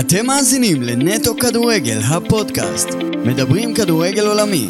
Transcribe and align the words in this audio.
אתם 0.00 0.26
מאזינים 0.26 0.82
לנטו 0.82 1.36
כדורגל, 1.36 1.98
הפודקאסט. 2.08 2.88
מדברים 3.24 3.74
כדורגל 3.74 4.26
עולמי. 4.26 4.68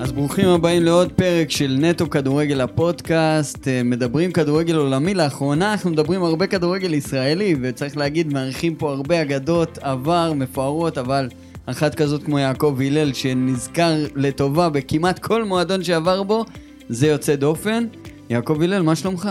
אז 0.00 0.12
ברוכים 0.12 0.48
הבאים 0.48 0.82
לעוד 0.82 1.12
פרק 1.12 1.50
של 1.50 1.76
נטו 1.80 2.10
כדורגל 2.10 2.60
הפודקאסט, 2.60 3.68
אה, 3.68 3.82
מדברים 3.82 4.32
כדורגל 4.32 4.76
עולמי, 4.76 5.14
לאחרונה 5.14 5.72
אנחנו 5.72 5.90
מדברים 5.90 6.22
הרבה 6.22 6.46
כדורגל 6.46 6.94
ישראלי, 6.94 7.56
וצריך 7.62 7.96
להגיד, 7.96 8.32
מארחים 8.32 8.74
פה 8.74 8.90
הרבה 8.90 9.22
אגדות 9.22 9.78
עבר, 9.78 10.32
מפוארות, 10.32 10.98
אבל 10.98 11.28
אחת 11.66 11.94
כזאת 11.94 12.22
כמו 12.22 12.38
יעקב 12.38 12.78
הלל, 12.86 13.12
שנזכר 13.12 14.06
לטובה 14.16 14.68
בכמעט 14.68 15.18
כל 15.18 15.44
מועדון 15.44 15.84
שעבר 15.84 16.22
בו, 16.22 16.44
זה 16.88 17.06
יוצא 17.06 17.34
דופן. 17.34 17.86
יעקב 18.30 18.62
הלל, 18.62 18.82
מה 18.82 18.96
שלומך? 18.96 19.28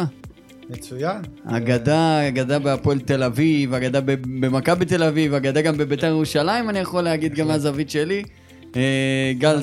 מצוין. 0.70 1.22
אגדה, 1.46 2.28
אגדה 2.28 2.60
בהפועל 2.60 3.00
תל 3.00 3.24
אביב, 3.24 3.74
אגדה 3.74 4.00
במכבי 4.22 4.86
תל 4.86 5.04
אביב, 5.04 5.34
אגדה 5.34 5.62
גם 5.62 5.78
בביתר 5.78 6.08
ירושלים, 6.08 6.70
אני 6.70 6.80
יכול 6.80 7.02
להגיד 7.02 7.36
גם 7.36 7.48
מהזווית 7.48 7.90
שלי. 7.90 8.24
אה, 8.76 9.32
גל. 9.38 9.62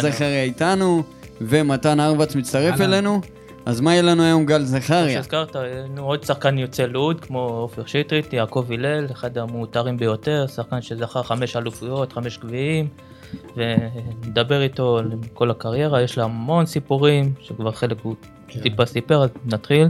זכריה 0.00 0.42
איתנו, 0.42 1.02
ומתן 1.40 2.00
ארבץ 2.00 2.34
מצטרף. 2.34 2.80
אלינו. 2.80 3.20
אז 3.66 3.80
מה 3.80 3.92
יהיה 3.92 4.02
לנו 4.02 4.22
היום, 4.22 4.46
גל 4.46 4.58
כמו 4.58 4.66
זכריה? 4.66 5.14
שהזכרת, 5.14 5.56
נו, 5.94 6.04
עוד 6.04 6.24
שחקן 6.24 6.58
יוצא 6.58 6.82
לוד, 6.82 7.20
כמו 7.20 7.40
עופר 7.40 7.86
שטרית, 7.86 8.32
יעקב 8.32 8.66
הלל, 8.70 9.06
אחד 9.12 9.38
המעוטרים 9.38 9.96
ביותר, 9.96 10.46
שחקן 10.46 10.82
שזכה 10.82 11.22
חמש 11.22 11.56
אליפויות, 11.56 12.12
חמש 12.12 12.38
גביעים, 12.38 12.88
ונדבר 13.56 14.62
איתו 14.62 14.98
על 14.98 15.12
כל 15.34 15.50
הקריירה, 15.50 16.02
יש 16.02 16.18
לה 16.18 16.24
המון 16.24 16.66
סיפורים, 16.66 17.32
שכבר 17.40 17.72
חלק 17.72 17.96
הוא 18.02 18.14
כן. 18.48 18.60
טיפה 18.60 18.86
סיפר, 18.86 19.22
אז 19.22 19.30
נתחיל. 19.44 19.88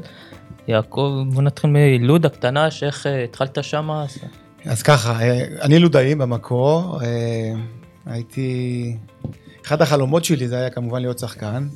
יעקב, 0.69 1.25
בוא 1.33 1.43
נתחיל 1.43 1.71
מלוד 1.71 2.27
הקטנה, 2.27 2.71
שאיך 2.71 3.07
אה, 3.07 3.25
התחלת 3.25 3.59
שמה, 3.65 4.03
אז- 4.05 4.19
אז 4.65 4.83
ככה, 4.83 5.21
אה, 5.23 5.45
אני 5.63 5.79
לודאי 5.79 6.15
במקור, 6.15 7.01
אה, 7.03 7.53
הייתי... 8.07 8.97
אחד 9.67 9.83
החלומות 9.83 10.25
שלי 10.25 10.49
זה 10.49 10.57
היה 10.57 10.71
כמובן 10.71 11.01
להיות 11.01 11.19
שחקן, 11.19 11.69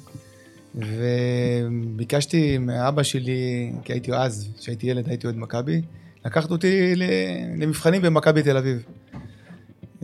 וביקשתי 0.75 2.59
מאבא 2.59 3.03
שלי, 3.03 3.73
כי 3.85 3.93
הייתי 3.93 4.13
אז, 4.13 4.49
כשהייתי 4.61 4.87
ילד 4.87 5.09
הייתי 5.09 5.27
אוהד 5.27 5.37
מכבי, 5.39 5.83
לקחת 6.25 6.51
אותי 6.51 6.93
למבחנים 6.97 8.03
במכבי 8.03 8.43
תל 8.43 8.57
אביב. 8.57 8.85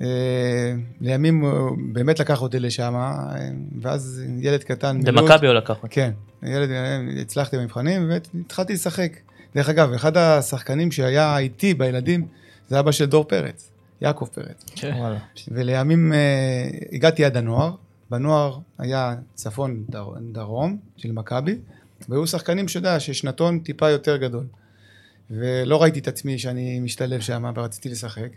אה, 0.00 0.06
לימים 1.00 1.40
הוא 1.40 1.76
באמת 1.92 2.20
לקח 2.20 2.42
אותי 2.42 2.58
לשם, 2.60 2.94
אה, 2.96 3.48
ואז 3.80 4.22
ילד 4.40 4.64
קטן 4.64 4.96
מלוד- 4.96 5.14
במכבי 5.30 5.46
הוא 5.46 5.54
לקח 5.54 5.76
אותי. 5.82 5.88
כן, 5.94 6.10
ילד, 6.42 6.68
הצלחתי 7.20 7.56
במבחנים 7.56 8.10
והתחלתי 8.10 8.72
לשחק. 8.72 9.12
דרך 9.54 9.68
אגב, 9.68 9.92
אחד 9.92 10.16
השחקנים 10.16 10.92
שהיה 10.92 11.38
איתי 11.38 11.74
בילדים 11.74 12.26
זה 12.68 12.80
אבא 12.80 12.92
של 12.92 13.04
דור 13.06 13.24
פרץ, 13.24 13.70
יעקב 14.00 14.26
פרץ. 14.34 14.64
וואלה. 14.96 15.18
ולימים 15.48 16.12
אה, 16.12 16.18
הגעתי 16.92 17.24
עד 17.24 17.36
הנוער, 17.36 17.72
בנוער 18.10 18.58
היה 18.78 19.14
צפון 19.34 19.84
דר, 19.90 20.04
דרום 20.32 20.76
של 20.96 21.12
מכבי, 21.12 21.58
והיו 22.08 22.26
שחקנים 22.26 22.68
שאתה 22.68 22.78
יודע, 22.88 23.00
ששנתון 23.00 23.58
טיפה 23.58 23.90
יותר 23.90 24.16
גדול. 24.16 24.46
ולא 25.30 25.82
ראיתי 25.82 25.98
את 25.98 26.08
עצמי 26.08 26.38
שאני 26.38 26.80
משתלב 26.80 27.20
שם 27.20 27.52
ורציתי 27.56 27.88
לשחק. 27.88 28.28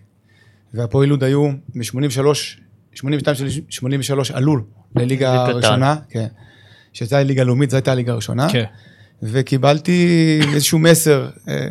והפועל 0.74 1.10
לוד 1.10 1.24
היו 1.24 1.50
ב-83, 1.76 2.36
82 2.94 3.36
של 3.36 3.62
83 3.70 4.32
עלו 4.32 4.56
לליגה. 4.96 5.46
הראשונה, 5.46 5.96
כן. 6.10 6.28
שזו 6.94 7.16
הייתה 7.16 7.28
ליגה 7.28 7.44
לאומית, 7.44 7.70
זו 7.70 7.78
הייתה 7.78 7.92
הליגה 7.92 8.12
הראשונה. 8.12 8.50
כן. 8.50 8.64
וקיבלתי 9.24 10.40
איזשהו 10.54 10.80
מסר 10.80 11.30
אה, 11.48 11.68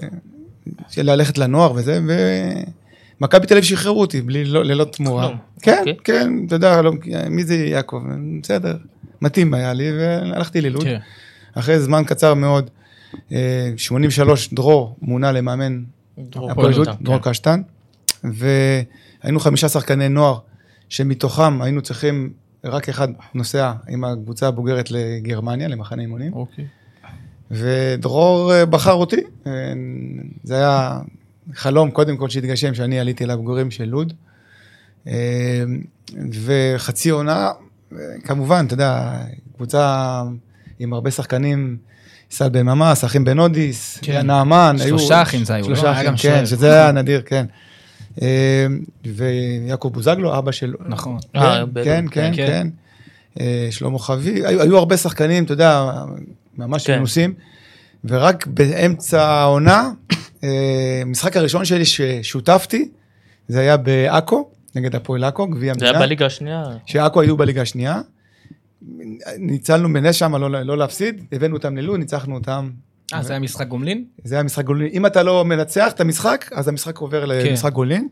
של 0.89 1.11
ללכת 1.11 1.39
לנוער 1.39 1.73
וזה, 1.73 2.01
ומכבי 3.21 3.47
תל 3.47 3.55
אביב 3.55 3.65
שחררו 3.65 4.01
אותי 4.01 4.21
בלי, 4.21 4.45
לא, 4.45 4.65
ללא 4.65 4.85
תמורה. 4.85 5.31
כן, 5.63 5.79
אוקיי. 5.79 5.97
כן, 6.05 6.33
אתה 6.47 6.55
יודע, 6.55 6.83
לא, 6.83 6.93
מי 7.31 7.45
זה 7.45 7.57
יעקב? 7.57 8.03
בסדר, 8.43 8.77
מתאים 9.23 9.55
היה 9.55 9.73
לי, 9.73 9.93
והלכתי 9.99 10.61
ללוד. 10.61 10.83
כן. 10.83 10.99
אחרי 11.55 11.81
זמן 11.81 12.03
קצר 12.07 12.35
מאוד, 12.35 12.71
אה, 13.33 13.71
83 13.77 14.55
דרור 14.55 14.97
מונה 15.03 15.33
למאמן 15.33 15.83
דרור 16.19 16.71
דרור 17.01 17.19
כן. 17.19 17.31
קשטן, 17.31 17.63
והיינו 18.25 19.41
חמישה 19.41 19.69
שחקני 19.69 20.09
נוער, 20.09 20.39
שמתוכם 20.89 21.63
היינו 21.63 21.83
צריכים, 21.83 22.31
רק 22.65 22.89
אחד 22.89 23.09
נוסע 23.35 23.73
עם 23.89 24.05
הקבוצה 24.05 24.49
הבוגרת 24.49 24.91
לגרמניה, 24.91 25.69
למחנה 25.69 26.03
אימונים. 26.03 26.33
אוקיי. 26.33 26.65
ודרור 27.51 28.53
אה, 28.55 28.67
בחר 28.67 28.93
אותי. 28.93 29.21
אה, 29.47 29.53
זה 30.45 30.55
היה 30.55 30.99
חלום, 31.55 31.91
קודם 31.91 32.17
כל, 32.17 32.29
שהתגשם, 32.29 32.75
שאני 32.75 33.01
עליתי 33.01 33.27
לבוגרים 33.27 33.71
של 33.71 33.85
לוד. 33.85 34.13
אה, 35.07 35.65
וחצי 36.45 37.11
עונה, 37.11 37.51
כמובן, 38.25 38.65
אתה 38.67 38.75
יודע, 38.75 39.13
קבוצה 39.57 40.23
עם 40.79 40.93
הרבה 40.93 41.11
שחקנים, 41.11 41.77
סל 42.31 42.49
בן 42.49 42.63
ממס, 42.67 43.05
אחים 43.05 43.25
בן 43.25 43.39
אודיס, 43.39 43.99
כן. 44.03 44.27
נעמן. 44.27 44.77
היו- 44.81 44.99
שלושה 44.99 45.23
אחים 45.23 45.45
זה 45.45 45.55
היו, 45.55 45.69
לא? 45.69 45.75
שלושה 45.75 45.91
היה 45.91 46.01
אחים, 46.01 46.31
כן. 46.31 46.47
שזה 46.47 46.73
היה 46.75 46.93
נדיר, 46.93 47.23
כן. 47.27 47.47
אה, 48.23 48.67
ויעקב 49.05 49.91
בוזגלו, 49.93 50.39
אבא 50.39 50.53
של... 50.53 50.75
נכון. 50.89 51.19
אה, 51.37 51.65
כן, 51.75 51.85
כן, 51.85 52.05
כן. 52.11 52.33
כן, 52.37 52.47
כן. 52.47 52.69
אה, 53.41 53.69
שלמה 53.71 53.99
חביב, 53.99 54.45
היו, 54.45 54.63
היו 54.63 54.79
הרבה 54.79 54.97
שחקנים, 54.97 55.45
אתה 55.45 55.53
יודע, 55.53 55.93
ממש 56.59 56.87
כן. 56.87 56.97
מנוסים, 56.97 57.35
ורק 58.05 58.47
באמצע 58.47 59.23
העונה, 59.23 59.91
אה, 60.45 60.99
המשחק 61.03 61.37
הראשון 61.37 61.65
שלי 61.65 61.85
ששותפתי, 61.85 62.89
זה 63.49 63.61
היה 63.61 63.77
בעכו, 63.77 64.51
נגד 64.75 64.95
הפועל 64.95 65.25
עכו, 65.25 65.47
גביע 65.47 65.75
זה 65.75 65.85
היה 65.85 65.91
המדינה, 65.91 66.07
בליגה 66.07 66.27
השנייה. 66.27 66.65
שעכו 66.87 67.21
היו 67.21 67.37
בליגה 67.37 67.63
השנייה. 67.63 68.01
ניצלנו 69.39 69.93
בנס 69.93 70.15
שם, 70.15 70.37
לא, 70.37 70.51
לא 70.51 70.79
להפסיד, 70.79 71.25
הבאנו 71.33 71.57
אותם 71.57 71.77
ללוד, 71.77 72.01
ניצחנו 72.01 72.35
אותם. 72.35 72.71
אה, 73.15 73.23
זה 73.23 73.33
היה 73.33 73.41
משחק 73.41 73.69
גומלין? 73.69 74.05
זה 74.25 74.35
היה 74.35 74.43
משחק 74.43 74.65
גולין. 74.65 74.89
אם 74.93 75.07
אתה 75.07 75.23
לא 75.23 75.45
מנצח 75.45 75.93
את 75.93 76.01
המשחק, 76.01 76.51
אז 76.55 76.69
המשחק 76.69 76.99
עובר 76.99 77.43
כן. 77.43 77.51
למשחק 77.51 77.73
גולין. 77.73 78.09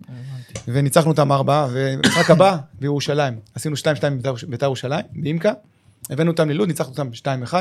וניצחנו 0.68 1.10
אותם 1.10 1.32
ארבעה, 1.32 1.68
ומשחק 1.72 2.30
הבא 2.30 2.56
בירושלים, 2.80 3.34
עשינו 3.54 3.76
2-2 3.76 3.78
בביתר 4.22 4.66
ירושלים, 4.66 5.04
באימקה, 5.12 5.52
הבאנו 6.10 6.30
אותם 6.30 6.48
ללוד, 6.48 6.68
ניצחנו 6.68 6.90
אותם 6.90 7.08
2-1, 7.46 7.54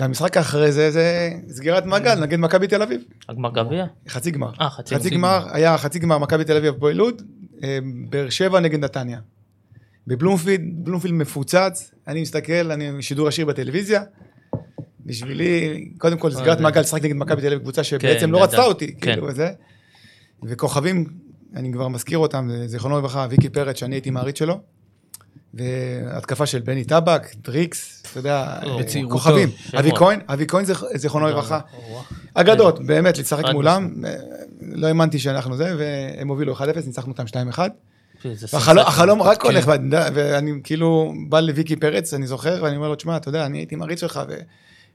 והמשחק 0.00 0.36
אחרי 0.36 0.72
זה, 0.72 0.90
זה 0.90 1.30
סגירת 1.48 1.86
מעגל 1.86 2.14
נגד 2.14 2.38
מכבי 2.38 2.66
תל 2.66 2.82
אביב, 2.82 3.00
הגמר 3.28 3.50
גביע? 3.50 3.86
חצי 4.08 4.30
גמר. 4.30 4.50
אה, 4.60 4.70
חצי 4.70 4.94
חצי 4.94 5.10
גמר. 5.10 5.46
היה 5.50 5.78
חצי 5.78 5.98
גמר 5.98 6.18
מכבי 6.18 6.44
תל 6.44 6.56
אביב 6.56 6.74
הפועל 6.74 6.96
לוד, 6.96 7.22
אה, 7.62 7.78
באר 8.10 8.30
שבע 8.30 8.60
נגד 8.60 8.84
נתניה. 8.84 9.20
בבלומפילד, 10.06 10.60
בלומפילד 10.72 11.14
מפוצץ, 11.14 11.90
אני 12.06 12.20
מסתכל, 12.22 12.70
אני 12.70 13.02
שידור 13.02 13.28
ישיר 13.28 13.46
בטלוויזיה. 13.46 14.02
בשבילי, 15.08 15.88
קודם 15.98 16.18
כל, 16.18 16.30
סגירת 16.30 16.60
מעגל, 16.60 16.80
לשחק 16.80 17.02
נגד 17.04 17.16
מכבי 17.16 17.40
תל 17.40 17.46
אביב, 17.46 17.58
קבוצה 17.58 17.84
שבעצם 17.84 18.32
לא. 18.32 18.42
רצתה 18.42 18.62
אותי, 18.62 18.86
כן. 18.94 19.12
כאילו, 19.12 19.26
וזה. 19.26 19.50
וכוכבים, 20.42 21.04
אני 21.56 21.72
כבר 21.72 21.88
מזכיר 21.88 22.18
אותם, 22.18 22.50
זיכרונו 22.66 22.98
לברכה, 22.98 23.26
ויקי 23.30 23.48
פרץ, 23.48 23.76
שאני 23.76 23.94
הייתי 23.94 24.10
מעריץ 24.10 24.38
שלו. 24.38 24.60
והתקפה 25.54 26.46
של 26.46 26.58
בני 26.60 26.84
טבק, 26.84 27.22
דריקס, 27.44 28.02
אתה 28.10 28.18
יודע. 28.18 28.58
כוכבים. 29.10 29.48
אבי 29.78 29.90
כהן, 29.96 30.20
אבי 30.28 30.44
כהן, 30.48 30.64
זיכרונו 30.94 31.26
לברכה. 31.28 31.60
אגדות, 32.34 32.86
באמת, 32.86 33.18
לשחק 33.18 33.44
מולם. 33.52 34.04
אה, 34.06 34.14
לא 34.60 34.86
האמנתי 34.86 35.18
שאנחנו 35.18 35.56
זה, 35.56 35.74
והם 35.78 36.28
הובילו 36.28 36.54
1-0, 36.56 36.60
ניצחנו 36.86 37.12
אותם 37.12 37.24
2-1. 37.26 37.34
זה 38.22 38.28
והחלום- 38.28 38.36
סנסציה. 38.36 38.82
החלום 38.82 39.22
רק 39.22 39.42
כן. 39.42 39.48
הולך, 39.48 39.64
ואני- 39.68 39.96
ואני 40.14 40.52
כאילו 40.64 41.14
בא 41.28 41.40
לוויקי 41.40 41.76
פרץ, 41.76 42.14
אני 42.14 42.26
זוכר, 42.26 42.60
ואני 42.62 42.76
אומר 42.76 42.88
לו, 42.88 42.94
תשמע, 42.94 43.16
אתה 43.16 43.28
יודע, 43.28 43.46
אני 43.46 43.58
הייתי 43.58 43.76
מעריץ 43.76 44.00
שלך, 44.00 44.20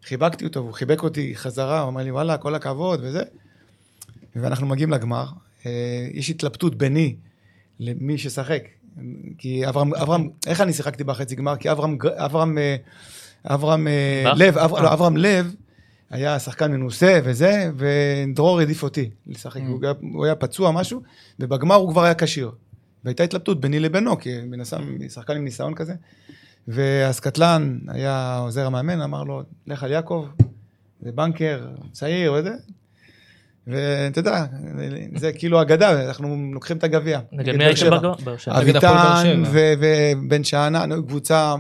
וחיבקתי 0.03 0.45
אותו, 0.45 0.59
והוא 0.63 0.73
חיבק 0.73 1.03
אותי 1.03 1.35
חזרה, 1.35 1.79
הוא 1.81 1.89
אמר 1.89 2.03
לי, 2.03 2.11
וואלה, 2.11 2.37
כל 2.37 2.55
הכבוד, 2.55 2.99
וזה. 3.03 3.23
ואנחנו 4.35 4.67
מגיעים 4.67 4.91
לגמר, 4.91 5.25
אה, 5.65 5.71
יש 6.13 6.29
התלבטות 6.29 6.75
ביני 6.75 7.15
למי 7.79 8.17
ששחק. 8.17 8.63
כי 9.37 9.67
אברהם, 9.69 9.93
אברהם, 9.93 10.29
איך 10.47 10.61
אני 10.61 10.73
שיחקתי 10.73 11.03
בחצי 11.03 11.35
גמר? 11.35 11.55
כי 11.55 11.71
אברהם, 11.71 11.97
אברהם, 12.15 12.57
אה, 12.57 12.75
אברהם 13.45 13.87
אה? 13.87 14.33
לב, 14.35 14.57
אבר- 14.57 14.77
אה. 14.77 14.83
לא, 14.83 14.93
אברהם 14.93 15.17
לב, 15.17 15.55
היה 16.09 16.39
שחקן 16.39 16.71
מנוסה 16.71 17.19
וזה, 17.23 17.71
ודרור 17.75 18.59
העדיף 18.59 18.83
אותי 18.83 19.09
לשחק, 19.27 19.61
Mm. 19.61 19.65
הוא 19.67 19.79
היה- 19.83 19.93
הוא 20.13 20.25
היה 20.25 20.35
פצוע 20.35 20.71
משהו, 20.71 21.01
ובגמר 21.39 21.75
הוא 21.75 21.91
כבר 21.91 22.03
היה 22.03 22.13
כשיר. 22.15 22.51
והייתה 23.05 23.23
התלבטות 23.23 23.61
ביני 23.61 23.79
לבינו, 23.79 24.19
כי 24.19 24.29
הסתם, 24.61 24.83
שחקן 25.09 25.35
עם 25.35 25.43
ניסיון 25.43 25.73
כזה. 25.73 25.93
והסקטלן 26.67 27.79
היה 27.87 28.37
עוזר 28.37 28.65
המאמן, 28.65 29.01
אמר 29.01 29.23
לו, 29.23 29.41
לך 29.67 29.83
על 29.83 29.91
יעקב, 29.91 30.27
זה 31.01 31.11
בנקר, 31.11 31.61
צעיר 31.91 32.33
וזה. 32.33 32.51
ואתה 33.67 34.19
יודע, 34.19 34.45
זה 35.15 35.31
כאילו 35.33 35.61
אגדה, 35.61 36.07
אנחנו 36.07 36.49
לוקחים 36.53 36.77
את 36.77 36.83
הגביע. 36.83 37.19
נגד 37.31 37.55
מי 37.55 37.63
הייתם 37.65 37.89
באר 37.89 38.35
אביטן 38.47 39.43
ובן 39.51 40.43
שאנן, 40.43 41.01
קבוצה 41.01 41.55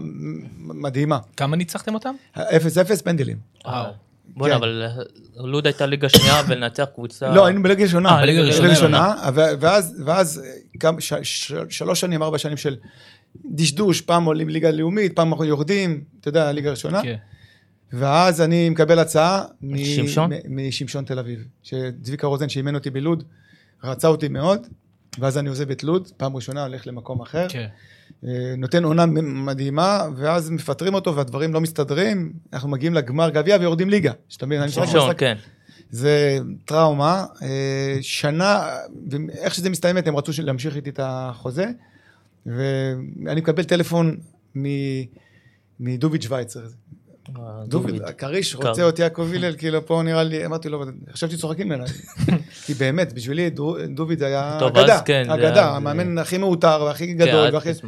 מדהימה. 0.57 1.19
כמה 1.37 1.55
ניצחתם 1.55 1.93
אותם? 1.93 2.15
0-0 2.37 2.39
פנדלים. 3.03 3.37
וואו. 3.65 3.91
בוא'נה, 4.35 4.53
כן. 4.53 4.57
אבל 4.57 4.83
אה, 4.85 5.03
לוד 5.45 5.65
הייתה 5.65 5.85
ליגה 5.85 6.09
שנייה 6.09 6.41
ולנצח 6.47 6.85
קבוצה... 6.95 7.33
לא, 7.33 7.45
היינו 7.45 7.63
בליגה 7.63 7.83
ראשונה. 7.83 8.09
אה, 8.09 8.21
בליגה 8.21 8.41
ראשונה. 8.69 9.15
ואז, 9.33 10.01
ואז 10.05 10.41
גם 10.77 10.99
ש- 10.99 11.13
ש- 11.23 11.53
שלוש 11.69 11.99
שנים, 11.99 12.23
ארבע 12.23 12.37
שנים 12.37 12.57
של 12.57 12.75
דשדוש, 13.45 14.01
פעם 14.01 14.25
עולים 14.25 14.49
ליגה 14.49 14.71
לאומית, 14.71 15.15
פעם 15.15 15.31
אנחנו 15.31 15.45
יורדים, 15.45 16.03
אתה 16.19 16.29
יודע, 16.29 16.51
ליגה 16.51 16.71
ראשונה. 16.71 17.01
כן. 17.01 17.15
ואז 17.93 18.41
אני 18.41 18.69
מקבל 18.69 18.99
הצעה 18.99 19.43
משמשון 20.41 21.05
תל 21.05 21.19
אביב, 21.19 21.47
שצביקה 21.63 22.27
רוזן 22.27 22.49
שאימן 22.49 22.75
אותי 22.75 22.89
בלוד, 22.89 23.23
רצה 23.83 24.07
אותי 24.07 24.27
מאוד, 24.27 24.67
ואז 25.19 25.37
אני 25.37 25.49
עוזב 25.49 25.71
את 25.71 25.83
לוד, 25.83 26.07
פעם 26.17 26.35
ראשונה 26.35 26.63
הולך 26.63 26.87
למקום 26.87 27.21
אחר, 27.21 27.47
כן. 27.49 27.67
אה, 28.25 28.53
נותן 28.57 28.83
עונה 28.83 29.05
מדהימה, 29.05 30.07
ואז 30.15 30.49
מפטרים 30.49 30.93
אותו 30.93 31.15
והדברים 31.15 31.53
לא 31.53 31.61
מסתדרים, 31.61 32.33
אנחנו 32.53 32.69
מגיעים 32.69 32.93
לגמר 32.93 33.29
גביע 33.29 33.57
ויורדים 33.59 33.89
ליגה, 33.89 34.11
שאתה 34.29 34.45
מבין, 34.45 34.61
אני 34.61 34.71
שמשון, 34.71 35.11
כן. 35.17 35.35
זה 35.89 36.37
טראומה, 36.65 37.25
אה, 37.41 37.97
שנה, 38.01 38.61
ואיך 39.09 39.53
שזה 39.53 39.69
מסתיים, 39.69 39.97
הם 40.05 40.17
רצו 40.17 40.31
להמשיך 40.43 40.75
איתי 40.75 40.89
את 40.89 40.99
החוזה, 41.03 41.65
ואני 42.45 43.41
מקבל 43.41 43.63
טלפון 43.63 44.17
מ- 44.57 45.03
מדוביד 45.79 46.21
שווייצר, 46.21 46.59
דוביד, 47.67 47.95
דוד. 47.95 48.11
כריש 48.11 48.55
קר. 48.55 48.69
רוצה 48.69 48.83
אותי 48.83 49.01
יעקב 49.01 49.27
הלל, 49.33 49.55
כאילו 49.55 49.85
פה 49.85 50.01
נראה 50.05 50.23
לי, 50.23 50.45
אמרתי 50.45 50.69
לו, 50.69 50.83
חשבתי 51.13 51.37
צוחקים 51.37 51.67
ממנו, 51.67 51.83
כי 52.65 52.73
באמת, 52.73 53.13
בשבילי 53.13 53.49
דו- 53.49 53.77
דוביד 53.95 54.19
זה 54.19 54.25
היה 54.25 54.59
אגדה, 54.67 55.01
כן, 55.01 55.29
אגדה, 55.29 55.75
המאמן 55.75 56.17
הכי 56.17 56.37
מעוטר 56.37 56.83
והכי 56.87 57.07
כן, 57.07 57.17
גדול, 57.17 57.53
והכי... 57.53 57.73
כן. 57.73 57.87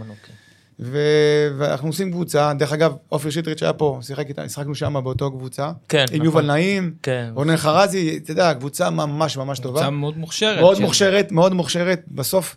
ו- 0.80 1.48
ואנחנו 1.58 1.88
עושים 1.88 2.12
קבוצה, 2.12 2.52
דרך 2.60 2.74
אגב, 2.74 2.94
עופר 3.10 3.30
שטרית 3.30 3.58
שהיה 3.58 3.74
פה, 3.74 4.00
שיחק 4.02 4.28
איתה, 4.30 4.50
שיחקנו 4.50 4.76
שם 4.76 4.96
באותו 5.04 5.32
קבוצה, 5.32 5.72
כן, 5.90 6.00
עם 6.00 6.16
נכון. 6.16 6.26
יובל 6.26 6.46
נעים, 6.46 6.94
כן. 7.04 7.30
רונן 7.34 7.58
חרזי, 7.58 8.18
אתה 8.24 8.32
יודע, 8.32 8.54
קבוצה 8.54 8.90
ממש 8.90 9.38
ממש 9.38 9.60
טובה. 9.60 9.80
קבוצה 9.80 9.90
מאוד 9.90 10.18
מוכשרת. 10.18 10.60
מאוד 10.60 10.80
מוכשרת, 10.82 11.32
מאוד 11.32 11.54
מוכשרת. 11.54 12.02
בסוף 12.08 12.56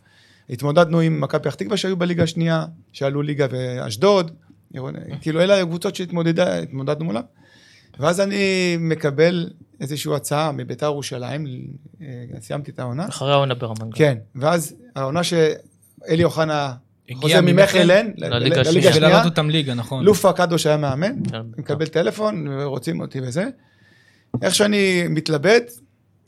התמודדנו 0.51 1.01
עם 1.01 1.21
מכבי 1.21 1.41
פתח 1.41 1.55
תקווה 1.55 1.77
שהיו 1.77 1.97
בליגה 1.97 2.23
השנייה, 2.23 2.67
שעלו 2.93 3.23
ליגה 3.23 3.47
ואשדוד. 3.51 4.31
כאילו 5.21 5.41
אלה 5.41 5.61
הקבוצות 5.61 5.95
שהתמודדנו 5.95 7.05
מולן. 7.05 7.23
ואז 7.99 8.21
אני 8.21 8.77
מקבל 8.81 9.51
איזושהי 9.81 10.15
הצעה 10.15 10.53
מביתר 10.53 10.87
ירושלים, 10.87 11.47
אה, 12.03 12.25
סיימתי 12.41 12.71
את 12.71 12.79
העונה. 12.79 13.09
אחרי 13.09 13.33
העונה 13.33 13.55
ברמת 13.55 13.81
גן. 13.81 13.91
כן, 13.95 14.19
ואז 14.35 14.75
העונה 14.97 15.23
שאלי 15.25 16.25
אוחנה 16.25 16.73
חוזר 17.15 17.41
ממכלן 17.41 18.11
לליגה 18.17 18.27
השנייה. 18.27 18.39
לליגה 18.39 18.61
בשביל 18.61 18.89
השנייה. 18.89 19.09
לעלות 19.09 19.25
אותם 19.25 19.51
ליגה, 19.51 19.75
נכון. 19.75 20.05
לופה 20.05 20.33
קדוש 20.33 20.67
היה 20.67 20.77
מאמן, 20.77 21.13
כן, 21.31 21.35
אני 21.37 21.45
מקבל 21.59 21.87
טלפון 21.87 22.49
ורוצים 22.49 23.01
אותי 23.01 23.21
וזה. 23.21 23.45
איך 24.43 24.55
שאני 24.55 25.05
מתלבט, 25.09 25.73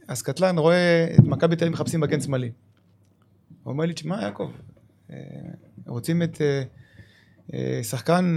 אז 0.09 0.23
קטלן 0.23 0.59
רואה 0.59 1.07
את 1.19 1.25
מכבי 1.25 1.57
תל 1.57 1.65
אביב 1.65 1.73
מחפשים 1.75 2.01
מגן 2.01 2.21
שמאלי. 2.21 2.51
הוא 3.63 3.73
אומר 3.73 3.87
לי, 3.87 3.95
תשמע 3.95 4.23
יעקב, 4.23 4.51
אה, 5.11 5.17
רוצים 5.87 6.23
את 6.23 6.41
אה, 6.41 6.63
אה, 7.55 7.81
שחקן 7.83 8.37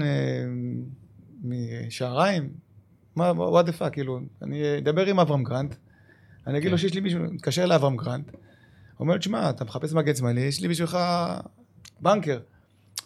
משעריים? 1.43 2.49
מה, 3.15 3.31
what 3.31 3.67
the 3.67 3.79
fuck, 3.79 3.89
כאילו, 3.89 4.19
אני 4.41 4.77
אדבר 4.77 5.05
עם 5.05 5.19
אברהם 5.19 5.43
גרנט, 5.43 5.75
אני 6.47 6.57
אגיד 6.57 6.71
לו 6.71 6.77
שיש 6.77 6.93
לי 6.93 7.01
מישהו, 7.01 7.19
מתקשר 7.23 7.65
לאברהם 7.65 7.97
גרנט, 7.97 8.29
הוא 8.29 8.39
אומר 8.99 9.13
לו, 9.13 9.19
תשמע, 9.19 9.49
אתה 9.49 9.65
מחפש 9.65 9.93
מגן 9.93 10.15
שמאלי, 10.15 10.41
יש 10.41 10.61
לי 10.61 10.67
בשבילך 10.67 10.97
בנקר. 12.01 12.39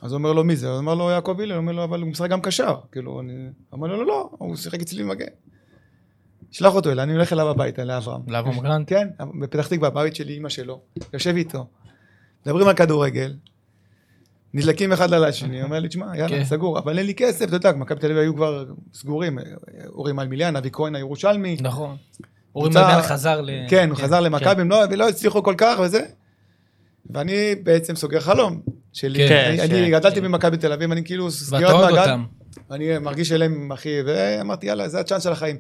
אז 0.02 0.12
הוא 0.12 0.18
אומר 0.18 0.34
לו, 0.34 0.44
מי 0.44 0.56
זה? 0.56 0.70
הוא 0.70 0.78
אומר 0.78 0.96
לו, 0.96 1.10
יעקב 1.10 1.42
הלל, 1.42 1.52
הוא 1.52 1.58
אומר 1.58 1.72
לו, 1.72 1.84
אבל 1.84 2.02
הוא 2.02 2.10
משחק 2.10 2.30
גם 2.30 2.42
קשר. 2.42 2.76
כאילו, 2.92 3.20
אני... 3.20 3.34
אומר 3.72 3.88
לו, 3.88 3.98
לא, 3.98 4.06
לא, 4.06 4.30
הוא 4.38 4.56
שיחק 4.56 4.82
אצלי 4.82 5.04
במגן. 5.04 5.26
שלח 6.52 6.76
אותו 6.76 6.92
אליי, 6.92 7.04
אני 7.04 7.14
הולך 7.14 7.34
אליו 7.34 7.50
הביתה, 7.50 7.84
לאברהם. 7.84 8.22
לאברהם 8.28 8.60
גרנט? 8.60 8.90
כן, 8.90 9.08
בפתח 9.40 9.68
תקווה, 9.68 9.90
בבית 9.90 10.16
שלי, 10.16 10.34
אימא 10.34 10.50
שלו. 10.50 10.82
יושב 11.14 11.36
איתו. 11.36 11.68
מדברים 12.48 12.68
על 12.68 12.74
כדורגל. 12.76 13.34
נדלקים 14.54 14.92
אחד 14.94 15.14
על 15.14 15.24
השני, 15.24 15.64
אומר 15.64 15.80
לי, 15.80 15.88
תשמע, 15.88 16.06
יאללה, 16.18 16.38
כן. 16.38 16.44
סגור, 16.44 16.80
אבל 16.80 16.98
אין 16.98 17.06
לי 17.08 17.14
כסף, 17.16 17.46
אתה 17.48 17.56
יודע, 17.56 17.72
מכבי 17.72 18.00
תל 18.00 18.06
אביב 18.06 18.18
היו 18.18 18.36
כבר 18.36 18.66
סגורים, 18.94 19.40
אורי 19.86 20.14
מלמיליאן, 20.14 20.56
אבי 20.56 20.70
כהן 20.72 20.96
הירושלמי, 20.96 21.58
נכון. 21.62 21.96
אורי 22.56 22.70
מלמיאן 22.70 23.02
חזר 23.02 23.42
ל... 23.42 23.50
כן, 23.70 23.90
הוא 23.90 23.98
חזר 23.98 24.20
למכבי, 24.20 24.62
הם 24.62 24.70
לא- 24.70 25.10
הצליחו 25.10 25.44
כל 25.44 25.56
כך 25.58 25.80
וזה. 25.80 26.02
ואני 27.10 27.56
בעצם 27.64 27.96
סוגר 27.96 28.20
חלום 28.20 28.62
שלי. 28.94 29.28
כן, 29.28 29.56
אני- 29.60 29.92
גדלתי 29.92 30.16
כן. 30.16 30.24
במכבי 30.24 30.58
תל 30.58 30.74
אביב, 30.74 30.92
אני 30.92 31.04
כאילו 31.06 31.32
סגירת 31.32 31.76
מעגל. 31.76 32.00
אותם. 32.00 32.24
אני 32.72 33.00
מרגיש 33.00 33.32
אליהם, 33.32 33.72
אחי, 33.72 33.90
ואמרתי, 34.06 34.66
יאללה, 34.66 34.88
זה 34.90 35.00
הצ'אנס 35.00 35.24
של 35.24 35.32
החיים. 35.32 35.58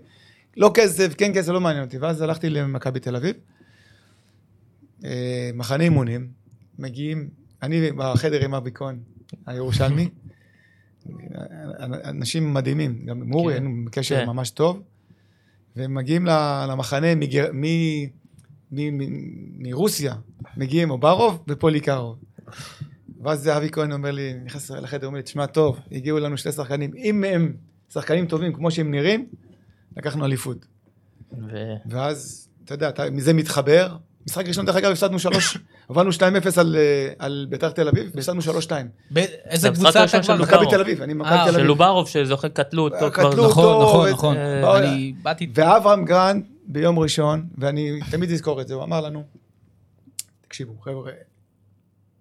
לא 0.57 0.71
כסף, 0.73 1.13
כן 1.17 1.31
כסף, 1.35 1.51
לא 1.51 1.61
מעניין 1.61 1.83
אותי. 1.85 1.97
ואז 1.97 2.21
הלכתי 2.21 2.49
למכבי 2.49 2.99
תל 2.99 3.15
אביב. 3.15 3.35
אה, 5.05 5.49
מחנה 5.53 5.83
אימונים, 5.83 6.27
מגיעים, 6.79 7.29
אני 7.63 7.91
בחדר 7.91 8.45
עם 8.45 8.53
אבי 8.53 8.69
כהן, 8.73 8.99
הירושלמי. 9.45 10.09
אנשים 12.05 12.53
מדהימים, 12.53 13.05
גם 13.05 13.21
עם 13.21 13.33
אורי, 13.33 13.53
כן. 13.53 13.63
היינו 13.63 13.85
בקשר 13.85 14.19
כן. 14.19 14.25
ממש 14.27 14.49
טוב. 14.49 14.81
והם 15.75 15.93
מגיעים 15.93 16.25
למחנה 16.69 17.15
מגר- 17.15 17.51
מ- 17.53 18.05
מ- 18.71 18.97
מ- 18.97 19.63
מרוסיה, 19.69 20.15
מגיעים 20.57 20.91
אוברוב 20.91 21.43
ופוליקרוב. 21.47 22.17
ואז 23.23 23.47
אבי 23.49 23.69
כהן 23.71 23.91
אומר 23.91 24.11
לי, 24.11 24.33
נכנס 24.45 24.71
לחדר, 24.71 25.07
אומר 25.07 25.17
לי, 25.17 25.23
תשמע 25.23 25.45
טוב, 25.45 25.79
הגיעו 25.91 26.19
לנו 26.19 26.37
שני 26.37 26.51
שחקנים, 26.51 26.91
אם 26.97 27.23
הם 27.23 27.53
שחקנים 27.89 28.25
טובים 28.27 28.53
כמו 28.53 28.71
שהם 28.71 28.91
נראים, 28.91 29.27
לקחנו 29.97 30.25
אליפות. 30.25 30.65
ו- 31.31 31.75
ואז, 31.89 32.49
אתה 32.65 32.73
יודע, 32.73 32.89
אתה 32.89 33.09
מזה 33.09 33.33
מתחבר. 33.33 33.97
משחק 34.27 34.47
ראשון, 34.47 34.65
דרך 34.65 34.75
אגב, 34.75 34.91
הפסדנו 34.91 35.19
שלוש, 35.19 35.57
הובלנו 35.87 36.09
2-0 36.11 36.19
על, 36.57 36.75
אה, 36.75 37.13
על 37.19 37.47
ביתר 37.49 37.69
תל 37.69 37.87
אביב, 37.87 38.11
והפסדנו 38.15 38.41
3-2. 38.41 38.71
ב- 39.13 39.17
איזה 39.45 39.69
קבוצה 39.69 39.89
אתה 40.03 40.07
כבר... 40.11 40.21
של 40.21 40.35
מכבי. 40.41 40.65
תל 40.69 40.81
אביב, 40.81 41.01
אני 41.01 41.13
מכבי 41.13 41.29
אה, 41.35 41.45
תל 41.45 41.51
של 41.51 41.55
אביב. 41.55 41.67
לוברוב 41.67 42.07
שזוכר 42.07 42.47
קטלו 42.47 42.83
אותו 42.83 43.11
קטלו 43.11 43.31
כבר. 43.31 43.39
אותו. 43.39 43.49
נכון, 43.49 43.81
נכון, 43.83 44.07
ו- 44.09 44.11
נכון. 44.11 44.37
אה, 44.37 44.77
אני 44.77 45.13
באתי... 45.23 45.51
ואברהם 45.53 46.05
גרנט 46.05 46.45
ביום 46.67 46.99
ראשון, 46.99 47.47
ואני 47.57 47.99
תמיד 48.11 48.31
אזכור 48.31 48.61
את 48.61 48.67
זה, 48.67 48.73
הוא 48.73 48.83
אמר 48.83 49.01
לנו, 49.01 49.23
תקשיבו, 50.41 50.73
חבר'ה, 50.81 51.11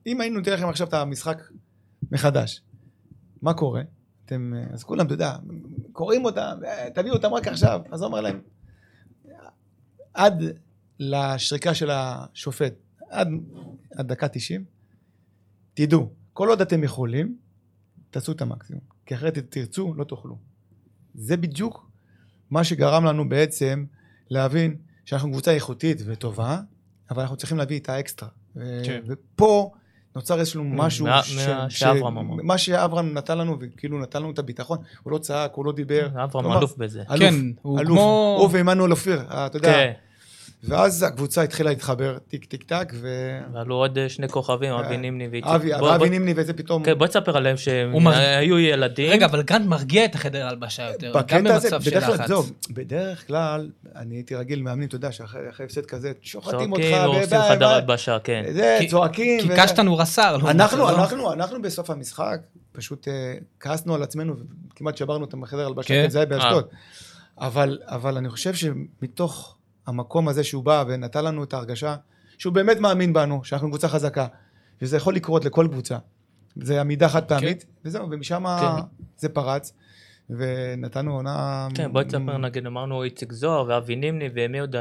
אם 0.07 0.21
היינו 0.21 0.39
נותן 0.39 0.53
לכם 0.53 0.69
עכשיו 0.69 0.87
את 0.89 0.95
המשחק 0.95 1.43
מחדש, 2.13 2.61
מה 3.43 3.55
קורה? 3.55 3.83
אתם, 4.27 4.53
אה, 4.57 4.75
אז 4.75 4.85
כולם, 4.85 5.07
אתה 5.07 5.15
יודע, 5.15 5.33
קוראים 5.93 6.25
אותם, 6.25 6.59
אה, 6.67 6.89
תביאו 6.95 7.15
אותם 7.15 7.35
רק 7.35 7.49
עכשיו. 7.49 7.81
אז 7.91 8.01
הוא 8.01 8.07
אומר 8.07 8.21
להם, 8.21 8.41
עד 10.15 10.43
לשריקה 10.99 11.75
של 11.75 11.91
השופט, 11.93 12.75
עד, 13.11 13.29
עד 13.97 14.09
דקה 14.09 14.29
90, 14.29 14.65
תדעו, 15.75 16.11
כל 16.33 16.49
עוד 16.49 16.61
אתם 16.61 16.85
יכולים, 16.85 17.37
תעשו 18.11 18.33
את 18.33 18.43
המקסימום, 18.43 18.83
כי 19.07 19.15
אחרת 19.15 19.39
תרצו, 19.39 19.95
לא 19.97 20.05
תאכלו. 20.05 20.39
זה 21.15 21.37
בדיוק 21.37 21.91
מה 22.51 22.65
שגרם 22.65 23.05
לנו 23.05 23.29
בעצם 23.29 23.85
להבין 24.31 24.77
שאנחנו 25.05 25.31
קבוצה 25.31 25.51
איכותית 25.51 25.99
וטובה, 26.07 26.61
אבל 27.11 27.23
אנחנו 27.23 27.37
צריכים 27.37 27.59
להביא 27.59 27.79
את 27.81 27.89
האקסטרה. 27.89 28.29
ו- 28.57 28.83
כן. 28.85 29.01
ופה 29.07 29.73
נוצר 30.17 30.41
איזשהו 30.41 30.65
משהו, 30.65 31.07
מה- 31.07 31.23
ש- 31.23 31.37
מה 31.49 31.71
ש- 31.71 31.79
שאברהם 31.79 32.19
אמר. 32.19 32.35
מה 32.43 32.59
שאברהם 32.59 33.15
נתן 33.15 33.39
לנו, 33.39 33.57
וכאילו 33.61 33.99
נתן 34.01 34.23
לנו 34.23 34.31
את 34.31 34.39
הביטחון, 34.39 34.79
הוא 35.03 35.13
לא 35.13 35.19
צעק, 35.19 35.55
הוא 35.55 35.65
לא 35.65 35.73
דיבר. 35.73 36.09
אברהם 36.25 36.53
אלוף 36.59 36.77
בזה. 36.77 37.03
אלוף, 37.11 37.19
כן, 37.21 37.35
הוא 37.63 37.79
אלוף. 37.81 37.89
כמו- 37.91 38.37
הוא 38.41 38.49
ועמנואל 38.53 38.91
אופיר, 38.91 39.21
אתה 39.29 39.59
יודע. 39.59 39.73
כן, 39.73 39.93
ואז 40.65 41.03
הקבוצה 41.03 41.43
התחילה 41.43 41.71
להתחבר 41.71 42.19
טיק 42.29 42.45
טיק 42.45 42.63
טק, 42.63 42.93
ו... 42.95 43.09
ועלו 43.53 43.75
עוד 43.75 43.99
אה, 43.99 44.09
שני 44.09 44.29
כוכבים, 44.29 44.73
אבי 44.73 44.95
אה, 44.95 44.97
נימני 44.97 45.29
ואיציק. 45.29 45.51
אבי, 45.75 46.11
נימני 46.11 46.33
וזה 46.37 46.53
פתאום... 46.53 46.85
כן, 46.85 46.99
בוא 46.99 47.07
תספר 47.07 47.37
עליהם 47.37 47.57
שהם 47.57 48.07
היו 48.07 48.59
ילדים. 48.59 49.11
רגע, 49.11 49.27
אבל 49.27 49.43
גרנט 49.43 49.67
מרגיע 49.67 50.05
את 50.05 50.15
החדר 50.15 50.47
הלבשה 50.47 50.83
יותר, 50.83 51.13
גם 51.29 51.45
במצב 51.45 51.83
של 51.83 51.99
לחץ. 51.99 52.31
בדרך 52.71 53.27
כלל, 53.27 53.71
אני 53.97 54.15
הייתי 54.15 54.35
רגיל 54.35 54.63
מאמנים, 54.63 54.89
אתה 54.89 54.97
יודע, 54.97 55.13
שאחרי 55.13 55.51
אחרי 55.51 55.67
הפסד 55.67 55.87
כזה, 55.87 56.13
שוחטים 56.23 56.73
אותך, 56.73 56.85
צועקים, 56.85 57.05
הורסים 57.05 57.39
חדר. 57.49 57.69
הלבשה, 57.69 58.19
כן. 58.25 58.45
זה, 58.53 58.79
צועקים. 58.91 59.41
כי. 59.41 59.49
קשטן 59.57 59.87
הוא 59.87 60.01
רס"ר. 60.01 60.37
לא 60.37 60.51
אנחנו? 60.51 60.89
אנחנו, 60.89 61.33
אנחנו 61.33 61.63
בסוף 61.63 61.91
המשחק, 61.91 62.41
פשוט 62.73 63.09
אה, 63.09 63.35
כעסנו 63.61 63.95
על 63.95 64.03
עצמנו, 64.03 64.35
וכמעט 64.73 64.97
שברנו 64.97 65.25
אותם 65.25 65.41
בחדר 65.41 65.67
הלבשה, 65.67 65.89
כן? 65.89 66.03
כן, 66.03 66.11
זה 66.11 66.19
היה 66.19 66.27
באשדוד. 66.27 66.65
אבל, 67.39 67.79
אבל 67.85 68.17
אני 68.17 68.29
חושב 68.29 68.55
שמתוך 68.55 69.56
המקום 69.87 70.29
הזה 70.29 70.45
שהוא 70.45 70.65
בא 70.65 70.85
ונתן 70.89 71.25
לנו 71.25 71.45
את 71.45 71.55
ההרגשה, 71.55 71.97
שהוא 72.39 72.53
באמת 72.53 72.81
מאמין 72.81 73.13
בנו, 73.13 73.45
שאנחנו 73.45 73.69
קבוצה 73.69 73.89
חזקה, 73.89 74.27
וזה 74.83 74.97
יכול 74.97 75.15
לקרות 75.15 75.45
לכל 75.45 75.69
קבוצה. 75.71 75.99
זה 76.57 76.81
עמידה 76.81 77.09
חד 77.09 77.25
פעמית, 77.25 77.67
וזהו, 77.85 78.11
ומשם 78.11 78.45
כן. 78.61 78.83
זה 79.17 79.29
פרץ, 79.29 79.73
ונתנו 80.31 81.15
עונה... 81.15 81.69
כן, 81.75 81.93
בוא 81.93 82.03
תספר, 82.03 82.39
נגיד, 82.39 82.67
אמרנו 82.67 83.03
איציק 83.03 83.33
זוהר 83.33 83.65
ואבי 83.69 83.97
נימני 83.97 84.29
ומי 84.35 84.59
עוד? 84.59 84.77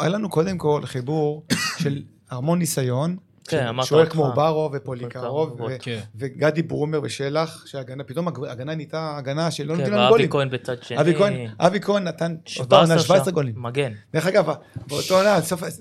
היה 0.00 0.08
לנו 0.08 0.28
קודם 0.28 0.58
כל 0.58 0.80
חיבור 0.84 1.46
של 1.78 2.02
המון 2.30 2.58
ניסיון, 2.58 3.16
כן, 3.46 3.82
שוער. 3.82 4.06
כמו 4.06 4.32
ברו 4.32 4.70
ופוליקרוב, 4.72 5.60
כן. 5.78 6.00
וגדי 6.14 6.62
ברומר 6.62 7.00
ושלח, 7.02 7.66
שהגנה, 7.66 8.04
פתאום 8.04 8.28
הג- 8.28 8.44
הגנה 8.48 8.74
נהייתה 8.74 9.16
הגנה 9.16 9.50
שלא 9.50 9.66
כן, 9.74 9.80
נותנים 9.80 9.92
לנו 9.92 10.02
ואבי 10.02 10.10
גולים. 10.10 10.30
כהן 10.30 10.50
בצד 10.50 10.82
שני. 10.82 11.00
אבי 11.00 11.14
כהן, 11.14 11.46
אבי 11.58 11.80
כהן 11.80 12.04
נתן 12.04 12.36
אותה 12.60 12.76
עונה 12.76 12.98
17 12.98 13.24
שם, 13.24 13.30
גולים. 13.30 13.54
מגן. 13.56 13.92
דרך 14.12 14.26
אגב, 14.26 14.46
באותו 14.88 15.16
עונה, 15.16 15.38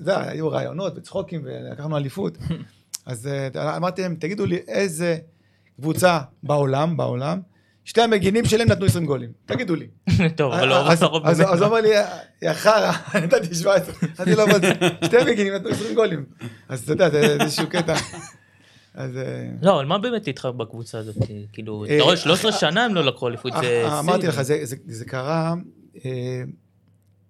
היו 0.07 0.49
רעיונות 0.49 0.97
וצחוקים 0.97 1.41
ולקחנו 1.43 1.97
אליפות. 1.97 2.37
אז 3.05 3.27
אה, 3.55 3.77
אמרתי 3.77 4.01
להם, 4.01 4.15
תגידו 4.19 4.45
לי 4.45 4.59
איזה 4.67 5.17
קבוצה 5.81 6.19
בעולם, 6.43 6.97
בעולם, 6.97 7.39
שתי 7.85 8.01
המגינים 8.01 8.45
שלהם 8.45 8.67
נתנו 8.71 8.85
20 8.85 9.05
גולים. 9.05 9.29
תגידו 9.45 9.75
לי. 9.75 9.87
טוב, 10.37 10.53
אבל 10.53 10.67
לא 10.67 10.75
הרוב 10.75 11.25
אז 11.25 11.37
באמת. 11.37 11.49
אז 11.51 11.61
הוא 11.61 11.67
אמר 11.69 11.81
לי, 11.81 11.89
יא 12.41 12.53
חרא, 12.53 12.91
נתתי 13.23 13.55
17. 13.55 13.93
אמרתי 14.19 14.35
לו, 14.35 14.43
אבל 14.43 14.59
שתי 15.05 15.17
מגינים 15.31 15.53
נתנו 15.53 15.69
20 15.69 15.95
גולים. 15.95 16.25
אז 16.69 16.83
אתה 16.83 16.91
יודע, 16.91 17.09
זה 17.09 17.37
איזשהו 17.43 17.67
קטע. 17.69 17.95
אז... 18.93 19.17
אה, 19.17 19.49
לא, 19.61 19.75
אבל 19.75 19.85
מה 19.85 19.97
באמת 19.97 20.27
איתך 20.27 20.45
בקבוצה 20.57 20.97
הזאת? 20.97 21.15
כאילו, 21.53 21.85
אה, 21.89 21.95
אתה 21.95 22.03
רואה 22.03 22.17
13 22.17 22.51
שנה 22.51 22.85
הם 22.85 22.95
לא 22.95 23.03
לקחו 23.03 23.27
אליפות, 23.27 23.53
זה 23.61 23.83
אה, 23.85 23.99
אמרתי. 23.99 24.27
לך, 24.27 24.41
זה- 24.41 25.05
קרה, 25.05 25.53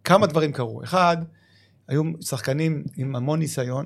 כמה 0.03 0.27
דברים 0.27 0.51
קרו. 0.51 0.83
אחד, 0.83 1.17
היו 1.87 2.03
שחקנים 2.21 2.83
עם 2.97 3.15
המון 3.15 3.39
ניסיון, 3.39 3.85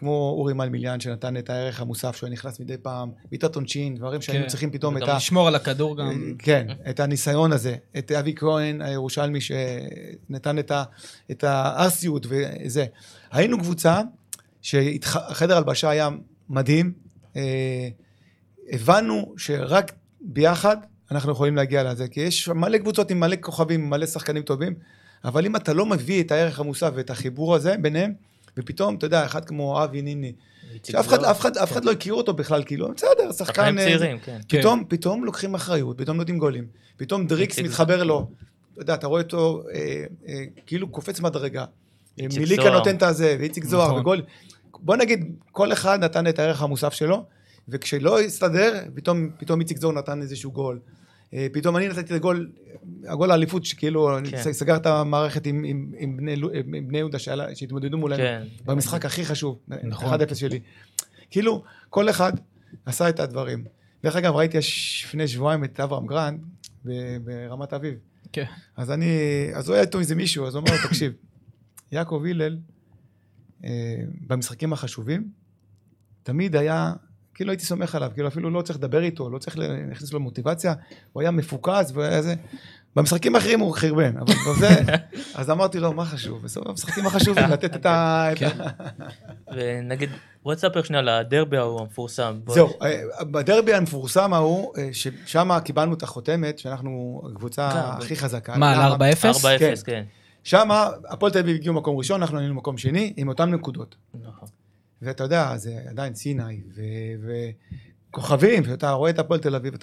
כמו 0.00 0.34
אורי 0.38 0.54
מלמיליאן, 0.54 1.00
שנתן 1.00 1.36
את 1.36 1.50
הערך 1.50 1.80
המוסף, 1.80 2.16
שהוא 2.16 2.28
נכנס 2.28 2.60
מדי 2.60 2.76
פעם, 2.76 3.10
בעיטת 3.30 3.54
עונשין, 3.56 3.94
דברים 3.94 4.20
שהיינו 4.20 4.44
כן. 4.44 4.48
צריכים 4.48 4.70
פתאום 4.70 4.96
את 4.96 5.02
ה... 5.02 5.16
לשמור 5.16 5.48
על 5.48 5.54
הכדור 5.54 5.96
גם. 5.96 6.34
כן, 6.38 6.66
את 6.90 7.00
הניסיון 7.00 7.52
הזה, 7.52 7.76
את 7.98 8.12
אבי 8.12 8.34
כהן 8.36 8.82
הירושלמי 8.82 9.38
שנתן 9.40 10.58
את, 10.58 10.70
ה, 10.70 10.84
את 11.30 11.44
הארסיות 11.44 12.26
וזה. 12.28 12.86
היינו 13.30 13.58
קבוצה 13.58 14.00
שהחדר 14.62 15.56
הלבשה 15.56 15.90
היה 15.90 16.08
מדהים, 16.48 16.92
אה, 17.36 17.88
הבנו 18.72 19.34
שרק 19.36 19.92
ביחד 20.20 20.76
אנחנו 21.10 21.32
יכולים 21.32 21.56
להגיע 21.56 21.82
לזה, 21.82 22.08
כי 22.08 22.20
יש 22.20 22.48
מלא 22.48 22.78
קבוצות 22.78 23.10
עם 23.10 23.20
מלא 23.20 23.36
כוכבים, 23.40 23.90
מלא 23.90 24.06
שחקנים 24.06 24.42
טובים, 24.42 24.74
אבל 25.24 25.46
אם 25.46 25.56
אתה 25.56 25.72
לא 25.72 25.86
מביא 25.86 26.22
את 26.22 26.32
הערך 26.32 26.60
המוסף 26.60 26.90
ואת 26.94 27.10
החיבור 27.10 27.54
הזה 27.54 27.74
ביניהם, 27.82 28.12
ופתאום, 28.56 28.94
אתה 28.94 29.06
יודע, 29.06 29.24
אחד 29.24 29.44
כמו 29.44 29.84
אבי 29.84 30.02
ניני, 30.02 30.32
שאף 30.82 31.08
אחד. 31.08 31.24
אף 31.24 31.40
אחד, 31.40 31.56
אף 31.56 31.72
אחד 31.72 31.84
לא 31.84 31.92
הכיר 31.92 32.14
אותו 32.14 32.32
בכלל, 32.32 32.64
כאילו, 32.64 32.88
בסדר, 32.96 33.32
שחקן... 33.32 33.44
שחקנים 33.44 33.78
אה, 33.78 33.84
צעירים, 33.84 34.18
כן. 34.18 34.38
כן. 34.48 34.58
פתאום, 34.58 34.84
פתאום 34.88 35.24
לוקחים 35.24 35.54
אחריות, 35.54 35.98
פתאום 35.98 36.16
נותנים 36.16 36.38
גולים. 36.38 36.66
פתאום 36.96 37.26
דריקס 37.26 37.58
מתחבר 37.58 38.02
לו. 38.02 38.30
אתה 38.72 38.82
יודע, 38.82 38.94
אתה 38.94 39.06
רואה 39.06 39.22
אותו 39.22 39.62
אה, 39.74 40.04
אה, 40.28 40.44
כאילו 40.66 40.88
קופץ 40.88 41.20
מדרגה. 41.20 41.64
מיליקה. 42.18 42.70
נותן 42.70 42.96
את 42.96 43.02
הזה, 43.02 43.36
ואיציק 43.40 43.64
זוהר, 43.64 43.88
נכון. 43.88 44.00
וגול. 44.00 44.22
בוא 44.78 44.96
נגיד, 44.96 45.36
כל 45.52 45.72
אחד 45.72 46.04
נתן 46.04 46.26
את 46.26 46.38
הערך 46.38 46.62
המוסף 46.62 46.92
שלו, 46.92 47.24
וכשלא 47.68 48.20
הסתדר, 48.20 48.80
פתאום 49.38 49.60
איציק 49.60 49.78
זוהר 49.78 49.94
נתן 49.94 50.22
איזשהו 50.22 50.52
גול. 50.52 50.78
אה, 51.34 51.46
פתאום 51.52 51.76
אני 51.76 51.88
נתתי 51.88 52.00
את 52.00 52.10
הגול, 52.10 52.52
הגול 53.04 53.30
האליפות, 53.30 53.64
שכאילו, 53.64 54.08
כן. 54.30 54.52
סגר 54.52 54.76
את 54.76 54.86
המערכת 54.86 55.46
עם, 55.46 55.64
עם, 55.64 55.92
עם, 55.98 56.16
בני, 56.16 56.36
לו- 56.36 56.50
עם 56.52 56.88
בני 56.88 56.98
יהודה 56.98 57.18
שעלה- 57.18 57.54
שהתמודדו 57.54 57.98
מולנו. 57.98 58.22
כן. 58.22 58.42
במשחק 58.64 59.04
הכי 59.04 59.24
חשוב, 59.24 59.58
נכון. 59.68 60.20
1-0 60.20 60.34
שלי. 60.34 60.60
כאילו, 61.30 61.62
כל 61.90 62.10
אחד 62.10 62.32
עשה 62.86 63.08
את 63.08 63.20
הדברים. 63.20 63.64
דרך 64.02 64.16
אגב, 64.16 64.34
ראיתי 64.34 64.58
לפני 65.04 65.28
שבועיים 65.28 65.64
את 65.64 65.80
אברהם 65.80 66.06
גרנט 66.06 66.40
ברמת 67.24 67.72
אביב. 67.72 67.94
כן. 68.32 68.44
אז 68.76 68.90
אני, 68.90 69.06
אז 69.54 69.68
הוא 69.68 69.74
היה 69.74 69.84
איתו 69.84 69.98
איזה 70.00 70.14
מישהו, 70.14 70.46
אז 70.46 70.54
הוא 70.54 70.62
אמר 70.62 70.76
לו, 70.82 70.88
תקשיב, 70.88 71.12
יעקב 71.92 72.22
הלל, 72.30 72.58
אה, 73.64 73.70
במשחקים 74.26 74.72
החשובים, 74.72 75.28
תמיד 76.22 76.56
היה, 76.56 76.92
כאילו 77.40 77.52
הייתי 77.52 77.64
סומך 77.64 77.94
עליו, 77.94 78.10
כאילו 78.14 78.28
אפילו 78.28 78.50
לא 78.50 78.62
צריך 78.62 78.78
לדבר 78.78 79.02
איתו, 79.02 79.30
לא 79.30 79.38
צריך 79.38 79.58
להכניס 79.58 80.12
לו 80.12 80.20
מוטיבציה, 80.20 80.74
הוא 81.12 81.20
היה 81.20 81.30
מפוקס 81.30 81.90
והוא 81.92 82.04
היה 82.04 82.22
זה. 82.22 82.34
במשחקים 82.96 83.34
האחרים 83.34 83.60
הוא 83.60 83.76
חרבן, 83.76 84.16
אבל 84.16 84.34
בזה, 84.48 84.68
אז 85.40 85.50
אמרתי 85.50 85.80
לו, 85.80 85.92
מה 85.92 86.04
חשוב? 86.04 86.42
בסוף 86.42 86.66
המשחקים 86.66 87.06
החשובים, 87.06 87.44
לתת 87.52 87.76
את 87.76 87.86
ה... 87.86 88.28
כן. 88.36 88.56
ונגיד, 89.54 90.10
בוא 90.42 90.54
תספר 90.54 90.82
שנייה 90.82 91.00
על 91.00 91.08
הדרבי 91.08 91.56
ההוא 91.56 91.80
המפורסם. 91.80 92.40
זהו, 92.48 92.68
אה, 92.82 93.24
בדרבי 93.24 93.74
המפורסם 93.74 94.34
ההוא, 94.34 94.72
אה, 94.78 94.88
ששם 94.92 95.58
קיבלנו 95.64 95.94
את 95.94 96.02
החותמת, 96.02 96.58
שאנחנו 96.58 97.22
הקבוצה 97.32 97.70
כן, 97.72 98.04
הכי 98.04 98.16
חזקה. 98.16 98.56
מה, 98.56 98.84
על 98.84 98.94
למה? 98.94 99.10
4-0? 99.10 99.36
4-0, 99.80 99.84
כן. 99.84 100.04
שם 100.44 100.68
הפועל 101.08 101.32
תל 101.32 101.38
אביב 101.38 101.56
הגיעו 101.56 101.74
מקום 101.74 101.96
ראשון, 101.96 102.22
אנחנו 102.22 102.38
היינו 102.38 102.54
מקום 102.54 102.78
שני, 102.78 103.12
עם 103.16 103.28
אותן 103.28 103.50
נקודות. 103.50 103.96
נכון. 104.14 104.48
ואתה 105.02 105.24
יודע, 105.24 105.56
זה 105.56 105.78
עדיין 105.88 106.14
סיני, 106.14 106.60
וכוכבים, 108.10 108.62
ואתה 108.66 108.90
רואה 108.90 109.10
את 109.10 109.18
הפועל 109.18 109.40
תל 109.40 109.54
אביב, 109.54 109.74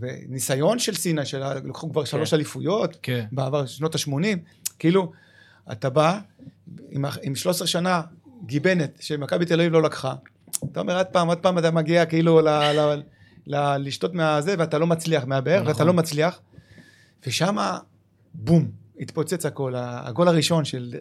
וניסיון 0.00 0.78
של 0.78 0.94
סיני, 0.94 1.26
שלקחו 1.26 1.90
כבר 1.90 2.04
שלוש 2.04 2.34
אליפויות, 2.34 2.98
כן. 3.02 3.24
בעבר, 3.32 3.66
שנות 3.66 3.94
ה-80, 3.94 4.38
כאילו, 4.78 5.12
אתה 5.72 5.90
בא 5.90 6.20
עם, 6.90 7.04
עם 7.22 7.34
13 7.34 7.66
שנה 7.66 8.02
גיבנת 8.46 8.98
שמכבי 9.00 9.46
תל 9.46 9.60
אביב 9.60 9.72
לא 9.72 9.82
לקחה, 9.82 10.14
אתה 10.72 10.80
אומר, 10.80 10.96
עוד 10.96 11.06
פעם, 11.06 11.28
עוד 11.28 11.38
פעם 11.38 11.58
אתה 11.58 11.70
מגיע 11.70 12.06
כאילו 12.06 12.40
ל, 12.40 12.48
ל, 12.48 13.02
ל, 13.46 13.76
לשתות 13.76 14.14
מהזה, 14.14 14.54
ואתה 14.58 14.78
לא 14.78 14.86
מצליח 14.86 15.24
מהבאר, 15.24 15.60
נכון. 15.60 15.72
ואתה 15.72 15.84
לא 15.84 15.92
מצליח, 15.92 16.40
ושם, 17.26 17.56
בום, 18.34 18.70
התפוצץ 19.00 19.46
הכל, 19.46 19.72
הגול 19.76 20.28
הראשון 20.28 20.64
של, 20.64 20.94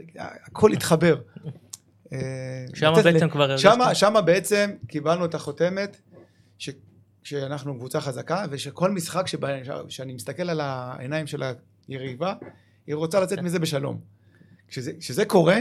הכל 0.45 0.71
התחבר. 0.71 1.15
אה, 2.13 2.19
שם 2.73 2.93
בעצם 3.03 3.29
כבר 3.29 3.57
שמה, 3.57 3.85
הרגשת? 3.85 3.99
שמה 3.99 4.21
בעצם 4.21 4.71
קיבלנו 4.87 5.25
את 5.25 5.35
החותמת, 5.35 5.97
ש, 6.57 6.69
שאנחנו 7.23 7.75
קבוצה 7.77 8.01
חזקה, 8.01 8.45
ושכל 8.49 8.91
משחק 8.91 9.27
שבה, 9.27 9.49
שאני 9.89 10.13
מסתכל 10.13 10.49
על 10.49 10.61
העיניים 10.61 11.27
של 11.27 11.43
היריבה, 11.87 12.33
היא 12.87 12.95
רוצה 12.95 13.19
לצאת 13.19 13.39
מזה 13.39 13.59
בשלום. 13.59 13.99
כשזה, 14.67 14.91
כשזה 14.99 15.25
קורה, 15.25 15.57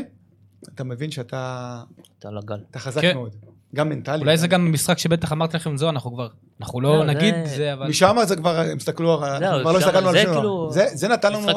אתה 0.75 0.85
מבין 0.85 1.11
שאתה 1.11 1.83
אתה 2.19 2.29
על 2.29 2.39
הגל. 2.39 2.61
אתה 2.71 2.79
חזק 2.79 3.01
כן. 3.01 3.15
מאוד. 3.15 3.37
גם 3.75 3.89
מנטלי. 3.89 4.21
אולי 4.21 4.37
זה 4.37 4.49
גם 4.49 4.73
משחק 4.73 4.99
שבטח 4.99 5.33
אמרתי 5.33 5.57
לכם, 5.57 5.77
זו, 5.77 5.89
אנחנו 5.89 6.13
כבר, 6.13 6.29
אנחנו 6.61 6.81
לא 6.81 6.99
לא, 6.99 7.05
נגיד 7.05 7.35
זה- 7.45 7.57
זה, 7.57 7.73
אבל... 7.73 7.89
משם 7.89 8.17
זה 8.25 8.37
כבר, 8.37 8.59
הם 8.61 8.77
הסתכלו, 8.77 9.25
אנחנו 9.25 9.61
כבר 9.63 9.73
לא 9.73 9.79
הסתכלנו 9.79 10.09
על 10.09 10.15
זה 10.15 10.23
שום. 10.23 10.33
כאילו 10.35 10.71
זה- 10.73 10.87
זה 10.93 11.09
נתן 11.09 11.33
לנו 11.33 11.51
את 11.51 11.57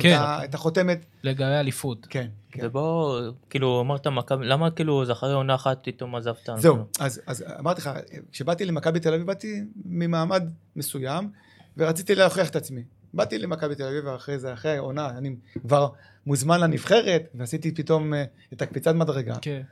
כן. 0.00 0.18
את 0.44 0.54
החותמת. 0.54 1.04
לגבי 1.22 1.44
אליפות. 1.44 2.06
כן. 2.10 2.26
כן. 2.52 2.60
ובוא, 2.66 3.20
כאילו, 3.50 3.80
אמרת 3.80 4.06
מכבי, 4.06 4.46
למה 4.46 4.70
כאילו, 4.70 5.04
זה 5.04 5.12
אחרי 5.12 5.32
עונה 5.32 5.54
אחת 5.54 5.78
פתאום 5.84 6.16
עזבת? 6.16 6.48
זהו, 6.56 6.74
כאילו? 6.74 6.86
אז, 7.00 7.20
אז 7.26 7.44
אמרתי 7.60 7.80
לך, 7.80 7.90
כשבאתי 8.32 8.64
למכבי 8.64 9.00
תל 9.00 9.14
אביב, 9.14 9.26
באתי 9.26 9.60
ממעמד 9.84 10.42
מסוים, 10.76 11.30
ורציתי 11.76 12.14
להוכיח 12.14 12.48
את 12.48 12.56
עצמי. 12.56 12.82
באתי 13.14 13.38
למכבי 13.38 13.74
תל 13.74 13.82
אביב, 13.86 14.04
ואחרי 14.06 14.38
זה, 14.38 14.52
אחרי 14.52 14.76
העונה, 14.76 15.08
אני 15.08 15.34
כבר 15.62 15.88
מוזמן 16.26 16.60
לנבחרת, 16.60 17.22
ועשיתי 17.34 17.74
פתאום 17.74 18.14
אה, 18.14 18.24
את 18.52 18.62
הקפיצת 18.62 18.94
מדרגה, 18.94 19.34
כן. 19.42 19.62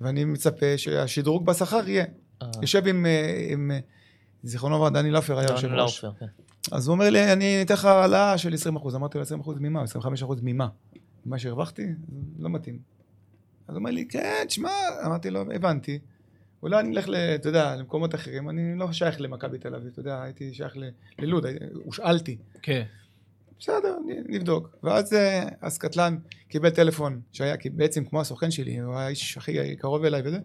ואני 0.00 0.24
מצפה 0.24 0.78
שהשדרוג 0.78 1.46
בשכר 1.46 1.88
יהיה. 1.88 2.04
אה, 2.42 2.48
יושב 2.62 2.86
עם, 2.86 3.06
אה, 3.06 3.46
עם 3.50 3.70
אה, 3.70 3.78
זיכרונו 4.42 4.76
לברכה, 4.76 4.90
דני 4.90 5.10
לאופר 5.10 5.38
היה 5.38 5.48
יושב 5.50 5.68
ראש. 5.72 6.04
כן. 6.18 6.26
אז 6.72 6.86
הוא 6.88 6.94
אומר 6.94 7.10
לי, 7.10 7.32
אני 7.32 7.62
אתן 7.62 7.74
לך 7.74 7.84
העלאה 7.84 8.38
של 8.38 8.52
20%. 8.54 8.94
אמרתי 8.96 9.18
לו, 9.18 9.24
20% 9.24 9.50
ממה? 9.60 9.84
25% 9.84 10.24
ממה? 10.42 10.68
ממה 11.26 11.38
שהרווחתי? 11.38 11.86
לא 12.38 12.50
מתאים. 12.50 12.78
אז 13.68 13.74
הוא 13.74 13.78
אומר 13.78 13.90
לי, 13.90 14.06
כן, 14.08 14.44
תשמע, 14.46 14.70
אמרתי 15.06 15.30
לו, 15.30 15.40
הבנתי. 15.54 15.98
אולי 16.62 16.80
אני 16.80 16.96
אלך, 16.96 17.08
אתה 17.34 17.48
יודע, 17.48 17.76
למקומות 17.76 18.14
אחרים, 18.14 18.50
אני 18.50 18.78
לא 18.78 18.92
שייך 18.92 19.20
למכבי 19.20 19.58
תל 19.58 19.74
אביב, 19.74 19.88
אתה 19.92 20.00
יודע, 20.00 20.22
הייתי 20.22 20.54
שייך 20.54 20.76
ל- 20.76 20.90
ללוד, 21.18 21.46
הושאלתי. 21.84 22.36
כן. 22.62 22.82
בסדר, 23.62 23.96
נבדוק. 24.28 24.76
ואז 24.82 25.12
אה, 25.12 25.48
אז 25.60 25.78
קטלן 25.78 26.16
קיבל 26.48 26.70
טלפון, 26.70 27.20
שהיה 27.32 27.54
בעצם 27.72 28.04
כמו 28.04 28.20
הסוכן 28.20 28.50
שלי, 28.50 28.78
הוא 28.80 28.94
היה 28.94 29.06
האיש 29.06 29.36
הכי 29.36 29.76
קרוב 29.76 30.04
אליי 30.04 30.22
וזה, 30.24 30.38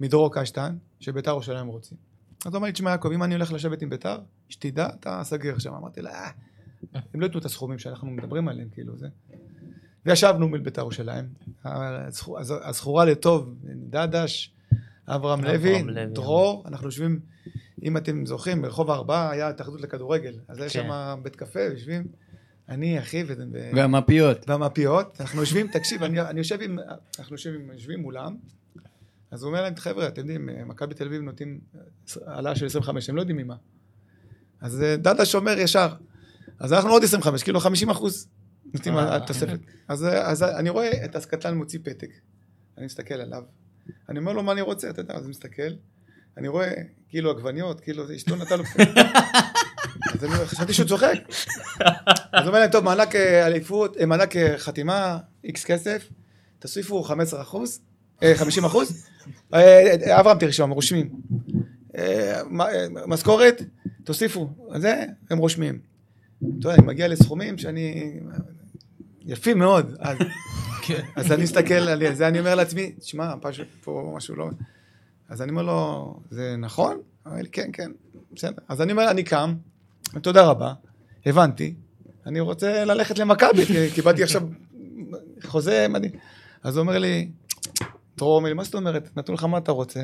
מדרור 0.00 0.34
קשטן, 0.34 0.76
שביתר 1.00 1.30
ירושלים 1.30 1.66
רוצים. 1.66 1.98
אז 2.46 2.52
הוא 2.52 2.58
אמר 2.58 2.66
לי, 2.66 2.72
תשמע 2.72 2.90
יעקב, 2.90 3.10
אם 3.12 3.22
אני 3.22 3.34
הולך 3.34 3.52
לשבת 3.52 3.82
עם 3.82 3.90
ביתר, 3.90 4.18
שתדע, 4.48 4.88
אתה 5.00 5.20
סגר 5.24 5.58
שם. 5.58 5.74
אמרתי 5.74 6.02
לה, 6.02 6.10
"אה, 6.10 6.30
הם 7.14 7.20
לא 7.20 7.26
ייתנו 7.26 7.40
את 7.40 7.44
הסכומים 7.44 7.78
שאנחנו 7.78 8.10
מדברים 8.10 8.48
עליהם, 8.48 8.68
כאילו 8.72 8.96
זה. 8.96 9.06
וישבנו 10.06 10.48
מול 10.48 10.60
ביתר 10.60 10.80
ירושלים. 10.80 11.24
הזכו- 11.64 12.38
הז- 12.38 12.52
הזכורה 12.62 13.04
לטוב, 13.04 13.54
דדש, 13.90 14.54
אברהם 15.08 15.44
לוי. 15.44 15.82
דרור, 16.12 16.64
אנחנו 16.68 16.86
יושבים, 16.86 17.20
אם 17.82 17.96
אתם 17.96 18.26
זוכרים, 18.26 18.62
ברחוב 18.62 18.90
הארבעה 18.90 19.30
היה 19.30 19.48
התאחדות 19.48 19.80
לכדורגל. 19.80 20.34
אז 20.48 20.58
היה 20.58 20.68
כן. 20.68 20.72
שם 20.88 21.20
בית 21.22 21.36
קפה, 21.36 21.60
יושבים, 21.60 22.06
אני, 22.68 22.98
אחי, 22.98 23.24
ו... 23.26 23.34
והמפיות. 23.74 24.48
והמפיות, 24.48 25.20
אנחנו 25.20 25.40
יושבים, 25.40 25.68
תקשיב, 25.68 26.02
אני, 26.02 26.20
אני 26.20 26.38
יושב 26.38 26.58
עם, 26.62 26.78
אנחנו 27.18 27.34
יושבים, 27.34 27.70
יושבים 27.72 28.00
מולם, 28.00 28.36
אז 29.30 29.42
הוא 29.42 29.48
אומר 29.48 29.62
להם, 29.62 29.76
חבר'ה, 29.76 30.08
אתם 30.08 30.20
יודעים, 30.20 30.48
מכבי 30.68 30.94
תל 30.94 31.06
אביב 31.06 31.22
נותנים 31.22 31.60
העלאה 32.26 32.56
של 32.56 32.66
25, 32.66 33.08
הם 33.08 33.16
לא 33.16 33.20
יודעים 33.20 33.36
ממה. 33.36 33.56
אז 34.60 34.82
אה, 34.82 34.96
דדש 34.96 35.34
אומר 35.34 35.58
ישר, 35.58 35.94
אז 36.58 36.72
אנחנו 36.72 36.90
עוד 36.90 37.04
25, 37.04 37.42
כאילו 37.42 37.60
50 37.60 37.90
אחוז 37.90 38.28
נותנים 38.74 38.96
אה. 38.98 39.26
תוספת. 39.26 39.58
אז, 39.88 40.04
אה, 40.04 40.30
אז 40.30 40.42
אני 40.42 40.70
רואה 40.70 41.04
את 41.04 41.16
הסקטלן 41.16 41.56
מוציא 41.56 41.78
פתק, 41.82 42.10
אני 42.78 42.86
מסתכל 42.86 43.14
עליו, 43.14 43.42
אני 44.08 44.18
אומר 44.18 44.32
לו, 44.32 44.42
מה 44.42 44.52
אני 44.52 44.60
רוצה? 44.60 44.90
אתה 44.90 45.00
יודע, 45.00 45.14
אז 45.14 45.22
הוא 45.22 45.30
מסתכל, 45.30 45.72
אני 46.36 46.48
רואה, 46.48 46.72
כאילו 47.08 47.30
עגבניות, 47.30 47.80
כאילו, 47.80 48.14
אשתו 48.16 48.36
נתן 48.36 48.58
לו... 48.58 48.64
אז 50.24 50.30
אני 50.30 50.36
אומר, 50.38 50.46
חשבתי 50.46 50.72
שהוא 50.72 50.88
צוחק. 50.88 51.14
אז 52.32 52.40
הוא 52.40 52.46
אומר 52.46 52.58
להם, 52.58 52.70
טוב, 52.70 52.84
מענק 52.84 53.14
אה, 53.14 53.46
אליפות, 53.46 53.96
אה, 53.96 54.06
מענק 54.06 54.36
אה, 54.36 54.58
חתימה, 54.58 55.18
איקס 55.44 55.64
כסף, 55.64 56.08
תוסיפו 56.58 57.02
15 57.02 57.42
אחוז, 57.42 57.80
50 58.34 58.64
אחוז, 58.64 59.06
אברהם 60.20 60.38
תרשום, 60.38 60.70
רושמים. 60.70 61.10
משכורת, 63.06 63.62
תוסיפו, 64.04 64.50
זה, 64.76 65.04
הם 65.30 65.38
רושמים. 65.38 65.78
אתה 66.38 66.68
יודע, 66.68 66.74
אני 66.74 66.86
מגיע 66.86 67.08
לסכומים 67.08 67.58
שאני... 67.58 68.12
יפים 69.26 69.58
מאוד. 69.58 69.96
אז, 69.98 70.16
כן. 70.82 71.00
אז 71.16 71.32
אני 71.32 71.42
מסתכל 71.42 71.74
על 71.74 72.14
זה, 72.14 72.28
אני 72.28 72.38
אומר 72.38 72.54
לעצמי, 72.54 72.92
תשמע, 72.92 73.34
פה 73.84 74.12
משהו 74.16 74.36
לא... 74.36 74.50
אז 75.28 75.42
אני 75.42 75.50
אומר 75.50 75.62
לו, 75.62 76.20
זה 76.30 76.56
נכון? 76.58 76.92
הוא 76.92 77.02
אומר 77.26 77.42
לי, 77.42 77.48
כן, 77.48 77.70
כן, 77.72 77.90
בסדר. 78.32 78.62
אז 78.68 78.82
אני 78.82 78.92
אומר, 78.92 79.10
אני 79.10 79.24
קם, 79.24 79.54
תודה 80.20 80.42
רבה, 80.42 80.72
הבנתי, 81.26 81.74
אני 82.26 82.40
רוצה 82.40 82.84
ללכת 82.84 83.18
למכבי, 83.18 83.66
כי 83.66 83.90
קיבלתי 83.90 84.22
עכשיו 84.22 84.42
חוזה 85.44 85.86
מדהים. 85.88 86.12
אז 86.62 86.76
הוא 86.76 86.82
אומר 86.82 86.98
לי, 86.98 87.28
דרור 88.16 88.54
מה 88.54 88.64
זאת 88.64 88.74
אומרת? 88.74 89.08
נתנו 89.16 89.34
לך 89.34 89.44
מה 89.44 89.58
אתה 89.58 89.72
רוצה? 89.72 90.00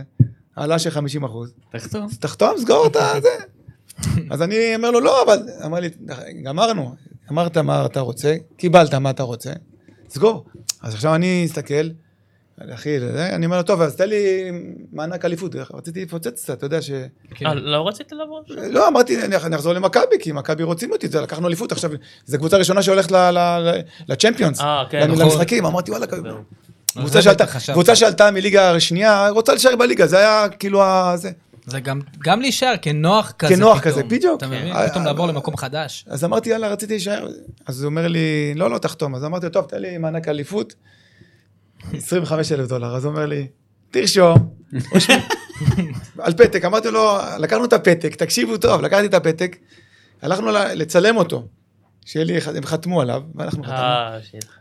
העלאה 0.57 0.79
של 0.79 0.91
50 0.91 1.25
אחוז. 1.25 1.53
תחתום. 1.73 2.09
תחתום, 2.21 2.59
סגור 2.59 2.87
את 2.87 2.97
זה. 3.23 3.29
אז 4.31 4.43
אני 4.43 4.75
אומר 4.75 4.91
לו, 4.91 5.01
לא, 5.01 5.25
אבל... 5.25 5.39
אמר 5.65 5.81
לי, 5.81 5.89
גמרנו, 6.43 6.95
אמרת 7.31 7.57
מה 7.57 7.87
אתה 7.87 8.01
רוצה, 8.01 8.37
קיבלת 8.57 8.95
מה 8.95 9.11
אתה 9.11 9.23
רוצה, 9.23 9.53
סגור. 10.09 10.45
אז 10.83 10.95
עכשיו 10.95 11.15
אני 11.15 11.43
אסתכל, 11.47 11.89
אחי, 12.75 12.97
אני 13.33 13.47
אומר 13.47 13.57
לו, 13.57 13.63
טוב, 13.63 13.81
אז 13.83 13.97
תן 13.97 14.09
לי 14.09 14.51
מענק 14.93 15.25
אליפות, 15.25 15.55
רציתי 15.75 16.05
לפוצץ 16.05 16.43
קצת, 16.43 16.59
אתה 16.59 16.67
יודע 16.67 16.83
ש... 16.83 16.91
כן. 17.35 17.47
אה, 17.47 17.55
לא 17.55 17.89
רצית 17.89 18.13
לבוא? 18.13 18.41
לא, 18.71 18.89
אמרתי, 18.89 19.23
אני 19.25 19.57
אחזור 19.57 19.73
למכבי, 19.73 20.17
כי 20.21 20.33
מכבי 20.33 20.63
רוצים 20.63 20.93
אותי, 20.93 21.09
זה, 21.09 21.21
לקחנו 21.21 21.47
אליפות, 21.49 21.73
עכשיו, 21.73 21.91
זו 22.27 22.39
קבוצה 22.39 22.57
ראשונה 22.57 22.83
שהולכת 22.83 23.11
ל- 23.11 23.17
ל- 23.31 23.39
ל- 23.39 23.81
לצ'מפיונס, 24.09 24.61
אה, 24.61 24.85
כן, 24.91 25.01
למ- 25.01 25.13
נכון. 25.13 25.25
למשחקים, 25.25 25.67
אמרתי, 25.67 25.91
וואלה. 25.91 26.07
קבוצה 27.73 27.97
שעלתה- 27.97 28.31
מליגה 28.31 28.81
שנייה, 28.81 29.29
רוצה 29.29 29.53
להישאר 29.53 29.77
בליגה, 29.77 30.07
זה 30.07 30.19
היה 30.19 30.47
כאילו 30.59 30.83
ה... 30.83 31.13
זה. 31.17 31.31
זה 31.67 31.81
גם, 31.81 32.01
גם 32.25 32.41
להישאר 32.41 32.75
כנוח 32.83 33.33
כזה 33.39 33.55
כנוח 33.55 33.79
פתאום. 33.79 33.93
כזה, 33.93 34.03
בדיוק. 34.03 34.39
אתה 34.39 34.47
מבין? 34.47 34.73
אה, 34.73 34.89
פתאום 34.91 35.05
לעבור 35.05 35.27
למקום 35.27 35.57
חדש. 35.57 36.05
אז 36.09 36.25
אמרתי, 36.25 36.51
יאללה, 36.51 36.69
רציתי 36.69 36.93
להישאר. 36.93 37.29
אז 37.67 37.83
הוא 37.83 37.91
אומר 37.91 38.09
לי, 38.09 38.53
לא, 38.57 38.71
לא, 38.71 38.79
תחתום. 38.79 39.15
אז 39.15 39.25
אמרתי 39.25 39.47
לו, 39.47 39.53
טוב, 39.53 39.65
תן 39.65 39.79
לי 39.79 39.99
מענק 39.99 40.29
אליפות, 40.29 40.75
25 41.93 42.53
אלף 42.53 42.69
דולר. 42.69 42.97
אז 42.97 43.05
הוא 43.05 43.13
אומר 43.13 43.27
לי, 43.27 43.47
תרשום, 43.91 44.37
רושמים." 44.93 45.19
על 46.19 46.33
פתק. 46.33 46.65
אמרתי 46.65 46.91
לו, 46.91 47.11
לקחנו 47.39 47.65
את 47.65 47.73
הפתק, 47.73 48.15
תקשיבו 48.15 48.57
טוב, 48.57 48.81
לקחתי 48.83 49.07
את 49.07 49.15
הפתק, 49.15 49.57
הלכנו 50.23 50.47
לצלם 50.75 51.17
אותו, 51.17 51.47
שיהיה 52.05 52.25
לי, 52.25 52.35
הם 52.57 52.65
חתמו 52.67 53.01
עליו, 53.01 53.23
ואנחנו 53.35 53.63
חתמנו. 53.63 53.79
אה. 53.79 54.19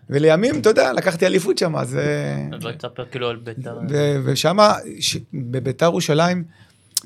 ולימים, 0.09 0.59
אתה 0.61 0.69
יודע, 0.69 0.93
לקחתי 0.93 1.25
אליפות 1.25 1.57
שם, 1.57 1.75
אז... 1.75 1.95
אה, 1.97 2.57
בוא 2.61 2.71
תספר 2.71 3.05
כאילו 3.11 3.29
על 3.29 3.35
בית"ר. 3.35 3.77
ו- 3.89 4.15
ושמה, 4.25 4.73
ש- 4.99 5.17
בביתר 5.33 5.85
ירושלים, 5.85 6.43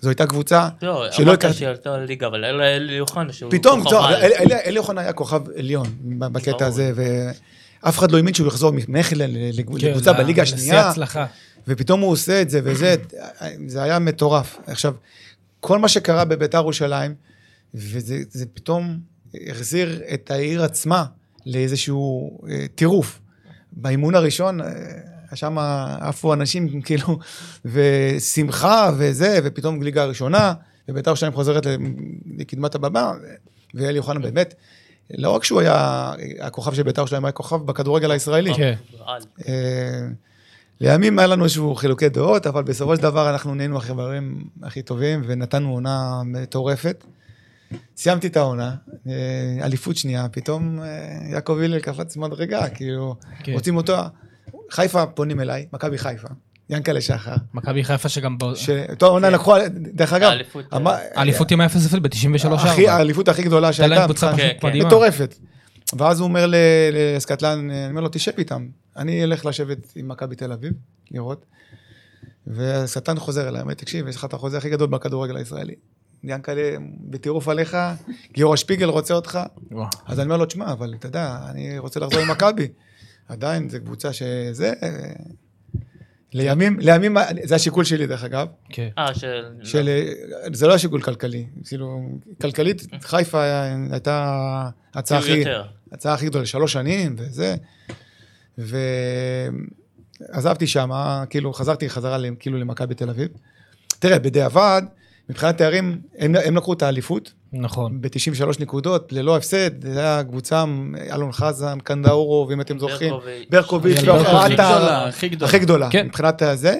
זו 0.01 0.09
הייתה 0.09 0.25
קבוצה 0.27 0.69
לא, 0.81 1.05
שלא 1.11 1.25
אמרת 1.25 1.37
הכרתי. 1.39 1.53
שעלתה 1.57 1.97
לליגה, 1.97 2.27
אבל 2.27 2.45
אלי 2.45 2.99
אוחנה 2.99 3.33
שהוא 3.33 3.51
פתאום, 3.51 3.83
כוכב 3.83 3.95
על. 3.95 4.13
אלי- 4.15 4.55
אלי 4.65 4.77
אוחנה 4.77 5.01
היה 5.01 5.13
כוכב 5.13 5.41
עליון 5.57 5.87
בקטע. 6.19 6.65
הזה, 6.65 6.91
ואף 7.83 7.99
אחד 7.99 8.11
לא 8.11 8.17
האמין 8.17 8.33
שהוא 8.33 8.47
יחזור 8.47 8.71
ממכלן 8.71 9.33
כן, 9.33 9.49
לקבוצה 9.53 10.11
ל- 10.11 10.17
בליגה 10.17 10.41
השנייה, 10.43 10.89
הצלחה. 10.89 11.25
ופתאום 11.67 12.01
הוא 12.01 12.11
עושה 12.11 12.41
את 12.41 12.49
זה 12.49 12.59
וזה, 12.63 12.95
זה 13.67 13.83
היה 13.83 13.99
מטורף. 13.99 14.57
עכשיו, 14.67 14.93
כל 15.59 15.79
מה 15.79 15.87
שקרה 15.87 16.25
בביתר 16.25 16.57
ירושלים, 16.57 17.15
וזה 17.73 18.17
זה 18.29 18.45
פתאום 18.53 18.99
החזיר 19.49 20.01
את 20.13 20.31
העיר 20.31 20.63
עצמה 20.63 21.05
לאיזשהו 21.45 22.39
אה, 22.49 22.65
טירוף. 22.75 23.19
באימון 23.71 24.15
הראשון, 24.15 24.61
אה, 24.61 24.67
שם 25.35 25.57
עפו 26.01 26.33
אנשים 26.33 26.81
כאילו, 26.85 27.19
ושמחה 27.65 28.91
וזה, 28.97 29.39
ופתאום 29.43 29.83
ליגה 29.83 30.03
הראשונה, 30.03 30.53
וביתר 30.89 31.09
ירושלים 31.09 31.33
חוזרת 31.33 31.67
לקדמת 32.37 32.75
הבמה, 32.75 33.11
ואלי 33.73 33.97
אוחנה 33.99 34.19
באמת, 34.19 34.53
לא 35.11 35.29
רק 35.29 35.43
שהוא 35.43 35.59
היה 35.59 36.11
הכוכב 36.39 36.73
של 36.73 36.83
ביתר 36.83 37.01
ירושלים, 37.01 37.25
היה 37.25 37.31
כוכב 37.31 37.65
בכדורגל 37.65 38.11
הישראלי. 38.11 38.53
כן. 38.53 38.73
אה, 39.47 40.07
לימים 40.81 41.19
היה 41.19 41.27
לנו 41.27 41.43
איזשהו 41.43 41.75
חילוקי 41.75 42.09
דעות, 42.09 42.47
אבל 42.47 42.63
בסופו 42.63 42.95
של 42.95 43.01
דבר 43.01 43.29
אנחנו 43.29 43.55
נהיינו 43.55 43.77
החברים 43.77 44.43
הכי 44.63 44.81
טובים 44.81 45.21
ונתנו 45.25 45.71
עונה 45.71 46.21
מטורפת. 46.25 47.05
סיימתי 47.97 48.27
את 48.27 48.37
העונה, 48.37 48.75
אה, 49.07 49.13
אליפות 49.61 49.97
שנייה, 49.97 50.29
פתאום 50.31 50.79
אה, 50.79 50.87
יעקב 51.31 51.57
הלל 51.63 51.79
קפץ 51.79 52.17
מדרגה, 52.17 52.69
כאילו, 52.69 53.15
כן. 53.43 53.53
רוצים 53.53 53.77
אותו, 53.77 53.95
חיפה 54.71 55.05
פונים 55.05 55.39
אליי, 55.39 55.65
מכבי 55.73 55.97
חיפה, 55.97 56.27
ינקלה 56.69 57.01
שחר, 57.01 57.35
מכבי 57.53 57.83
חיפה 57.83 58.09
שגם... 58.09 58.37
ב- 58.37 58.55
שאותו 58.55 59.05
עונה 59.07 59.29
לקחו, 59.29 59.55
דרך 59.93 60.13
אגב, 60.13 60.31
האליפות, 60.31 60.73
אה, 61.51 61.55
עם 61.55 61.61
ה-0-0 61.61 61.99
ב-93 61.99 62.53
הכי- 62.53 62.87
האליפות 62.87 63.27
הכי 63.27 63.43
גדולה 63.43 63.73
שהייתה, 63.73 64.03
קבוצה 64.05 64.31
מבחינת- 64.31 64.49
פשוט 64.51 64.61
כן, 64.61 64.67
מדהימה. 64.67 64.87
מטורפת. 64.87 65.35
ואז 65.97 66.19
הוא 66.19 66.27
אומר 66.27 66.45
ל- 66.47 66.55
לסקטלן, 66.93 67.69
אני 67.69 67.89
אומר 67.89 68.01
לו, 68.01 68.09
תשב 68.11 68.31
איתם. 68.37 68.67
אני 68.97 69.23
אלך 69.23 69.45
לשבת 69.45 69.77
עם 69.95 70.07
מכבי 70.07 70.35
תל 70.35 70.51
אביב, 70.51 70.73
לראות. 71.11 71.45
וסטן 72.47 73.19
חוזר 73.19 73.47
אליי, 73.47 73.61
אומר, 73.61 73.73
תקשיב, 73.73 74.07
יש 74.07 74.15
לך 74.15 74.25
את 74.25 74.33
החוזה 74.33 74.57
הכי 74.57 74.69
גדול 74.69 74.87
בכדורגל 74.89 75.37
הישראלי. 75.37 75.73
ינקלה, 76.23 76.75
בטירוף 77.09 77.47
עליך, 77.47 77.77
גיורא 78.33 78.55
שפיגל 78.55 78.85
רוצה 78.89 79.13
אותך. 79.13 79.39
אז 80.05 80.19
אני 80.19 80.25
אומר 80.25 80.37
לו, 80.37 80.45
תשמע, 80.45 80.71
אבל 80.71 80.93
אתה 80.99 81.07
יודע, 81.07 81.37
אני 81.49 81.77
רוצה 81.79 81.99
לחזור 81.99 82.21
למכבי. 82.21 82.67
עדיין, 83.29 83.69
זו 83.69 83.77
קבוצה 83.85 84.13
שזה... 84.13 84.73
לימים, 86.33 86.79
לימים, 86.79 87.17
זה 87.43 87.55
השיקול 87.55 87.83
שלי, 87.83 88.07
דרך 88.07 88.23
אגב. 88.23 88.47
כן. 88.69 88.89
אה, 88.97 89.13
של... 89.13 89.45
של... 89.63 89.89
זה 90.53 90.67
לא 90.67 90.73
השיקול 90.73 91.01
כלכלי. 91.01 91.45
כאילו, 91.65 92.09
כלכלית, 92.41 92.87
חיפה 93.01 93.43
הייתה 93.91 94.69
כאילו 94.95 95.19
הכי... 95.19 95.43
ההצעה 95.91 96.13
הכי 96.13 96.25
גדולה, 96.25 96.45
שלוש 96.45 96.73
שנים 96.73 97.15
וזה. 97.17 97.55
ועזבתי 98.57 99.47
שם, 100.67 100.89
כאילו 101.29 101.53
חזרתי 101.53 101.89
חזרה 101.89 102.17
כאילו 102.39 102.57
למכבי 102.57 102.95
תל 102.95 103.09
אביב. 103.09 103.27
תראה, 103.99 104.19
בדיעבד, 104.19 104.81
מבחינת 105.29 105.57
תארים, 105.57 106.01
הם, 106.17 106.35
הם 106.45 106.55
לקחו 106.55 106.73
את 106.73 106.81
האליפות 106.81 107.33
נכון. 107.53 108.01
ב-93 108.01 108.45
נקודות, 108.59 109.13
ללא 109.13 109.37
הפסד, 109.37 109.93
זה 109.93 109.99
היה 109.99 110.23
קבוצה, 110.23 110.63
אלון 111.11 111.31
חזן, 111.31 111.79
קנדאורוב, 111.79 112.51
אם 112.51 112.61
אתם 112.61 112.79
זוכרים, 112.79 113.13
ברקוביץ'. 113.49 114.01
לא. 114.03 114.15
הכי 115.41 115.59
גדולה, 115.59 115.89
כן. 115.89 116.05
מבחינת 116.05 116.41
הזה. 116.41 116.75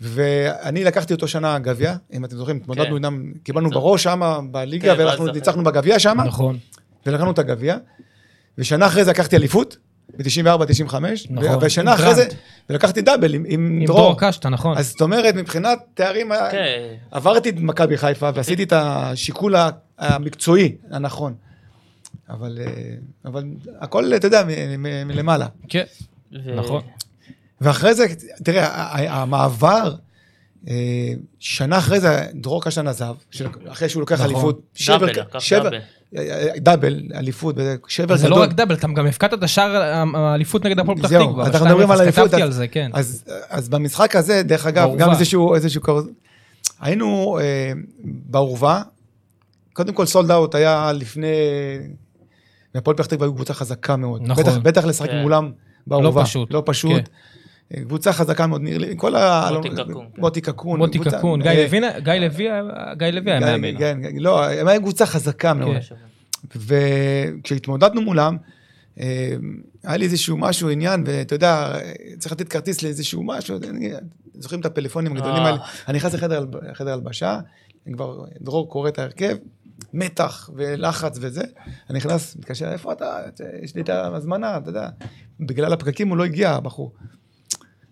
ואני 0.00 0.84
לקחתי 0.84 1.14
אותו 1.14 1.28
שנה 1.28 1.58
גביע, 1.58 1.94
אם 2.12 2.24
אתם 2.24 2.36
זוכרים, 2.36 2.56
התמודדנו 2.56 2.86
כן. 2.86 2.94
איתם, 2.94 3.22
קיבלנו 3.42 3.68
זה- 3.68 3.74
בראש 3.74 4.02
שם 4.02 4.46
בליגה, 4.50 4.94
כן, 4.96 5.00
ואנחנו 5.02 5.26
ניצחנו 5.26 5.64
בגביע 5.64 5.98
שם, 5.98 6.20
נכון. 6.26 6.58
ולקחנו 7.06 7.30
את 7.30 7.38
הגביע, 7.38 7.76
ושנה 8.58 8.86
אחרי 8.86 9.04
זה 9.04 9.10
לקחתי 9.10 9.36
אליפות, 9.36 9.76
ב-94-95, 10.18 10.94
נכון, 11.30 11.58
ושנה 11.60 11.92
עם 11.92 11.98
אחרי 11.98 12.14
זה. 12.14 12.26
ולקחתי 12.70 13.00
דאבל 13.02 13.34
עם, 13.34 13.44
עם 13.48 13.78
עם 13.80 13.86
דרור. 13.86 13.98
דרור 14.00 14.14
קשטה, 14.18 14.48
נכון. 14.48 14.78
אז 14.78 14.88
זאת 14.90 15.00
אומרת, 15.00 15.34
מבחינת 15.34 15.78
תארים, 15.94 16.32
כן. 16.50 16.94
עברתי 17.10 17.48
את 17.48 17.54
מכבי 17.58 17.96
חיפה 17.98 18.30
ועשיתי 18.34 18.62
את 18.62 18.72
השיקול 18.76 19.54
המקצועי 19.98 20.76
הנכון. 20.90 21.34
אבל, 22.30 22.58
אה, 22.60 22.72
אבל 23.24 23.44
הכל, 23.80 24.12
אתה 24.16 24.26
יודע, 24.26 24.42
מ- 24.44 24.82
מ- 24.82 25.08
מלמעלה. 25.08 25.46
כן. 25.68 25.84
ו- 26.44 26.54
נכון. 26.56 26.82
ואחרי 27.60 27.94
זה, 27.94 28.04
תראה, 28.44 28.68
המעבר, 29.20 29.68
אה, 29.92 30.05
שנה 31.38 31.78
אחרי 31.78 32.00
זה, 32.00 32.26
דרור 32.34 32.62
קשטן 32.64 32.88
עזב, 32.88 33.14
אחרי 33.68 33.88
שהוא 33.88 34.00
לוקח 34.00 34.14
נכון. 34.20 34.26
אליפות. 34.26 34.56
דאבל, 34.88 35.12
שבר- 35.12 35.22
לקח 35.22 35.38
שבר- 35.40 35.62
דאבל. 35.62 35.78
אה, 36.16 36.22
אה, 36.54 36.58
דאבל, 36.58 37.00
אליפות, 37.14 37.54
שבר 37.88 38.16
זה 38.16 38.26
גדול. 38.26 38.38
לא 38.38 38.42
רק 38.42 38.52
דאבל, 38.52 38.74
אתה 38.74 38.86
גם 38.96 39.06
הפקדת 39.06 39.34
את 39.34 39.42
השער 39.42 39.76
האליפות 40.16 40.64
נגד 40.64 40.78
הפועל 40.78 40.98
פתח 40.98 41.08
זהו, 41.08 41.26
תקווה. 41.26 41.46
אנחנו 41.46 41.58
ב- 41.66 41.68
מדברים 41.68 41.90
על 41.90 41.96
2-0, 41.98 42.00
אליפות, 42.02 42.24
כתבתי 42.28 42.36
אז- 42.42 42.48
על 42.48 42.52
זה, 42.52 42.68
כן. 42.68 42.90
אז, 43.48 43.68
במשחק 43.68 44.16
הזה, 44.16 44.42
דרך 44.42 44.66
אגב. 44.66 44.90
גם 44.98 45.10
איזשהו, 45.10 45.54
כרוז, 45.82 46.08
היינו 46.80 47.38
אה, 47.40 47.72
באורווה, 48.04 48.82
קודם 49.72 49.92
כל 49.92 50.06
סולד 50.06 50.30
אאוט 50.30 50.54
היה 50.54 50.92
לפני, 50.94 51.26
והפועל 52.74 52.96
פתח 52.96 53.06
תקווה 53.06 53.26
היו 53.26 53.34
קבוצה 53.34 53.54
חזקה 53.54 53.96
מאוד. 53.96 54.22
נכון. 54.24 54.62
בטח, 54.62 54.84
לשחק 54.84 55.10
כן. 55.10 55.22
מולם 55.22 55.50
באורווה. 55.86 56.24
פשוט. 56.24 56.52
לא 56.52 56.62
פשוט. 56.66 57.02
כן. 57.70 57.84
קבוצה 57.84 58.12
חזקה 58.12 58.46
מאוד, 58.46 58.60
נראה 58.62 58.78
לי, 58.78 58.94
כל 58.96 59.16
ה... 59.16 59.48
מוטי 59.52 59.68
קקון. 59.70 60.06
מוטי 60.18 60.40
קקון. 60.40 60.78
מוטי 60.78 60.98
קקון, 60.98 61.42
גיא 61.42 61.50
אה, 61.50 61.64
לוי, 61.64 61.80
גיא 62.00 62.12
לוי 62.12 62.50
היה- 62.50 62.62
גיא 62.98 63.06
לוי 63.06 63.30
היה 63.30 63.40
גיא- 63.40 63.46
מאמן. 63.46 63.78
כן, 63.78 63.98
כן, 64.02 64.16
לא, 64.18 64.44
הם 64.50 64.68
היו 64.68 64.80
קבוצה 64.80 65.06
חזקה 65.06 65.54
מאוד. 65.54 65.76
כן. 65.88 65.94
וכשהתמודדנו 67.40 68.00
מולם, 68.02 68.36
אה, 69.00 69.36
היה 69.84 69.96
לי 69.96 70.04
איזשהו 70.04 70.36
משהו, 70.36 70.68
עניין, 70.70 71.04
ואתה 71.06 71.34
יודע, 71.34 71.72
צריך 72.18 72.32
לתת 72.32 72.48
כרטיס 72.48 72.82
לאיזשהו 72.82 73.22
משהו, 73.22 73.58
זוכרים 74.34 74.60
את 74.60 74.66
הפלאפונים 74.66 75.12
הגדולים 75.12 75.42
אה. 75.42 75.46
האלה? 75.46 75.58
אני 75.88 75.96
נכנס 75.96 76.14
לחדר 76.14 76.36
הל- 76.38 76.70
לחדר 76.70 76.92
הלבשה, 76.92 77.40
אני 77.86 77.94
כבר, 77.94 78.24
דרור 78.40 78.68
קורא 78.70 78.88
את 78.88 78.98
ההרכב, 78.98 79.36
מתח 79.94 80.50
ולחץ 80.54 81.18
וזה, 81.20 81.42
אני 81.90 81.96
נכנס, 81.98 82.36
מתקשר, 82.36 82.72
איפה 82.72 82.92
אתה? 82.92 83.18
יש 83.62 83.74
לי 83.74 83.82
את 83.82 83.88
ההזמנה, 83.88 84.56
אתה 84.56 84.68
יודע. 84.70 84.88
בגלל 85.40 85.72
הפקקים 85.72 86.08
הוא 86.08 86.16
לא 86.16 86.24
הגיע, 86.24 86.50
הבחור. 86.50 86.92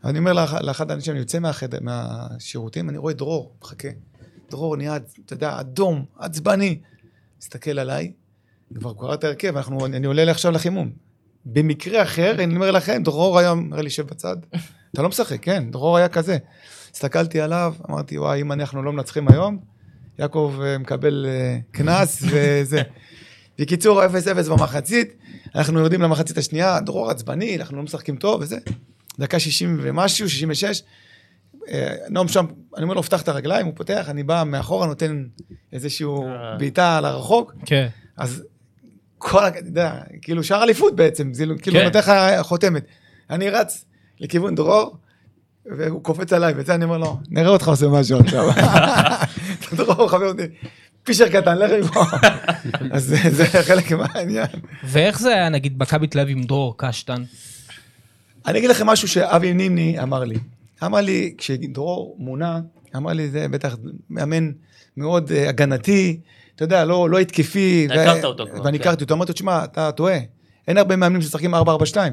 אני 0.04 0.18
אומר 0.18 0.32
לאח- 0.32 0.60
לאחד 0.62 0.90
האנשים, 0.90 1.12
אני 1.12 1.20
יוצא 1.20 1.38
מהחדר, 1.38 1.78
מהשירותים, 1.80 2.88
אני 2.90 2.98
רואה 2.98 3.14
דרור, 3.14 3.54
מחכה. 3.62 3.88
דרור 4.50 4.76
נהיה, 4.76 4.96
אתה 4.96 5.32
יודע, 5.32 5.60
אדום, 5.60 6.04
עצבני. 6.18 6.78
מסתכל 7.40 7.78
עליי, 7.78 8.12
כבר 8.74 8.94
קרא 8.94 9.14
את 9.14 9.24
ההרכב, 9.24 9.56
אנחנו, 9.56 9.86
אני 9.86 10.06
עולה 10.06 10.30
עכשיו 10.30 10.52
לחימום. 10.52 10.90
במקרה 11.46 12.02
אחר, 12.02 12.34
אני 12.44 12.54
אומר 12.54 12.70
לכם, 12.70 13.02
דרור 13.04 13.38
היה 13.38 13.50
אומר 13.50 13.80
לי, 13.80 13.90
שב 13.90 14.06
בצד. 14.06 14.36
אתה 14.92 15.02
לא 15.02 15.08
משחק, 15.08 15.38
כן, 15.42 15.70
דרור 15.70 15.96
היה 15.96 16.08
כזה. 16.08 16.36
הסתכלתי 16.92 17.40
עליו, 17.40 17.74
אמרתי, 17.90 18.18
וואי, 18.18 18.40
אם 18.40 18.52
אנחנו 18.52 18.82
לא 18.82 18.92
מנצחים 18.92 19.28
היום, 19.28 19.58
יעקב 20.18 20.54
אה, 20.64 20.78
מקבל 20.78 21.26
אה, 21.28 21.58
קנס 21.70 22.22
וזה. 22.30 22.82
בקיצור, 23.58 24.02
0-0 24.04 24.08
במחצית, 24.50 25.14
אנחנו 25.54 25.78
יורדים 25.78 26.02
למחצית 26.02 26.38
השנייה, 26.38 26.80
דרור 26.80 27.10
עצבני, 27.10 27.56
אנחנו 27.56 27.76
לא 27.76 27.82
משחקים 27.82 28.16
טוב 28.16 28.40
וזה. 28.40 28.58
דקה 29.18 29.38
60 29.38 29.78
ומשהו, 29.82 30.28
66. 30.28 30.82
אה, 31.68 31.94
נועם 32.10 32.28
שם, 32.28 32.44
אני 32.76 32.82
אומר 32.82 32.94
לו, 32.94 33.02
פתח 33.02 33.22
את 33.22 33.28
הרגליים, 33.28 33.66
הוא 33.66 33.74
פותח, 33.76 34.06
אני 34.08 34.22
בא 34.22 34.42
מאחורה, 34.46 34.86
נותן 34.86 35.24
איזשהו 35.72 36.26
אה. 36.28 36.56
בעיטה 36.58 36.96
על 36.98 37.04
הרחוק, 37.04 37.52
כן. 37.66 37.88
אז 38.16 38.42
כל, 39.18 39.48
אתה 39.48 39.58
יודע, 39.58 39.92
כאילו 40.22 40.44
שער 40.44 40.62
אליפות 40.62 40.96
בעצם, 40.96 41.34
זה 41.34 41.44
כאילו 41.62 41.78
כן. 41.78 41.84
נותן 41.84 41.98
לך 41.98 42.12
חותמת. 42.42 42.84
אני 43.30 43.50
רץ 43.50 43.84
לכיוון 44.20 44.54
דרור, 44.54 44.96
והוא 45.66 46.02
קופץ 46.02 46.32
עליי, 46.32 46.54
וזה 46.56 46.74
אני 46.74 46.84
אומר 46.84 46.98
לו, 46.98 47.18
נראה 47.28 47.48
אותך 47.50 47.68
עושה 47.68 47.88
משהו 47.88 48.18
עכשיו. 48.20 48.48
דרור 49.76 50.08
חבר 50.08 50.28
אותי, 50.28 50.42
פישר 51.04 51.28
קטן, 51.28 51.58
לך 51.58 51.70
מפה. 51.84 52.00
אז 52.94 53.04
זה- 53.04 53.30
זה 53.30 53.44
חלק 53.62 53.92
מהעניין. 53.92 54.46
ואיך 54.84 55.18
זה 55.20 55.34
היה 55.34 55.48
נגיד 55.48 55.74
מכבי 55.78 56.06
תל 56.06 56.20
אביב 56.20 56.36
עם 56.38 56.44
דרור 56.44 56.74
קשטן? 56.78 57.22
אני 58.46 58.58
אגיד 58.58 58.70
לכם 58.70 58.86
משהו 58.86 59.08
שאבי 59.08 59.52
נימני 59.54 60.02
אמר 60.02 60.24
לי. 60.24 60.36
אמר 60.84 61.00
לי, 61.00 61.34
כשדרור 61.38 62.16
מונה, 62.18 62.60
אמר 62.96 63.12
לי, 63.12 63.28
זה 63.30 63.46
בטח 63.48 63.76
מאמן 64.10 64.50
מאוד 64.96 65.32
אה, 65.32 65.48
הגנתי, 65.48 66.20
אתה 66.56 66.64
יודע, 66.64 66.84
לא, 66.84 67.10
לא 67.10 67.18
התקפי. 67.18 67.86
אתה 67.92 68.02
הכרת 68.02 68.24
אותו 68.24 68.46
כבר, 68.52 68.62
ואני 68.64 68.78
כן. 68.78 68.84
הכרתי 68.84 69.04
אותו, 69.04 69.14
אמרתי 69.14 69.30
לו, 69.30 69.34
תשמע, 69.34 69.64
אתה 69.64 69.92
טועה. 69.92 70.18
אין 70.68 70.78
הרבה 70.78 70.96
מאמנים 70.96 71.22
שמשחקים 71.22 71.54
4-4-2, 71.54 71.58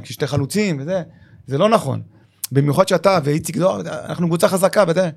כששתי 0.03 0.27
חלוצים 0.27 0.77
וזה, 0.79 1.01
זה 1.47 1.57
לא 1.57 1.69
נכון. 1.69 2.01
במיוחד 2.51 2.87
שאתה 2.87 3.19
ואיציק 3.23 3.57
דור, 3.57 3.81
אנחנו 3.81 4.27
קבוצה 4.27 4.47
חזקה, 4.47 4.83
ואתה... 4.87 5.09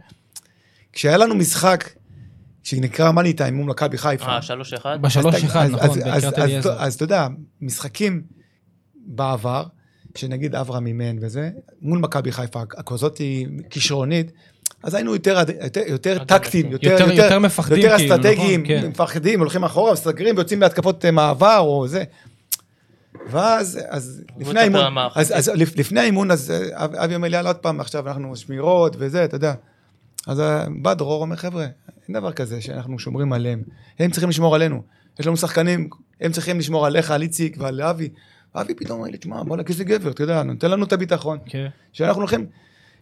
כשהיה 0.92 1.16
לנו 1.16 1.34
משחק 1.34 1.90
שנקרא 2.62 3.12
מאני 3.12 3.32
טיים 3.32 3.54
מול 3.54 3.66
מכבי 3.66 3.98
חיפה. 3.98 4.24
אה, 4.26 4.42
שלוש 4.42 4.72
אחד? 4.72 4.98
בשלוש 5.02 5.34
אז- 5.34 5.44
אחד, 5.44 5.64
אז- 5.64 5.70
נכון, 5.72 5.88
אז- 5.90 5.96
בקריית 5.96 6.24
אז- 6.24 6.38
אליעזר. 6.38 6.72
אז- 6.72 6.86
אז 6.86 6.94
אתה 6.94 7.04
יודע, 7.04 7.26
משחקים 7.60 8.22
בעבר, 9.06 9.64
שנגיד 10.14 10.54
אברהם 10.54 10.86
אימן 10.86 11.16
וזה, 11.20 11.50
מול 11.82 11.98
מכבי 11.98 12.32
חיפה, 12.32 12.60
הכזאת 12.76 13.18
היא 13.18 13.46
כישרונית, 13.70 14.32
אז 14.82 14.94
היינו 14.94 15.12
יותר, 15.12 15.38
יותר, 15.62 15.80
יותר. 15.86 16.24
טקטיים, 16.24 16.72
יותר, 16.72 16.90
יותר- 16.90 17.12
יותר 17.12 17.38
מפחדים 17.38 17.78
יותר 17.78 17.96
כאילו, 17.98 18.14
אסטרטגיים, 18.14 18.62
נכון, 18.62 18.80
כן. 18.82 18.88
מפחדים, 18.88 19.40
הולכים 19.40 19.64
אחורה, 19.64 19.92
מסתגרים 19.92 20.36
ויוצאים 20.36 20.60
להתקפות 20.60 21.04
אה, 21.04 21.10
מעבר 21.10 21.58
או 21.58 21.88
זה. 21.88 22.04
ואז, 23.30 23.80
אז 23.88 24.22
לפני 24.38 24.60
האימון, 24.60 24.80
אז. 25.14 25.32
אז 25.36 25.48
לפ- 25.54 25.76
לפני 25.78 26.00
האימון, 26.00 26.30
אז 26.30 26.52
אב- 26.72 26.94
אבי 26.94 27.14
אומר 27.14 27.28
לי, 27.28 27.36
יאללה 27.36 27.50
עוד 27.50 27.56
פעם, 27.56 27.80
עכשיו 27.80 28.08
אנחנו 28.08 28.36
שמירות 28.36 28.96
וזה, 28.98 29.24
אתה 29.24 29.36
יודע. 29.36 29.54
אז 30.26 30.40
אה, 30.40 30.64
בא 30.82 30.94
דרור, 30.94 31.20
אומר, 31.22 31.36
חבר'ה, 31.36 31.66
אין 32.08 32.16
דבר 32.18 32.32
כזה 32.32 32.60
שאנחנו 32.60 32.98
שומרים 32.98 33.32
עליהם. 33.32 33.62
הם 33.98 34.10
צריכים 34.10 34.28
לשמור 34.28 34.54
עלינו. 34.54 34.82
יש 35.20 35.26
לנו 35.26 35.36
שחקנים, 35.36 35.88
הם 36.20 36.32
צריכים 36.32 36.58
לשמור 36.58 36.86
עליך, 36.86 37.10
על 37.10 37.22
איציק 37.22 37.56
ועל 37.60 37.82
אבי. 37.82 38.08
אבי 38.56 38.74
פתאום 38.74 38.98
אומר 38.98 39.10
לי, 39.10 39.18
תשמע, 39.18 39.42
בוא'נה, 39.42 39.62
איזה 39.68 39.84
גבר, 39.84 40.10
אתה 40.10 40.22
יודע, 40.22 40.42
נותן 40.42 40.70
לנו 40.70 40.84
את 40.84 40.92
הביטחון. 40.92 41.38
כן. 41.46 41.66
שאנחנו 41.92 42.20
הולכים, 42.20 42.46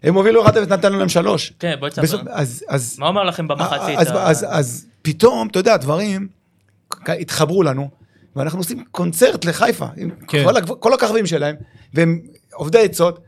הם 0.02 0.14
הובילו 0.14 0.46
1-0, 0.46 0.50
נתנו 0.68 0.98
להם 0.98 1.08
שלוש. 1.08 1.52
כן, 1.58 1.76
בואי 1.80 1.90
תספר. 1.90 2.20
אז, 2.30 2.64
אז, 2.68 2.96
מה 2.98 3.06
אומר 3.06 3.24
לכם 3.24 3.48
במחצית? 3.48 3.98
אז, 3.98 4.10
ה- 4.10 4.26
אז, 4.28 4.46
אז 4.48 4.86
פתאום, 5.02 5.48
אתה 5.48 5.58
יודע, 5.58 5.76
דברים 5.76 6.28
התחברו 7.08 7.62
לנו, 7.62 7.90
ואנחנו 8.36 8.58
עושים 8.58 8.84
קונצרט 8.90 9.44
לחיפה, 9.44 9.86
עם 9.96 10.10
כן. 10.28 10.44
כל 10.78 10.94
הכוכבים 10.94 11.26
שלהם, 11.26 11.56
והם 11.94 12.20
עובדי 12.54 12.84
עצות. 12.84 13.20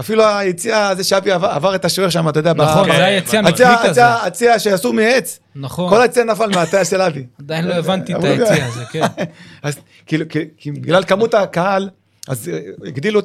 אפילו 0.00 0.24
היציאה 0.26 0.88
הזה 0.88 1.04
שאבי 1.04 1.30
עבר, 1.32 1.46
עבר 1.48 1.74
את 1.74 1.84
השוער 1.84 2.08
שם, 2.10 2.28
אתה 2.28 2.40
יודע, 2.40 2.52
נכון, 2.54 2.92
זה 2.92 3.04
היציאה 3.04 3.42
היציאה- 3.46 3.70
המקרית 3.70 3.90
הזה. 3.90 4.22
היציאה 4.24 4.58
שעשו 4.58 4.92
מעץ, 4.92 5.38
נכון. 5.56 5.90
כל 5.90 6.02
היציאה 6.02 6.24
נפל 6.24 6.46
מהטיה 6.54 6.84
של 6.84 7.00
אבי. 7.02 7.26
עדיין 7.40 7.64
לא 7.66 7.74
הבנתי 7.74 8.14
את 8.14 8.24
היציאה 8.24 8.66
הזה, 8.66 8.84
כן. 8.92 9.06
אז 9.62 9.76
כאילו, 10.06 10.24
בגלל 10.66 11.04
כמות 11.04 11.34
הקהל, 11.34 11.90
אז 12.28 12.48
אה, 12.48 12.58
הגדילו 12.86 13.20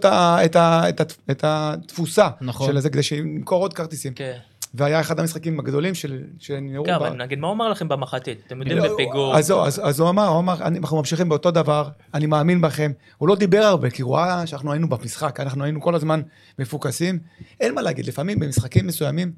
את 1.32 1.44
התפוסה 1.44 2.28
נכון. 2.42 2.68
של 2.68 2.80
זה, 2.80 2.90
כדי 2.90 3.04
שנמכור 3.04 3.62
עוד 3.62 3.74
כרטיסים. 3.74 4.14
כן. 4.14 4.38
והיה 4.74 5.00
אחד 5.02 5.20
המשחקים 5.20 5.60
הגדולים 5.60 5.94
של- 5.94 6.24
שנראו. 6.40 6.86
כן, 6.86 6.94
אבל 6.94 7.10
נגיד, 7.24 7.40
מה 7.40 7.48
הוא 7.48 7.56
אמר 7.56 7.70
לכם 7.70 7.88
במחצית? 7.88 8.38
אתם 8.48 8.60
יודעים 8.60 8.78
לא, 8.78 8.94
בפיגור. 8.94 9.38
אז, 9.38 9.52
אז, 9.52 9.82
אז 9.84 10.00
הוא 10.00 10.10
אמר, 10.10 10.28
הוא 10.28 10.40
אמר, 10.40 10.62
אני, 10.64 10.80
אנחנו 10.80 10.98
ממשיכים 10.98 11.30
באותו 11.30 11.52
דבר, 11.52 11.90
אני 12.14 12.26
מאמין 12.26 12.62
בכם. 12.62 12.92
הוא 13.18 13.30
לא 13.30 13.36
דיבר 13.36 13.58
הרבה, 13.64 13.90
כי 13.90 14.02
הוא 14.02 14.16
ראה 14.18 14.48
שאנחנו 14.48 14.72
היינו 14.72 14.90
במשחק, 14.90 15.40
אנחנו 15.40 15.64
היינו 15.64 15.82
כל 15.82 15.96
הזמן 15.96 16.22
מפוקסים. 16.60 17.20
אין 17.60 17.76
מה 17.76 17.82
להגיד, 17.82 18.06
לפעמים 18.06 18.40
במשחקים 18.40 18.88
מסוימים, 18.88 19.32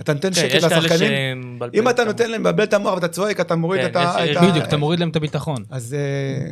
אתה 0.00 0.12
נותן 0.12 0.28
כן, 0.28 0.34
שקט 0.34 0.54
לשחקנים, 0.54 1.58
אם 1.74 1.88
אתה. 1.88 2.04
נותן 2.04 2.30
להם 2.30 2.40
לבלבל 2.40 2.64
את 2.64 2.74
המוח 2.74 2.94
ואתה 2.94 3.08
צועק, 3.08 3.40
אתה 3.40 3.54
מוריד 3.56 3.80
כן, 3.80 3.86
את 3.90 3.96
ה... 3.96 4.00
יש- 4.00 4.24
את 4.24 4.30
יש- 4.30 4.36
ה- 4.36 4.50
בדיוק, 4.50 4.64
אתה 4.64 4.76
מוריד 4.76 5.00
להם 5.00 5.08
את 5.08 5.16
הביטחון. 5.16 5.64
אז 5.70 5.94
אה, 5.94 6.50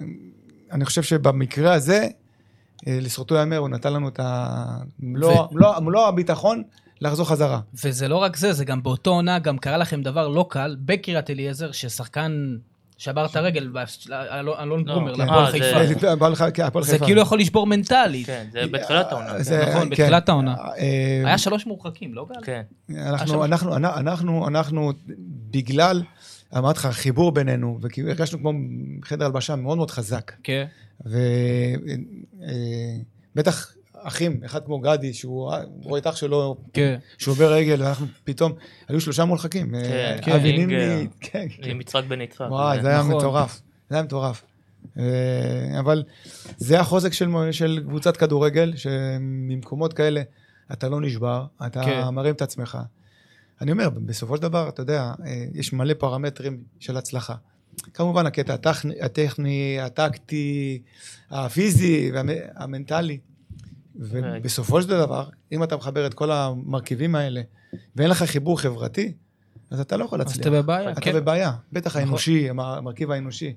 אני 0.72 0.84
חושב 0.84 1.02
שבמקרה 1.02 1.72
הזה, 1.72 2.06
אה, 2.86 2.98
לזכותו 3.02 3.34
ייאמר, 3.34 3.56
הוא 3.56 3.68
נתן 3.68 3.92
לנו 3.92 4.08
את 4.08 4.20
המלוא 4.22 5.34
מלוא- 5.52 5.80
מלוא 5.80 6.06
הביטחון 6.08 6.62
לחזור 7.00 7.28
חזרה. 7.28 7.60
וזה 7.84 8.08
לא 8.08 8.16
רק 8.16 8.36
זה, 8.36 8.52
זה 8.52 8.64
גם 8.64 8.82
באותו 8.82 9.10
עונה, 9.10 9.38
גם 9.38 9.58
קרה 9.58 9.76
לכם 9.76 10.02
דבר 10.02 10.28
לא 10.28 10.46
קל, 10.50 10.76
בקריית 10.84 11.30
אליעזר, 11.30 11.72
ששחקן 11.72 12.56
שבר 12.98 13.26
את 13.26 13.36
הרגל, 13.36 13.72
אלון 14.32 14.84
לא, 14.86 14.94
ברומר, 14.94 15.14
כן. 15.14 15.20
להפועל 15.20 15.44
אה, 15.44 15.50
זה- 15.50 15.58
חיפה. 15.64 15.66
אה, 16.44 16.50
כן, 16.50 16.80
זה 16.82 16.92
חיפה. 16.92 17.04
כאילו 17.04 17.20
יכול 17.22 17.38
לשבור 17.40 17.66
מנטלית. 17.66 18.26
כן, 18.26 18.46
זה 18.52 18.66
בתחילת 18.66 19.12
העונה. 19.12 19.44
כן. 19.44 19.60
נכון, 19.70 19.82
כן. 19.82 19.90
בתחילת 19.90 20.28
העונה. 20.28 20.54
אה, 20.78 21.22
היה 21.26 21.38
שלוש 21.38 21.66
מורחקים, 21.66 22.14
לא 22.14 22.26
גל? 22.34 22.40
כן. 22.44 22.62
אנחנו, 22.96 23.26
שלוש. 23.28 23.44
אנחנו, 23.44 23.76
אנחנו, 23.76 24.48
אנחנו, 24.48 24.92
בגלל, 25.50 26.02
אמרתי 26.56 26.78
לך, 26.78 26.86
החיבור 26.86 27.32
בינינו, 27.32 27.78
וכאילו 27.82 28.08
הרגשנו 28.08 28.38
כמו 28.38 28.52
חדר 29.04 29.24
הלבשה 29.24 29.56
מאוד 29.56 29.76
מאוד 29.76 29.90
חזק. 29.90 30.32
כן. 30.42 30.64
ובטח 33.34 33.72
אחים, 34.04 34.40
אחד 34.44 34.64
כמו 34.64 34.78
גדי, 34.78 35.14
שהוא 35.14 35.52
רואה 35.82 35.98
את 35.98 36.06
אח 36.06 36.16
שלו 36.16 36.56
כן. 36.72 36.98
שובר 37.18 37.52
רגל, 37.52 37.82
ואנחנו 37.82 38.06
פתאום, 38.24 38.52
היו 38.88 39.00
שלושה 39.00 39.24
מורחקים. 39.24 39.70
כן, 40.22 40.30
אה, 40.30 40.36
אבי. 40.36 40.52
נימני, 40.58 41.06
כן, 41.20 41.46
כן. 41.50 41.70
עם 41.70 41.80
יצחק 41.80 42.04
בן 42.08 42.20
יצחק. 42.20 42.46
וואי, 42.50 42.82
זה- 42.82 42.88
היה 42.88 42.98
נכון. 43.00 43.16
מטורף. 43.16 43.60
זה 43.90 43.96
היה 43.96 44.04
מטורף. 44.04 44.42
אה, 44.98 45.02
אבל 45.80 46.02
זה 46.56 46.80
החוזק 46.80 47.12
של, 47.12 47.28
של 47.50 47.80
קבוצת 47.88 48.16
כדורגל, 48.16 48.72
שממקומות 48.76 49.92
כאלה 49.92 50.22
אתה 50.72 50.88
לא 50.88 51.00
נשבר, 51.00 51.44
אתה 51.66 51.84
כן. 51.84 52.08
מרים 52.12 52.34
את 52.34 52.42
עצמך. 52.42 52.78
אני 53.60 53.72
אומר, 53.72 53.90
בסופו 53.90 54.36
של 54.36 54.42
דבר, 54.42 54.68
אתה 54.68 54.82
יודע, 54.82 55.12
אה, 55.26 55.44
יש 55.54 55.72
מלא 55.72 55.94
פרמטרים 55.94 56.58
של 56.80 56.96
הצלחה. 56.96 57.34
כמובן, 57.94 58.26
הקטע 58.26 58.54
הטכני, 58.54 58.94
הטכני 59.00 59.78
הטקטי, 59.80 60.82
הפיזי 61.30 62.10
והמנטלי. 62.14 63.18
ובסופו 63.96 64.82
של 64.82 64.88
דבר, 64.88 65.24
אם 65.52 65.62
אתה 65.64 65.76
מחבר 65.76 66.06
את 66.06 66.14
כל 66.14 66.30
המרכיבים 66.32 67.14
האלה, 67.14 67.42
ואין 67.96 68.10
לך 68.10 68.22
חיבור 68.22 68.60
חברתי, 68.60 69.12
אז 69.70 69.80
אתה 69.80 69.96
לא 69.96 70.04
יכול 70.04 70.20
אז 70.20 70.26
להצליח. 70.26 70.40
אתה 70.46 70.50
בבעיה, 70.50 70.90
אתה 70.92 71.00
כן. 71.00 71.12
בבעיה, 71.14 71.52
בטח 71.72 71.90
נכון. 71.90 72.02
האנושי, 72.08 72.50
המ- 72.50 72.60
המרכיב 72.60 73.10
האנושי. 73.10 73.54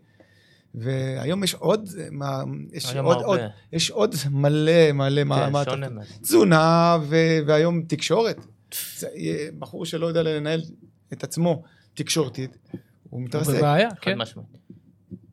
והיום 0.75 1.43
יש 1.43 1.53
עוד, 1.53 1.89
מה- 2.11 2.43
יש 2.73 2.95
עוד. 2.95 3.17
עוד, 3.23 3.39
יש 3.73 3.91
עוד 3.91 4.15
מלא 4.31 4.91
מלא 4.91 5.23
מה- 5.23 5.65
כן, 5.65 5.93
מה-. 5.93 6.01
תזונה 6.21 6.97
ו- 7.01 7.15
והיום 7.47 7.81
תקשורת. 7.81 8.37
זה 8.97 9.07
יהיה 9.15 9.51
בחור 9.59 9.85
שלא 9.85 10.07
יודע 10.07 10.23
לנהל 10.23 10.61
את 11.13 11.23
עצמו 11.23 11.63
תקשורתית, 11.93 12.57
הוא 12.71 12.79
הוא 13.09 13.21
מתרסק. 13.21 13.53
בבעיה, 13.57 13.89
חד 13.89 13.95
כן. 14.01 14.17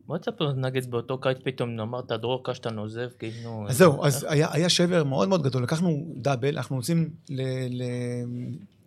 בוא 0.07 0.17
תספר, 0.17 0.51
נגיד 0.53 0.91
באותו 0.91 1.17
קיץ 1.17 1.37
פתאום 1.43 1.79
אמרת 1.79 2.11
דרור 2.11 2.41
קשטן 2.43 2.77
עוזב, 2.77 3.09
כאילו... 3.19 3.65
אז 3.69 3.77
זהו, 3.77 4.01
אה, 4.01 4.07
אז 4.07 4.25
היה, 4.29 4.47
היה 4.51 4.69
שבר 4.69 5.03
מאוד 5.03 5.29
מאוד 5.29 5.43
גדול. 5.43 5.63
לקחנו 5.63 6.13
דאבל, 6.15 6.57
אנחנו 6.57 6.75
יוצאים 6.75 7.09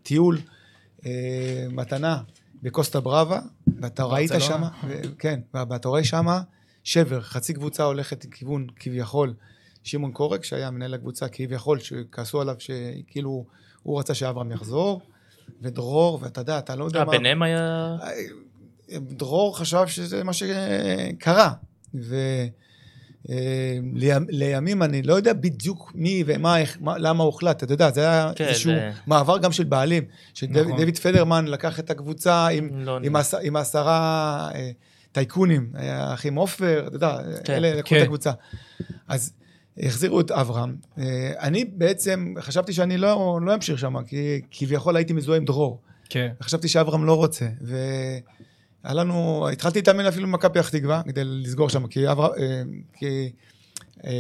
לטיול, 0.03 0.39
אה, 1.07 1.67
מתנה 1.71 2.23
בקוסטה 2.63 3.01
בראבה, 3.01 3.41
ואתה 3.81 4.05
ראית 4.05 4.31
שם. 4.39 4.63
כן, 5.19 5.41
ואתה 5.55 5.89
רואה 5.89 6.05
שם 6.05 6.27
שבר, 6.85 7.21
חצי 7.21 7.55
קבוצה 7.55 7.85
הולכת 7.85 8.25
לכיוון 8.25 8.67
כביכול 8.77 9.35
שמעון 9.83 10.13
קורק, 10.13 10.45
שהיה 10.45 10.71
מנהל 10.71 10.95
הקבוצה 10.95 11.29
כביכול, 11.29 11.79
שכעסו 11.79 12.41
עליו 12.41 12.55
שכאילו 12.59 13.45
הוא 13.83 13.99
רצה 13.99 14.15
שאברהם 14.15 14.53
יחזור, 14.53 15.01
ודרור, 15.63 16.19
ואתה 16.23 16.41
יודע, 16.41 16.59
אתה 16.59 16.77
לא 16.77 16.85
יודע 16.85 17.01
אה, 17.01 17.05
מה... 17.05 17.11
ביניהם 17.13 17.43
היה... 17.43 17.97
דרור 18.97 19.59
חשב 19.59 19.87
שזה 19.87 20.25
מה 20.25 20.33
שקרה, 20.33 21.53
ולימים 23.29 24.83
אני 24.83 25.03
לא 25.03 25.15
יודע 25.15 25.33
בדיוק 25.33 25.93
מי 25.95 26.23
ומה, 26.27 26.59
איך, 26.59 26.79
מה, 26.81 26.99
למה 26.99 27.25
הוחלט, 27.25 27.63
אתה 27.63 27.73
יודע, 27.75 27.91
זה 27.91 28.01
היה 28.01 28.33
כן, 28.37 28.45
איזשהו 28.45 28.73
זה- 28.73 28.91
מעבר 29.07 29.39
גם 29.39 29.53
של 29.53 29.65
בעלים, 29.65 30.05
שדוד 30.35 30.67
נכון. 30.67 30.91
פדרמן 30.93 31.47
לקח 31.47 31.81
את 31.81 31.91
הקבוצה 31.91 32.47
עם, 32.49 32.69
לא 32.73 32.99
עם. 33.05 33.17
עש, 33.17 33.35
עם 33.43 33.57
עשרה 33.57 33.99
אה, 34.55 34.71
טייקונים, 35.13 35.71
האחים 35.75 36.35
עופר, 36.35 36.85
אתה 36.87 36.97
יודע, 36.97 37.19
כן. 37.45 37.53
אלה 37.53 37.75
לקחו 37.75 37.89
כן. 37.89 37.97
את 37.99 38.03
הקבוצה. 38.03 38.33
אז 39.09 39.33
החזירו 39.83 40.21
את 40.21 40.31
אברהם. 40.31 40.77
אה, 40.99 41.33
אני 41.41 41.65
בעצם 41.65 42.35
חשבתי 42.41 42.73
שאני 42.73 42.99
לא, 42.99 43.39
לא 43.43 43.55
אמשיך 43.55 43.79
שם, 43.79 44.03
כי 44.07 44.41
כביכול 44.51 44.97
הייתי 44.97 45.13
מזוהה 45.13 45.39
עם 45.39 45.45
דרור. 45.45 45.81
כן. 46.09 46.29
חשבתי 46.43 46.69
שאברהם 46.69 47.05
לא 47.05 47.15
רוצה, 47.15 47.47
והיה 48.89 49.01
לנו, 49.01 49.49
התחלתי 49.53 49.79
להתאמן 49.79 50.07
אפילו 50.07 50.27
במכבי 50.29 50.53
פתח 50.61 50.69
תקווה, 50.69 51.03
כדי 51.05 51.21
לסגור 51.25 51.69
שם, 51.69 51.87
כי 51.87 52.11
אברהם, 52.11 52.33
אה, 52.39 52.63
כי 52.99 53.33
אה, 54.05 54.11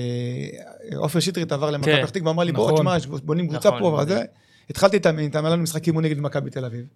עופר 0.96 1.20
שטרית 1.20 1.52
עבר 1.52 1.70
למכבי 1.70 1.92
כן. 1.92 2.02
פתח 2.02 2.10
תקווה, 2.10 2.30
אמר 2.32 2.44
לי, 2.44 2.52
בוא, 2.52 2.64
נכון. 2.66 2.76
תשמע, 2.78 2.96
יש- 2.96 3.06
בונים 3.06 3.48
קבוצה 3.48 3.68
נכון, 3.68 3.80
פה, 3.80 4.00
וזה. 4.02 4.22
התחלתי 4.70 4.96
להתאמן, 4.96 5.18
איתם, 5.18 5.44
היה 5.44 5.52
לנו 5.54 5.62
משחק 5.62 5.86
אימון 5.86 6.04
נגד 6.04 6.18
מכבי 6.20 6.50
תל 6.50 6.64
אביב. 6.64 6.86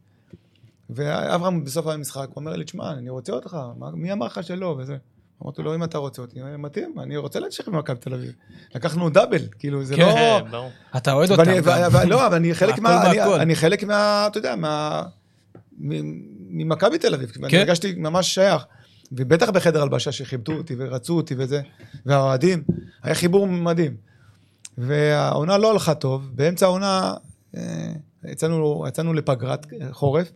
ואברהם 0.91 1.65
בסוף 1.65 1.87
המשחק, 1.87 2.27
הוא 2.29 2.37
אומר 2.37 2.57
לי, 2.57 2.65
תשמע, 2.65 2.91
אני 2.93 3.11
רוצה 3.11 3.33
אותך, 3.33 3.57
מה- 3.79 3.91
מי 3.91 4.13
אמר 4.13 4.27
לך 4.27 4.43
שלא, 4.43 4.77
וזה. 4.79 4.97
אמרתי 5.43 5.63
לו, 5.63 5.75
אם 5.75 5.85
אתה 5.85 5.99
רוצה 5.99 6.23
אותי, 6.23 6.41
מתאים, 6.59 6.95
אני 7.03 7.17
רוצה 7.17 7.41
להמשיך 7.41 7.69
במכבי 7.69 7.99
תל 8.01 8.15
אביב. 8.15 8.33
לקחנו 8.75 9.11
דאבל, 9.11 9.43
כאילו, 9.59 9.85
זה 9.85 9.97
כן. 9.97 10.03
לא... 10.03 10.13
כן, 10.45 10.51
ברור. 10.51 10.71
אתה 10.97 11.13
אוהד 11.13 11.31
אותם. 11.31 11.43
לא, 12.09 12.27
אבל 12.27 12.35
אני 12.37 12.55
חלק 12.55 12.79
מה... 12.79 13.11
אני 13.43 13.55
חלק 13.55 13.85
מה... 13.85 14.27
אתה 14.31 14.39
יודע, 14.39 14.57
מה... 14.57 15.03
ממכבי 16.53 16.99
תל 16.99 17.15
אביב. 17.15 17.31
כן. 17.31 17.45
אני 17.45 17.59
הרגשתי 17.59 17.95
ממש 17.97 18.35
שייך. 18.35 18.67
ובטח 19.13 19.51
בחדר 19.51 19.83
הלבשה 19.83 20.13
שכיבדו 20.13 20.53
אותי 20.53 20.75
ורצו 20.79 21.17
אותי 21.17 21.35
וזה, 21.39 21.61
והאוהדים, 22.07 22.63
היה 23.03 23.15
חיבור 23.15 23.47
מדהים. 23.47 23.97
והעונה 24.79 25.59
לא 25.59 25.73
הלכה 25.73 25.95
טוב, 25.95 26.31
באמצע 26.35 26.67
העונה 26.67 27.15
אה, 27.57 27.93
יצאנו, 28.25 28.85
יצאנו 28.89 29.15
לפגרת 29.15 29.67
חורף, 29.91 30.33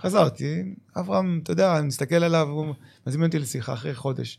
חזרתי, 0.00 0.74
אברהם, 0.96 1.40
אתה 1.42 1.52
יודע, 1.52 1.78
אני 1.78 1.86
מסתכל 1.86 2.24
עליו, 2.24 2.48
הוא 2.48 2.74
מזמין 3.06 3.26
אותי 3.26 3.38
לשיחה 3.38 3.72
אחרי 3.72 3.94
חודש. 3.94 4.38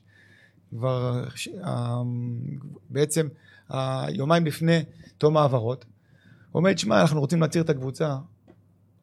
כבר 0.69 1.23
אה, 1.63 2.01
בעצם 2.89 3.27
היומיים 3.69 4.45
לפני 4.45 4.83
תום 5.17 5.37
העברות, 5.37 5.85
הוא 6.51 6.59
אומר, 6.59 6.73
תשמע, 6.73 7.01
אנחנו 7.01 7.19
רוצים 7.19 7.41
להצעיר 7.41 7.63
את 7.63 7.69
הקבוצה. 7.69 8.15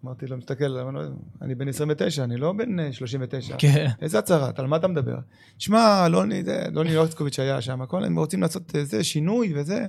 אמרתי 0.04 0.26
לו, 0.26 0.36
מסתכל, 0.36 0.64
אני 0.78 0.98
אני 1.42 1.54
בן 1.54 1.68
29, 1.68 2.24
אני 2.24 2.36
לא 2.36 2.52
בן 2.52 2.80
אה, 2.80 2.92
39. 2.92 3.54
כן. 3.58 3.86
איזה 4.02 4.18
הצהרה? 4.18 4.50
על 4.56 4.66
מה 4.66 4.76
אתה 4.76 4.88
מדבר? 4.88 5.16
תשמע, 5.56 6.08
לוני, 6.08 6.44
זה- 6.44 6.64
לוני 6.72 6.90
יורצקוביץ' 6.90 7.38
היה 7.38 7.60
שם, 7.60 7.82
הכל, 7.82 8.04
הם 8.04 8.18
רוצים 8.18 8.42
לעשות 8.42 8.76
איזה 8.76 9.04
שינוי 9.04 9.52
וזה. 9.56 9.86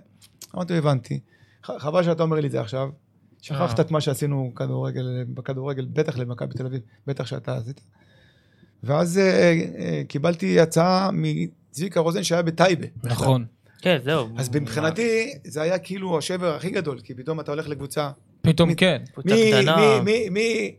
אמרתי, 0.55 0.73
הבנתי. 0.77 1.19
ח- 1.65 1.77
חבל 1.79 2.03
שאתה 2.03 2.23
אומר 2.23 2.39
לי 2.39 2.47
את 2.47 2.51
זה 2.51 2.61
עכשיו. 2.61 2.89
שכחת 3.41 3.79
אה. 3.79 3.85
את 3.85 3.91
מה 3.91 4.01
שעשינו 4.01 4.51
כדורגל, 4.55 5.23
בכדורגל, 5.33 5.85
בטח 5.93 6.17
למכבי 6.17 6.53
תל 6.53 6.65
אביב, 6.65 6.81
בטח 7.07 7.25
שאתה 7.25 7.55
עשית. 7.57 7.81
ואז 8.83 9.17
אה, 9.17 9.23
אה, 9.77 10.01
קיבלתי 10.07 10.59
הצעה 10.59 11.09
מצביקה 11.13 11.99
רוזן 11.99 12.23
שהיה 12.23 12.41
בטייבה. 12.41 12.87
נכון. 13.03 13.45
כן, 13.81 13.97
זהו. 14.03 14.27
אז 14.37 14.49
מבחינתי, 14.55 15.33
זה 15.43 15.61
היה 15.61 15.79
כאילו 15.79 16.17
השבר 16.17 16.55
הכי 16.55 16.69
גדול, 16.69 16.99
כי 16.99 17.13
פתאום 17.13 17.39
אתה 17.39 17.51
הולך 17.51 17.67
לקבוצה 17.69 18.09
פתאום 18.53 18.73
כן. 18.73 19.01
קבוצה 19.13 19.35
קטנה. 19.51 19.77
מ- 19.77 20.05
מ- 20.05 20.33
מ- 20.33 20.69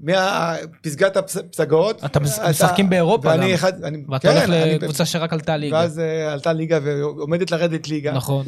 מהפסגת 0.00 1.16
הפסגות. 1.16 2.04
אתה 2.04 2.20
מש- 2.20 2.38
משחקים 2.50 2.90
באירופה 2.90 3.36
גם. 3.36 3.42
ואתה 4.08 4.28
כן, 4.32 4.52
הולך 4.52 4.72
לקבוצה 4.82 5.04
שרק 5.04 5.32
עלתה 5.32 5.56
ליגה. 5.56 5.76
ואז 5.76 5.98
אה, 5.98 6.32
עלתה 6.32 6.52
ליגה 6.52 6.78
ועומדת 6.82 7.50
לרדת 7.50 7.88
ליגה. 7.88 8.12
נכון. 8.12 8.46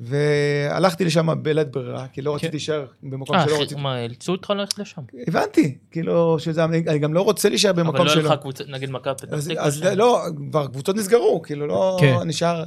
והלכתי 0.00 1.04
לשם 1.04 1.42
בלית 1.42 1.70
ברירה, 1.70 2.06
כי 2.12 2.22
לא 2.22 2.30
כן. 2.30 2.34
רציתי 2.36 2.50
להישאר 2.52 2.86
במקום 3.02 3.36
אה, 3.36 3.44
שלא 3.48 3.62
רציתי. 3.62 3.80
מה, 3.80 4.02
אילצו 4.02 4.32
אותך 4.32 4.50
ללכת 4.50 4.78
לשם? 4.78 5.02
הבנתי, 5.28 5.78
כאילו, 5.90 6.36
שזה, 6.38 6.64
אני 6.64 6.98
גם 6.98 7.14
לא 7.14 7.22
רוצה 7.22 7.48
להישאר 7.48 7.70
אבל 7.70 7.82
במקום 7.82 8.06
לא 8.06 8.12
שלו. 8.12 8.20
היה 8.28 8.34
לך 8.34 8.40
קבוצה, 8.40 8.64
נגיד 8.68 8.90
מכבי 8.90 9.14
פתח 9.14 9.24
תקווה 9.26 9.38
אז. 9.64 9.82
לא, 9.82 10.22
כבר 10.50 10.66
קבוצות 10.66 10.96
נסגרו, 10.96 11.42
כאילו 11.42 11.66
לא 11.66 11.96
כן. 12.00 12.14
נשאר. 12.26 12.64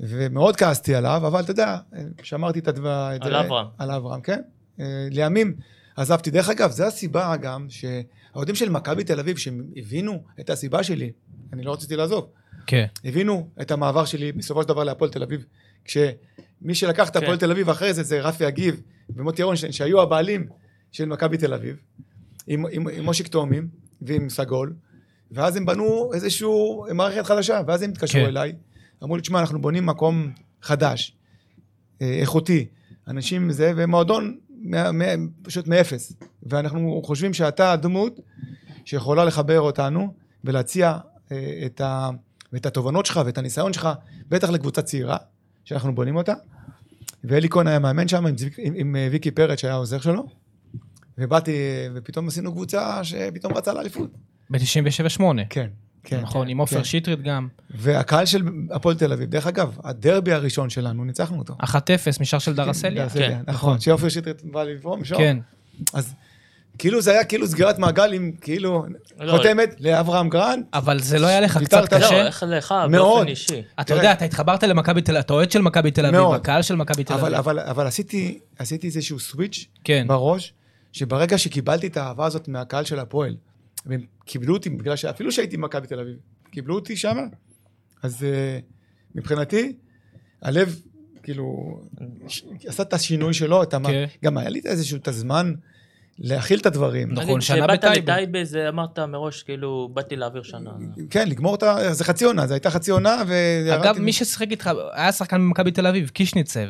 ומאוד 0.00 0.56
כעסתי 0.56 0.94
עליו, 0.94 1.22
אבל 1.26 1.40
אתה 1.40 1.50
יודע, 1.50 1.78
שמרתי 2.22 2.58
את 2.58 2.68
הדבר... 2.68 3.10
על 3.20 3.36
אברהם. 3.36 3.66
על 3.78 3.90
אברהם, 3.90 4.20
כן. 4.20 4.40
אה, 4.80 5.08
לימים 5.10 5.54
עזבתי. 5.96 6.30
דרך 6.30 6.48
אגב, 6.48 6.70
זו 6.70 6.84
הסיבה 6.84 7.36
גם 7.36 7.66
שהאוהדים 7.68 8.54
של 8.54 8.68
מכבי 8.68 9.04
תל 9.04 9.20
אביב, 9.20 9.36
שהם 9.36 9.62
הבינו 9.76 10.22
את 10.40 10.50
הסיבה 10.50 10.82
שלי, 10.82 11.12
אני 11.52 11.62
לא 11.62 11.72
רציתי 11.72 11.96
לעזוב, 11.96 12.30
כן. 12.66 12.86
הבינו 13.04 13.48
את 13.60 13.70
המעבר 13.70 14.04
שלי 14.04 14.32
בסופו 14.32 14.62
של 14.62 14.68
דבר 14.68 14.84
להפועל 14.84 15.10
תל 15.10 15.22
אביב. 15.22 15.44
כשמי 15.84 16.74
שלקח 16.74 17.08
את 17.08 17.16
כן. 17.16 17.22
הפועל 17.22 17.38
תל 17.38 17.50
אביב 17.50 17.70
אחרי 17.70 17.94
זה, 17.94 18.02
זה 18.02 18.20
רפי 18.20 18.48
אגיב 18.48 18.82
ומוטי 19.16 19.42
אורנשטיין, 19.42 19.72
שהיו 19.72 20.00
הבעלים 20.00 20.46
של 20.92 21.04
מכבי 21.04 21.36
תל 21.38 21.54
אביב, 21.54 21.76
עם, 22.46 22.64
עם, 22.70 22.88
עם 22.88 23.04
מושיק 23.04 23.28
תאומים 23.28 23.68
ועם 24.02 24.28
סגול, 24.28 24.74
ואז 25.30 25.56
הם 25.56 25.66
בנו 25.66 26.10
איזושהי 26.14 26.48
מערכת 26.94 27.26
חדשה, 27.26 27.60
ואז 27.66 27.82
הם 27.82 27.90
התקשרו 27.90 28.20
כן. 28.20 28.28
אליי, 28.28 28.52
אמרו 29.02 29.16
לי, 29.16 29.22
תשמע, 29.22 29.40
אנחנו 29.40 29.60
בונים 29.60 29.86
מקום 29.86 30.32
חדש, 30.62 31.16
אה, 32.02 32.18
איכותי, 32.20 32.66
אנשים 33.08 33.52
זה, 33.52 33.72
ומועדון 33.76 34.38
מה- 34.62 34.92
מה- 34.92 35.04
פשוט 35.42 35.66
מאפס, 35.66 36.12
ואנחנו 36.42 37.02
חושבים 37.04 37.34
שאתה 37.34 37.72
הדמות 37.72 38.20
שיכולה 38.84 39.24
לחבר 39.24 39.60
אותנו 39.60 40.14
ולהציע 40.44 40.98
אה, 41.32 41.62
את, 41.66 41.80
ה, 41.80 42.10
את 42.56 42.66
התובנות 42.66 43.06
שלך 43.06 43.20
ואת 43.26 43.38
הניסיון 43.38 43.72
שלך, 43.72 43.88
בטח 44.28 44.50
לקבוצה 44.50 44.82
צעירה, 44.82 45.16
שאנחנו 45.64 45.94
בונים 45.94 46.16
אותה. 46.16 46.34
ואלי 47.24 47.48
כהן 47.48 47.66
היה 47.66 47.78
מאמן 47.78 48.08
שם 48.08 48.26
עם, 48.26 48.34
עם, 48.58 48.74
עם 48.76 48.96
אה, 48.96 49.08
ויקי 49.10 49.30
פרץ 49.30 49.60
שהיה 49.60 49.74
העוזר 49.74 50.00
שלו, 50.00 50.26
ובאתי, 51.18 51.52
ופתאום 51.94 52.28
עשינו 52.28 52.52
קבוצה 52.52 53.04
שפתאום 53.04 53.52
רצה 53.56 53.72
לאליפות. 53.72 54.10
ב-97-8. 54.50 55.22
כן, 55.50 55.68
כן. 56.04 56.20
נכון, 56.20 56.48
עם 56.48 56.58
עופר 56.58 56.76
כן. 56.76 56.84
שטרית 56.84 57.22
גם. 57.22 57.48
והקהל 57.70 58.26
של 58.26 58.42
הפועל 58.70 58.96
תל 58.96 59.12
אביב, 59.12 59.30
דרך 59.30 59.46
אגב, 59.46 59.78
הדרבי 59.84 60.32
הראשון 60.32 60.70
שלנו, 60.70 61.04
ניצחנו 61.04 61.38
אותו. 61.38 61.54
1-0 61.62 61.66
משער 62.20 62.40
של 62.40 62.54
דרסליה. 62.54 63.02
דרסליה, 63.02 63.28
כן, 63.28 63.42
נכון, 63.46 63.80
שעופר 63.80 64.08
שטרית 64.08 64.44
בא 64.44 64.62
לברום 64.62 65.04
שם. 65.04 65.16
כן. 65.16 65.38
אז 65.94 66.14
כאילו 66.78 67.02
זה 67.02 67.10
היה 67.10 67.24
כאילו 67.24 67.46
סגירת 67.46 67.78
מעגל 67.78 68.12
עם 68.12 68.32
כאילו 68.40 68.84
לא, 69.20 69.36
חותמת 69.36 69.74
לאברהם 69.80 70.28
גרנט. 70.28 70.64
אבל 70.74 70.98
זה 71.00 71.18
לא 71.18 71.26
היה 71.26 71.40
לך 71.40 71.58
קצת 71.58 71.72
ויתרת. 71.82 71.92
לא, 71.92 71.98
קשה? 71.98 72.26
איך 72.26 72.44
לך. 72.48 72.74
באופן 72.90 73.28
אישי? 73.28 73.62
אתה 73.74 73.84
תראה. 73.84 73.98
יודע, 73.98 74.12
אתה 74.12 74.24
התחברת 74.24 74.62
למכבי 74.62 75.02
תל 75.02 75.12
אביב, 75.12 75.24
אתה 75.24 75.32
אוהד 75.32 75.50
של 75.50 75.62
מכבי 75.62 75.90
תל 75.90 76.06
אביב. 76.06 76.20
הקהל 76.20 76.62
של 76.62 76.76
מכבי 76.76 77.04
תל 77.04 77.14
אבל, 77.14 77.34
אביב. 77.34 77.48
אבל, 77.48 77.58
אבל 77.60 77.86
עשיתי, 77.86 78.38
עשיתי 78.58 78.86
איזשהו 78.86 79.18
switch 79.18 79.66
כן. 79.84 80.04
בראש, 80.08 80.52
שברגע 80.92 81.38
שקיבלתי 81.38 81.86
את 81.86 81.96
האהבה 81.96 82.26
הזאת 82.26 82.48
מהקהל 82.48 82.84
של 82.84 82.98
הפועל, 82.98 83.36
והם 83.86 84.00
קיבלו 84.24 84.54
אותי, 84.54 84.70
בגלל 84.70 84.96
שאפילו 84.96 85.32
שהייתי 85.32 85.56
במכבי 85.56 85.86
תל 85.86 86.00
אביב, 86.00 86.16
קיבלו 86.50 86.74
אותי 86.74 86.96
שם, 86.96 87.16
אז 88.02 88.22
uh, 88.22 88.24
מבחינתי, 89.14 89.72
הלב, 90.42 90.80
כאילו, 91.22 91.78
ש- 92.28 92.42
עשה 92.66 92.82
את 92.82 92.92
השינוי 92.92 93.34
שלו, 93.34 93.62
את 93.62 93.74
המ... 93.74 93.86
כן. 93.86 94.04
גם 94.24 94.38
היה 94.38 94.48
לי 94.48 94.60
איזשהו 94.64 94.96
את 94.98 95.08
הזמן 95.08 95.52
להכיל 96.18 96.58
את 96.58 96.66
הדברים. 96.66 97.12
נכון, 97.12 97.40
שנה 97.40 97.56
כשבאת 97.56 97.70
בטייבה. 97.78 98.12
לטייבה 98.12 98.44
זה 98.44 98.68
אמרת 98.68 98.98
מראש, 98.98 99.42
כאילו, 99.42 99.90
באתי 99.94 100.16
להעביר 100.16 100.42
שנה. 100.42 100.70
כן, 101.10 101.28
לגמור 101.28 101.54
את 101.54 101.62
ה... 101.62 101.94
זה 101.94 102.04
חצי 102.04 102.24
עונה, 102.24 102.46
זו 102.46 102.54
הייתה 102.54 102.70
חצי 102.70 102.90
עונה, 102.90 103.22
וירדתי... 103.26 103.88
אגב, 103.90 103.98
מי 103.98 104.12
ששיחק 104.12 104.50
איתך, 104.50 104.70
היה 104.92 105.12
שחקן 105.12 105.36
במכבי 105.36 105.70
תל 105.70 105.86
אביב, 105.86 106.08
קישניצב. 106.08 106.66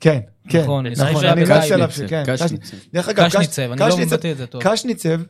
כן, 0.00 0.20
כן. 0.48 0.60
נכון, 0.62 0.86
נכון, 0.86 1.06
נכון, 1.06 1.24
אני 1.24 1.42
עליו, 1.72 1.88
קשניצב, 1.88 2.06
כן. 2.10 2.22
קשניצב. 2.26 2.76
דרך 2.92 3.08
אגב, 3.08 3.24
קש- 3.26 3.36
קשניצב, 3.36 3.62
אני 3.72 3.80
לא 3.80 3.98
מבטא 3.98 4.32
את 4.32 4.36
זה 4.36 4.46
טוב. 4.46 4.62
קשניצב 4.64 5.20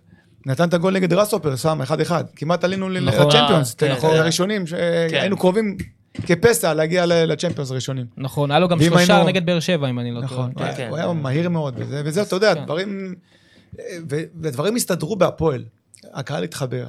נתן 0.47 0.69
את 0.69 0.75
הגול 0.75 0.95
נגד 0.95 1.13
רסופר, 1.13 1.57
שם 1.57 1.81
1-1. 2.09 2.13
כמעט 2.37 2.65
עלינו 2.65 2.89
נכון, 2.89 3.27
לצ'מפיונס. 3.27 3.75
כן, 3.75 3.93
נכון. 3.93 4.11
כן. 4.11 4.17
הראשונים, 4.17 4.67
שהיינו 4.67 5.37
קרובים 5.37 5.77
כפסע 6.27 6.75
להגיע 6.75 7.07
לצ'מפיונס 7.07 7.71
הראשונים. 7.71 8.07
נכון, 8.17 8.51
היה 8.51 8.61
לו 8.61 8.69
גם 8.69 8.83
שלושה 8.83 9.23
נגד 9.25 9.47
באר 9.47 9.61
שבע, 9.61 9.91
אם 9.91 9.99
אני 9.99 10.11
לא 10.11 10.21
טועה. 10.21 10.33
נכון. 10.33 10.53
כן, 10.55 10.89
הוא 10.89 10.97
כן. 10.97 11.03
היה 11.03 11.13
מהיר 11.13 11.49
מאוד, 11.49 11.75
וזה, 11.79 12.23
אתה 12.23 12.37
יודע, 12.37 12.55
כן. 12.55 12.65
דברים... 12.65 13.15
ודברים 14.41 14.77
הסתדרו 14.77 15.17
בהפועל. 15.17 15.65
הקהל 16.13 16.45
התחבר, 16.45 16.87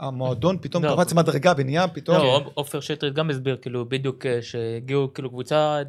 המועדון 0.00 0.56
פתאום 0.60 0.84
לא. 0.84 0.96
קפץ 0.96 1.12
מדרגה 1.12 1.52
ונהיה 1.56 1.88
פתאום... 1.88 2.16
לא, 2.16 2.50
עופר 2.54 2.80
שטרית 2.80 3.14
גם 3.14 3.30
הסביר, 3.30 3.56
כאילו, 3.62 3.88
בדיוק 3.88 4.26
אה, 4.26 4.38
שהגיעו, 4.42 5.14
כאילו, 5.14 5.30
קבוצה 5.30 5.82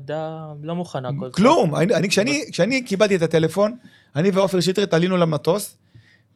לא 0.64 0.76
מוכנה. 0.76 1.10
כל 1.20 1.30
כלום. 1.32 1.76
אני, 1.76 1.96
אני, 1.96 2.10
כשאני, 2.10 2.46
כשאני 2.52 2.82
קיבלתי 2.82 3.16
את 3.16 3.22
הטלפון, 3.22 3.76
אני 4.16 4.30
ועופר 4.30 4.60
שטרית 4.60 4.94
עלינו 4.94 5.18
למטוס, 5.18 5.78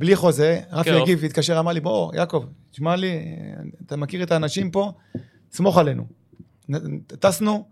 בלי 0.02 0.16
חוזה, 0.16 0.60
רפי 0.72 0.90
כן. 0.90 0.98
יגיב 1.02 1.24
התקשר, 1.24 1.60
אמר 1.60 1.72
לי, 1.72 1.80
בוא, 1.80 2.16
יעקב, 2.16 2.44
תשמע 2.72 2.96
לי, 2.96 3.20
אתה 3.86 3.96
מכיר 3.96 4.24
את 4.24 4.32
האנשים 4.32 4.72
פה, 4.72 4.92
סמוך 5.52 5.78
עלינו. 5.78 6.04
טסנו, 7.08 7.66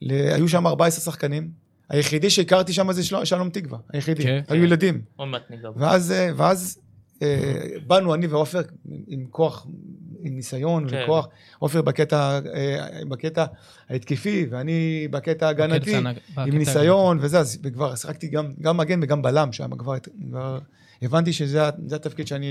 היו 0.00 0.48
שם 0.48 0.66
14 0.66 1.04
שחקנים, 1.04 1.50
היחידי 1.88 2.30
שהכרתי 2.30 2.72
שם 2.72 2.92
זה 2.92 3.04
של- 3.04 3.24
שלום 3.24 3.50
תקווה, 3.50 3.78
היחידי, 3.92 4.22
כן. 4.22 4.40
היו 4.48 4.64
ילדים. 4.64 5.00
ניגע. 5.50 5.70
בו. 5.70 5.80
ואז, 5.80 6.12
אה, 6.12 6.30
ואז 6.36 6.78
אה, 7.22 7.62
באנו 7.86 8.14
אני 8.14 8.26
ועופר 8.26 8.60
עם- 9.06 9.26
כוח, 9.30 9.66
עם 10.20 10.34
ניסיון 10.36 10.88
כן. 10.90 11.00
וכוח, 11.04 11.28
עופר 11.58 11.82
בקטע, 11.82 12.38
אה, 12.54 13.00
בקטע 13.08 13.44
ההתקפי 13.88 14.46
ואני 14.50 15.08
בקטע 15.10 15.46
ההגנתי, 15.46 15.96
עם 15.96 16.58
ניסיון 16.58 17.18
וזה, 17.20 17.38
אז 17.38 17.58
וכבר 17.62 17.94
שיחקתי 17.94 18.28
גם, 18.28 18.52
גם 18.60 18.76
מגן 18.76 19.00
וגם 19.02 19.22
בלם 19.22 19.52
שם, 19.52 19.76
כבר, 19.76 19.94
כבר 20.30 20.58
הבנתי 21.02 21.32
שזה 21.32 21.68
התפקיד 21.96 22.26
שאני, 22.26 22.46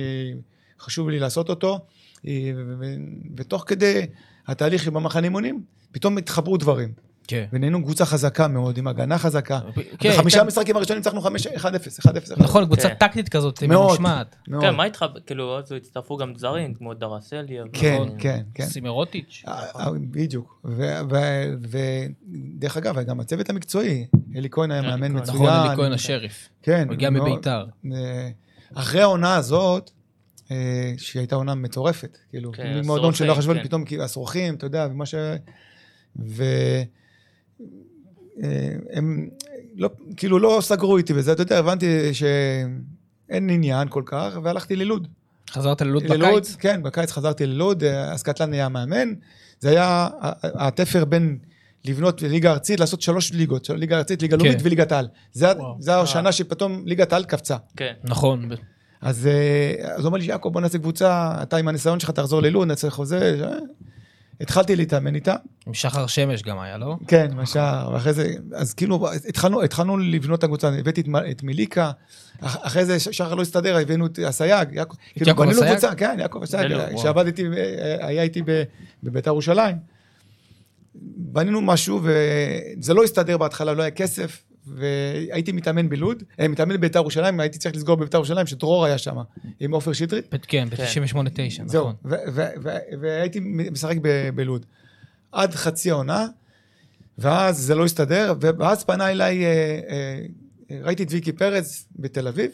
חשוב 0.80 1.10
לי 1.10 1.20
לעשות 1.20 1.50
אותו, 1.50 1.80
אה, 2.28 2.52
ותוך 3.38 3.64
כדי 3.68 4.06
התהליך 4.48 4.88
במחנה 4.88 5.24
אימונים, 5.24 5.62
פתאום 5.92 6.18
התחברו 6.18 6.58
דברים, 6.58 6.92
כן. 7.28 7.46
ונהיינו 7.54 7.84
קבוצה 7.84 8.06
חזקה 8.06 8.48
מאוד, 8.48 8.78
עם 8.78 8.88
הגנה 8.88 9.18
חזקה. 9.18 9.60
כן, 10.00 10.10
בחמישה 10.10 10.22
הייתה- 10.38 10.42
המשחקים 10.42 10.76
הראשונים 10.76 10.98
ניצחנו 11.04 11.22
1-0, 11.56 12.00
1-0. 12.00 12.32
נכון, 12.38 12.66
קבוצה 12.66 12.90
כן. 12.90 12.96
טקטית 13.00 13.30
כזאת, 13.30 13.64
מאוד. 13.64 13.86
ממושמעת. 13.88 14.36
מאוד. 14.48 14.62
כן, 14.64 14.76
מה 14.76 14.86
איתך? 14.86 15.06
כאילו, 15.26 15.58
אז 15.60 15.72
הצטרפו 15.72 16.18
גם 16.18 16.36
זרים, 16.36 16.74
כמו 16.74 16.94
דרסליה. 16.94 17.64
כן. 17.74 17.98
כן, 18.18 18.42
כן. 18.54 18.66
סימרוטיץ'. 18.66 19.44
אה, 19.48 19.64
אה, 19.80 19.92
בדיוק. 20.12 20.62
ודרך 22.58 22.78
אגב, 22.78 23.00
גם 23.00 23.20
הצוות 23.20 23.50
המקצועי, 23.50 24.06
אלי 24.38 24.50
כהן 24.52 24.71
היה 24.71 24.82
מאמן. 24.82 25.12
מצוין. 25.17 25.36
נכון, 25.36 25.50
אלי 25.50 25.76
כהן 25.76 25.91
השריף. 25.91 26.50
כן. 26.62 26.84
הוא 26.88 26.93
הגיע. 26.93 27.10
מביתר. 27.10 27.65
אה, 27.93 28.30
אחרי 28.73 29.02
העונה 29.02 29.36
הזאת, 29.36 29.91
אה, 30.52 30.93
שהיא 30.97 31.19
הייתה 31.19 31.36
עונה 31.36 31.56
מטורפת, 31.56 32.17
כאילו, 32.30 32.52
כן, 32.52 32.82
מועדון 32.86 33.13
שלא 33.13 33.34
חשבו, 33.34 33.54
כן. 33.54 33.63
פתאום 33.63 33.86
כאילו, 33.86 34.04
השרוכים, 34.04 34.56
אתה 34.56 34.65
יודע, 34.65 34.88
ומה 34.91 35.06
ש... 35.06 35.15
ו... 36.26 36.43
אה, 38.43 38.76
הם 38.93 39.30
לא, 39.76 39.89
כאילו 40.17 40.39
לא 40.39 40.60
סגרו 40.62 40.97
איתי 40.97 41.13
וזה, 41.13 41.32
אתה 41.32 41.41
יודע, 41.41 41.60
הבנתי 41.60 42.13
שאין 42.13 43.50
עניין 43.50 43.88
כל 43.89 44.04
כך, 44.06 44.38
והלכתי 44.43 44.76
ללוד. 44.76 45.08
חזרת 45.52 45.82
ללוד 45.82 46.04
ללוד, 46.04 46.30
בקיץ? 46.30 46.56
כן, 46.56 46.84
בקיץ 46.84 47.12
חזרתי 47.12 47.45
ללוד, 47.45 47.84
אז 47.84 48.23
קטלן 48.23 48.54
היה 48.54 48.69
מאמן. 48.69 49.13
זה 49.60 49.69
היה 49.69 50.10
התפר 50.43 51.06
בין 51.06 51.38
לבנות 51.88 52.21
ליגה 52.21 52.52
ארצית, 52.52 52.80
לעשות 52.80 53.02
שלוש 53.02 53.32
ליגות, 53.34 53.65
של- 53.65 53.76
ליגה 53.76 53.97
ארצית, 53.97 54.21
ליגה 54.21 54.38
לאומית 54.38 54.58
וליגת 54.63 54.91
העל. 54.91 55.08
זה 55.80 56.00
השנה 56.00 56.32
שפתאום 56.32 56.84
ליגת 56.86 57.13
העל 57.13 57.23
קפצה. 57.23 57.58
כן. 57.78 57.93
נכון. 58.04 58.50
אז 59.02 59.28
אה, 59.28 59.93
אז 59.93 60.00
הוא 60.00 60.06
אומר 60.06 60.17
לי, 60.17 60.26
יעקב, 60.26 60.50
בוא 60.54 60.62
נעשה 60.62 60.78
קבוצה, 60.78 61.36
אתה 61.41 61.58
עם 61.58 61.67
הניסיון 61.67 62.00
שלך 62.00 62.10
תחזור 62.12 62.41
ללוד, 62.41 62.67
נעשה 62.67 62.89
חוזה. 62.89 63.39
אה, 63.43 63.58
התחלתי 64.41 64.76
להתאמן 64.76 65.15
איתה, 65.15 65.36
עם 65.67 65.73
שחר 65.73 66.08
שמש 66.08 66.41
גם 66.43 66.60
היה, 66.60 66.78
לא? 66.78 66.95
כן, 67.08 67.28
בשער, 67.41 67.91
ואחרי 67.93 68.13
זה, 68.13 68.34
אז 68.56 68.73
כאילו, 68.73 69.08
התחלנו, 69.30 69.62
התחלנו 69.62 69.97
לבנות 69.97 70.39
את 70.39 70.43
הקבוצה, 70.43 70.67
הבאתי 70.69 71.02
את, 71.02 71.08
את 71.32 71.43
מיליקה, 71.43 71.91
אח- 72.41 72.58
אחרי 72.62 72.86
זה 72.86 73.00
ש- 73.00 73.10
שחר 73.12 73.36
לא 73.36 73.41
הסתדר, 73.41 73.78
הבאנו 73.78 74.06
את 74.06 74.19
אסייג, 74.19 74.69
יעקב, 74.73 74.95
כאילו, 75.13 75.28
יעקב 75.28 75.43
בנינו? 75.43 75.62
קבוצה, 75.71 75.95
כן, 75.95 76.17
יעקב 76.19 76.39
אסייג. 76.43 76.71
שעבד 76.97 77.26
איתי, 77.26 77.45
אה, 77.58 78.08
היה 78.08 78.21
איתי 78.23 78.41
בביתר 79.04 79.32
ירושלים. 79.32 79.97
בנינו 81.02 81.62
משהו, 81.62 82.02
וזה 82.04 82.94
לא 82.94 83.04
הסתדר 83.04 83.38
בהתחלה, 83.38 83.74
לא 83.74 83.82
היה 83.82 83.92
כסף, 83.92 84.44
והייתי 84.68 85.52
מתאמן 85.52 85.90
בלוד, 85.90 86.24
אה, 86.40 86.48
מתאמן 86.48 86.76
בביתר 86.78 87.00
ירושלים, 87.00 87.40
הייתי 87.40 87.58
צריך 87.58 87.76
לסגור 87.76 87.96
בביתר 87.96 88.18
ירושלים, 88.18 88.48
שדרור 88.48 88.86
היה 88.86 88.98
שם, 88.98 89.18
עם 89.60 89.72
עופר 89.74 89.94
שטרית. 89.94 90.36
ב- 90.36 90.38
כן, 90.48 90.68
ב-98-9, 90.70 91.64
זהו, 91.66 91.82
נכון. 91.82 91.96
ו- 92.06 92.16
ו- 92.34 92.50
ו- 92.64 93.02
והייתי 93.02 93.40
משחק 93.72 93.96
בלוד. 94.36 94.66
עד 95.32 95.56
חצי 95.56 95.92
העונה, 95.92 96.28
ואז 97.18 97.58
זה 97.58 97.76
לא 97.76 97.86
הסתדר, 97.86 98.34
ואז 98.40 98.84
פנה 98.84 99.12
אליי, 99.12 99.46
אה, 99.46 99.80
אה, 99.90 100.80
ראיתי 100.84 101.04
את 101.04 101.08
ויקי 101.12 101.32
פרץ 101.32 101.86
בתל 101.96 102.28
אביב, 102.28 102.52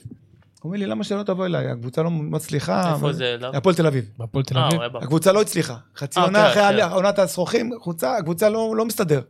הוא 0.64 0.70
אומר 0.70 0.80
לי, 0.80 0.86
למה 0.86 1.04
שלא 1.04 1.24
תבוא 1.24 1.46
אליי? 1.46 1.68
הקבוצה 1.68 2.04
לא 2.04 2.12
מצליחה. 2.12 2.80
איפה 2.94 2.96
אבל- 2.96 3.14
זה? 3.14 3.36
למה? 3.40 3.58
הפועל 3.58 3.76
תל 3.76 3.88
אביב. 3.88 4.10
בהפועל 4.18 4.44
תל 4.44 4.58
אה, 4.58 4.68
אביב. 4.68 4.98
הקבוצה 4.98 5.32
לא 5.32 5.42
הצליחה. 5.42 5.76
חצי 5.98 6.20
אה, 6.20 6.26
עונה 6.26 6.48
אוקיי, 6.50 6.68
אחרי 6.70 6.82
כן. 6.84 6.90
עונת 6.92 7.20
השרוכים, 7.20 7.74
הקבוצה, 7.74 8.18
הקבוצה 8.18 8.50
לא, 8.50 8.74
לא 8.78 8.86
מסתדר. 8.86 9.22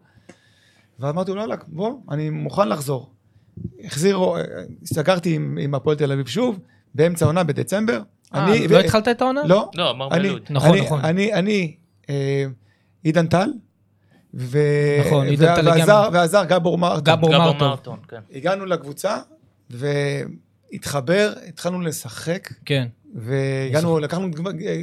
ואמרתי 0.99 1.31
לו, 1.31 1.37
וואלה, 1.37 1.55
בוא, 1.67 1.91
אני 2.11 2.29
מוכן 2.29 2.69
לחזור. 2.69 3.09
החזירו, 3.83 4.37
אה, 4.37 4.41
סגרתי 4.85 5.35
עם, 5.35 5.57
עם 5.61 5.75
הפועל 5.75 5.97
תל 5.97 6.11
אביב 6.11 6.27
שוב, 6.27 6.59
באמצע 6.95 7.25
העונה 7.25 7.43
בדצמבר. 7.43 8.01
אה, 8.35 8.45
אני- 8.45 8.67
לא 8.67 8.75
ו- 8.77 8.79
התחלת 8.79 9.07
את 9.07 9.21
העונה? 9.21 9.41
לא, 9.45 9.69
לא, 9.75 9.91
אמר 9.91 10.07
אני, 10.11 10.29
בלוד. 10.29 10.41
נכון, 10.49 10.69
אני, 10.69 10.81
נכון. 10.81 10.99
אני, 11.05 11.33
אני, 11.33 11.75
אה, 12.09 12.45
עידן 13.03 13.27
טל, 13.27 13.49
ו... 14.33 14.57
נכון, 15.07 15.27
עידן 15.27 15.55
טל 15.55 15.67
ועזר, 16.13 16.43
גבור 16.43 16.77
מרטון. 16.77 17.15
גבור 17.15 17.29
מרטון. 17.59 17.97
כן. 18.07 18.19
הגענו 18.33 18.65
לקבוצה, 18.65 19.17
והתחבר, 20.73 21.33
התחלנו 21.47 21.81
לשחק, 21.81 22.53
כן. 22.65 22.87
והגענו, 23.15 23.99
לקחנו, 23.99 24.27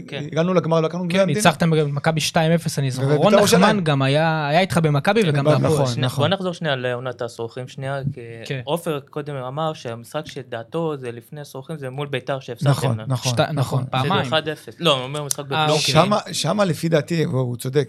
כן. 0.09 0.24
הגענו 0.33 0.55
לגמר, 0.55 0.81
לקחנו 0.81 1.09
גביע 1.09 1.20
כן. 1.22 1.26
ניצחתם 1.26 1.70
במכבי 1.70 2.20
2-0, 2.33 2.35
אני 2.79 2.90
זוכר. 2.90 3.07
ובית"ר 3.07 3.22
רון. 3.22 3.35
נחמן 3.35 3.85
גם 3.85 4.03
היה 4.03 4.48
היה 4.48 4.61
איתך 4.61 4.79
במכבי 4.83 5.20
וגם 5.29 5.48
נכון, 5.48 5.62
בהפועל. 5.62 5.83
נכון. 5.83 5.94
שנייה, 5.94 6.09
בוא 6.09 6.29
נחזור 6.29 6.53
שנייה 6.55 6.76
לעונת 6.76 7.22
הסורכים 7.22 7.68
שנייה, 7.68 8.00
כי 8.14 8.20
כן. 8.44 8.61
עופר 8.64 9.00
קודם 9.00 9.35
אמר 9.37 9.72
שהמשחק 9.72 10.26
שדעתו 10.26 10.96
זה 10.96 11.12
לפני 11.12 11.40
הסורכים 11.40 11.79
זה 11.79 11.90
מול 11.90 12.07
ביתר 12.09 12.40
שהפסדתם. 12.40 12.70
נכון. 12.70 13.00
נכון, 13.07 13.33
שתי- 13.33 13.42
נכון, 13.55 13.85
פעמיים. 13.90 14.24
שזה 14.24 14.37
1-0. 14.37 14.76
לא, 14.79 14.94
הוא 14.96 15.03
אומר 15.05 15.24
משחק 15.24 15.38
אה, 15.40 15.44
בבלומפילד. 15.44 15.70
אוקיי. 15.79 15.94
שמה, 16.05 16.18
שמה 16.33 16.64
לפי 16.64 16.88
דעתי, 16.88 17.26
והוא 17.26 17.57
צודק, 17.57 17.88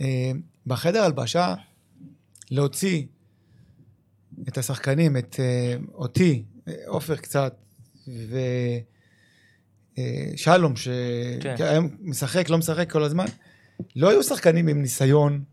אה, 0.00 0.30
בחדר 0.66 1.02
הלבשה, 1.04 1.54
להוציא 2.50 3.02
את 4.48 4.58
השחקנים, 4.58 5.16
את 5.16 5.36
אה, 5.38 5.74
אותי, 5.94 6.32
אה, 6.32 6.51
עופר 6.86 7.16
קצת, 7.16 7.54
ושלום, 9.98 10.74
כן. 11.40 11.56
שהיום 11.56 11.88
משחק, 12.00 12.50
לא 12.50 12.58
משחק 12.58 12.90
כל 12.90 13.02
הזמן, 13.02 13.26
לא 13.96 14.10
היו 14.10 14.22
שחקנים 14.22 14.68
עם 14.68 14.82
ניסיון 14.82 15.44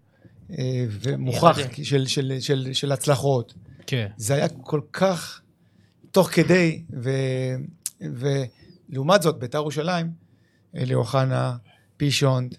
אה, 0.51 0.85
ומוכח 0.89 1.57
ילדים. 1.57 1.85
של, 1.85 2.07
של, 2.07 2.33
של, 2.39 2.73
של 2.73 2.91
הצלחות. 2.91 3.53
כן. 3.87 4.07
זה 4.17 4.33
היה 4.33 4.47
כל 4.49 4.81
כך 4.93 5.41
תוך 6.11 6.29
כדי, 6.29 6.83
ו, 7.03 7.09
ולעומת 8.01 9.21
זאת, 9.21 9.39
בית"ר 9.39 9.57
ירושלים, 9.57 10.11
אלי 10.75 10.93
אוחנה, 10.93 11.55
פישונד, 11.97 12.55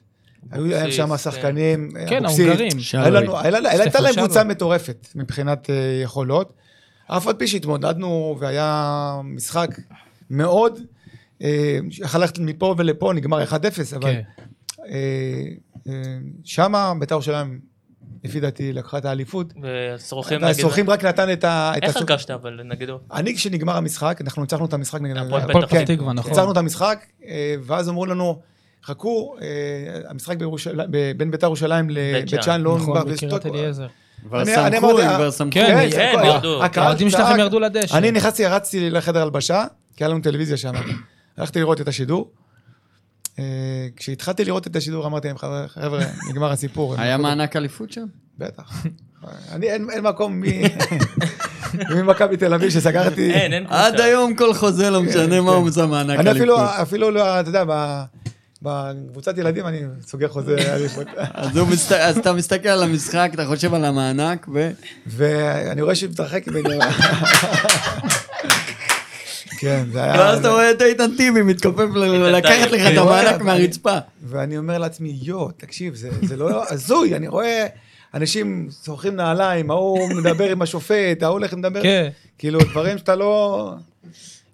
היו 0.50 0.66
להם 0.66 0.90
שם 0.90 1.08
כן. 1.08 1.16
שחקנים, 1.16 1.90
כן, 2.08 2.24
אבוקסיס. 2.24 2.46
ההונגרים. 2.46 2.78
הייתה 3.64 4.00
להם. 4.00 4.14
קבוצה 4.14 4.44
מטורפת 4.44 5.08
מבחינת 5.14 5.70
אה, 5.70 6.00
יכולות. 6.02 6.52
אף 7.16 7.26
על 7.26 7.34
פי 7.34 7.46
שהתמודדנו 7.46 8.36
והיה 8.40 9.20
משחק 9.24 9.70
מאוד, 10.30 10.78
אה, 11.42 11.78
יכול 11.90 12.20
ללכת 12.20 12.38
מפה 12.38 12.74
ולפה, 12.78 13.12
נגמר 13.12 13.44
1-0, 13.44 13.52
אבל 13.96 14.12
כן. 14.12 14.20
אה, 14.86 15.42
אה, 15.88 15.92
שמה 16.44 16.92
בית"ר 17.00 17.14
ירושלים, 17.14 17.60
לפי 18.24 18.40
דעתי, 18.40 18.72
לקחה 18.72 18.98
את 18.98 19.04
האליפות. 19.04 19.52
וסורכים 19.62 20.38
נגד... 20.38 20.46
והסורכים 20.46 20.90
רק 20.90 21.04
נתן 21.04 21.32
את 21.32 21.44
ה... 21.44 21.72
את 21.76 21.82
איך 21.82 21.96
הרגשת 21.96 22.30
אבל 22.30 22.60
נגדו? 22.64 22.98
אני, 23.12 23.34
כשנגמר 23.34 23.76
המשחק, 23.76 24.18
אנחנו 24.20 24.42
ניצחנו 24.42 24.66
את 24.66 24.72
המשחק 24.72 25.00
נגד... 25.00 25.16
הפועל 25.16 25.42
פתח 25.42 25.70
כן, 25.70 25.84
תקווה, 25.84 26.12
נכון. 26.12 26.30
ניצחנו 26.30 26.52
את 26.52 26.56
המשחק, 26.56 27.06
אה, 27.24 27.54
ואז 27.62 27.88
אמרו 27.88 28.06
לנו, 28.06 28.40
חכו, 28.84 29.36
אה, 29.42 29.46
המשחק 30.10 30.36
בין 31.16 31.30
בית"ר 31.30 31.46
ירושלים 31.46 31.86
בית 31.86 31.96
לבית 31.96 32.42
שאן 32.42 32.60
לא 32.60 32.76
נכון, 32.76 32.96
נגמר. 32.98 33.12
בקריית 33.14 33.32
ושתוק- 33.32 33.46
אליעזר. 33.46 33.86
כבר 34.28 34.44
סמכו, 34.44 34.56
אמרתי, 34.90 35.02
הם 35.02 35.08
אה, 35.10 35.16
כבר 35.16 35.30
סמכו. 35.30 35.50
כן, 35.54 35.88
כן, 35.92 36.12
כל- 36.20 36.26
ירדו. 36.26 36.62
האוהדים. 36.76 37.10
שלכם 37.10 37.38
ירדו 37.38 37.60
לדשא. 37.60 37.96
אני 37.96 38.10
נכנסתי, 38.10 38.46
רצתי 38.46 38.90
לחדר 38.90 39.22
הלבשה, 39.22 39.64
כי 39.96 40.04
היה 40.04 40.08
לנו 40.10 40.20
טלוויזיה 40.20 40.56
שם. 40.56 40.72
הלכתי 41.36 41.58
לראות 41.60 41.80
את 41.80 41.88
השידור. 41.88 42.30
אה, 43.38 43.44
כשהתחלתי 43.96 44.44
לראות 44.44 44.66
את 44.66 44.76
השידור 44.76 45.06
אמרתי 45.06 45.28
להם, 45.28 45.38
"חבר'ה, 45.68 46.00
נגמר 46.30 46.52
הסיפור. 46.52 46.94
היה 46.98 47.16
מענק 47.16 47.56
אליפות 47.56 47.92
שם? 47.92 48.04
בטח. 48.38 48.82
אני, 49.52 49.70
אין 49.70 49.90
אין 49.90 50.04
מקום 50.04 50.40
מ- 50.40 50.44
ממכבי 51.94 52.36
תל 52.36 52.54
אביב 52.54 52.70
שסגרתי. 52.70 53.30
אין, 53.32 53.52
אין 53.52 53.64
קבוצה. 53.64 53.86
עד 53.86 54.00
היום 54.00 54.34
כל 54.34 54.54
חוזה 54.54 54.90
לא 54.90 55.02
משנה 55.02 55.40
מה 55.40 55.52
הוא 55.52 55.68
עושה 55.68 55.86
מענק 55.86 56.18
אני 56.18 56.30
אפילו. 56.30 56.56
אפילו 56.82 57.10
לא, 57.10 57.40
אתה 57.40 57.48
יודע, 57.48 57.64
בקבוצת 58.62 59.38
ילדים 59.38 59.66
אני 59.66 59.82
סוגר 60.06 60.28
חוזה 60.28 60.56
אליפות. 60.74 61.06
אז 62.00 62.18
אתה 62.18 62.32
מסתכל 62.32 62.68
על 62.68 62.82
המשחק, 62.82 63.30
אתה 63.34 63.46
חושב 63.46 63.74
על 63.74 63.84
המענק, 63.84 64.46
ו... 64.52 64.70
ואני 65.06 65.82
רואה 65.82 65.94
שהיא 65.94 66.10
מתרחק 66.10 66.46
ממני. 66.48 66.78
כן, 69.60 69.84
זה 69.92 70.02
היה... 70.02 70.12
ואז 70.20 70.38
אתה 70.38 70.48
רואה 70.48 70.70
את 70.70 70.82
איתן 70.82 71.16
טיבי 71.16 71.42
מתכופף 71.42 71.86
לקחת 72.32 72.70
לך 72.70 72.92
את. 72.92 72.98
המענק 72.98 73.42
מהרצפה. 73.42 73.98
ואני 74.22 74.58
אומר 74.58 74.78
לעצמי, 74.78 75.18
יו, 75.22 75.48
תקשיב, 75.48 75.94
זה, 75.94 76.10
זה 76.22 76.36
לא 76.36 76.62
הזוי, 76.70 77.16
אני 77.16 77.28
רואה 77.28 77.66
אנשים 78.14 78.68
שורכים 78.84 79.16
נעליים, 79.16 79.70
ההוא 79.70 80.08
מדבר 80.14 80.50
עם 80.50 80.62
השופט, 80.62 81.22
ההוא 81.22 81.32
הולך 81.32 81.52
לדבר, 81.52 81.82
כן. 81.82 82.08
כאילו, 82.38 82.60
דברים 82.60 82.98
שאתה 82.98 83.16
לא... 83.16 83.72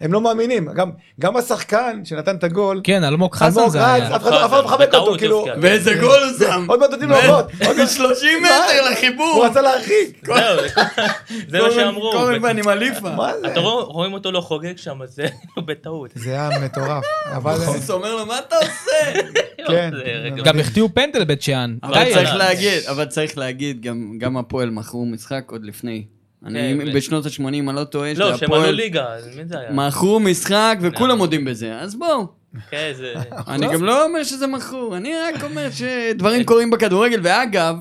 הם 0.01 0.13
לא 0.13 0.21
מאמינים. 0.21 0.69
גם- 0.75 0.91
גם 1.21 1.37
השחקן 1.37 2.01
שנתן 2.05 2.37
את 2.37 2.45
הגול, 2.45 2.81
כן, 2.85 3.05
אלמוג 3.05 3.35
חסן 3.35 3.59
אלמוג 3.59 3.73
זה 3.73 3.87
היה. 3.95 4.17
אף 4.17 4.23
אחד 4.23 4.31
לא 4.33 4.41
לא 4.59 4.65
מחבק 4.65 4.95
אותו, 4.95 5.19
כאילו. 5.19 5.47
ואיזה 5.63 5.95
גול 5.95 6.11
הוא 6.31 6.39
שם. 6.49 6.65
עוד 6.69 6.81
מעט 6.81 6.91
נותנים 6.91 7.09
לו. 7.11 7.17
עוד 7.17 7.47
מעט- 7.61 7.77
מ-30 7.79 8.01
מה? 8.43 8.49
מטר 8.49 8.91
לחיבור. 8.91 9.27
הוא 9.37 9.45
רצה 9.47 9.61
להרחיק. 9.63 10.29
זה- 11.51 11.63
מה 11.63 11.71
שאמרו. 11.71 12.27
עם 12.59 12.69
הליפה. 12.69 13.11
מה 13.11 13.33
זה? 13.41 13.47
אתה 13.53 13.61
רואה- 13.61 13.85
רואים 13.85 14.13
אותו 14.13 14.33
לא 14.33 14.41
חוגג 14.41 14.77
שם, 14.77 15.03
אז 15.03 15.15
זה 15.15 15.27
בטעות. 15.67 16.11
זה 16.15 16.31
היה 16.31 16.51
מטורף. 16.65 17.05
אבל... 17.37 17.55
הוא 17.55 17.95
אומר 17.95 18.15
לו, 18.15 18.27
מה 18.27 18.39
אתה 18.39 18.57
עושה? 18.57 19.21
כן. 19.69 19.91
זה 19.97 20.03
רגע. 20.25 20.43
גם 20.43 20.59
החטיאו 20.59 20.95
פנדל 20.95 21.25
בית 21.25 21.43
שאן. 21.43 21.77
אבל 21.83 22.05
צריך 22.15 22.35
להגיד, 22.35 22.83
אבל 22.91 23.05
צריך 23.05 23.39
להגיד, 23.39 23.83
גם- 23.83 24.13
גם 24.19 24.37
הפועל 24.37 24.71
מכרו 24.71 25.07
משחק 25.07 25.45
עוד 25.51 25.65
לפני. 25.65 26.05
אני 26.47 26.75
כן, 26.79 26.89
ו- 26.89 26.93
בשנות 26.97 27.27
ה-80, 27.27 27.49
אני 27.49 27.67
לא 27.67 27.85
טועה, 27.85 28.13
לא, 28.15 28.37
שהם 28.37 28.53
עלו 28.53 28.73
ליגה, 28.73 29.07
מי 29.37 29.45
זה 29.45 29.59
היה? 29.59 29.73
מכרו 29.73 30.21
משחק 30.21 30.79
וכולם 30.81 31.19
מודים 31.19 31.45
בזה, 31.45 31.79
אז 31.79 31.95
בואו. 31.95 32.27
כן, 32.71 32.93
זה... 32.97 33.15
אני 33.49 33.67
גם 33.67 33.85
לא 33.85 34.05
אומר 34.05 34.25
שזה 34.25 34.47
מכרו, 34.47 34.97
אני 34.97 35.13
רק 35.15 35.45
אומר 35.45 35.69
שדברים 35.71 36.45
קורים 36.49 36.71
בכדורגל, 36.71 37.21
ואגב, 37.23 37.77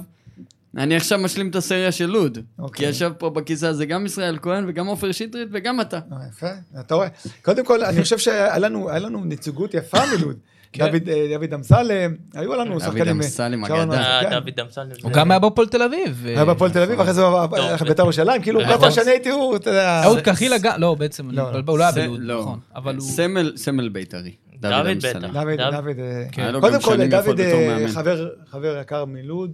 אני 0.78 0.95
עכשיו 0.95 1.20
משלים 1.20 1.49
את 1.49 1.55
הסריה 1.55 1.91
של 1.91 2.05
לוד. 2.05 2.36
כי 2.36 2.41
אוקיי. 2.59 2.89
ישב 2.89 3.11
פה 3.18 3.30
בכיסא 3.30 3.66
הזה 3.66 3.86
גם 3.86 4.05
ישראל 4.05 4.38
כהן 4.41 4.66
וגם 4.68 4.88
עופר 4.88 5.11
שטרית 5.11 5.47
וגם 5.51 5.82
אתה. 5.82 5.99
אה, 6.11 6.18
יפה, 6.30 6.49
אתה 6.80 6.95
רואה. 6.95 7.07
קודם 7.41 7.66
כל, 7.66 7.84
אני 7.84 8.01
חושב 8.03 8.18
שהיה 8.18 8.57
לנו 8.57 8.89
היה 8.89 8.99
לנו 8.99 9.26
נציגות 9.26 9.74
יפה 9.74 9.97
מלוד. 10.18 10.38
כן. 10.78 10.91
דוד, 10.91 11.09
אה, 11.09 11.28
דוד 11.38 11.53
אמסלם, 11.53 12.15
היו 12.34 12.55
לנו 12.55 12.71
דוד 12.71 12.82
שחקנים. 12.82 13.07
אמסלם, 13.21 13.65
שרון 13.67 13.80
אגדה. 13.80 13.99
רז, 13.99 14.05
אה, 14.05 14.30
כן. 14.30 14.39
דוד 14.39 14.59
אמסלם. 14.59 14.88
הוא 15.03 15.11
גם 15.11 15.32
היה 15.32 15.39
בהפועל 15.39 15.67
תל 15.67 15.82
אביב. 15.82 16.23
היה 16.26 16.45
בהפועל 16.45 16.71
תל 16.71 16.80
אביב, 16.82 16.99
אחרי 17.01 17.13
זה 17.13 17.26
הלך 17.26 17.49
טוב. 17.80 17.88
לבית"ר 17.88 18.03
ירושלים, 18.03 18.41
כאילו, 18.41 18.59
אה, 18.59 18.65
כל 18.65 18.71
פעם 18.71 18.80
נכון. 18.80 18.91
שאני 18.91 19.09
הייתי 19.11 19.30
הוא, 19.30 19.55
אתה 19.55 19.69
יודע... 19.69 20.01
אהוד 20.03 20.19
קחילה 20.19 20.57
גם, 20.57 20.73
לא, 20.82 20.95
בעצם, 20.95 21.32
לא, 21.32 21.51
לא. 21.53 21.59
הוא 21.67 21.78
לא 21.80 21.84
היה 21.84 21.91
בלוד, 21.91 22.19
לא. 22.21 22.41
נכון. 22.41 22.59
אבל 22.76 22.95
הוא... 22.95 23.01
סמל, 23.01 23.53
סמל 23.55 23.89
בית"רי. 23.89 24.36
דוד 24.59 24.73
אמסלם. 24.73 25.21
בטח. 25.21 25.34
דוד, 25.34 25.59
דוד- 25.59 25.73
דוד, 25.76 25.99
אה, 25.99 26.23
היה 26.38 26.51
גם 26.51 26.61
קודם 26.61 26.82
כל, 26.82 27.07
דוד 27.07 27.39
אה. 27.39 27.88
חבר, 27.88 28.30
חבר 28.47 28.78
יקר 28.82 29.05
מלוד, 29.05 29.51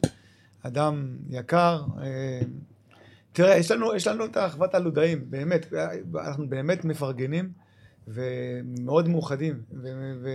אדם 0.63 1.07
יקר. 1.29 1.81
אה, 2.03 2.39
תראה, 3.33 3.57
יש 3.57 3.71
לנו, 3.71 3.95
יש 3.95 4.07
לנו 4.07 4.25
את 4.25 4.37
אחוות 4.37 4.75
הלודאים, 4.75 5.21
באמת, 5.29 5.73
אה, 5.73 5.87
אנחנו 6.25 6.49
באמת 6.49 6.85
מפרגנים 6.85 7.49
ומאוד 8.13 9.07
מאוחדים. 9.07 9.61
ו- 9.83 10.13
ו- 10.23 10.27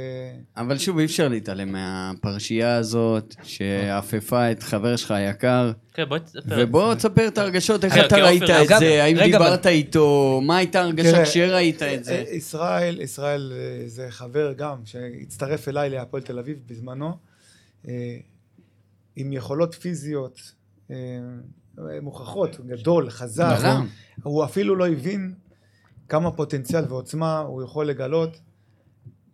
אבל 0.56 0.78
שוב, 0.78 0.98
אי 0.98 1.04
אפשר 1.04 1.28
להתעלם 1.28 1.72
מהפרשייה 1.72 2.76
הזאת, 2.76 3.34
שעפפה 3.42 4.50
את 4.50 4.62
חבר 4.62 4.96
שלך 4.96 5.10
היקר. 5.10 5.72
כן, 5.94 6.04
בוא 6.08 6.18
תספר. 6.18 6.56
ובוא 6.58 6.94
תספר 6.94 7.28
את 7.28 7.38
הרגשות, 7.38 7.84
איך 7.84 7.94
אתה 8.06 8.16
ראית 8.16 8.42
את 8.42 8.68
זה, 8.78 9.04
האם 9.04 9.16
רגע, 9.16 9.38
דיברת 9.38 9.66
איתו, 9.66 10.40
מה 10.44 10.56
הייתה 10.56 10.80
הרגשה 10.80 11.24
כשראית 11.24 11.82
את 11.82 12.04
זה? 12.04 12.24
אה, 12.28 12.34
ישראל, 12.34 13.00
ישראל 13.00 13.52
אה, 13.56 13.88
זה 13.88 14.06
חבר 14.10 14.52
גם, 14.52 14.76
שהצטרף 14.84 15.68
אליי 15.68 15.90
להפועל 15.90 16.22
תל 16.22 16.38
אביב 16.38 16.58
בזמנו, 16.66 17.16
אה, 17.88 18.16
עם 19.16 19.32
יכולות 19.32 19.74
פיזיות 19.74 20.40
מוכחות, 22.02 22.60
גדול, 22.66 23.10
חזק. 23.10 23.56
נכון. 23.58 23.88
הוא 24.22 24.44
אפילו 24.44 24.76
לא 24.76 24.88
הבין 24.88 25.34
כמה 26.08 26.30
פוטנציאל 26.30 26.84
ועוצמה 26.88 27.38
הוא 27.38 27.62
יכול 27.62 27.86
לגלות. 27.86 28.40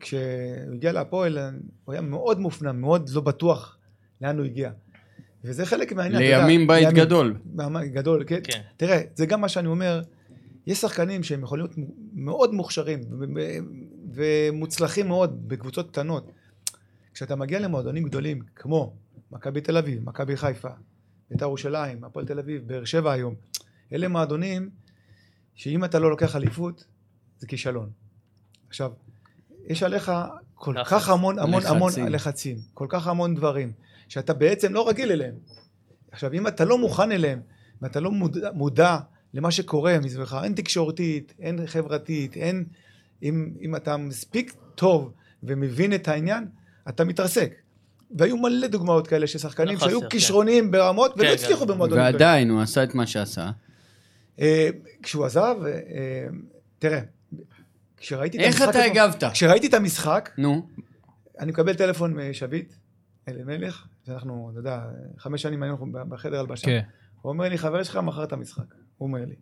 כשהוא 0.00 0.74
הגיע 0.74 0.92
להפועל, 0.92 1.38
הוא 1.84 1.92
היה 1.92 2.00
מאוד 2.00 2.40
מופנם, 2.40 2.80
מאוד 2.80 3.08
לא 3.08 3.20
בטוח 3.20 3.78
לאן 4.20 4.38
הוא 4.38 4.46
הגיע. 4.46 4.70
וזה 5.44 5.66
חלק 5.66 5.92
מהעניין. 5.92 6.22
לימים 6.22 6.66
בית 6.66 6.86
לימים. 6.86 7.04
גדול. 7.04 7.36
גדול, 7.92 8.24
כן. 8.26 8.40
כן. 8.44 8.60
תראה, 8.76 9.00
זה 9.14 9.26
גם 9.26 9.40
מה 9.40 9.48
שאני 9.48 9.68
אומר, 9.68 10.02
יש 10.66 10.80
שחקנים 10.80 11.22
שהם 11.22 11.42
יכולים 11.42 11.64
להיות 11.64 11.76
מאוד 12.14 12.54
מוכשרים 12.54 13.00
ומוצלחים 14.12 15.08
מאוד 15.08 15.48
בקבוצות 15.48 15.90
קטנות. 15.90 16.30
כשאתה 17.14 17.36
מגיע 17.36 17.58
למועדונים 17.58 18.04
גדולים, 18.04 18.42
כמו 18.56 18.92
מכבי 19.32 19.60
תל 19.60 19.76
אביב, 19.76 20.04
מכבי 20.04 20.36
חיפה, 20.36 20.68
בית"ר 21.30 21.44
ירושלים, 21.44 22.04
הפועל 22.04 22.26
תל 22.26 22.38
אביב, 22.38 22.68
באר 22.68 22.84
שבע 22.84 23.12
היום, 23.12 23.34
אלה 23.92 24.08
מועדונים 24.08 24.70
שאם 25.54 25.84
אתה 25.84 25.98
לא 25.98 26.10
לוקח 26.10 26.36
אליפות, 26.36 26.84
זה 27.38 27.46
כישלון. 27.46 27.90
עכשיו, 28.68 28.92
יש 29.66 29.82
עליך 29.82 30.12
כל 30.54 30.74
לחץ. 30.80 30.90
כך 30.90 31.08
המון, 31.08 31.38
המון, 31.38 31.66
המון 31.66 31.88
לחצים. 31.88 32.08
לחצים, 32.08 32.58
כל 32.74 32.86
כך 32.88 33.06
המון 33.06 33.34
דברים, 33.34 33.72
שאתה 34.08 34.34
בעצם 34.34 34.72
לא 34.72 34.88
רגיל 34.88 35.12
אליהם. 35.12 35.34
עכשיו, 36.10 36.32
אם 36.32 36.46
אתה 36.46 36.64
לא 36.64 36.78
מוכן 36.78 37.12
אליהם, 37.12 37.40
ואתה 37.82 38.00
לא 38.00 38.10
מודע, 38.10 38.50
מודע 38.54 38.98
למה 39.34 39.50
שקורה 39.50 39.98
מסביבך, 40.02 40.40
אין 40.44 40.54
תקשורתית, 40.54 41.34
אין 41.40 41.66
חברתית, 41.66 42.36
אין... 42.36 42.64
אם, 43.22 43.52
אם 43.60 43.76
אתה 43.76 43.96
מספיק 43.96 44.54
טוב 44.74 45.12
ומבין 45.42 45.94
את 45.94 46.08
העניין, 46.08 46.46
אתה 46.88 47.04
מתרסק. 47.04 47.54
והיו 48.18 48.36
מלא 48.36 48.66
דוגמאות 48.66 49.06
כאלה 49.06 49.26
של 49.26 49.38
שחקנים 49.38 49.78
שהיו 49.78 50.00
כן. 50.00 50.08
כישרוניים 50.08 50.70
ברמות 50.70 51.14
ולא 51.16 51.28
כן, 51.28 51.34
הצליחו 51.34 51.66
גם. 51.66 51.74
במועדונים. 51.74 52.04
ועדיין, 52.04 52.50
הוא 52.50 52.60
עשה 52.60 52.84
את 52.84 52.94
מה 52.94 53.06
שעשה. 53.06 53.50
אה, 54.40 54.68
כשהוא 55.02 55.24
עזב, 55.24 55.56
אה, 55.66 56.26
תראה, 56.78 57.00
כשראיתי 57.96 58.38
את 58.38 58.42
איך 58.42 58.60
המשחק... 58.60 58.70
אתה 58.70 58.84
עצמו- 58.84 59.00
הגבת? 59.00 59.24
כשראיתי 59.32 59.66
את 59.66 59.74
המשחק, 59.74 60.30
נו, 60.38 60.66
אני 61.38 61.52
מקבל 61.52 61.74
טלפון 61.74 62.14
משביט 62.30 62.72
אלימלך, 63.28 63.86
שאנחנו, 64.06 64.48
אתה 64.50 64.60
יודע, 64.60 64.80
חמש 65.18 65.42
שנים 65.42 65.62
היינו 65.62 65.76
בחדר 66.08 66.40
הלבשה. 66.40 66.66
כן. 66.66 66.80
הוא 67.22 67.32
אומר 67.32 67.48
לי, 67.48 67.58
חבר 67.58 67.82
שלך 67.82 67.96
מכר 67.96 68.24
את 68.24 68.32
המשחק. 68.32 68.64
הוא 68.98 69.06
אומר 69.06 69.24
לי. 69.24 69.34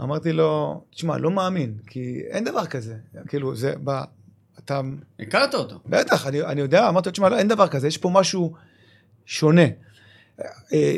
אמרתי 0.00 0.32
לו, 0.32 0.84
תשמע, 0.90 1.18
לא 1.18 1.30
מאמין, 1.30 1.74
כי 1.86 2.20
אין 2.28 2.44
דבר 2.44 2.66
כזה. 2.66 2.96
כאילו, 3.28 3.56
זה, 3.56 3.74
ב, 3.84 3.90
אתה, 4.58 4.80
הכרת 5.20 5.54
אותו. 5.54 5.80
בטח, 5.86 6.26
אני, 6.26 6.42
אני 6.42 6.60
יודע, 6.60 6.88
אמרתי 6.88 7.08
לו, 7.08 7.12
תשמע, 7.12 7.28
לא, 7.28 7.38
אין 7.38 7.48
דבר 7.48 7.68
כזה, 7.68 7.86
יש 7.88 7.98
פה 7.98 8.10
משהו 8.12 8.52
שונה. 9.26 9.62
אה, 10.72 10.96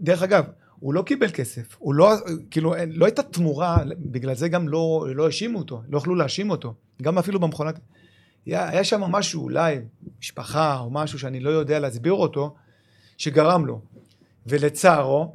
דרך 0.00 0.22
אגב, 0.22 0.44
הוא 0.84 0.94
לא 0.94 1.02
קיבל 1.02 1.30
כסף, 1.30 1.76
הוא 1.78 1.94
לא, 1.94 2.12
כאילו, 2.50 2.74
לא 2.86 3.04
הייתה 3.04 3.22
תמורה, 3.22 3.76
בגלל 3.98 4.34
זה 4.34 4.48
גם 4.48 4.68
לא, 4.68 5.06
לא 5.14 5.26
האשימו 5.26 5.58
אותו, 5.58 5.82
לא 5.88 5.98
יכלו 5.98 6.14
להאשים 6.14 6.50
אותו, 6.50 6.74
גם 7.02 7.18
אפילו 7.18 7.40
במכונת... 7.40 7.78
היה, 8.46 8.68
היה 8.68 8.84
שם 8.84 9.00
משהו, 9.00 9.42
אולי 9.42 9.78
משפחה 10.20 10.78
או 10.78 10.90
משהו 10.90 11.18
שאני 11.18 11.40
לא 11.40 11.50
יודע 11.50 11.78
להסביר 11.78 12.12
אותו, 12.12 12.54
שגרם 13.18 13.66
לו. 13.66 13.80
ולצערו, 14.46 15.32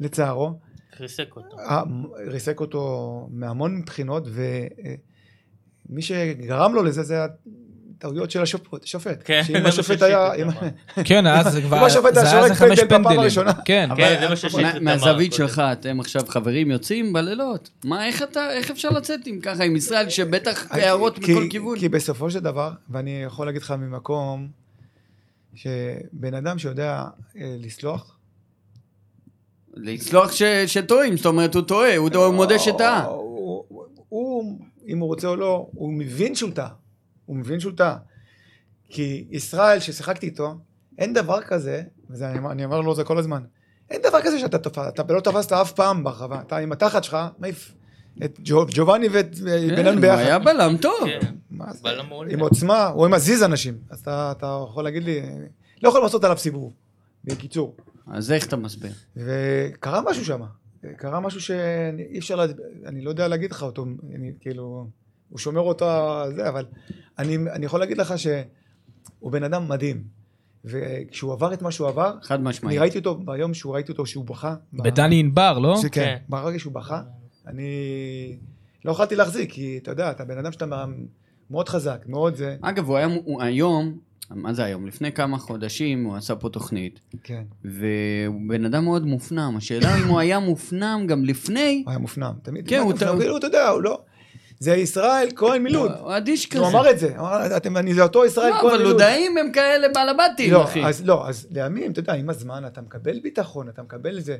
לצערו, 0.00 0.58
ריסק 1.00 1.36
אותו. 1.36 1.56
ריסק 2.26 2.60
אותו 2.60 3.28
מהמון 3.30 3.84
בחינות, 3.84 4.24
ומי 5.88 6.02
שגרם 6.02 6.74
לו 6.74 6.82
לזה 6.82 7.02
זה 7.02 7.18
הטעויות 7.98 8.30
של 8.30 8.42
השופט. 8.42 8.84
השופט. 8.84 9.22
כן, 9.24 9.42
שאם 9.46 9.56
זה 9.56 9.62
מה 9.62 9.68
השופט 9.68 10.02
היה... 10.02 10.32
אם-. 10.42 10.48
כן, 11.04 11.26
אז 11.26 11.52
זה 11.52 11.62
כבר... 11.62 11.76
כמו 11.76 11.86
השופט 11.86 12.16
היה 12.16 12.54
חמש 12.54 12.80
פנדל 12.80 12.98
בפעם. 12.98 13.18
הראשונה. 13.18 13.52
כן. 13.64 13.88
כן, 13.96 14.18
זה 14.36 14.48
מה 14.56 14.62
מה- 14.62 14.70
אמר 14.70 14.80
מהזווית. 14.80 15.32
שלך, 15.32 15.62
אתם 15.72 16.00
עכשיו 16.00 16.22
חברים 16.28 16.70
יוצאים 16.70 17.12
בלילות. 17.12 17.70
מה, 17.84 18.06
איך 18.06 18.22
אתה, 18.22 18.50
איך 18.50 18.70
אפשר 18.70 18.88
לצאת 18.90 19.20
עם 19.26 19.40
ככה, 19.40 19.64
עם 19.64 19.76
ישראל, 19.76 20.08
שבטח 20.10 20.66
הערות 20.70 21.18
מכל 21.18 21.46
כיוון? 21.50 21.78
כי 21.78 21.88
בסופו 21.88 22.30
של 22.30 22.38
דבר, 22.40 22.70
ואני 22.90 23.22
יכול 23.26 23.46
להגיד 23.46 23.62
לך 23.62 23.70
ממקום, 23.70 24.48
שבן 25.54 26.34
אדם 26.34 26.58
שיודע 26.58 27.04
אה, 27.36 27.56
לסלוח, 27.58 28.16
לצלוח 29.74 30.30
שטועים, 30.66 31.16
זאת 31.16 31.26
אומרת, 31.26 31.54
הוא 31.54 31.62
טועה, 31.62 31.96
הוא 31.96 32.34
מודה 32.34 32.58
שטעה. 32.58 33.04
הוא, 34.08 34.58
אם 34.88 34.98
הוא 34.98 35.08
רוצה 35.08 35.28
או 35.28 35.36
לא, 35.36 35.66
הוא 35.72 35.92
מבין 35.92 36.34
שהוא 36.34 36.50
טעה. 36.50 36.68
הוא 37.28 37.36
מבין 37.36 37.60
שהוא 37.60 37.72
טעה. 37.76 37.96
כי 38.88 39.26
ישראל, 39.30 39.80
ששיחקתי 39.80 40.26
איתו, 40.26 40.58
אין 40.98 41.12
דבר 41.14 41.40
כזה, 41.42 41.82
וזה 42.10 42.30
אני, 42.30 42.38
אני 42.50 42.64
אומר 42.64 42.80
לו 42.80 42.94
זה 42.94 43.04
כל 43.04 43.18
הזמן, 43.18 43.42
אין 43.90 44.00
דבר 44.08 44.22
כזה 44.22 44.38
שאתה 44.38 44.58
תפס, 44.58 44.88
אתה 44.88 45.12
לא 45.12 45.20
תפסת 45.20 45.52
אף 45.52 45.72
פעם 45.72 46.04
ברחבה. 46.04 46.40
אתה 46.40 46.56
עם 46.56 46.72
התחת 46.72 47.04
שלך, 47.04 47.16
מעיף 47.38 47.74
את 48.24 48.38
ג'ו, 48.44 48.66
ג'ובאני 48.70 49.08
ואת 49.08 49.34
כן, 49.34 49.76
בן 49.76 49.86
הוא 49.86 50.00
ביחד. 50.00 50.18
היה 50.18 50.38
בלם 50.38 50.76
טוב. 50.80 50.94
כן. 51.04 51.34
עם 52.30 52.40
עוצמה, 52.40 52.86
הוא 52.86 53.08
מזיז 53.08 53.42
אנשים. 53.42 53.78
אז 53.90 54.00
אתה, 54.00 54.32
אתה 54.36 54.64
יכול 54.68 54.84
להגיד 54.84 55.02
לי, 55.04 55.20
לא 55.82 55.88
יכול 55.88 56.02
לעשות 56.02 56.24
עליו 56.24 56.38
סיבוב, 56.38 56.72
בקיצור. 57.24 57.76
אז 58.06 58.32
איך 58.32 58.46
אתה 58.46 58.56
מסביר? 58.56 58.92
וקרה 59.16 60.00
משהו 60.10 60.24
שם. 60.24 60.40
קרה 60.96 61.20
משהו 61.20 61.40
שאי 61.40 62.18
אפשר, 62.18 62.36
לה... 62.36 62.44
אני 62.86 63.00
לא 63.00 63.10
יודע 63.10 63.28
להגיד 63.28 63.50
לך 63.50 63.62
אותו, 63.62 63.86
אני 64.14 64.32
כאילו, 64.40 64.86
הוא 65.28 65.38
שומר 65.38 65.60
אותו, 65.60 65.86
זה, 66.36 66.48
אבל 66.48 66.64
אני, 67.18 67.36
אני 67.36 67.66
יכול 67.66 67.80
להגיד 67.80 67.98
לך 67.98 68.18
שהוא 68.18 69.32
בן 69.32 69.42
אדם 69.42 69.68
מדהים. 69.68 70.18
וכשהוא 70.64 71.32
עבר 71.32 71.52
את 71.52 71.62
מה 71.62 71.70
שהוא 71.70 71.88
עבר, 71.88 72.14
חד 72.22 72.42
משמעית. 72.42 72.72
אני 72.72 72.78
ראיתי 72.78 72.98
אותו 72.98 73.14
ביום 73.14 73.54
שהוא 73.54 73.74
ראיתי 73.74 73.92
אותו 73.92 74.06
שהוא 74.06 74.24
בכה. 74.24 74.54
ב- 74.72 74.82
בדני 74.82 75.20
ענבר, 75.20 75.58
לא? 75.58 75.76
שכן, 75.82 75.88
כן. 75.90 76.16
ברגע 76.28 76.58
שהוא 76.58 76.72
בכה, 76.72 77.02
אני 77.46 77.68
לא 78.84 78.90
יכולתי 78.90 79.16
להחזיק, 79.16 79.52
כי 79.52 79.78
אתה 79.82 79.90
יודע, 79.90 80.10
אתה 80.10 80.24
בן 80.24 80.38
אדם 80.38 80.52
שאתה 80.52 80.84
מאוד 81.50 81.68
חזק, 81.68 82.04
מאוד 82.06 82.34
זה, 82.34 82.56
אגב, 82.60 82.86
הוא 82.88 82.96
היה, 82.96 83.08
הוא 83.24 83.42
היום, 83.42 83.98
מה 84.30 84.52
זה 84.52 84.64
היום? 84.64 84.86
לפני 84.86 85.12
כמה 85.12 85.38
חודשים 85.38 86.04
הוא 86.04 86.16
עשה 86.16 86.36
פה 86.36 86.48
תוכנית, 86.48 87.00
כן, 87.22 87.42
והוא 87.64 88.40
בן 88.48 88.64
אדם 88.64 88.84
מאוד 88.84 89.06
מופנם. 89.06 89.54
השאלה 89.56 89.98
אם 89.98 90.08
הוא 90.08 90.18
היה 90.18 90.38
מופנם 90.38 91.04
גם 91.08 91.24
לפני, 91.24 91.82
הוא 91.84 91.90
היה 91.90 91.98
מופנם, 91.98 92.32
תמיד, 92.42 92.68
כן, 92.68 92.78
הוא. 92.78 92.92
כאילו, 93.18 93.36
אתה 93.36 93.46
יודע, 93.46 93.68
הוא 93.68 93.82
לא, 93.82 94.02
זה 94.60 94.74
ישראל 94.74 95.28
כהן 95.36 95.62
מלוד. 95.62 95.92
הוא 96.00 96.16
אדיש 96.16 96.46
כזה. 96.46 96.58
הוא 96.58 96.68
אמר 96.68 96.90
את 96.90 96.98
זה, 96.98 97.16
אתם, 97.56 97.92
זה 97.94 98.02
אותו 98.02 98.24
ישראל 98.24 98.50
לא, 98.50 98.54
כהן 98.60 98.70
אבל 98.70 98.78
מלוד. 98.78 98.92
לודאים 98.92 99.38
הם 99.38 99.52
כאלה 99.52 99.88
בעלבתים, 99.94 100.52
לא, 100.52 100.64
אחי. 100.64 100.82
לא, 101.04 101.28
אז 101.28 101.46
לימים, 101.50 101.92
אתה 101.92 102.00
יודע, 102.00 102.12
עם 102.12 102.30
הזמן 102.30 102.66
אתה 102.66 102.80
מקבל 102.80 103.20
ביטחון, 103.20 103.68
אתה 103.68 103.82
מקבל 103.82 104.16
איזה... 104.16 104.36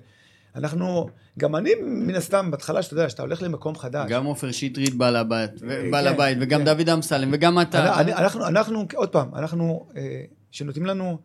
אנחנו, 0.56 1.08
גם 1.38 1.56
אני 1.56 1.70
מן 1.82 2.14
הסתם, 2.14 2.50
בהתחלה 2.50 2.82
שאתה 2.82 2.94
יודע, 2.94 3.08
שאתה 3.08 3.22
הולך 3.22 3.42
למקום 3.42 3.76
חדש. 3.76 4.10
גם 4.10 4.24
עופר 4.24 4.50
שטרית 4.50 4.94
בעל 4.94 5.16
הבית, 5.16 5.50
ו- 5.54 5.68
כן, 5.68 5.90
בעל 5.90 6.06
הבית, 6.06 6.38
וגם 6.40 6.60
כן. 6.60 6.64
דוד 6.64 6.88
אמסלם, 6.88 7.28
וגם 7.32 7.60
אתה. 7.60 8.00
אנחנו, 8.00 8.46
אנחנו, 8.46 8.84
עוד 8.94 9.08
פעם, 9.08 9.34
אנחנו, 9.34 9.86
אה, 9.96 10.22
שנותנים 10.50 10.86
לנו, 10.86 11.18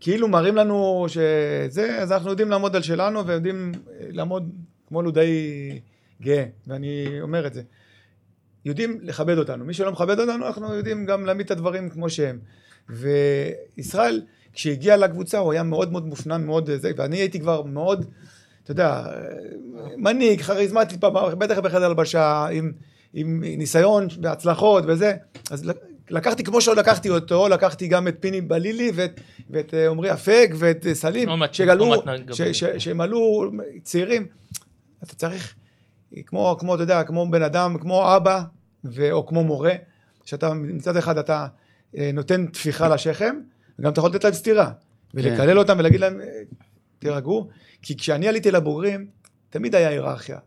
כאילו 0.00 0.28
מראים 0.28 0.56
לנו 0.56 1.06
שזה, 1.08 1.98
אז 1.98 2.12
אנחנו 2.12 2.30
יודעים 2.30 2.50
לעמוד 2.50 2.76
על 2.76 2.82
שלנו 2.82 3.26
ויודעים 3.26 3.72
אה, 3.74 4.06
לעמוד 4.10 4.50
כמו 4.88 5.02
לודאי 5.02 5.30
גאה, 6.22 6.44
ואני 6.66 7.06
אומר 7.20 7.46
את 7.46 7.54
זה. 7.54 7.62
יודעים 8.64 8.98
לכבד 9.02 9.38
אותנו. 9.38 9.64
מי 9.64 9.74
שלא 9.74 9.92
מכבד 9.92 10.20
אותנו, 10.20 10.46
אנחנו 10.46 10.74
יודעים 10.74 11.06
גם 11.06 11.26
להעמיד 11.26 11.46
את 11.46 11.50
הדברים 11.50 11.90
כמו 11.90 12.10
שהם. 12.10 12.38
וישראל, 12.88 14.22
כשהגיע 14.52 14.96
לקבוצה, 14.96 15.38
הוא 15.38 15.52
היה 15.52 15.62
מאוד 15.62 15.92
מאוד 15.92 16.06
מופנם, 16.06 16.46
מאוד 16.46 16.70
אה, 16.70 16.78
זה, 16.78 16.90
ואני 16.96 17.16
הייתי 17.16 17.40
כבר 17.40 17.62
מאוד, 17.62 18.06
אתה 18.62 18.70
יודע, 18.70 18.88
אה, 18.88 19.20
מנהיג, 19.96 20.40
כריזמטי, 20.40 20.96
בטח 21.38 21.58
בחדר 21.58 21.84
הלבשה, 21.84 22.46
עם, 22.52 22.72
עם 23.14 23.44
ניסיון 23.44 24.06
והצלחות 24.22 24.84
וזה, 24.86 25.14
אז 25.50 25.70
לקחתי, 26.10 26.44
כמו 26.44 26.60
שלקחתי 26.60 27.10
אותו, 27.10 27.48
לקחתי 27.48 27.88
גם 27.88 28.08
את 28.08 28.16
פיני 28.20 28.40
בלילי 28.40 28.90
ואת, 28.94 29.20
ואת 29.50 29.74
אה, 29.74 29.90
עמרי 29.90 30.12
אפק 30.12 30.50
ואת 30.58 30.86
סלים, 30.92 31.28
שגלו, 31.52 32.02
ש. 32.32 32.42
ש, 32.42 32.64
שהם 32.64 33.00
עלו 33.00 33.50
צעירים. 33.82 34.26
אתה 35.02 35.14
צריך, 35.14 35.54
כמו, 36.26 36.56
כמו, 36.58 36.74
אתה 36.74 36.82
יודע, 36.82 37.02
כמו 37.04 37.30
בן 37.30 37.42
אדם, 37.42 37.78
כמו 37.80 38.16
אבא, 38.16 38.42
ו, 38.84 39.12
או 39.12 39.26
כמו 39.26 39.44
מורה, 39.44 39.72
שאתה 40.24 40.54
מצד 40.54 40.96
אחד 40.96 41.18
אתה 41.18 41.46
אה, 41.96 42.10
נותן 42.14 42.46
טפיחה 42.46 42.88
לשכם, 42.88 43.36
וגם 43.78 43.92
אתה 43.92 44.00
יכול 44.00 44.10
לתת 44.10 44.24
להם 44.24 44.32
סטירה, 44.32 44.70
ולקלל 45.14 45.58
אותם 45.58 45.76
ולהגיד 45.78 46.00
להם, 46.00 46.20
אה, 46.20 46.26
תירגעו, 46.98 47.48
כי 47.82 47.96
כשאני 47.96 48.28
עליתי 48.28 48.50
לבוגרים, 48.50 49.06
תמיד 49.50 49.74
היה 49.74 49.88
היררכיה. 49.88 50.38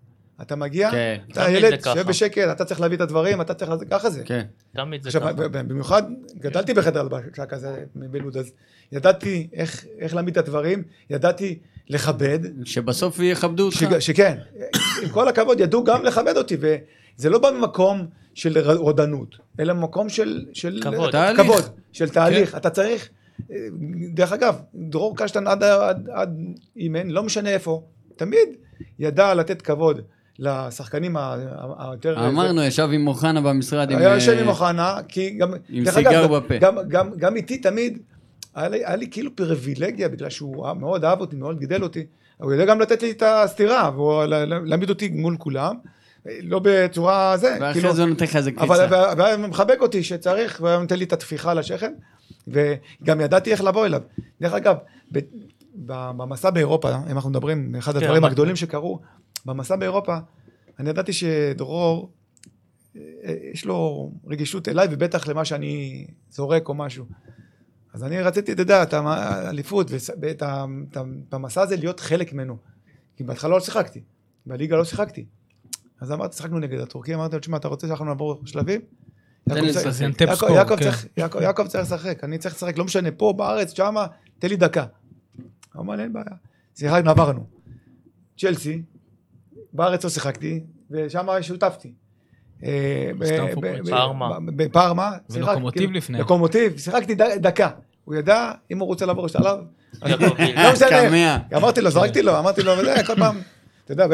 אתה 0.41 0.55
מגיע, 0.55 0.91
כן. 0.91 1.22
אתה 1.32 1.49
ילד. 1.49 1.84
שב 1.84 2.07
בשקט, 2.07 2.47
אתה 2.51 2.66
צריך 2.66 2.82
להביא 2.82 2.95
את 2.97 3.01
הדברים, 3.01 3.41
אתה 3.41 3.53
צריך, 3.53 3.72
לעשות- 3.72 3.88
ככה 3.89 4.09
זה. 4.09 4.24
כן. 4.24 4.45
תמיד 4.76 5.03
זה 5.03 5.20
ככה. 5.20 5.34
במיוחד, 5.49 6.03
גדלתי 6.39 6.74
בחדר 6.74 6.99
הלבשה 6.99 7.45
כזה 7.45 7.84
בלוד, 7.95 8.38
אז 8.38 8.51
ידעתי 8.91 9.47
איך, 9.53 9.86
איך 9.99 10.16
להעמיד 10.16 10.38
את 10.38 10.43
הדברים, 10.43 10.84
ידעתי 11.09 11.59
לכבד, 11.90 12.40
שבסוף 12.66 13.20
יכבדו 13.20 13.66
אותך. 13.66 13.78
שכן, 14.00 14.38
עם 15.04 15.10
כל 15.10 15.28
הכבוד, 15.28 15.60
ידעו 15.60 15.84
גם 15.84 16.04
לכבד 16.04 16.38
אותי, 16.38 16.58
וזה 16.60 17.30
לא 17.30 17.40
בא 17.40 17.52
ממקום 17.52 18.08
של 18.34 18.72
רודנות, 18.72 19.36
אלא 19.60 19.74
ממקום 19.74 20.10
של, 20.10 20.46
של 20.54 20.80
כבוד. 20.84 21.12
תהליך. 21.12 21.42
כבוד, 21.42 21.64
של 21.92 22.10
תהליך. 22.10 22.56
אתה 22.56 22.70
צריך, 22.70 23.10
אה, 23.52 23.56
דרך 24.14 24.32
אגב, 24.32 24.56
דרור 24.76 25.18
קשטן 25.18 25.48
עד, 25.48 25.64
עד, 25.64 26.10
עד 26.14 26.40
אימן, 26.78 27.10
לא 27.10 27.24
משנה 27.24 27.50
איפה, 27.50 27.82
תמיד 28.16 28.50
ידע 29.00 29.34
לתת 29.34 29.62
כבוד 29.62 30.02
לשחקנים 30.40 31.18
היותר... 31.80 32.28
אמרנו, 32.28 32.64
ישב 32.64 32.90
עם 32.94 33.08
אוחנה 33.08 33.42
במשרד. 33.42 33.92
עם, 33.92 33.98
היה 33.98 34.10
אה, 34.10 34.16
יושב 34.16 34.38
עם 34.42 34.48
אוחנה, 34.48 34.98
כי 35.08 35.30
גם... 35.30 35.54
עם 35.70 35.86
סיגר 35.92 36.26
אגב, 36.26 36.36
בפה. 36.36 36.58
גם, 36.58 36.76
גם, 36.88 37.10
גם 37.18 37.36
איתי 37.36 37.58
תמיד, 37.58 38.00
היה 38.56 38.68
לי, 38.70 38.86
היה 38.86 38.95
לי 38.95 39.08
כאילו 39.12 39.36
פריבילגיה, 39.36 40.10
בגלל 40.10 40.30
שהוא 40.30 40.74
מאוד 40.74 41.06
אהב 41.06 41.20
אותי, 41.22 41.36
מאוד 41.36 41.60
גידל 41.60 41.84
אותי, 41.84 42.06
הוא 42.38 42.51
יודע 42.53 42.66
גם 42.66 42.80
לתת 42.80 43.01
לי 43.01 43.12
את 43.12 43.24
הסטירה, 43.26 43.91
והוא 43.95 44.24
לה- 44.24 44.45
לה- 44.45 44.60
להעמיד 44.60 44.89
אותי 44.89 45.10
מול 45.10 45.38
כולם, 45.38 45.76
לא 46.41 46.60
בצורה 46.64 47.38
זה, 47.38 47.58
ואחרי 47.62 47.82
כאילו, 47.82 47.93
זה 47.95 48.06
נותן 48.06 48.26
לך 48.26 48.36
איזה 48.36 48.51
אבל 48.58 48.68
קפיצה. 48.88 49.14
והיה 49.18 49.38
מחבק 49.38 49.78
אותי 49.82 50.03
שצריך, 50.03 50.60
והיה 50.64 50.80
נותן 50.80 50.97
לי 50.97 51.06
את 51.06 51.14
הטפיחה 51.14 51.51
על 51.51 51.58
השכם, 51.60 51.91
וגם 52.47 53.22
ידעתי 53.22 53.51
איך 53.51 53.64
לבוא 53.64 53.86
אליו. 53.86 54.01
דרך 54.41 54.53
אגב, 54.53 54.76
ב- 55.12 55.20
במסע 55.76 56.49
באירופה, 56.49 56.95
אם 56.95 57.16
אנחנו 57.16 57.30
מדברים, 57.30 57.76
אחד 57.76 57.91
כן, 57.91 57.97
הדברים 57.97 58.18
אמרת. 58.18 58.32
הגדולים 58.32 58.56
שקרו, 58.56 58.99
במסע 59.45 59.76
באירופה, 59.76 60.18
אני 60.80 60.89
ידעתי 60.89 61.14
שדרור, 61.14 62.10
אה, 62.95 63.01
יש 63.53 63.66
לו 63.66 64.12
רגישות 64.28 64.68
אליי, 64.68 64.88
ובטח 64.91 65.28
למה 65.28 65.45
שאני 65.45 66.06
זורק 66.32 66.70
או 66.70 66.74
משהו. 66.74 67.06
אז 67.96 68.04
אני 68.04 68.22
רציתי, 68.22 68.52
אתה 68.52 68.62
יודע, 68.62 68.84
את 68.84 68.93
האליפות, 68.93 69.88
ואת 70.22 70.41
ה- 70.41 70.66
את 70.89 70.98
ה- 70.98 71.04
במסע 71.32 71.62
הזה 71.62 71.76
להיות 71.76 72.00
חלק 72.00 72.34
ממנו. 72.34 72.58
כי 73.16 73.24
בהתחלה 73.24 73.50
לא 73.52 73.60
שיחקתי, 73.60 74.02
בליגה 74.46 74.78
לא 74.78 74.84
שיחקתי. 74.84 75.26
אז 76.02 76.12
אמרתי, 76.12 76.36
שיחקנו 76.36 76.60
נגד 76.60 76.80
הטורקי, 76.80 77.16
אמרתי 77.16 77.36
לו, 77.36 77.39
תשמע, 77.39 77.58
אתה 77.58 77.68
רוצה 77.68 77.88
שאנחנו 77.88 78.06
נעבור 78.06 78.41
שלבים? 78.46 78.82
כן. 80.76 80.84
יעקב 81.43 81.68
צריך 81.68 81.84
לשחק, 81.84 82.24
אני 82.24 82.38
צריך 82.38 82.56
לשחק, 82.56 82.78
לא 82.78 82.86
משנה, 82.86 83.12
פה, 83.12 83.34
בארץ, 83.38 83.74
שמה, 83.78 84.08
תן 84.39 84.48
לי 84.48 84.56
דקה. 84.56 84.86
הוא 85.74 85.82
אמר 85.82 85.96
לי, 85.96 86.04
אין 86.04 86.14
בעיה. 86.14 86.26
שיחקנו, 86.76 87.10
עברנו. 87.12 87.48
צ'לסי, 88.39 88.82
בארץ 89.74 90.04
לא 90.04 90.10
שיחקתי, 90.10 90.64
ושם 90.91 91.28
שותפתי. 91.41 91.93
ב- 93.18 93.26
סטמפורד 93.26 93.66
ב- 93.66 93.70
ברידג'. 93.72 93.86
ב- 93.86 93.89
פארמה. 93.89 94.39
ב- 94.39 94.63
בפארמה. 94.63 95.11
ולוקומוטיב 95.30 95.82
כאילו, 95.82 95.93
לפני. 95.93 96.20
לוקומוטיב, 96.20 96.78
שיחקתי 96.78 97.16
ד- 97.16 97.38
דקה. 97.41 97.70
הוא 98.05 98.16
ידע, 98.16 98.51
אם 98.72 98.80
הוא 98.80 98.88
רוצה 98.88 99.05
לעבור 99.05 99.28
שלב. 99.28 99.57
לא 100.05 100.18
משנה. 100.74 101.38
אמרתי 101.55 101.82
לו, 101.82 101.89
זרקתי 101.89 102.22
לו, 102.22 102.39
אמרתי 102.39 102.63
לו, 102.63 102.72
וזה, 102.78 102.95
כל 103.07 103.16
פעם, 103.16 103.38
אתה 103.86 103.93
יודע, 103.93 104.07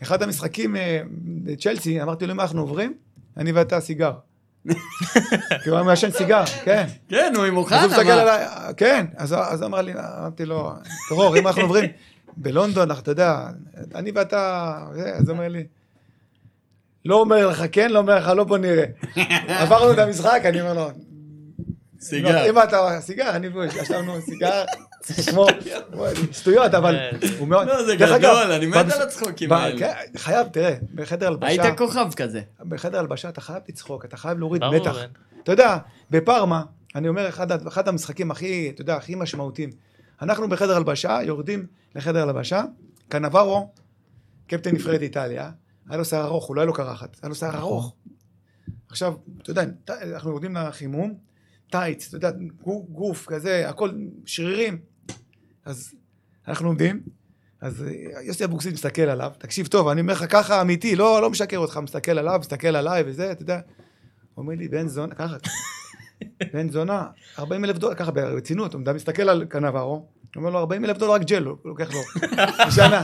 באחד 0.00 0.22
המשחקים 0.22 0.76
אה, 0.76 1.00
בצ'לסי, 1.44 2.02
אמרתי 2.02 2.26
לו, 2.26 2.32
אם 2.32 2.40
אנחנו 2.40 2.60
עוברים, 2.60 2.94
אני 3.36 3.52
ואתה 3.52 3.80
סיגר. 3.80 4.12
כי 5.62 5.68
הוא 5.68 5.76
היה 5.76 5.82
מעשן 5.82 6.10
סיגר, 6.10 6.44
כן. 6.64 6.86
כן, 7.08 7.32
הוא 7.36 7.44
עם 7.44 7.52
אז 7.52 7.58
אוחנה. 7.58 7.80
הוא 7.82 7.90
מסתכל 7.90 8.04
מה? 8.04 8.20
עליי, 8.22 8.46
כן, 8.76 9.06
אז 9.16 9.32
אז 9.38 9.62
אמר 9.62 9.80
לי, 9.82 9.92
אמרתי 9.92 10.44
לו, 10.44 10.72
דרור, 11.10 11.36
אם 11.36 11.46
אנחנו 11.46 11.62
עוברים 11.62 11.84
בלונדון, 12.36 12.90
אתה 12.90 13.10
יודע, 13.10 13.46
אני 13.94 14.10
ואתה, 14.14 14.74
זה, 14.94 15.12
אז 15.14 15.28
הוא 15.28 15.36
אומר 15.36 15.48
לי, 15.48 15.64
לא 17.04 17.20
אומר 17.20 17.48
לך 17.48 17.64
כן, 17.72 17.90
לא 17.90 17.98
אומר 17.98 18.18
לך 18.18 18.28
לא, 18.28 18.44
בוא 18.44 18.58
נראה. 18.58 18.84
עברנו 19.62 19.92
את 19.92 19.98
המשחק, 19.98 20.40
אני 20.44 20.60
אומר 20.60 20.72
לו, 20.72 20.90
סיגר. 22.00 22.50
אם 22.50 22.58
אתה 22.58 22.98
סיגר, 23.00 23.30
אני 23.30 23.48
והוא 23.48 23.64
ישבנו 23.64 24.20
סיגר, 24.20 24.64
כמו 25.30 25.46
שטויות, 26.32 26.74
אבל 26.74 26.96
הוא 27.38 27.48
מאוד... 27.48 27.66
לא, 27.66 27.84
זה 27.84 27.96
גדול, 27.96 28.52
אני 28.52 28.66
מת 28.66 28.92
על 28.92 29.02
הצחוקים 29.02 29.52
האלה. 29.52 29.78
כן, 29.78 29.92
חייב, 30.16 30.46
תראה, 30.48 30.74
בחדר 30.94 31.26
הלבשה, 31.26 31.46
היית 31.46 31.78
כוכב 31.78 32.14
כזה. 32.16 32.40
בחדר 32.60 32.98
הלבשה 32.98 33.28
אתה 33.28 33.40
חייב 33.40 33.62
לצחוק, 33.68 34.04
אתה 34.04 34.16
חייב 34.16 34.38
להוריד 34.38 34.64
מתח. 34.64 34.96
אתה 35.42 35.52
יודע, 35.52 35.76
בפארמה, 36.10 36.62
אני 36.94 37.08
אומר, 37.08 37.28
אחד, 37.28 37.88
המשחקים 37.88 38.30
הכי, 38.30 38.70
אתה 38.74 38.80
יודע, 38.80 38.96
הכי 38.96 39.14
משמעותיים. 39.14 39.70
אנחנו 40.22 40.48
בחדר 40.48 40.76
הלבשה, 40.76 41.18
יורדים 41.22 41.66
לחדר 41.94 42.22
הלבשה, 42.22 42.62
קנברו, 43.08 43.70
קפטן 44.46 44.70
נבחרת 44.74 45.02
איטליה, 45.02 45.50
היה 45.88 45.98
לו 45.98 46.04
שיער 46.04 46.24
ארוך, 46.24 46.46
הוא 46.46 46.56
לא 46.56 46.60
היה 46.60 46.66
לו 46.66 46.72
קרחת, 46.72 47.16
היה 47.22 47.28
לו 47.28 47.34
שיער 47.34 47.56
ארוך. 47.56 47.94
עכשיו, 48.88 49.14
אתה 49.42 49.50
יודע, 49.50 49.64
אנחנו 49.88 50.30
יורדים 50.30 50.56
לחימום, 50.56 51.14
טייץ, 51.70 52.06
אתה 52.08 52.16
יודע, 52.16 52.30
גוף, 52.62 52.86
גוף 52.88 53.26
כזה, 53.26 53.68
הכל 53.68 53.90
שרירים. 54.26 54.78
אז 55.64 55.94
אנחנו 56.48 56.68
עומדים, 56.68 57.02
אז 57.60 57.82
אה, 57.82 58.22
יוסי 58.22 58.44
אבוקסיס 58.44 58.72
מסתכל 58.72 59.02
עליו, 59.02 59.32
תקשיב 59.38 59.66
טוב, 59.66 59.88
אני 59.88 60.00
אומר 60.00 60.12
לך 60.12 60.24
ככה 60.30 60.60
אמיתי, 60.60 60.96
לא, 60.96 61.22
לא 61.22 61.30
משקר 61.30 61.58
אותך, 61.58 61.76
מסתכל 61.76 62.18
עליו, 62.18 62.38
מסתכל 62.40 62.76
עליי 62.76 63.02
וזה, 63.06 63.32
אתה 63.32 63.42
יודע. 63.42 63.60
הוא 64.34 64.42
אומר 64.42 64.54
לי, 64.54 64.68
בן 64.68 64.88
זונה, 64.88 65.14
ככה, 65.14 65.36
בן 66.52 66.70
זונה, 66.70 67.06
40 67.38 67.64
אלף 67.64 67.78
דולר, 67.78 67.94
ככה 67.94 68.10
ברצינות, 68.10 68.74
הוא 68.74 68.82
מסתכל 68.94 69.28
על 69.28 69.44
קנברו, 69.44 70.08
הוא 70.34 70.40
אומר 70.40 70.50
לו, 70.50 70.58
40 70.58 70.84
אלף 70.84 70.98
דולר 70.98 71.12
רק 71.12 71.22
ג'ל, 71.22 71.44
הוא 71.44 71.56
לוקח 71.64 71.88
לו, 71.94 72.00
בשנה. 72.68 73.02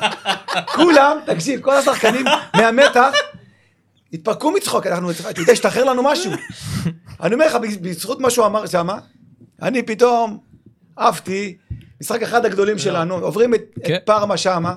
כולם, 0.74 1.16
תקשיב, 1.26 1.60
כל 1.60 1.76
השחקנים 1.76 2.24
מהמתח, 2.56 3.12
התפרקו 4.12 4.52
מצחוק, 4.52 4.86
אנחנו, 4.86 5.10
אתה 5.10 5.40
יודע, 5.40 5.52
השתחרר 5.52 5.84
לנו 5.84 6.02
משהו. 6.02 6.32
אני 7.22 7.34
אומר 7.34 7.46
לך, 7.46 7.54
בזכות 7.80 8.20
מה 8.20 8.30
שהוא 8.30 8.46
אמר 8.46 8.66
שמה, 8.66 8.98
אני 9.62 9.82
פתאום 9.82 10.38
עפתי, 10.96 11.56
משחק 12.00 12.22
אחד 12.22 12.44
הגדולים 12.44 12.78
שלנו, 12.78 13.14
עוברים 13.14 13.54
את, 13.54 13.60
כן. 13.84 13.94
את 13.94 14.00
פארמה 14.06 14.36
שמה, 14.36 14.74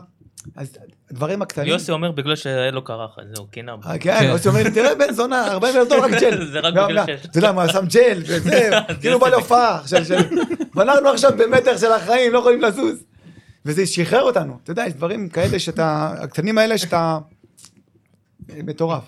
אז 0.56 0.78
הדברים 1.14 1.42
הקטנים... 1.42 1.68
יוסי 1.68 1.92
אומר 1.92 2.12
בגלל 2.12 2.36
שהיה 2.36 2.72
לו 2.72 2.84
קרחת, 2.84 3.24
זהו. 3.34 3.48
אה, 3.86 3.98
כן. 4.00 4.24
יוסי 4.24 4.48
אומר 4.48 4.70
תראה 4.70 4.96
בן 4.96 5.14
זונה, 5.14 5.52
40 5.52 5.76
אלף 5.76 5.90
דולר 5.90 6.04
רק 6.04 6.12
ג'ל. 6.22 6.46
זה 6.52 6.60
רק 6.60 6.74
בגלל 6.74 7.06
שיש. 7.06 7.26
אתה 7.26 7.38
יודע 7.38 7.52
מה, 7.52 7.70
שם 7.70 7.86
ג'ל, 7.94 8.22
וזה, 8.26 8.70
כאילו 9.02 9.20
בא 9.20 9.30
להופעה 9.30 9.82
ואנחנו 10.76 11.10
עכשיו 11.10 11.32
במתח 11.38 11.78
של 11.78 11.92
החיים, 11.92 12.34
לא 12.34 12.40
יכולים 12.40 12.62
לזוז. 12.62 13.04
וזה 13.66 13.86
שחרר 13.86 14.22
אותנו, 14.22 14.58
אתה 14.64 14.72
יודע, 14.72 14.84
יש 14.88 14.94
דברים 14.94 15.30
כאלה 15.30 15.60
שאתה, 15.60 16.14
הקטנים 16.20 16.58
האלה 16.58 16.78
שאתה, 16.78 17.18
מטורף. 18.50 19.04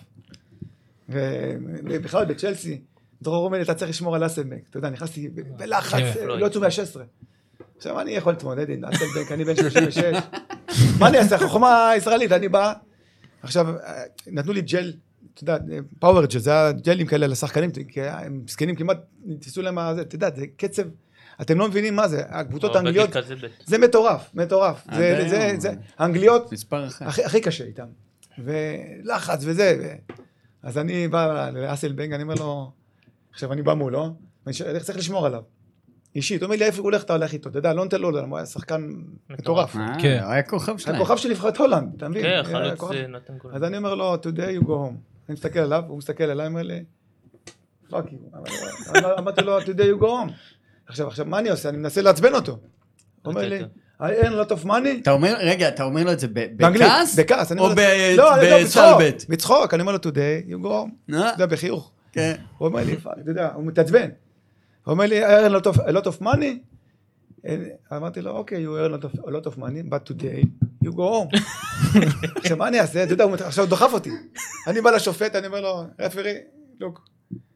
ובכלל 1.10 2.26
בצ'לסי, 2.26 2.82
דרור 3.22 3.46
אומר 3.46 3.62
אתה 3.62 3.74
צריך 3.74 3.90
לשמור 3.90 4.16
על 4.16 4.26
אסלבנק, 4.26 4.70
אתה 4.70 4.78
יודע, 4.78 4.90
נכנסתי 4.90 5.30
בלחץ, 5.30 6.00
כן. 6.00 6.26
לא 6.28 6.46
יצאו 6.46 6.62
מה-16. 6.62 7.00
עכשיו, 7.78 8.02
אני 8.02 8.12
יכול 8.12 8.34
להתמודד 8.34 8.70
עם 8.70 8.86
אסלבנק, 8.86 9.32
אני 9.32 9.46
בן 9.46 9.56
36, 9.56 10.04
מה 11.00 11.08
אני 11.08 11.18
אעשה, 11.18 11.38
חוכמה 11.38 11.92
ישראלית, 11.98 12.32
אני 12.32 12.50
בא, 12.50 12.74
עכשיו, 13.44 13.76
נתנו 14.28 14.54
לי 14.54 14.62
ג'ל 14.62 14.94
אתה 15.36 15.44
יודע, 15.44 15.58
פאוור 16.00 16.26
ג'ל, 16.26 16.40
זה 16.40 16.68
הג'לים 16.68 17.08
כאלה 17.08 17.28
לשחקנים, 17.28 17.72
כי 17.72 18.02
הם 18.02 18.42
זקנים 18.48 18.76
כמעט, 18.76 18.98
נתפסו 19.26 19.62
להם, 19.62 19.76
מה 19.76 19.96
זה, 19.96 20.02
אתה 20.02 20.16
יודע, 20.16 20.30
זה 20.36 20.46
קצב, 20.58 20.84
אתם 21.42 21.60
לא 21.60 21.68
מבינים 21.68 21.96
מה 21.96 22.08
זה, 22.08 22.22
הקבוצות 22.28 22.72
בגיל 22.72 22.86
האנגליות. 22.86 23.10
זה 23.66 23.78
מטורף, 23.78 24.30
מטורף. 24.34 24.88
עד 24.88 25.28
זה, 25.60 25.74
האנגליות. 25.98 26.50
הכי, 27.02 27.42
קשה 27.42 27.64
איתם. 27.64 27.88
ולחץ 28.38 29.40
וזה. 29.42 29.96
אז 30.64 30.78
אני 30.78 31.08
בא 31.08 31.50
לאסלבנג, 31.50 32.14
אני 32.14 32.24
אומר 32.24 32.36
לו, 32.36 32.72
עכשיו 33.32 33.54
אני 33.54 33.62
בא 33.62 33.74
מולו, 33.74 34.16
ואני 34.46 34.80
צריך 34.80 34.98
לשמור 34.98 35.26
עליו. 35.26 35.42
אישית, 36.16 36.42
הוא 36.42 36.48
אומר 36.48 36.58
לי, 36.60 36.66
איפה 36.66 36.78
הוא 36.78 36.84
הולך, 36.86 37.04
אתה 37.04 37.14
הולך 37.14 37.34
איתו, 37.34 37.50
אתה 37.50 37.60
יודע, 37.60 37.74
לא 37.74 37.84
נותן 37.84 38.02
לו, 38.02 38.20
הוא 38.20 38.38
היה 38.38 38.46
שחקן 38.46 38.90
מטורף. 39.30 39.76
אה, 39.76 39.96
כן. 40.02 40.24
היה 40.30 40.44
כוכב 40.44 40.78
שלהם. 40.78 40.96
הכוכב 40.96 41.18
של 41.18 41.30
נבחרת 41.30 41.58
הולנד, 41.58 41.94
אתה 41.98 42.10
מבין? 42.10 42.24
כן, 42.24 42.30
היה 42.30 42.44
חלוץ 42.44 42.80
כוכב- 42.80 42.94
אה, 42.96 43.08
נותן 43.08 43.34
גול. 43.38 43.52
אז 43.56 43.64
אני 43.64 43.78
אומר 43.78 43.96
לו, 43.96 44.16
today 44.16 44.28
you 44.62 44.66
go 44.66 44.70
home. 44.70 44.96
אני 45.30 45.34
מסתכל 45.34 45.60
עליו, 45.60 45.84
הוא 45.88 45.98
מסתכל 45.98 46.24
עליי, 46.24 46.48
אומר 46.48 46.62
לי, 46.62 46.84
fuck. 47.90 48.06
אמרתי 49.20 49.42
לו, 49.42 49.60
today 49.62 49.66
you 49.98 50.02
go 50.02 50.06
home. 50.06 50.32
עכשיו, 50.88 51.08
עכשיו, 51.08 51.26
מה 51.26 51.40
אני 51.40 51.50
עושה? 51.50 51.70
אני 51.70 51.78
מנסה 51.78 52.02
לעצבן 52.02 52.34
אותו. 52.34 52.52
הוא 52.52 52.60
אומר 53.34 53.48
לי, 53.50 53.60
I 54.02 54.24
earn 54.24 54.28
a 54.28 54.50
lot 54.50 54.62
of 54.62 54.66
money. 54.66 55.02
אתה 55.02 55.12
אומר, 55.12 55.34
רגע, 55.40 55.68
אתה 55.68 55.84
אומר 55.84 56.04
לו 56.04 56.12
את 56.12 56.20
זה 56.20 56.28
בכעס? 56.34 57.20
בכעס. 57.20 57.52
אני 57.52 57.60
או 57.62 57.66
אומר 57.66 57.76
ב- 57.76 58.14
לו, 58.18 58.24
לא, 58.24 58.36
אני 58.36 58.64
בצחוק? 58.64 58.84
בצחוק, 59.30 59.74
אני 59.74 59.82
אומר 59.82 59.92
לו, 59.92 59.98
today 59.98 60.50
you 60.52 60.64
go 60.64 60.68
home. 60.68 61.14
אה, 61.14 61.30
אתה 61.30 61.44
יודע, 61.44 61.46
בחיוך. 61.46 61.92
כן. 62.12 62.36
הוא 62.58 62.68
אומר 62.68 62.84
לי, 62.84 62.94
אתה 62.94 63.30
יודע, 63.32 63.50
הוא 63.54 63.64
מתעצבן. 63.66 64.10
הוא 64.86 64.92
אומר 64.92 65.06
לי, 65.06 65.26
I 65.26 65.30
earn 65.30 65.52
a 65.52 65.64
lot 65.64 65.74
of- 65.74 65.80
a 65.82 65.92
lot 65.92 66.06
of 66.08 66.22
money. 66.24 66.58
אמרתי 67.96 68.22
לו, 68.22 68.32
אוקיי, 68.32 68.66
you 68.66 68.70
earn 68.70 68.94
a 69.02 69.06
lot 69.28 69.46
of- 69.48 69.58
money, 69.58 69.90
but 69.90 70.12
today 70.14 70.46
you 70.86 70.92
go 70.92 70.98
home. 71.00 71.40
עכשיו, 72.38 72.58
מה 72.58 72.68
אני 72.68 72.80
אעשה? 72.80 73.04
אתה 73.04 73.14
יודע, 73.14 73.24
הוא 73.24 73.34
עכשיו 73.34 73.66
דוחף 73.66 73.90
אותי. 73.94 74.10
אני 74.68 74.82
בא 74.82 74.92
לשופט, 74.92 75.36
אני 75.36 75.48
אומר 75.48 75.62
לו, 75.62 75.84
רפרי, 76.00 76.34
לוק. 76.80 77.08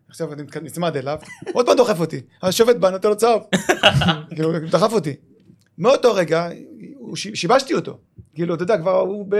עכשיו 0.09 0.33
אני 0.33 0.43
נצמד 0.61 0.97
אליו, 0.97 1.17
עוד 1.53 1.65
פעם 1.65 1.77
דוחף 1.77 1.99
אותי. 1.99 2.21
השופט 2.43 2.75
בא, 2.75 2.89
נותן 2.89 3.09
לו 3.09 3.17
צהוב. 3.17 3.43
כאילו, 4.35 4.51
דחף 4.71 4.93
אותי. 4.93 5.13
מאותו 5.79 6.13
רגע, 6.13 6.49
שיבשתי 7.15 7.73
אותו. 7.73 7.99
כאילו, 8.33 8.55
אתה 8.55 8.63
יודע, 8.63 8.77
כבר 8.77 8.99
הוא 8.99 9.25
ב... 9.29 9.35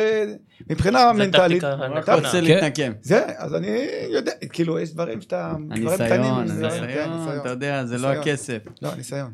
מבחינה 0.70 1.00
זה 1.00 1.26
מנטלית. 1.26 1.62
טקטיקה 1.62 1.86
הוא 1.86 1.96
רק 1.96 2.10
נכונה. 2.10 2.16
רוצה 2.18 2.32
כן. 2.32 2.44
להתנקם. 2.44 2.92
זה, 3.02 3.26
אז 3.38 3.56
אני 3.56 3.68
יודע, 4.10 4.32
כאילו, 4.52 4.80
יש 4.80 4.94
דברים 4.94 5.22
שאתה... 5.22 5.54
הניסיון, 5.72 5.98
זה- 5.98 6.10
כן, 6.10 6.22
הניסיון, 6.22 7.40
אתה 7.42 7.50
יודע, 7.50 7.86
זה 7.86 7.98
לא. 7.98 8.08
הכסף. 8.08 8.64
לא, 8.82 8.96
ניסיון. 8.96 9.32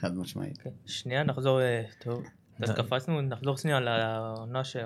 חד 0.00 0.16
משמעית. 0.16 0.58
כן. 0.58 0.70
שנייה, 0.86 1.22
נחזור, 1.24 1.60
אה, 1.60 1.82
טוב, 2.04 2.22
אז 2.62 2.70
קפצנו, 2.70 3.20
נחזור 3.20 3.56
שנייה 3.56 3.80
לעונה 3.80 4.64
ש... 4.64 4.76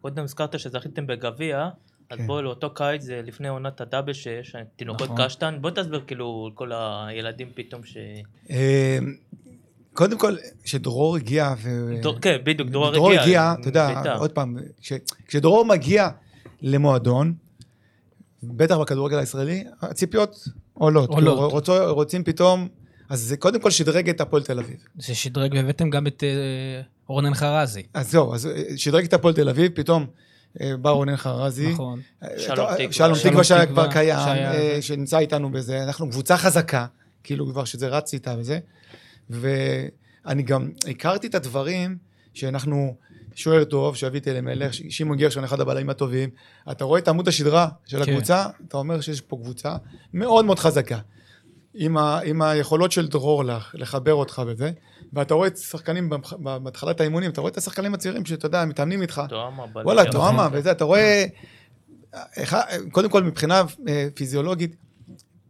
קודם 0.00 0.22
הזכרת 0.24 0.58
שזכיתם 0.58 1.06
בגביע, 1.06 1.68
אז 2.10 2.18
כן. 2.18 2.26
בוא 2.26 2.42
לאותו 2.42 2.74
קיץ, 2.74 3.02
זה 3.02 3.20
לפני 3.24 3.48
עונת 3.48 3.80
הדאבל 3.80 4.12
שיש 4.12 4.56
תינוקות 4.76 5.10
נכון. 5.10 5.24
קשטן, 5.26 5.58
בוא 5.60 5.70
תסביר 5.70 6.02
כאילו 6.06 6.50
כל 6.54 6.70
הילדים 6.74 7.48
פתאום 7.54 7.84
ש... 7.84 7.96
קודם 9.94 10.18
כל, 10.18 10.36
כשדרור 10.62 11.16
הגיע, 11.16 11.54
ו... 11.62 11.94
דור- 12.02 12.18
כן, 12.20 12.36
בדיוק, 12.44 12.68
דרור 12.68 12.90
דרור 12.92 13.10
הגיע. 13.10 13.22
הגיע, 13.22 13.54
אתה 13.60 13.68
יודע. 13.68 14.14
עוד 14.16 14.30
פעם, 14.32 14.56
כש- 14.80 14.92
כשדרור 15.26 15.64
מגיע 15.64 16.08
למועדון, 16.62 17.34
בטח 18.42 18.76
בכדורגל 18.76 19.18
הישראלי, 19.18 19.64
הציפיות 19.82 20.30
עולות. 20.74 21.08
עולות. 21.08 21.10
כאילו, 21.18 21.50
רוצו- 21.50 21.94
רוצים 21.94 22.24
פתאום, 22.24 22.68
אז 23.08 23.20
זה 23.20 23.36
קודם 23.36 23.60
כל 23.60 23.70
שדרג 23.70 24.08
את 24.08 24.20
הפועל 24.20 24.42
תל 24.42 24.58
אביב. 24.58 24.76
זה 24.98 25.14
שדרג 25.14 25.52
והבאתם 25.54 25.90
גם 25.90 26.06
את 26.06 26.24
אה, 26.24 26.80
רונן 27.06 27.34
חרזי. 27.34 27.82
אז 27.94 28.10
זהו, 28.10 28.34
אז 28.34 28.46
אה, 28.46 28.52
שדרג 28.76 29.04
את 29.04 29.14
הפועל 29.14 29.34
תל 29.34 29.48
אביב, 29.48 29.72
פתאום 29.74 30.06
אה, 30.60 30.76
בא 30.76 30.90
רונן 30.90 31.16
חרזי. 31.16 31.72
נכון. 31.72 32.00
אה, 32.22 32.28
שלום 32.38 32.66
תקווה. 32.74 32.92
שלום 32.92 33.18
תקווה 33.24 33.44
שהיה 33.44 33.66
כבר 33.66 33.92
קיים, 33.92 34.18
שהיה 34.24 34.52
אה. 34.54 34.82
שנמצא 34.82 35.18
איתנו 35.18 35.52
בזה, 35.52 35.82
אנחנו 35.82 36.10
קבוצה 36.10 36.36
חזקה, 36.36 36.86
כאילו 37.24 37.46
כבר 37.46 37.64
שזה 37.64 37.88
רץ 37.88 38.12
איתה 38.14 38.34
וזה, 38.38 38.58
ואני 39.30 40.42
גם 40.42 40.70
הכרתי 40.90 41.26
את 41.26 41.34
הדברים 41.34 41.96
שאנחנו, 42.34 42.96
שוער 43.34 43.64
טוב, 43.64 43.96
שאביתי 43.96 44.30
אלימלך, 44.30 44.74
שמעון 44.74 45.16
גרשון, 45.18 45.44
אחד 45.44 45.60
הבלמים 45.60 45.90
הטובים, 45.90 46.30
אתה 46.70 46.84
רואה 46.84 46.98
את 47.00 47.08
עמוד 47.08 47.28
השדרה 47.28 47.68
של 47.86 48.04
כן. 48.04 48.12
הקבוצה, 48.12 48.46
אתה 48.68 48.76
אומר 48.76 49.00
שיש 49.00 49.20
פה 49.20 49.36
קבוצה 49.36 49.76
מאוד 50.14 50.44
מאוד 50.44 50.58
חזקה. 50.58 50.98
עם, 51.76 51.96
ה, 51.96 52.20
עם 52.24 52.42
היכולות 52.42 52.92
של 52.92 53.08
דרור 53.08 53.44
לך, 53.44 53.70
לחבר 53.78 54.14
אותך 54.14 54.42
וזה, 54.46 54.70
ואתה 55.12 55.34
רואה 55.34 55.48
את 55.48 55.56
שחקנים 55.56 56.10
במח- 56.10 56.32
בהתחלת 56.62 57.00
האימונים, 57.00 57.30
אתה 57.30 57.40
רואה 57.40 57.52
את 57.52 57.56
השחקנים 57.56 57.94
הצעירים 57.94 58.24
שאתה 58.24 58.46
יודע, 58.46 58.64
מתאמנים 58.64 59.02
איתך, 59.02 59.22
בלם. 59.72 59.86
וואלה, 59.86 60.02
טועמה, 60.12 60.48
וזה, 60.52 60.70
אתה 60.70 60.84
רואה... 60.84 61.24
אחד- 62.42 62.62
קודם 62.92 63.10
כל, 63.10 63.22
מבחינה 63.22 63.62
אה, 63.88 64.08
פיזיולוגית, 64.14 64.76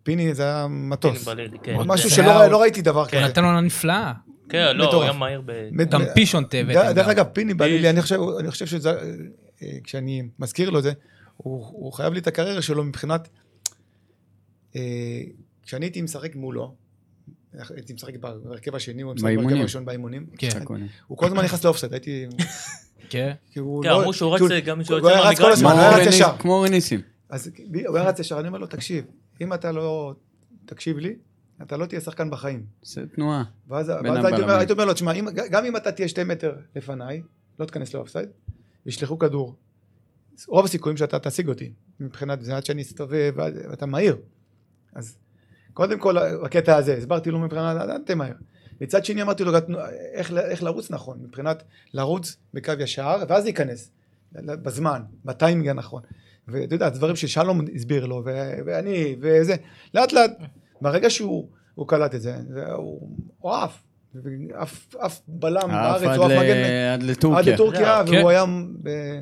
פיני 0.05 0.35
זה 0.35 0.43
היה 0.43 0.67
מטוס. 0.71 1.13
פיני 1.13 1.37
בלילי, 1.37 1.59
כן. 1.63 1.77
משהו 1.87 2.09
זה 2.09 2.15
שלא 2.15 2.47
לא 2.47 2.61
ראיתי 2.61 2.83
דבר 2.83 3.01
הוא 3.01 3.09
כזה. 3.09 3.21
נתן 3.21 3.45
עונה 3.45 3.61
נפלאה. 3.61 4.13
כן, 4.49 4.77
לא, 4.77 4.95
הוא. 4.95 5.03
היה 5.03 5.13
מהיר 5.13 5.43
ב... 5.47 5.83
גם 5.91 6.03
פישון 6.15 6.45
הבאתם 6.53 6.93
דרך. 6.95 7.09
אגב, 7.09 7.27
פיני 7.33 7.55
בלילי, 7.55 7.91
אני 7.91 8.03
חושב, 8.03 8.19
אני 8.41 8.51
חושב 8.51 8.67
שזה, 8.67 8.91
אה, 9.63 9.69
כשאני 9.85 10.23
מזכיר 10.39 10.71
לו 10.71 10.79
את 10.79 10.83
זה, 10.83 10.93
הוא 11.37 11.67
הוא 11.73 11.93
חייב 11.93 12.13
לי 12.13 12.19
את 12.21 12.27
הקריירה 12.27 12.63
שלו 12.63 12.85
מבחינת... 12.85 13.29
אה, 14.77 14.81
כשאני 15.63 15.87
הייתי 15.87 16.03
משחק 16.03 16.37
מולו, 16.37 16.75
הייתי 17.71 17.93
משחק 17.93 18.17
בהרכב 18.17 18.75
השני, 18.75 19.03
הוא 19.03 19.15
משחק. 19.15 19.25
בהרכב 19.37 19.57
הראשון 19.57 19.85
באימונים, 19.85 20.27
כן. 20.39 20.49
הוא 21.07 21.19
כל 21.19 21.27
הזמן 21.27 21.45
נכנס 21.45 21.65
לאופסייד, 21.65 21.93
הייתי... 21.93 22.27
כן. 23.11 23.33
כי 23.53 23.59
הוא 23.59 23.83
כן, 23.83 23.89
לא- 23.89 24.01
אמרו 24.01 24.13
שהוא 24.13 24.35
רץ 24.35 24.41
גם 24.65 24.85
שהוא 24.85 24.99
הוא 24.99 25.09
יוצא 25.09 25.21
היה 25.21 25.31
רץ 25.31 25.37
כל 25.37 25.43
מהמגרש. 25.43 25.59
הזמן, 25.59 25.71
הוא 25.71 25.81
היה 25.81 25.97
רץ 25.97 26.07
ישר. 26.07 26.37
כמו 26.39 26.53
אורן 26.53 26.71
ניסים. 26.71 27.01
אז 27.29 27.51
הוא 27.87 27.97
היה 27.97 28.09
רץ 28.09 28.19
ישר, 28.21 28.41
אני 28.41 28.49
אומר 28.49 28.59
לו, 28.59 28.67
תקשיב, 28.67 29.05
אם 29.41 29.53
אתה 29.55 29.73
לא 29.73 30.15
תקשיב 30.67 30.99
לי, 30.99 31.17
אתה 31.63 31.77
לא 31.77 31.87
תהיה 31.87 32.01
שחקן 32.01 32.31
בחיים. 32.31 32.67
זה 32.83 33.07
תנועה. 33.15 33.45
ואז, 33.69 33.89
ואז 33.89 34.25
הייתי, 34.25 34.43
אומר. 34.43 34.55
הייתי 34.57 34.73
אומר 34.73 34.85
לו, 34.85 34.93
תשמע, 34.95 35.13
אם- 35.13 35.29
גם 35.51 35.65
אם 35.65 35.77
אתה 35.77 35.93
תהיה 35.93 36.09
שתי 36.09 36.25
מטר 36.25 36.57
לפניי, 36.77 37.23
לא 37.59 37.65
תיכנס 37.65 37.95
לאופסייד, 37.95 38.29
ישלחו 38.87 39.19
כדור. 39.19 39.55
רוב 40.49 40.65
הסיכויים 40.65 40.97
שאתה 40.97 41.19
תשיג 41.19 41.49
אותי, 41.49 41.73
מבחינת 42.01 42.43
זה 42.43 42.57
עד 42.57 42.65
שאני 42.65 42.83
אסתובב, 42.83 43.33
ואתה 43.37 43.87
מהיר. 43.87 44.17
אז 44.95 45.17
קודם 45.73 45.99
כל, 45.99 46.17
בקטע 46.45 46.77
הזה, 46.77 46.95
הסברתי 46.97 47.31
לו 47.31 47.39
מבחינת, 47.39 47.77
אל 47.77 47.99
תמהר. 48.03 48.33
מצד 48.81 49.05
שני 49.05 49.23
אמרתי 49.23 49.45
לו 49.45 49.53
איך, 50.13 50.33
איך 50.33 50.63
לרוץ 50.63 50.91
נכון, 50.91 51.19
מבחינת 51.23 51.63
לרוץ 51.93 52.37
בקו 52.55 52.73
ישר, 52.81 53.17
ואז 53.29 53.45
להיכנס, 53.45 53.91
בזמן, 54.33 55.03
בטיימינג 55.25 55.69
הנכון. 55.69 56.03
ואתה 56.49 56.75
יודע, 56.75 56.89
דברים 56.89 57.17
ששלום 57.17 57.61
הסביר 57.75 58.07
לו, 58.07 58.23
ו- 58.27 58.31
ואני, 58.67 59.17
וזה, 59.21 59.55
לאט 59.95 60.13
לאט, 60.13 60.31
ברגע 60.81 61.11
שהוא 61.11 61.49
הוא 61.75 61.89
קלט 61.89 62.15
את 62.15 62.23
זה, 62.23 62.37
זה- 62.49 62.73
הוא 62.73 63.09
הוא 63.39 63.53
עף. 63.53 63.83
אף, 64.63 64.95
אף 64.97 65.21
בלם 65.29 65.69
בארץ, 65.69 66.17
הוא 66.19 66.27
אף 66.27 66.31
ל- 66.31 66.39
מגן 66.39 66.57
עד 66.93 67.01
עד 67.01 67.03
לטורקיה. 67.03 67.55
לטורקיה, 67.55 68.03
כן. 68.07 68.17
והוא 68.19 68.31
היה... 68.31 68.45
ב- 68.83 69.21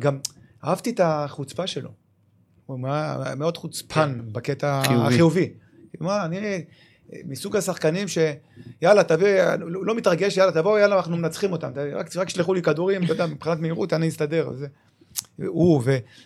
גם 0.00 0.18
אהבתי 0.64 0.90
את 0.90 1.00
החוצפה 1.04 1.66
שלו. 1.66 1.90
הוא 2.66 2.88
היה 2.88 3.16
מאוד 3.36 3.56
חוצפן 3.56 4.20
בקטע 4.32 4.82
חיובי. 4.84 5.06
החיובי. 5.06 5.52
מה, 6.00 6.24
אני 6.24 6.64
מסוג 7.24 7.56
השחקנים 7.56 8.08
ש... 8.08 8.18
יאללה, 8.82 9.04
תביא, 9.04 9.28
לא 9.60 9.94
מתרגש, 9.94 10.36
יאללה, 10.36 10.52
תבואו, 10.52 10.78
יאללה, 10.78 10.96
אנחנו 10.96 11.16
מנצחים 11.16 11.52
אותם. 11.52 11.70
רק, 11.94 12.16
רק 12.16 12.28
שלחו 12.28 12.54
לי 12.54 12.62
כדורים, 12.62 13.04
אתה 13.04 13.12
יודע, 13.12 13.26
מבחינת 13.26 13.58
מהירות, 13.60 13.92
אני 13.92 14.08
אסתדר. 14.08 14.48
וזה. 14.52 14.66
הוא 15.46 15.82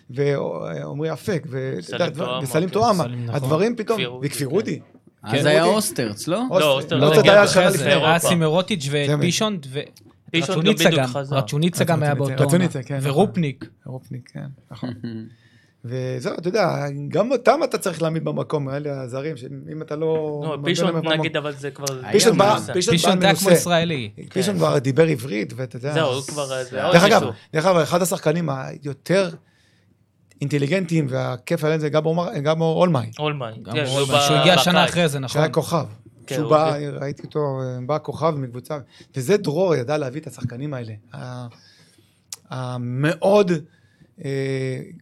ועמרי 0.09 1.13
אפק, 1.13 1.47
וסלים 1.49 2.67
כן, 2.67 2.69
טועמה. 2.69 3.03
סלים, 3.03 3.23
נכון. 3.23 3.35
הדברים 3.35 3.75
פתאום, 3.75 3.97
כפיר 3.97 4.09
אודי, 4.09 4.27
וכפיר 4.27 4.49
כן. 4.49 4.55
אודי. 4.55 4.79
אז 5.23 5.41
כן. 5.41 5.47
היה 5.47 5.63
אודי. 5.63 5.75
אוסטרץ, 5.75 6.27
לא? 6.27 6.41
לא, 6.59 6.71
אוסטר 6.77 6.97
לא, 6.97 7.21
היה 7.23 7.47
שנה 7.47 7.69
לפני. 7.69 7.85
היה 7.85 7.93
אירופה. 7.93 8.19
סימרוטיץ' 8.19 8.89
ופישון 8.91 9.59
פישון 10.31 10.63
גם 10.63 10.71
ורצ'וניצה 10.71 10.89
גם. 10.89 11.09
רצ'וניצה 11.31 11.83
גם 11.83 12.03
היה 12.03 12.15
באותו 12.15 12.43
עונה. 12.43 12.67
כן. 12.85 12.99
ורופניק. 13.01 13.65
רופניק, 13.85 14.29
כן, 14.33 14.45
נכון. 14.71 14.93
וזהו, 15.87 16.33
אתה 16.33 16.47
יודע, 16.47 16.85
גם 17.07 17.31
אותם 17.31 17.59
אתה 17.63 17.77
צריך 17.77 18.01
להעמיד 18.01 18.25
במקום, 18.25 18.69
אלה 18.69 19.01
הזרים, 19.01 19.37
שאם 19.37 19.81
אתה 19.81 19.95
לא... 19.95 20.57
פישון 20.63 21.07
נגיד, 21.07 21.37
אבל 21.37 21.53
זה 21.53 21.71
כבר... 21.71 21.85
פישון 22.11 22.37
בא, 22.37 22.53
מנוסה. 22.53 22.73
פישון 22.91 23.19
בא 23.19 23.33
כמו. 23.33 23.51
ישראלי. 23.51 24.11
פישון 24.33 24.53
כן. 24.53 24.59
כבר 24.59 24.77
דיבר 24.77 25.07
עברית, 25.07 25.53
ואתה 25.55 25.75
יודע... 25.75 25.93
זהו, 25.93 26.13
הוא 26.13 26.21
כבר... 26.21 26.45
זה 26.63 26.85
עוד 26.85 26.93
דרך 26.93 27.03
אגב. 27.03 27.21
דרך 27.53 27.65
אגב, 27.65 27.77
אחד 27.77 28.01
השחקנים 28.01 28.49
היותר 28.49 29.29
אינטליגנטיים 30.41 31.07
והכיף 31.09 31.63
עליהם 31.63 31.79
זה 31.79 31.89
גבור 31.89 32.25
אולמאי, 32.61 33.11
אולמאי. 33.19 33.53
גם 33.61 33.73
כן, 33.73 33.85
שהוא 33.87 34.35
הגיע 34.35 34.57
שנה. 34.57 34.85
אחרי 34.85 35.07
זה, 35.07 35.19
נכון. 35.19 35.33
שהיה 35.33 35.49
כוכב. 35.49 35.85
כן, 36.27 36.35
שהוא 36.35 36.45
הוא 36.45 36.51
בא, 36.51 36.71
כן. 36.79 36.91
ראיתי 37.01 37.23
אותו, 37.23 37.59
בא 37.85 37.97
כוכב 38.03 38.35
מקבוצה, 38.37 38.77
וזה 39.15 39.37
דרור 39.37 39.75
ידע 39.75 39.97
להביא 39.97 40.21
את 40.21 40.27
השחקנים 40.27 40.73
האלה. 40.73 40.93
המאוד, 42.49 43.51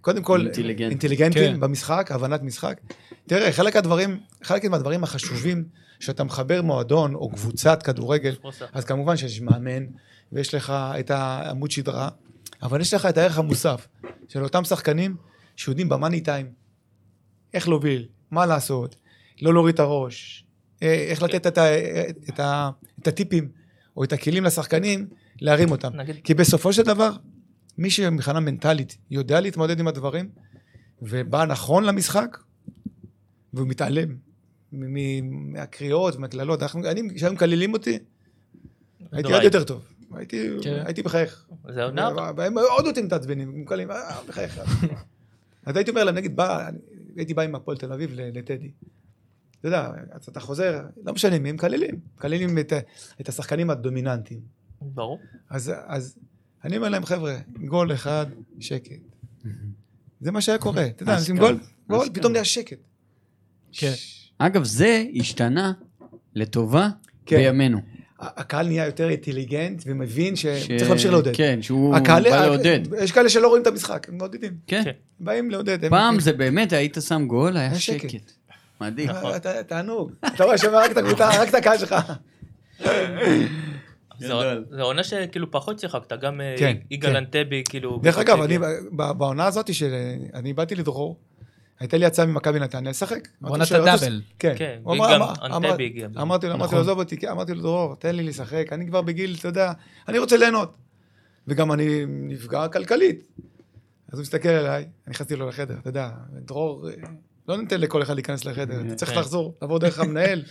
קודם 0.02 0.24
כל, 0.24 0.42
אינטליגנט. 0.42 0.92
אינטליגנטים 0.92 1.54
כן. 1.54 1.60
במשחק, 1.60 2.12
הבנת 2.12 2.42
משחק. 2.42 2.82
תראה, 3.28 3.52
חלק 3.52 3.76
מהדברים, 3.76 4.20
חלק 4.44 4.66
מהדברים 4.66 5.04
החשובים, 5.04 5.64
שאתה 6.00 6.24
מחבר 6.24 6.62
מועדון 6.62 7.16
או 7.16 7.30
קבוצת 7.30 7.84
כדורגל, 7.84 8.36
אז 8.74 8.86
כמובן 8.86 9.18
שיש 9.18 9.42
מאמן, 9.42 9.86
ויש 10.32 10.54
לך 10.54 10.74
את 11.00 11.12
העמוד 11.12 11.72
שדרה, 11.72 12.10
אבל 12.64 12.82
יש 12.82 12.94
לך 12.94 13.06
את 13.06 13.18
הערך 13.18 13.38
המוסף 13.38 13.88
של 14.28 14.44
אותם 14.44 14.64
שחקנים 14.64 15.16
שיודעים 15.56 15.90
במאני 15.90 16.22
טיים, 16.22 16.52
איך 17.54 17.68
להוביל, 17.68 18.08
מה 18.32 18.46
לעשות, 18.46 18.96
לא 19.42 19.54
להוריד 19.54 19.74
את 19.74 19.80
הראש, 19.80 20.46
אה, 20.84 20.94
איך 20.94 21.24
לתת 21.24 21.48
את, 21.48 21.58
ה, 21.58 21.66
את, 22.30 22.40
ה, 22.40 22.70
את 23.02 23.08
הטיפים 23.08 23.50
או 23.98 24.04
את 24.04 24.14
הכלים 24.14 24.44
לשחקנים, 24.44 25.08
להרים 25.42 25.72
אותם. 25.72 25.96
נגיד, 25.96 26.16
כי 26.24 26.34
בסופו 26.34 26.74
של 26.74 26.84
דבר, 26.84 27.12
מי 27.78 27.90
שמבחינה 27.90 28.40
מנטלית 28.40 28.98
יודע 29.12 29.42
להתמודד 29.42 29.80
עם 29.80 29.88
הדברים, 29.88 30.30
ובא 31.02 31.46
נכון 31.46 31.84
למשחק, 31.84 32.38
והוא 33.54 33.68
מתעלם 33.68 34.16
מהקריאות 34.72 36.16
ומהקללות. 36.16 36.64
אנחנו- 36.64 36.86
אני, 36.86 37.02
כשהיו 37.16 37.34
מקללים 37.34 37.74
אותי, 37.74 38.00
הייתי. 39.12 39.34
עוד 39.34 39.44
יותר 39.44 39.64
טוב. 39.64 39.86
הייתי, 40.12 40.50
כן. 40.64 40.84
הייתי 40.86 41.02
מחייך. 41.02 41.48
זה 41.70 41.84
עונה, 41.84 42.10
והם 42.36 42.58
עוד 42.58 42.86
יותר 42.86 43.02
מתעצבנים, 43.02 43.62
מקללים, 43.62 43.92
אה, 43.92 44.20
מחייך. 44.30 44.60
אז 45.66 45.76
הייתי 45.76 45.92
אומר 45.92 46.04
להם, 46.04 46.16
נגיד, 46.16 46.36
בא, 46.36 46.70
הייתי 47.16 47.34
בא 47.34 47.42
עם 47.42 47.56
הפועל 47.56 47.78
תל 47.78 47.94
אביב 47.94 48.12
לטדי. 48.16 48.72
אתה 49.60 49.68
יודע, 49.68 49.92
אז 50.12 50.28
אתה 50.30 50.40
חוזר, 50.40 50.86
לא 51.06 51.14
משנה 51.14 51.40
מי, 51.40 51.50
הם 51.50 51.56
מקללים. 51.56 52.00
מקללים 52.18 52.58
את, 52.58 52.74
את 53.22 53.30
השחקנים 53.30 53.70
הדומיננטיים. 53.70 54.40
ברור. 54.82 55.20
אז, 55.50 55.72
אז 55.86 56.18
אני 56.66 56.78
אומר 56.78 56.90
להם, 56.90 57.06
חבר'ה, 57.06 57.36
גול 57.66 57.94
אחד, 57.94 58.26
שקט. 58.60 58.92
זה 60.22 60.32
מה 60.32 60.42
שהיה 60.42 60.58
קורה. 60.58 60.86
אתה 60.86 61.04
יודע, 61.04 61.16
נשים 61.18 61.38
גול, 61.38 61.60
גול, 61.90 62.00
אשכרה. 62.00 62.14
פתאום 62.16 62.32
נהיה 62.32 62.46
שקט. 62.46 62.78
כן. 63.72 63.94
אגב, 64.38 64.64
זה 64.64 65.04
השתנה 65.16 65.74
לטובה 66.36 66.90
כן. 67.26 67.38
בימינו. 67.38 67.80
הקהל 68.20 68.68
נהיה 68.68 68.86
יותר 68.86 69.10
אינטליגנט 69.10 69.84
ומבין 69.86 70.36
שצריך 70.36 70.90
להמשיך 70.90 71.12
לעודד. 71.12 71.36
כן, 71.36 71.62
שהוא 71.62 71.96
בא 72.00 72.20
לעודד. 72.20 72.80
יש 73.04 73.12
כאלה 73.12 73.30
שלא 73.30 73.48
רואים 73.48 73.62
את 73.62 73.68
המשחק, 73.68 74.08
הם 74.10 74.18
מעודדים. 74.18 74.54
כן. 74.68 74.82
כן. 74.84 74.92
באים 75.20 75.52
לעודד. 75.52 75.90
פעם 75.90 76.20
זה 76.20 76.34
באמת, 76.34 76.74
היית 76.74 76.98
שם 77.08 77.28
גול, 77.28 77.58
היה 77.58 77.76
שקט. 77.76 78.22
מדהים. 78.82 79.10
אתה- 79.36 79.64
תענוג. 79.64 80.12
אתה 80.36 80.44
רואה, 80.44 80.58
שומע 80.58 80.78
רק 80.80 80.92
את 80.92 80.98
הקבוצה, 80.98 81.30
רק 81.42 81.50
את 81.50 81.54
הקהל 81.56 81.78
שלך. 81.78 81.96
זה- 84.20 84.82
עונה 84.82 85.04
שכאילו 85.04 85.52
פחות 85.52 85.80
שיחקת, 85.80 86.14
גם 86.14 86.42
אה, 86.42 86.56
כן, 86.60 86.78
יגאל 86.92 87.10
כן. 87.12 87.16
אנטבי, 87.16 87.64
כאילו... 87.70 88.00
דרך 88.04 88.18
אגב, 88.18 88.42
אני 88.42 88.58
בעונה 88.92 89.46
הזאת 89.46 89.74
שאני 89.74 90.54
באתי 90.54 90.76
לדרור, 90.76 91.20
הייתה 91.80 91.98
לי 91.98 92.06
הצעה 92.06 92.26
ממכבי 92.26 92.60
נתניה 92.60 92.90
לשחק. 92.90 93.28
עונת 93.44 93.72
הדאבל. 93.72 94.22
כן. 94.40 94.54
כן, 94.58 94.80
וגם 94.86 95.02
אמר- 95.02 95.34
אנטבי 95.46 95.68
אמר- 95.68 95.82
הגיע. 95.82 96.08
אמרתי 96.22 96.48
לו, 96.48 96.54
אמרתי 96.54 96.66
נכון. 96.66 96.76
לו, 96.78 96.82
עזוב 96.84 97.00
אותי, 97.00 97.18
כן, 97.18 97.28
אמרתי 97.28 97.54
לו, 97.54 97.62
דרור, 97.62 97.96
תן 97.96 98.16
לי 98.16 98.24
לשחק, 98.24 98.68
אני 98.72 98.88
כבר 98.88 99.02
בגיל, 99.02 99.36
אתה 99.40 99.48
יודע, 99.48 99.72
אני 100.08 100.20
רוצה 100.20 100.38
ליהנות. 100.38 100.76
וגם 101.48 101.72
אני 101.72 102.04
נפגע 102.08 102.68
כלכלית. 102.68 103.28
אז 104.12 104.20
הוא 104.20 104.22
מסתכל 104.22 104.50
עליי, 104.50 104.84
אני 104.84 104.90
נכנסתי 105.08 105.36
לו 105.36 105.50
לחדר, 105.50 105.76
אתה 105.80 105.90
יודע, 105.90 106.10
דרור, 106.32 106.90
אה, 106.90 106.94
לא 107.48 107.58
ניתן 107.58 107.82
לכל 107.82 108.02
אחד 108.02 108.14
להיכנס 108.16 108.46
לחדר, 108.46 108.82
אתה 108.88 108.96
צריך 108.96 109.12
כן. 109.12 109.20
לחזור, 109.20 109.54
לעבור 109.62 109.80
דרך 109.80 110.00
המנהל. 110.00 110.44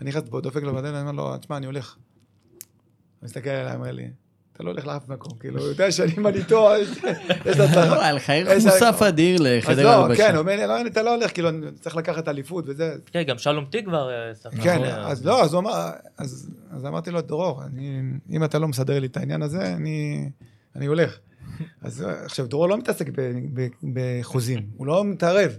אני 0.00 0.08
נכנס, 0.10 0.22
בו, 0.28 0.40
דופק 0.40 0.62
לו 0.62 0.74
בדלת, 0.74 0.94
אני 0.94 1.00
אומר 1.00 1.12
לו, 1.12 1.36
תשמע, 1.36 1.56
אני 1.56 1.66
הולך. 1.66 1.96
הוא 3.20 3.26
מסתכל 3.26 3.50
עליי, 3.50 3.74
אומר 3.74 3.92
לי, 3.92 4.10
אתה 4.52 4.62
לא 4.62 4.70
הולך 4.70 4.86
לאף 4.86 5.08
מקום, 5.08 5.38
כאילו, 5.40 5.60
הוא 5.60 5.68
יודע 5.68 5.92
שאני 5.92 6.12
אני 6.16 6.38
איתו, 6.38 6.68
יש 6.80 7.58
לו 7.58 7.64
הצלחה. 7.64 7.86
לא, 7.86 8.02
היה 8.02 8.12
לך 8.12 8.30
ערך 8.30 8.64
מוסף 8.64 9.02
אדיר 9.08 9.34
אז 9.36 9.46
לחדר 9.46 9.84
לא, 9.84 9.88
ההלבשה. 9.90 10.26
כן, 10.28 10.30
הוא 10.34 10.38
אומר 10.40 10.56
לי, 10.56 10.66
לא, 10.66 10.86
אתה 10.86 11.02
לא 11.02 11.14
הולך, 11.14 11.32
כאילו, 11.34 11.48
אני 11.48 11.66
צריך 11.80 11.96
לקחת 11.96 12.28
אליפות 12.28 12.64
וזה. 12.68 12.94
כן, 13.06 13.22
גם 13.22 13.38
שלום 13.38 13.64
תקווה 13.70 13.98
אה, 14.28 14.34
שחקן. 14.34 14.62
כן, 14.62 14.84
אה, 14.84 15.08
אז 15.08 15.24
לא, 15.26 15.42
אז 15.44 15.52
הוא 15.52 15.60
אמר, 15.60 15.90
אז 16.18 16.50
אז 16.70 16.86
אמרתי 16.86 17.10
לו, 17.10 17.20
דרור, 17.20 17.62
אני- 17.64 18.00
אם 18.30 18.44
אתה 18.44 18.58
לא 18.58 18.68
מסדר 18.68 18.98
לי 18.98 19.06
את 19.06 19.16
העניין 19.16 19.42
הזה, 19.42 19.74
אני 19.74 20.28
אני 20.76 20.86
הולך. 20.86 21.18
אז 21.82 22.04
עכשיו, 22.24 22.46
דרור 22.46 22.68
לא 22.68 22.78
מתעסק 22.78 23.06
בחוזים, 23.94 24.66
הוא 24.76 24.86
לא 24.86 25.04
מתערב. 25.04 25.56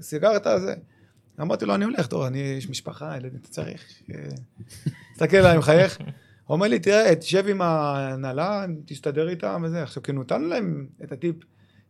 סגר 0.00 0.36
את 0.36 0.46
הזה. 0.46 0.74
אמרתי 1.40 1.64
לו, 1.64 1.74
אני 1.74 1.84
הולך, 1.84 2.08
דרור, 2.08 2.26
אני, 2.26 2.38
יש 2.38 2.70
משפחה, 2.70 3.16
ילדים, 3.16 3.38
אתה 3.40 3.48
צריך. 3.48 3.84
תסתכל 5.12 5.36
עליי, 5.36 5.58
מחייך. 5.58 5.98
הוא 6.46 6.54
אומר 6.54 6.68
לי, 6.68 6.78
תראה, 6.78 7.14
תשב 7.14 7.44
עם 7.48 7.62
ההנהלה, 7.62 8.64
תסתדר 8.84 9.28
איתם 9.28 9.62
וזה. 9.66 9.82
עכשיו, 9.82 10.02
כאילו, 10.02 10.22
נתנו 10.22 10.46
להם 10.48 10.86
את 11.04 11.12
הטיפ, 11.12 11.36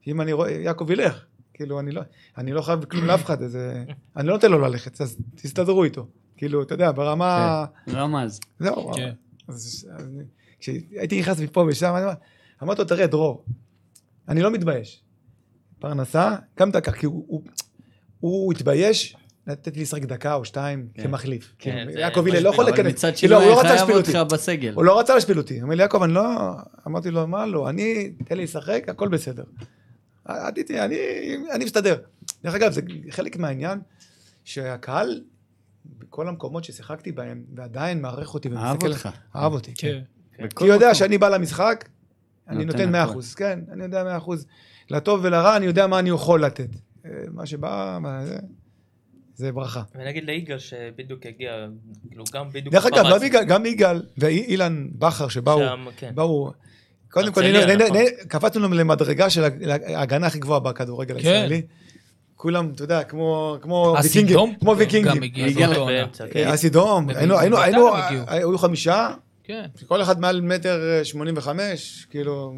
שאם 0.01 0.21
אני 0.21 0.33
רואה, 0.33 0.51
יעקב 0.51 0.91
ילך. 0.91 1.25
כאילו, 1.55 1.81
אני 1.81 1.93
לא, 1.93 2.03
אני 2.39 2.53
לא 2.53 2.63
חייב 2.63 2.85
כלום 2.85 3.05
לאף 3.05 3.25
אחד, 3.25 3.43
אז 3.43 3.57
אה, 3.57 3.83
אני 4.17 4.27
לא 4.27 4.35
נותן 4.35 4.51
לו 4.51 4.59
ללכת, 4.59 5.01
אז 5.01 5.17
תסתדרו 5.35 5.85
איתו. 5.85 6.07
כאילו, 6.37 6.63
אתה 6.63 6.75
יודע, 6.75 6.93
ברמה... 6.93 7.65
רמז. 7.89 8.41
זהו. 8.59 8.93
כן. 8.95 9.11
אז 9.49 9.87
אז 9.99 10.09
כשהייתי 10.61 11.21
נכנס 11.21 11.41
מפה 11.41 11.65
ושם, 11.69 11.95
אני 11.97 12.05
אמרתי 12.63 12.81
לו, 12.83 12.89
תראה, 12.89 13.07
דרור, 13.07 13.45
אני 14.29 14.43
לא 14.43 14.51
מתבייש. 14.51 15.03
פרנסה, 15.79 16.37
גם 16.59 16.71
דקה, 16.71 16.93
כי 16.93 17.07
הוא- 17.07 17.25
הוא- 17.29 17.43
הוא 18.21 18.53
התבייש 18.53 19.17
לתת 19.47 19.77
לי 19.77 19.83
לשחק 19.83 20.03
דקה 20.03 20.35
או 20.35 20.45
שתיים 20.45 20.89
כן. 20.95 21.03
כמחליף. 21.03 21.53
כן, 21.59 21.71
כאילו, 21.71 21.93
זה 21.93 22.01
יעקב 22.01 22.27
הלל 22.27 22.43
לא 22.43 22.49
יכול 22.49 22.65
אבל 22.65 22.73
להיכנס. 22.73 22.93
מצד 22.93 23.13
כאילו, 23.17 23.37
שני, 23.37 23.47
הוא 23.47 23.55
לא 23.55 23.61
היה 23.61 23.61
רצה 23.61 23.69
חייב 23.69 23.81
להשפיל 23.81 23.97
אותך 23.97 24.15
אותי. 24.15 24.35
בסגל. 24.35 24.73
הוא 24.75 24.85
לא 24.85 25.01
רצה 25.01 25.15
להשפיל 25.15 25.39
אותי. 25.39 25.55
הוא 25.55 25.63
אומר 25.63 25.75
לי, 25.75 25.83
יעקב, 25.83 26.03
אני 26.03 26.13
לא... 26.13 26.23
אמרתי 26.87 27.11
לו, 27.11 27.27
מה 27.27 27.47
לא? 27.47 27.69
אני, 27.69 28.13
תן 28.25 28.37
לי 28.37 28.43
לשחק, 28.43 28.85
הכל 28.89 29.09
בסדר. 29.09 29.45
אני 30.29 31.37
אני 31.55 31.65
מסתדר. 31.65 31.97
דרך 32.45 32.55
אגב, 32.55 32.73
זה 32.73 32.81
חלק 33.11 33.37
מהעניין 33.37 33.79
שהקהל, 34.45 35.21
בכל 35.99 36.29
המקומות 36.29 36.65
ששיחקתי 36.65 37.13
בהם, 37.13 37.45
ועדיין 37.55 38.03
מערך 38.03 38.35
אותי 38.35 38.49
אהב 38.49 38.57
ומסתכל... 38.57 38.89
אותך. 38.89 39.09
אהב 39.37 39.53
אותי. 39.53 39.75
כן. 39.75 40.01
בכל 40.39 40.49
כי 40.49 40.65
הוא 40.65 40.75
יודע. 40.75 40.95
שאני 40.95 41.19
בא 41.19 41.29
למשחק, 41.29 41.89
אני 42.49 42.65
נותן 42.65 42.79
נותן 42.79 42.95
הכל. 42.95 43.21
100%. 43.21 43.37
כן, 43.37 43.61
אני 43.73 43.83
יודע 43.83 44.19
100%. 44.19 44.31
לטוב 44.91 45.21
ולרע, 45.23 45.57
אני 45.57 45.67
יודע 45.67 45.87
מה 45.87 45.99
אני 45.99 46.11
יכול 46.11 46.45
לתת. 46.45 46.69
אה, 47.05 47.11
מה 47.33 47.47
שבא, 47.47 47.99
מה 48.01 48.25
זה, 49.37 49.53
ברכה. 49.53 49.83
ונגיד 49.95 50.25
ליגאל 50.25 50.59
שבדיוק 50.59 51.27
הגיע, 51.27 51.67
כאילו 52.09 52.25
גם 52.33 52.49
בדיוק... 52.53 52.75
דרך 52.75 52.87
אגב. 52.87 53.05
גם 53.13 53.23
יגאל- 53.23 53.45
גם 53.45 53.67
יגאל 53.67 54.03
ואילן 54.19 54.87
בכר 54.99 55.29
שבאו, 55.29 55.59
שם, 55.59 55.87
כן. 55.97 56.13
באו, 56.15 56.53
קודם 57.11 57.33
כל, 57.33 57.43
נכון. 57.43 57.97
קפצנו 58.29 58.69
למדרגה 58.69 59.31
של 59.31 59.45
ההגנה 59.95 60.27
הכי 60.27 60.39
גבוהה 60.39 60.61
בכדורגל 60.61 61.15
כן. 61.23 61.29
הישראלי. 61.29 61.63
כולם, 62.37 62.73
אתה 62.75 62.85
יודע, 62.85 63.03
כמו 63.03 63.57
כמו 63.63 63.97
אסידום 63.99 64.55
ויקינגים, 64.79 65.13
כמו 65.13 65.21
ויקינגים. 65.21 65.69
באמצע, 65.87 66.25
אה, 66.25 66.31
כן. 66.31 66.49
אסידום, 66.49 67.09
היינו, 67.09 67.39
היינו, 67.39 67.59
היינו. 67.63 67.89
היו 68.27 68.59
חמישה, 68.59 69.11
כן. 69.45 69.65
כל 69.87 70.03
אחד 70.03 70.21
מעל 70.21 70.41
מטר 70.41 71.01
שמונים 71.05 71.35
וחמש, 71.37 72.07
כאילו, 72.11 72.55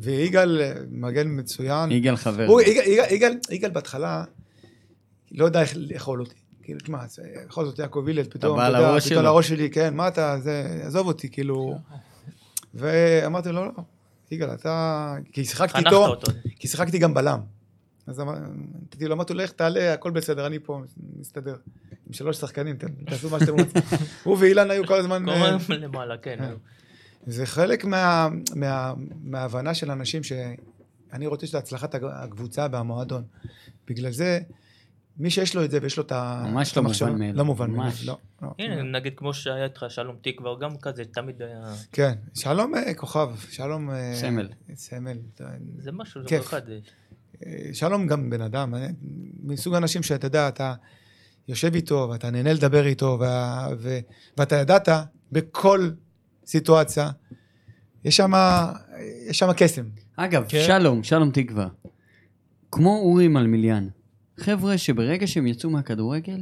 ויגאל 0.00 0.60
אה, 0.60 0.72
מגן 0.90 1.26
מצוין. 1.28 1.92
יגאל 1.92 2.16
חבר. 2.16 2.46
יגאל 3.50 3.70
בהתחלה 3.72 4.24
לא 5.34 5.44
יודע 5.44 5.60
איך 5.60 5.72
לאכול 5.76 6.20
אותי. 6.20 6.34
כאילו, 6.62 6.80
תשמע, 6.80 7.06
זה- 7.06 7.22
בכל 7.48 7.64
זאת 7.64 7.78
יעקב 7.78 8.04
הלל, 8.08 8.22
פתאום, 8.24 8.60
אתה 8.60 8.68
יודע, 8.68 9.00
פתאום. 9.00 9.24
לראש 9.24 9.48
שלי, 9.48 9.70
כן, 9.70 9.94
מה 9.96 10.08
אתה, 10.08 10.36
זה, 10.40 10.80
עזוב 10.86 11.06
אותי, 11.06 11.28
כאילו. 11.28 11.78
ואמרתי 12.74 13.48
לו, 13.52 13.64
לא, 13.64 13.70
יגאל, 14.30 14.54
אתה... 14.54 15.14
כי 15.32 15.44
שיחקתי 15.44 15.78
איתו. 15.78 16.14
כי 16.58 16.68
שיחקתי 16.68 16.98
גם 16.98 17.14
בלם. 17.14 17.40
אז 18.06 18.20
אמר- 18.20 18.34
נתתי 18.82 19.04
לו, 19.08 19.14
אמרתי 19.14 19.34
לו, 19.34 19.40
לך 19.40 19.50
תעלה, 19.52 19.92
הכל 19.94 20.10
בסדר, 20.10 20.46
אני 20.46 20.58
פה, 20.58 20.80
מסתדר. 21.20 21.56
עם 22.06 22.12
שלוש 22.12 22.36
שחקנים, 22.36 22.76
תעשו 23.06 23.30
מה 23.30 23.40
שאתם 23.40 23.52
רוצים. 23.52 23.82
הוא 24.24 24.36
ואילן 24.40 24.70
היו 24.70 24.86
כל 24.86 24.94
הזמן... 24.94 25.28
אה, 25.28 25.58
קוראים 25.66 25.82
למעלה, 25.82 26.16
כן. 26.18 26.36
כן. 26.38 26.54
זה 27.26 27.46
חלק 27.46 27.84
מה, 27.84 28.28
מה, 28.56 28.94
מההבנה 29.22 29.74
של 29.74 29.90
אנשים 29.90 30.22
שאני 30.22 31.26
רוצה 31.26 31.46
שזה 31.46 31.58
הצלחת 31.58 31.94
הקבוצה 31.94 32.66
והמועדון. 32.72 33.22
בגלל 33.88 34.10
זה, 34.12 34.40
מי 35.18 35.30
שיש 35.30 35.56
לו 35.56 35.64
את 35.64 35.70
זה 35.70 35.78
ויש 35.82 35.96
לו 35.96 36.02
את 36.02 36.12
ה... 36.12 36.44
ממש 36.46 36.76
לא 36.76 36.82
מובן 36.82 37.18
מאליו. 37.18 37.34
לא 37.36 37.44
מובן 37.44 37.70
מאליו. 37.70 37.92
לא. 38.04 38.18
לא. 38.42 38.48
הנה, 38.58 38.82
נגיד 38.82 39.12
כמו 39.16 39.34
שהיה 39.34 39.64
איתך 39.64 39.84
שלום 39.88 40.16
תקווה, 40.22 40.50
הוא 40.50 40.60
גם 40.60 40.76
כזה, 40.76 41.04
תמיד 41.04 41.42
היה... 41.42 41.74
כן, 41.92 42.12
שלום 42.34 42.74
אה, 42.74 42.94
כוכב, 42.94 43.28
שלום... 43.50 43.90
אה, 43.90 44.12
סמל. 44.14 44.48
סמל. 44.74 45.18
זה 45.78 45.92
משהו, 45.92 46.22
זה 46.22 46.28
כיף. 46.28 46.38
מיוחד. 46.38 46.62
אה, 47.46 47.70
שלום 47.72 48.06
גם 48.06 48.30
בן 48.30 48.40
אדם, 48.40 48.74
מסוג 49.42 49.74
האנשים 49.74 50.02
שאתה 50.02 50.26
יודע, 50.26 50.48
אתה 50.48 50.74
יושב 51.48 51.74
איתו 51.74 52.08
ואתה 52.10 52.30
נהנה 52.30 52.52
לדבר 52.52 52.86
איתו, 52.86 53.18
ואתה 54.36 54.56
ידעת 54.56 54.88
בכל 55.32 55.90
סיטואציה, 56.46 57.10
יש 58.04 58.16
שם 58.16 58.32
יש 59.28 59.38
שם 59.38 59.52
קסם. 59.56 59.84
אגב, 60.16 60.44
כן. 60.48 60.64
שלום, 60.66 61.02
שלום 61.02 61.30
תקווה. 61.30 61.68
כמו 62.70 62.98
אורי 62.98 63.28
מלמיליאן. 63.28 63.88
חבר'ה 64.40 64.78
שברגע 64.78 65.26
שהם 65.26 65.46
יצאו 65.46 65.70
מהכדורגל, 65.70 66.40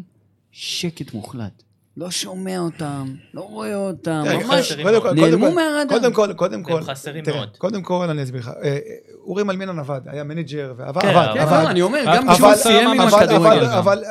שקט 0.53 1.15
מוחלט. 1.15 1.63
לא 1.97 2.11
שומע 2.11 2.59
אותם, 2.59 3.15
לא 3.35 3.41
רואה 3.41 3.75
אותם, 3.75 4.23
ממש 4.47 4.73
נעלמו 4.73 5.47
כל- 5.47 5.55
מהרדאר. 5.55 5.99
קודם 5.99 6.13
כל, 6.13 6.33
קודם 6.37 6.63
כל, 6.63 6.79
הם 6.79 6.85
חסרים 6.85 7.25
מאוד. 7.27 7.57
קודם 7.57 7.83
כל 7.83 8.07
אני 8.11 8.23
אסביר 8.23 8.41
לך, 8.41 8.49
אה, 8.49 8.63
אה, 8.65 8.79
אורי 9.21 9.43
מלמיליאן 9.43 9.79
עבד, 9.79 10.01
היה 10.07 10.25
מנג'ר, 10.25 10.75
ועבד, 10.77 11.03
כן, 11.03 11.09
עבד, 11.09 11.31
כן, 11.35 11.41
עבד, 11.41 11.65
אני 11.71 11.83
אומר, 11.83 12.05
גם 12.17 12.27
כשהוא 12.35 12.55
סיים 12.55 12.89
עם 12.89 13.01
הכדורגל. 13.01 13.65
אבל- 13.65 14.05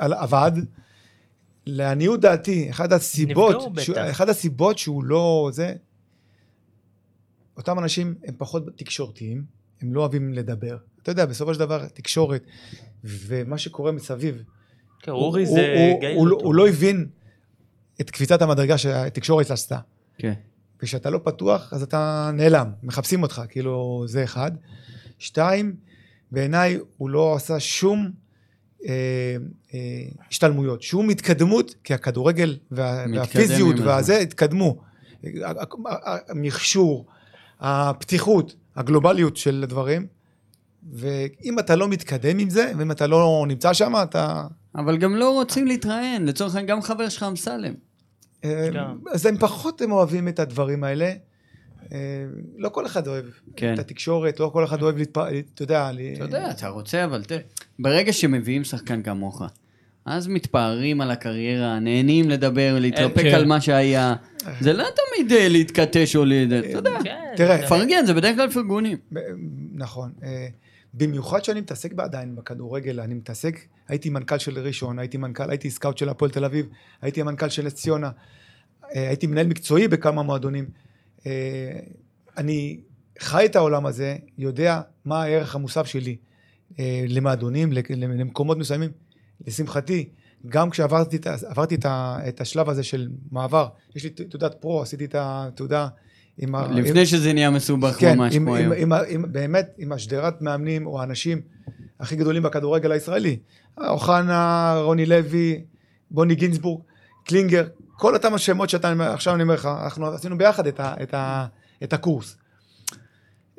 עבד, 0.00 0.52
לעניות 1.66 2.20
דעתי, 2.20 2.70
אחת 2.70 2.92
הסיבות. 2.92 3.56
אחת 4.10 4.28
הסיבות 4.28 4.78
שהוא 4.78 5.04
לא 5.04 5.48
זה, 5.52 5.74
אותם 7.56 7.78
אנשים 7.78 8.14
הם 8.24 8.34
פחות 8.38 8.62
תקשורתיים, 8.76 9.44
הם 9.82 9.94
לא 9.94 10.00
אוהבים 10.00 10.32
לדבר. 10.34 10.76
אתה 11.10 11.22
יודע, 11.22 11.26
בסופו 11.26 11.54
של 11.54 11.60
דבר, 11.60 11.86
תקשורת, 11.86 12.42
ומה 13.04 13.58
שקורה 13.58 13.92
מסביב, 13.92 14.42
כן, 15.02 15.10
הוא- 15.10 15.20
אורי 15.20 15.44
הוא- 15.44 15.54
זה 15.54 15.74
הוא- 15.76 16.16
הוא 16.16 16.26
לא-. 16.28 16.38
הוא 16.42 16.54
לא 16.54 16.68
הבין 16.68 17.06
את 18.00 18.10
קפיצת 18.10 18.42
המדרגה 18.42 18.78
שהתקשורת 18.78 19.50
עשתה. 19.50 19.78
כן. 20.18 20.32
וכשאתה 20.82 21.10
לא 21.10 21.20
פתוח, 21.24 21.72
אז 21.72 21.82
אתה 21.82 22.30
נעלם, 22.34 22.70
מחפשים 22.82 23.22
אותך, 23.22 23.42
כאילו, 23.48 24.04
זה 24.06 24.24
אחד. 24.24 24.50
שתיים, 25.18 25.76
בעיניי 26.32 26.78
הוא 26.96 27.10
לא 27.10 27.34
עשה 27.36 27.60
שום 27.60 28.10
אה, 28.88 29.36
אה, 29.74 29.78
השתלמויות, 30.30 30.82
שום 30.82 31.10
התקדמות, 31.10 31.74
כי 31.84 31.94
הכדורגל 31.94 32.56
וה, 32.70 33.04
והפיזיות 33.14 33.76
והזה 33.84 34.18
התקדמו. 34.18 34.78
המכשור, 36.28 37.06
הפתיחות, 37.60 38.54
הגלובליות 38.76 39.36
של 39.36 39.62
הדברים, 39.62 40.06
ואם 40.92 41.58
אתה 41.58 41.76
לא 41.76 41.88
מתקדם 41.88 42.38
עם 42.38 42.50
זה, 42.50 42.72
ואם 42.78 42.90
אתה 42.90 43.06
לא 43.06 43.44
נמצא 43.48 43.72
שם, 43.72 43.92
אתה... 44.02 44.44
אבל 44.74 44.96
גם 44.96 45.16
לא 45.16 45.32
רוצים 45.32 45.66
להתראיין, 45.66 46.26
לצורך 46.26 46.54
העניין, 46.54 46.76
גם 46.76 46.82
חבר 46.82 47.08
שלך 47.08 47.22
אמסלם. 47.22 47.74
אה, 48.44 48.68
כן. 48.72 48.80
אז 49.12 49.26
הם 49.26 49.36
פחות 49.38 49.80
הם 49.82 49.92
אוהבים 49.92 50.28
את 50.28 50.38
הדברים 50.38 50.84
האלה. 50.84 51.12
אה, 51.92 51.98
לא 52.56 52.68
כל 52.68 52.86
אחד 52.86 53.06
אוהב 53.08 53.24
כן. 53.56 53.74
את 53.74 53.78
התקשורת, 53.78 54.40
לא 54.40 54.50
כל 54.52 54.64
אחד 54.64 54.82
אוהב 54.82 54.96
להתפ... 54.96 55.18
אתה 55.54 55.62
יודע, 55.62 55.90
אתה 56.14 56.24
יודע, 56.24 56.50
אתה 56.50 56.68
רוצה, 56.68 57.04
אבל 57.04 57.24
תראה, 57.24 57.40
ברגע 57.78 58.12
שמביאים 58.12 58.64
שחקן 58.64 59.02
כמוך, 59.02 59.42
אז 60.04 60.28
מתפארים 60.28 61.00
על 61.00 61.10
הקריירה, 61.10 61.78
נהנים 61.78 62.28
לדבר, 62.30 62.78
להתרפק 62.80 63.22
כן. 63.22 63.34
על 63.34 63.46
מה 63.46 63.60
שהיה. 63.60 64.14
זה 64.60 64.72
לא 64.72 64.84
תמיד 64.84 65.32
אה, 65.32 65.48
להתכתש 65.48 66.16
או 66.16 66.24
ל... 66.24 66.32
אתה 66.70 66.78
יודע, 66.78 66.98
כן, 67.04 67.20
תראה, 67.36 67.56
זה- 67.60 67.66
פרגן, 67.66 68.06
זה 68.06 68.14
בדרך 68.14 68.36
כלל 68.36 68.50
פרגונים. 68.50 68.96
נכון. 69.74 70.12
במיוחד 70.94 71.44
שאני 71.44 71.60
מתעסק 71.60 71.92
עדיין 71.98 72.36
בכדורגל, 72.36 73.00
אני 73.00 73.14
מתעסק, 73.14 73.58
הייתי 73.88 74.10
מנכ"ל 74.10 74.38
של 74.38 74.58
ראשון, 74.58 74.98
הייתי 74.98 75.16
מנכ"ל, 75.16 75.50
הייתי 75.50 75.70
סקאוט 75.70 75.98
של 75.98 76.08
הפועל 76.08 76.30
תל 76.30 76.44
אביב, 76.44 76.68
הייתי 77.02 77.20
המנכ"ל 77.20 77.48
של 77.48 77.66
נס 77.66 77.74
ציונה, 77.74 78.10
אה, 78.94 79.08
הייתי 79.08 79.26
מנהל 79.26 79.46
מקצועי 79.46 79.88
בכמה 79.88 80.22
מועדונים. 80.22 80.70
אה, 81.26 81.80
אני 82.36 82.80
חי 83.18 83.46
את 83.46 83.56
העולם 83.56 83.86
הזה, 83.86 84.16
יודע 84.38 84.80
מה 85.04 85.22
הערך 85.22 85.54
המוסף 85.54 85.86
שלי 85.86 86.16
אה, 86.78 87.04
למועדונים, 87.08 87.72
למקומות 87.90 88.58
מסוימים. 88.58 88.90
לשמחתי, 89.46 90.08
גם 90.46 90.70
כשעברתי 90.70 91.16
את, 92.28 92.40
השלב 92.40 92.68
הזה 92.68 92.82
של 92.82 93.08
מעבר, 93.30 93.68
יש 93.94 94.04
לי 94.04 94.10
תעודת 94.10 94.54
פרו, 94.60 94.82
עשיתי 94.82 95.04
את 95.04 95.14
התעודה 95.18 95.88
עם 96.38 96.54
ה... 96.54 96.64
עם- 96.64 96.72
לפני 96.72 97.06
שזה 97.06 97.32
נהיה 97.32 97.50
מסובך 97.50 97.96
כן, 97.98 98.18
ממש 98.18 98.36
עם, 98.36 98.42
כמו 98.42 98.56
עם, 98.56 98.72
היום. 98.72 98.92
עם, 98.92 99.04
עם, 99.08 99.32
באמת, 99.32 99.74
עם 99.78 99.92
השדרת 99.92 100.42
מאמנים 100.42 100.86
או 100.86 101.00
האנשים 101.00 101.40
הכי 102.00 102.16
גדולים 102.16 102.42
בכדורגל 102.42 102.92
הישראלי. 102.92 103.38
אוחנה, 103.78 104.74
רוני 104.82 105.06
לוי, 105.06 105.64
בוני 106.10 106.34
גינזבורג, 106.34 106.82
קלינגר, 107.24 107.66
כל 107.96 108.14
אותם 108.14 108.34
השמות 108.34 108.70
שאתה, 108.70 109.12
עכשיו 109.12 109.34
אני 109.34 109.42
אומר 109.42 109.54
לך, 109.54 109.68
אנחנו 109.84 110.06
עשינו 110.06 110.38
ביחד 110.38 110.66
את, 110.66 110.80
ה, 110.80 110.94
את, 111.02 111.14
ה, 111.14 111.46
את 111.82 111.92
הקורס. 111.92 112.36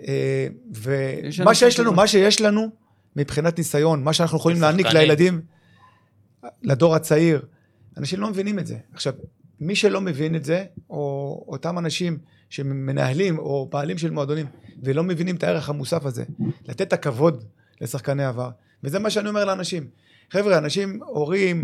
אה, 0.08 0.48
ומה 0.76 1.56
שיש 1.56 1.80
לנו. 1.80 1.94
מה 1.94 2.08
שיש 2.08 2.42
לנו 2.42 2.70
מבחינת 3.16 3.58
ניסיון, 3.58 4.04
מה 4.04 4.14
שאנחנו 4.14 4.38
יכולים 4.38 4.62
להעניק. 4.62 4.88
לילדים, 4.88 5.42
לדור 6.64 6.96
הצעיר, 6.96 7.46
אנשים 7.98 8.20
לא 8.20 8.30
מבינים 8.30 8.60
את 8.60 8.68
זה. 8.68 8.78
עכשיו, 8.94 9.14
מי 9.60 9.76
שלא 9.76 10.02
מבין 10.02 10.36
את 10.36 10.46
זה, 10.46 10.66
או 10.90 11.46
אותם 11.48 11.78
אנשים 11.78 12.18
שמנהלים 12.50 13.40
או 13.40 13.70
בעלים 13.72 13.98
של 13.98 14.12
מועדונים, 14.12 14.46
ולא 14.84 15.04
מבינים 15.04 15.36
את 15.36 15.44
הערך 15.44 15.70
המוסף 15.70 16.06
הזה, 16.06 16.24
לתת 16.68 16.82
את 16.82 16.94
הכבוד 16.94 17.44
לשחקני 17.82 18.26
עבר, 18.26 18.50
וזה 18.84 19.00
מה 19.00 19.10
שאני 19.10 19.30
אומר 19.30 19.46
לאנשים. 19.46 19.88
חבר'ה, 20.32 20.58
אנשים, 20.58 21.00
הורים, 21.06 21.64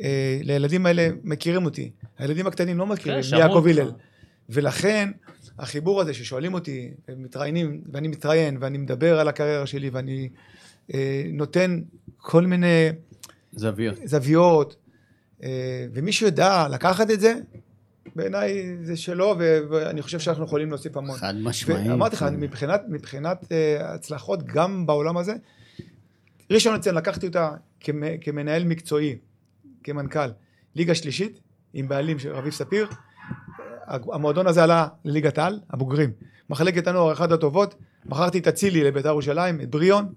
אה, 0.00 0.38
לילדים 0.42 0.86
האלה 0.86 1.08
מכירים 1.24 1.64
אותי. 1.64 1.90
הילדים 2.18 2.46
הקטנים 2.46 2.78
לא 2.78 2.86
מכירים, 2.86 3.22
כן, 3.30 3.36
יעקב. 3.36 3.66
הלל. 3.66 3.92
ולכן, 4.48 5.10
החיבור 5.58 6.00
הזה 6.00 6.14
ששואלים 6.14 6.54
אותי, 6.54 6.90
מתראיינים, 7.16 7.80
ואני 7.92 8.08
מתראיין, 8.08 8.56
ואני 8.60 8.78
מדבר 8.78 9.20
על 9.20 9.28
הקריירה 9.28 9.66
שלי, 9.66 9.90
ואני 9.90 10.28
אה, 10.94 11.22
נותן 11.32 11.80
כל 12.16 12.46
מיני 12.46 12.88
זוויות. 13.52 13.96
זוויות, 14.04 14.76
אה, 15.42 15.86
ומי 15.92 16.12
שיודע 16.12 16.66
לקחת 16.70 17.10
את 17.10 17.20
זה, 17.20 17.34
בעיניי 18.16 18.76
זה 18.82 18.96
שלו, 18.96 19.34
ואני 19.70 20.02
חושב 20.02 20.18
שאנחנו 20.18 20.44
יכולים 20.44 20.68
להוסיף 20.68 20.96
המון. 20.96 21.16
חד 21.16 21.34
משמעית. 21.36 21.86
ואמרתי 21.90 22.16
לך, 22.16 22.22
אני 22.22 22.36
מבחינת, 22.36 22.82
מבחינת 22.88 23.52
אה, 23.52 23.94
הצלחות, 23.94 24.42
גם 24.42 24.86
בעולם 24.86 25.16
הזה, 25.16 25.34
ראשון 26.50 26.74
לציין, 26.74 26.94
לקחתי 26.94 27.26
אותה 27.26 27.50
כמ- 27.80 27.92
כמנהל 28.20 28.64
מקצועי, 28.64 29.16
כמנכ"ל, 29.84 30.28
ליגה 30.76 30.94
שלישית, 30.94 31.40
עם 31.74 31.88
בעלים 31.88 32.18
של 32.18 32.32
רביב 32.32 32.52
ספיר. 32.52 32.86
המועדון 33.86 34.46
הזה 34.46 34.62
עלה 34.62 34.86
לליגת 35.04 35.38
העל, 35.38 35.60
הבוגרים. 35.70 36.10
מחלקת 36.50 36.86
הנוער, 36.86 37.12
אחת 37.12 37.32
הטובות. 37.32 37.74
מכרתי 38.06 38.38
את 38.38 38.48
אצילי 38.48 38.84
לבית"ר 38.84 39.08
ירושלים, 39.08 39.60
את 39.60 39.70
בריאון. 39.70 40.12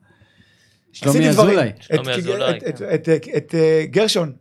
שלומי. 0.92 1.30
אזולאי. 1.30 1.70
שלומי 1.80 2.14
את- 2.14 2.18
אזולאי, 2.18 2.58
את- 2.58 2.64
את- 2.64 2.78
כן. 2.78 2.86
את- 2.94 3.10
את- 3.10 3.36
את 3.38 3.56
אה, 3.56 3.86
גרשון, 3.90 4.34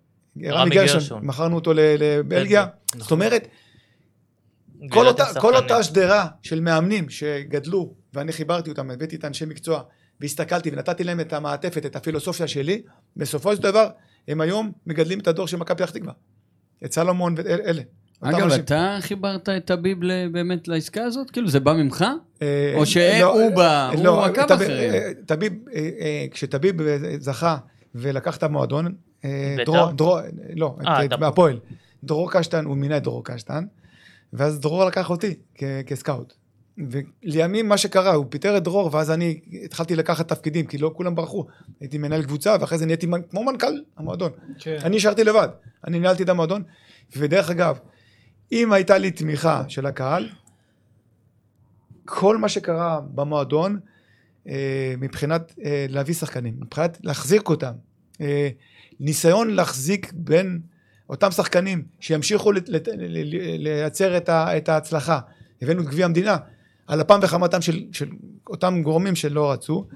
רמי 0.47 0.71
גרשון, 0.75 0.99
גרשון. 0.99 1.27
מכרנו 1.27 1.55
אותו 1.55 1.73
ל- 1.75 1.79
לבלגיה. 1.99 2.67
נכון. 2.95 3.03
זאת 3.03 3.13
אומרת, 3.13 3.49
כל 4.91 5.07
אותה, 5.07 5.25
כל. 5.41 5.57
אותה 5.57 5.83
שדרה 5.83 6.27
של 6.43 6.61
מאמנים 6.61 7.11
שגדלו, 7.11 7.95
ואני 8.15 8.33
חיברתי 8.33 8.71
אותם, 8.71 8.91
הבאתי 8.91 9.17
את 9.17 9.25
האנשי 9.25 9.45
מקצוע, 9.45 9.83
והסתכלתי 10.21 10.71
ונתתי 10.73 11.05
להם 11.05 11.21
את 11.21 11.33
המעטפת, 11.33 11.87
את 11.87 11.97
הפילוסופיה 11.97 12.49
שלי, 12.49 12.83
בסופו 13.17 13.57
של 13.57 13.63
דבר, 13.63 13.89
הם 14.29 14.41
היום 14.41 14.73
מגדלים 14.87 15.19
את 15.21 15.29
הדור 15.29 15.49
של 15.49 15.57
מכבי 15.57 15.83
פתח 15.83 15.91
תקווה. 15.91 16.13
את 16.85 16.93
סלומון 16.93 17.35
ואלה. 17.37 17.83
אגב, 18.21 18.41
אנשים. 18.41 18.61
אתה 18.61 18.97
חיברת 19.01 19.49
את 19.49 19.65
טביב 19.65 20.03
ל- 20.03 20.29
באמת 20.29 20.69
לעסקה 20.69 21.05
הזאת? 21.05 21.31
כאילו, 21.31 21.49
זה 21.49 21.61
בא 21.61 21.73
ממך? 21.73 22.05
אה, 22.43 22.75
או 22.77 22.87
שהוא 22.87 23.03
לא, 23.21 23.49
בא, 23.57 23.91
הוא 23.95 24.05
לא, 24.05 24.25
עקב 24.25 24.53
אחריהם. 24.53 24.95
אה, 24.95 25.13
אה, 25.75 25.91
אה, 26.01 26.27
כשטביב 26.31 26.81
אה, 26.81 26.97
זכה 27.19 27.57
ולקח 27.95 28.37
את 28.37 28.43
המועדון, 28.43 28.95
אה, 29.25 29.55
בית"ר? 29.59 29.91
דרור, 29.91 30.19
לא, 30.57 30.77
אה, 30.87 31.07
דרור 32.05 32.33
קשטן, 32.33 32.65
הוא 32.65 32.77
מינה 32.77 32.97
את 32.97 33.03
דרור 33.03 33.25
קשטן, 33.25 33.65
ואז 34.33 34.61
דרור 34.61 34.85
לקח 34.85 35.11
אותי 35.11 35.35
כ- 35.55 35.63
כסקאוט. 35.87 36.35
ולימים 36.79 37.69
מה 37.69 37.79
שקרה, 37.79 38.15
הוא 38.15 38.27
פיטר 38.29 38.57
את 38.57 38.63
דרור, 38.63 38.91
ואז 38.93 39.11
אני 39.11 39.41
התחלתי 39.65 39.97
לקחת 39.97 40.29
תפקידים, 40.29 40.67
כי 40.67 40.79
לא 40.79 40.91
כולם 40.95 41.15
ברחו. 41.15 41.47
הייתי 41.81 41.99
מנהל 41.99 42.23
קבוצה, 42.23 42.57
ואחרי 42.61 42.79
זה 42.79 42.87
נהייתי 42.87 43.07
כמו 43.31 43.45
מנכ"ל 43.45 43.81
המועדון. 43.97 44.31
כן. 44.59 44.77
אני 44.83 44.97
נשארתי 44.97 45.25
לבד, 45.25 45.49
אני 45.87 46.01
ניהלתי 46.01 46.23
את 46.23 46.29
המועדון, 46.29 46.63
ודרך 47.17 47.51
אגב, 47.51 47.79
אם 48.53 48.73
הייתה 48.73 48.99
לי 48.99 49.11
תמיכה 49.11 49.63
של 49.69 49.87
הקהל, 49.87 50.29
כל 52.05 52.39
מה 52.39 52.49
שקרה 52.49 53.01
במועדון, 53.01 53.79
אה, 54.49 54.95
מבחינת 54.99 55.55
אה, 55.65 55.87
להביא 55.89 56.15
שחקנים, 56.15 56.55
מבחינת 56.61 56.99
להחזיק 57.03 57.49
אותם, 57.49 57.73
אה, 58.21 58.49
ניסיון 59.01 59.51
להחזיק 59.51 60.13
בין 60.15 60.61
אותם 61.09 61.31
שחקנים 61.31 61.83
שימשיכו 62.01 62.53
לייצר 63.59 64.17
את, 64.17 64.29
ה, 64.29 64.57
את 64.57 64.69
ההצלחה. 64.69 65.21
הבאנו 65.63 65.81
את 65.83 65.87
גביע 65.87 66.05
המדינה, 66.05 66.37
על 66.87 67.01
אפם 67.01 67.19
וחמתם 67.23 67.61
של, 67.63 67.85
של 67.93 68.09
אותם 68.47 68.83
גורמים 68.83 69.17
שלא 69.17 69.53
רצו. 69.53 69.87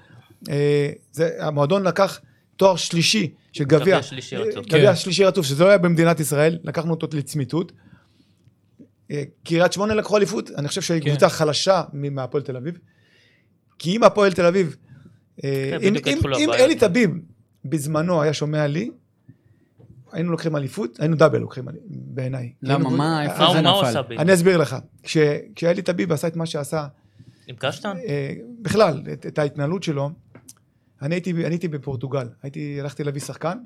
אה, 0.50 0.90
זה, 1.12 1.30
המועדון 1.38 1.82
לקח 1.82 2.20
תואר 2.56 2.76
שלישי 2.76 3.34
של 3.52 3.64
גביע, 3.64 3.78
גביע 3.80 4.02
שלישי 4.02 4.36
רצוף. 4.36 4.66
גביע 4.66 4.90
כן. 4.90 4.96
שלישי 4.96 5.24
רצוף, 5.24 5.46
שזה 5.46 5.64
לא 5.64 5.68
היה 5.68 5.78
במדינת 5.78 6.20
ישראל, 6.20 6.58
לקחנו 6.64 6.90
אותו 6.90 7.16
לצמיתות. 7.16 7.72
אה, 9.10 9.22
קריית 9.44 9.72
שמונה 9.72 9.94
לקחו 9.94 10.16
אליפות, 10.16 10.50
אני 10.50 10.68
חושב 10.68 10.82
שהיא 10.82 11.02
כן. 11.02 11.10
קבוצה 11.10 11.28
חלשה 11.28 11.82
מ- 11.92 12.14
מהפועל 12.14 12.42
תל 12.42 12.56
אביב. 12.56 12.78
כי 13.78 13.96
אם 13.96 14.04
הפועל 14.04 14.32
תל 14.32 14.46
אביב, 14.46 14.76
אה, 15.44 15.68
כן, 15.80 15.86
אם- 15.86 15.94
אם- 16.06 16.32
אם. 16.38 16.52
אלי 16.52 16.74
טביב 16.76 17.10
בזמנו 17.64 18.22
היה 18.22 18.32
שומע 18.32 18.66
לי, 18.66 18.90
היינו 20.12 20.30
לוקחים 20.30 20.56
אליפות, 20.56 21.00
היינו 21.00 21.16
דאבל 21.16 21.38
לוקחים 21.38 21.68
אליפות, 21.68 21.86
בעיניי. 21.90 22.52
למה? 22.62 22.74
היינו- 22.84 22.90
מה? 22.90 23.22
איפה 23.22 23.34
אז 23.34 23.40
מה 23.40 23.92
זה 23.92 24.00
נפל? 24.00 24.18
אני 24.18 24.34
אסביר 24.34 24.56
לך. 24.56 24.76
כש- 25.02 25.16
כשאלי 25.54 25.82
טביב 25.82 26.12
עשה 26.12 26.28
את 26.28 26.36
מה 26.36 26.46
שעשה, 26.46 26.86
עם 27.46 27.56
קשטן? 27.58 27.96
אה, 28.08 28.34
בכלל, 28.62 29.02
את, 29.12 29.38
ההתנהלות 29.38 29.82
שלו, 29.82 30.10
אני 31.02 31.14
הייתי, 31.14 31.32
בפורטוגל, 31.68 32.28
הייתי, 32.42 32.80
הלכתי 32.80 33.04
להביא 33.04 33.20
שחקן, 33.20 33.58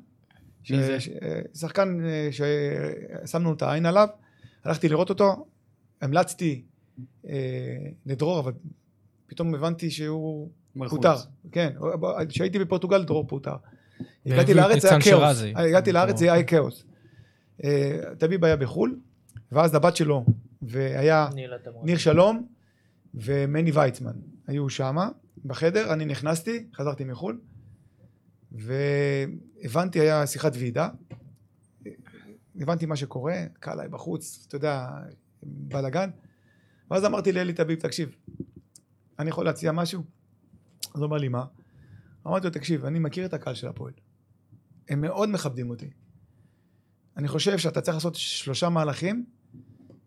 מי 0.71 0.77
זה? 0.85 0.97
אה, 1.23 1.41
שחקן 1.55 1.99
אה, 2.05 2.29
ששמנו 3.27 3.53
את 3.53 3.63
העין 3.63 3.87
עליו, 3.87 4.09
הלכתי 4.65 4.89
לראות 4.89 5.11
אותו, 5.11 5.47
המלצתי 6.01 6.63
אה, 7.29 7.33
לדרור, 8.07 8.41
אבל 8.41 8.53
פתאום 9.27 9.55
הבנתי 9.55 9.91
שהוא. 9.91 10.49
פוטר, 10.97 11.15
כן, 11.53 11.73
כשהייתי 12.29 12.59
בפורטוגל 12.59 13.05
דרור 13.05 13.27
פוטר. 13.29 13.57
הגעתי 14.27 14.55
לארץ, 14.55 14.85
היה 14.85 15.01
כאוס, 15.01 15.05
שרזי. 15.05 15.53
הגעתי 15.57 15.93
לארץ, 15.93 16.19
זה 16.19 16.33
היה 16.33 16.45
כאוס. 16.45 16.85
אה, 17.65 17.99
טביב 18.19 18.45
היה 18.45 18.57
בחו"ל, 18.57 18.99
ואז 19.53 19.75
הבת 19.75 19.97
שלו, 19.97 20.25
והיה. 20.63 21.29
ניר 21.83 21.97
שלום 21.99 22.47
ומני 23.15 23.71
ויצמן 23.71 24.13
היו 24.47 24.69
שמה 24.69 25.09
בחדר, 25.45 25.93
אני 25.93 26.05
נכנסתי, 26.05 26.67
חזרתי 26.75 27.05
מחו"ל, 27.05 27.41
והבנתי, 28.53 30.01
היה 30.01 30.27
שיחת 30.27 30.53
ועידה, 30.55 30.89
הבנתי 32.61 32.87
מה 32.87 32.97
שקורה, 32.97 33.35
קהל 33.61 33.81
היה 33.81 33.89
בחוץ, 33.89 34.45
אתה 34.49 34.57
יודע, 34.57 34.87
בלאגן, 35.43 36.11
ואז 36.91 37.05
אמרתי 37.05 37.33
לאלי 37.33 37.53
תביב, 37.53 37.81
תקשיב, 37.81 38.17
אני 39.19 39.31
יכול 39.31 39.45
להציע 39.45 39.73
משהו? 39.73 40.03
אז 40.95 41.01
הוא 41.01 41.07
אמר 41.07 41.17
לי, 41.17 41.29
מה? 41.29 41.45
אמרתי 42.27 42.47
לו, 42.47 42.53
תקשיב, 42.53 42.85
אני 42.85 42.99
מכיר 42.99 43.27
את 43.27 43.35
הקהל 43.35 43.55
של 43.55 43.69
הפועל. 43.69 43.93
הם 44.89 45.01
מאוד 45.01 45.29
מכבדים 45.29 45.71
אותי. 45.71 45.91
אני 47.17 47.29
חושב 47.29 47.59
שאתה 47.59 47.81
צריך 47.81 47.95
לעשות 47.97 48.15
שלושה 48.15 48.69
מהלכים 48.69 49.25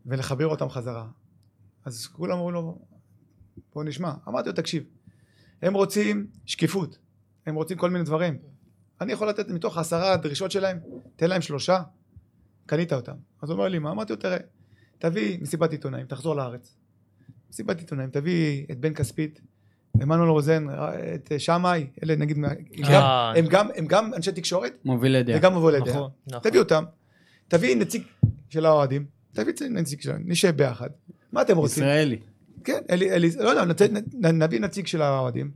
ולחבר 0.05 0.47
אותם 0.47 0.70
חזרה. 0.70 1.07
אז 1.86 2.07
כולם 2.07 2.38
אמרו 2.38 2.51
לו, 2.51 2.80
בוא 3.74 3.84
נשמע. 3.84 4.13
אמרתי 4.28 4.49
לו, 4.49 4.55
תקשיב, 4.55 4.84
הם 5.61 5.74
רוצים 5.74 6.28
שקיפות, 6.45 6.97
הם 7.45 7.55
רוצים 7.55 7.78
כל 7.78 7.89
מיני 7.89 8.03
דברים. 8.03 8.38
אני 9.01 9.13
יכול 9.13 9.30
לתת 9.30 9.47
מתוך 9.49 9.78
עשרה 9.78 10.13
הדרישות 10.13 10.51
שלהם, 10.51 10.80
תן 11.16 11.30
להם 11.30 11.41
שלושה, 11.41 11.84
קנית 12.66 12.93
אותם. 12.93 13.16
אז 13.41 13.49
הוא 13.49 13.57
אומר 13.57 13.70
לי, 13.70 13.80
מה? 13.80 13.91
אמרתי 13.91 14.13
לו, 14.13 14.20
תראה, 14.20 14.38
תביא 14.97 15.41
מסיבת 15.41 15.72
עיתונאים, 15.72 16.07
תחזור 16.07 16.36
לארץ. 16.36 16.78
מסיבת 17.49 17.80
עיתונאים, 17.80 18.09
תביא 18.09 18.66
את 18.72 18.80
בן 18.80 18.93
כספית, 18.93 19.41
עמנואל 20.02 20.30
רוזן, 20.30 20.68
את 21.16 21.32
שמאי, 21.38 21.88
אלה 22.04 22.16
נגיד, 22.16 22.38
מה- 22.38 22.48
גם- 22.82 22.91
אה. 22.91 23.34
הם 23.38 23.46
גם- 23.46 23.68
הם 23.76 23.86
גם 23.86 24.14
אנשי 24.14 24.32
תקשורת 24.32 24.78
מובילי 24.86 25.24
דעה. 25.24 25.38
וגם 25.38 25.54
מובילי 25.54 25.80
דעה. 25.80 25.89
נכון. 25.96 26.10
נכון. 26.28 26.39
תביא 26.50 26.60
אותם, 26.60 26.84
תביא 27.48 27.76
נציג 27.76 28.02
של 28.50 28.66
האוהדים, 28.66 29.06
תביא 29.34 29.54
נציג 29.70 30.02
שלהם, 30.02 30.22
נשב 30.26 30.50
ביחד. 30.58 30.89
מה 31.32 31.41
אתם 31.41 31.58
רוצים? 31.58 31.84
ישראלי. 31.84 32.18
כן, 32.64 32.80
אלי, 32.89 33.12
אלי, 33.12 33.30
לא 33.39 33.50
יודע, 33.50 33.66
נצ- 33.66 33.91
נ- 34.26 34.43
נביא 34.43 34.60
נציג 34.60 34.88
של 34.88 35.02
האוהדים, 35.02 35.52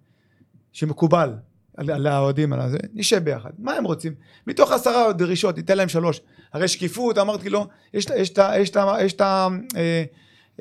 שמקובל 0.71 1.33
על, 1.77 1.91
על 1.91 2.07
האוהדים, 2.07 2.53
על 2.53 2.59
הזה, 2.59 2.77
נשב 2.93 3.17
ביחד. 3.23 3.49
מה 3.59 3.73
הם 3.73 3.83
רוצים? 3.83 4.13
מתוך 4.47 4.71
עשרה 4.71 5.13
דרישות, 5.13 5.57
ניתן 5.57 5.77
להם 5.77 5.89
שלוש. 5.89 6.21
הרי 6.53 6.67
שקיפות, 6.67 7.17
אמרתי 7.17 7.49
לו, 7.49 7.67
יש 7.93 8.05
את 8.05 8.11
ה- 8.11 8.17
יש 8.19 8.29
את 8.29 8.37
ה- 8.39 8.53
יש 8.59 8.69
את 8.69 8.75
ה- 8.77 8.95
יש 9.01 9.13
את 9.13 9.21
ה- 9.21 9.47
אה, 9.75 10.03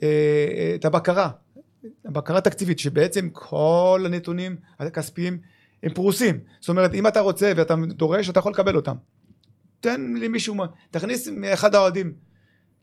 אה, 0.03 0.73
את 0.75 0.85
הבקרה, 0.85 1.31
הבקרה 2.05 2.39
התקציבית, 2.39 2.79
שבעצם 2.79 3.29
כל 3.33 4.03
הנתונים 4.07 4.57
הכספיים 4.79 5.39
הם 5.83 5.95
פרוסים. 5.95 6.39
זאת 6.61 6.69
אומרת, 6.69 6.95
אם 6.95 7.07
אתה 7.07 7.21
רוצה 7.21 7.53
ואתה 7.57 7.75
דורש, 7.89 8.31
אתה 8.31 8.39
יכול 8.39 8.53
לקבל 8.53 8.77
אותם. 8.77 8.97
תן 9.81 10.15
לי 10.17 10.29
מישהו, 10.29 10.55
תכניס 10.91 11.29
מאחד 11.29 11.75
האוהדים 11.75 12.13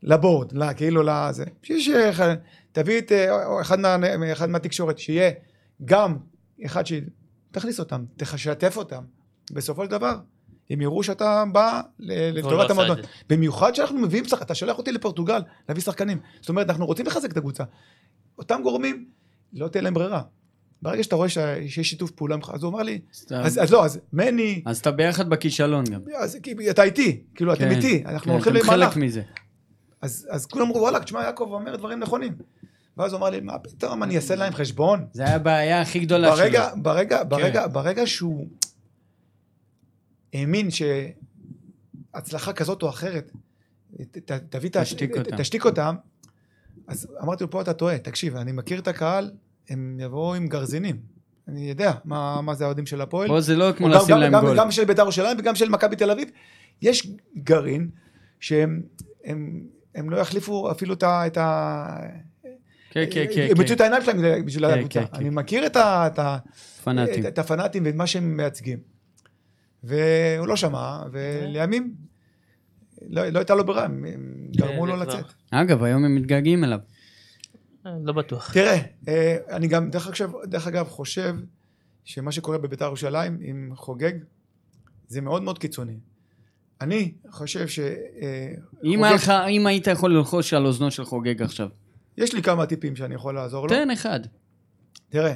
לבורד, 0.02 0.52
לה, 0.52 0.74
כאילו 0.74 1.02
לזה. 1.02 1.44
שיש 1.62 1.88
אחד- 1.88 2.34
תביא 2.72 2.98
את 2.98 3.12
אה, 3.12 3.60
אחד, 3.60 3.80
מה, 3.80 3.96
אחד 4.32 4.50
מהתקשורת, 4.50 4.98
שיהיה 4.98 5.30
גם 5.84 6.16
אחד 6.64 6.86
ש... 6.86 6.92
תכניס 7.50 7.80
אותם, 7.80 8.04
תשתף 8.16 8.76
אותם. 8.76 9.02
בסופו 9.52 9.84
של 9.84 9.90
דבר, 9.90 10.14
הם 10.70 10.80
יראו 10.80 11.02
שאתה 11.02 11.44
בא 11.52 11.80
לא 11.98 12.14
לטובת 12.30 12.70
המועדון. 12.70 12.96
במיוחד 13.28 13.74
שאנחנו 13.74 13.98
מביאים, 13.98 14.24
אתה 14.42 14.54
שולח 14.54 14.78
אותי 14.78 14.92
לפורטוגל 14.92 15.40
להביא 15.68 15.82
שחקנים. 15.82 16.18
זאת 16.40 16.48
אומרת, 16.48 16.70
אנחנו 16.70 16.86
רוצים 16.86 17.06
לחזק 17.06 17.32
את 17.32 17.36
הקבוצה. 17.36 17.64
אותם 18.38 18.60
גורמים, 18.62 19.08
לא 19.52 19.68
תהיה 19.68 19.82
להם 19.82 19.94
ברירה. 19.94 20.22
ברגע 20.82 21.02
שאתה 21.02 21.16
רואה 21.16 21.28
שיש 21.28 21.80
שיתוף 21.90 22.10
פעולה, 22.10 22.36
אז 22.52 22.62
הוא 22.62 22.70
אמר 22.72 22.82
לי, 22.82 22.98
אז 23.30 23.58
אז, 23.62 23.70
לא, 23.72 23.84
אז 23.84 23.98
מני, 24.12 24.62
אז 24.66 24.78
אתה 24.78 24.90
ביחד 24.90 25.28
בכישלון 25.30 25.84
גם. 25.84 26.00
אז, 26.18 26.38
כי- 26.42 26.70
אתה 26.70 26.82
איתי, 26.82 27.22
כאילו 27.34 27.52
אתם 27.52 27.60
כן, 27.60 27.70
איתי, 27.70 28.02
אנחנו 28.06 28.24
כן, 28.26 28.30
הולכים 28.30 28.56
אתם 28.56 28.64
למהלך. 28.66 28.88
חלק 28.92 29.02
מזה. 29.02 29.22
אז, 30.02 30.28
אז 30.30 30.46
כולם 30.46 30.66
אמרו, 30.66 30.80
וואלה, 30.80 31.00
תשמע, 31.00 31.22
יעקב 31.22 31.48
אומר 31.52 31.76
דברים 31.76 31.98
נכונים. 32.00 32.32
ואז 32.96 33.12
הוא 33.12 33.18
אמר 33.18 33.30
לי, 33.30 33.40
מה 33.40 33.58
פתאום, 33.58 34.02
אני 34.02 34.16
אעשה 34.16 34.34
להם 34.34 34.52
חשבון? 34.52 35.06
זה 35.12 35.22
היה 35.24 35.34
הבעיה 35.36 35.80
הכי 35.80 35.98
גדולה 36.00 36.28
שלו. 36.28 36.36
ברגע, 36.36 36.70
ברגע, 36.76 37.18
כן. 37.22 37.28
ברגע, 37.28 37.66
ברגע 37.66 38.06
שהוא 38.06 38.46
האמין 40.34 40.68
שהצלחה 42.14 42.52
כזאת 42.52 42.82
או 42.82 42.88
אחרת, 42.88 43.32
ת- 44.10 44.18
ת- 44.18 44.42
תביא 44.50 44.70
תשתיק 44.72 45.14
ת- 45.14 45.18
אותם. 45.18 45.36
תשתיק 45.36 45.64
אותם, 45.64 45.94
אז 46.88 47.06
אמרתי 47.22 47.44
לו, 47.44 47.50
פה 47.50 47.60
אתה 47.60 47.72
טועה, 47.72 47.98
תקשיב, 47.98 48.36
אני 48.36 48.52
מכיר 48.52 48.78
את 48.78 48.88
הקהל, 48.88 49.30
הם 49.68 49.96
יבואו 50.00 50.34
עם 50.34 50.46
גרזינים. 50.46 50.96
אני 51.48 51.68
יודע 51.68 51.92
מה, 52.04 52.40
מה 52.42 52.54
זה 52.54 52.64
האוהדים 52.64 52.86
של 52.86 53.00
הפועל. 53.00 53.28
פה 53.28 53.40
זה 53.40 53.56
לא 53.56 53.72
כמו 53.72 53.88
לשים 53.88 54.08
גם- 54.14 54.18
להם 54.20 54.32
גם- 54.32 54.44
גול. 54.44 54.56
גם 54.58 54.70
של 54.70 54.84
בית"ר 54.84 55.02
ירושלים 55.02 55.36
וגם 55.40 55.54
של 55.54 55.68
מכבי 55.68 55.96
תל 55.96 56.10
אביב. 56.10 56.28
יש 56.82 57.08
גרעין 57.38 57.88
שהם 58.40 58.82
הם, 59.24 59.62
הם 59.94 60.10
לא 60.10 60.16
יחליפו 60.16 60.70
אפילו 60.70 60.94
את 60.94 61.02
ה... 61.02 61.26
את 61.26 61.36
ה... 61.36 61.86
כן, 62.90 63.04
כן, 63.10 63.24
כן. 63.34 63.42
הם 63.42 63.48
יוציאו 63.48 63.66
כן. 63.68 63.74
את 63.74 63.80
העיניים 63.80 64.02
שלהם 64.02 64.46
בשביל 64.46 64.66
כן, 64.70 64.78
הקבוצה. 64.78 65.00
כן, 65.06 65.14
אני 65.16 65.24
כן. 65.30 65.34
מכיר 65.34 65.66
את 65.66 65.76
ה... 65.76 66.06
את 66.06 66.18
ה... 66.18 66.38
את, 66.88 67.26
את 67.28 67.38
הפנאטים 67.38 67.84
ואת 67.86 67.94
מה 67.94 68.06
שהם 68.06 68.36
מייצגים. 68.36 68.78
והוא 69.84 70.46
לא 70.48 70.56
שמע, 70.56 71.02
ולימים 71.12 71.94
לא, 73.08 73.28
לא 73.28 73.38
הייתה 73.38 73.54
לו 73.54 73.66
ברירה, 73.66 73.84
הם 73.84 74.04
גרמו 74.56 74.86
זה 74.86 74.92
לו 74.92 74.96
לצאת. 74.96 75.24
אגב, 75.50 75.82
היום 75.82 76.04
הם 76.04 76.14
מתגעגעים 76.14 76.64
אליו. 76.64 76.78
אה, 77.86 77.90
לא 78.04 78.12
בטוח. 78.12 78.52
תראה, 78.52 78.76
אה, 79.08 79.36
אני 79.50 79.68
גם, 79.68 79.90
דרך 79.90 80.06
אגב, 80.22 80.32
דרך 80.44 80.66
אגב, 80.66 80.88
חושב 80.88 81.34
שמה 82.04 82.32
שקורה 82.32 82.58
בביתר 82.58 82.84
ירושלים 82.84 83.38
עם 83.40 83.70
חוגג, 83.76 84.12
זה 85.08 85.20
מאוד 85.20 85.42
מאוד 85.42 85.58
קיצוני. 85.58 85.98
אני 86.80 87.12
חושב 87.30 87.68
ש... 87.68 87.78
אה, 87.78 88.52
אם 88.84 89.00
חוגג- 89.04 89.14
לך- 89.14 89.32
אם 89.48 89.66
היית 89.66 89.86
יכול 89.86 90.14
ללחוש 90.16 90.54
על 90.54 90.66
אוזנו 90.66 90.90
של 90.90 91.04
חוגג 91.04 91.42
עכשיו. 91.42 91.68
יש 92.18 92.34
לי 92.34 92.42
כמה 92.42 92.66
טיפים 92.66 92.96
שאני 92.96 93.14
יכול 93.14 93.34
לעזור 93.34 93.62
לו. 93.62 93.68
תן 93.74 93.90
אחד. 93.90 94.20
תראה, 95.08 95.34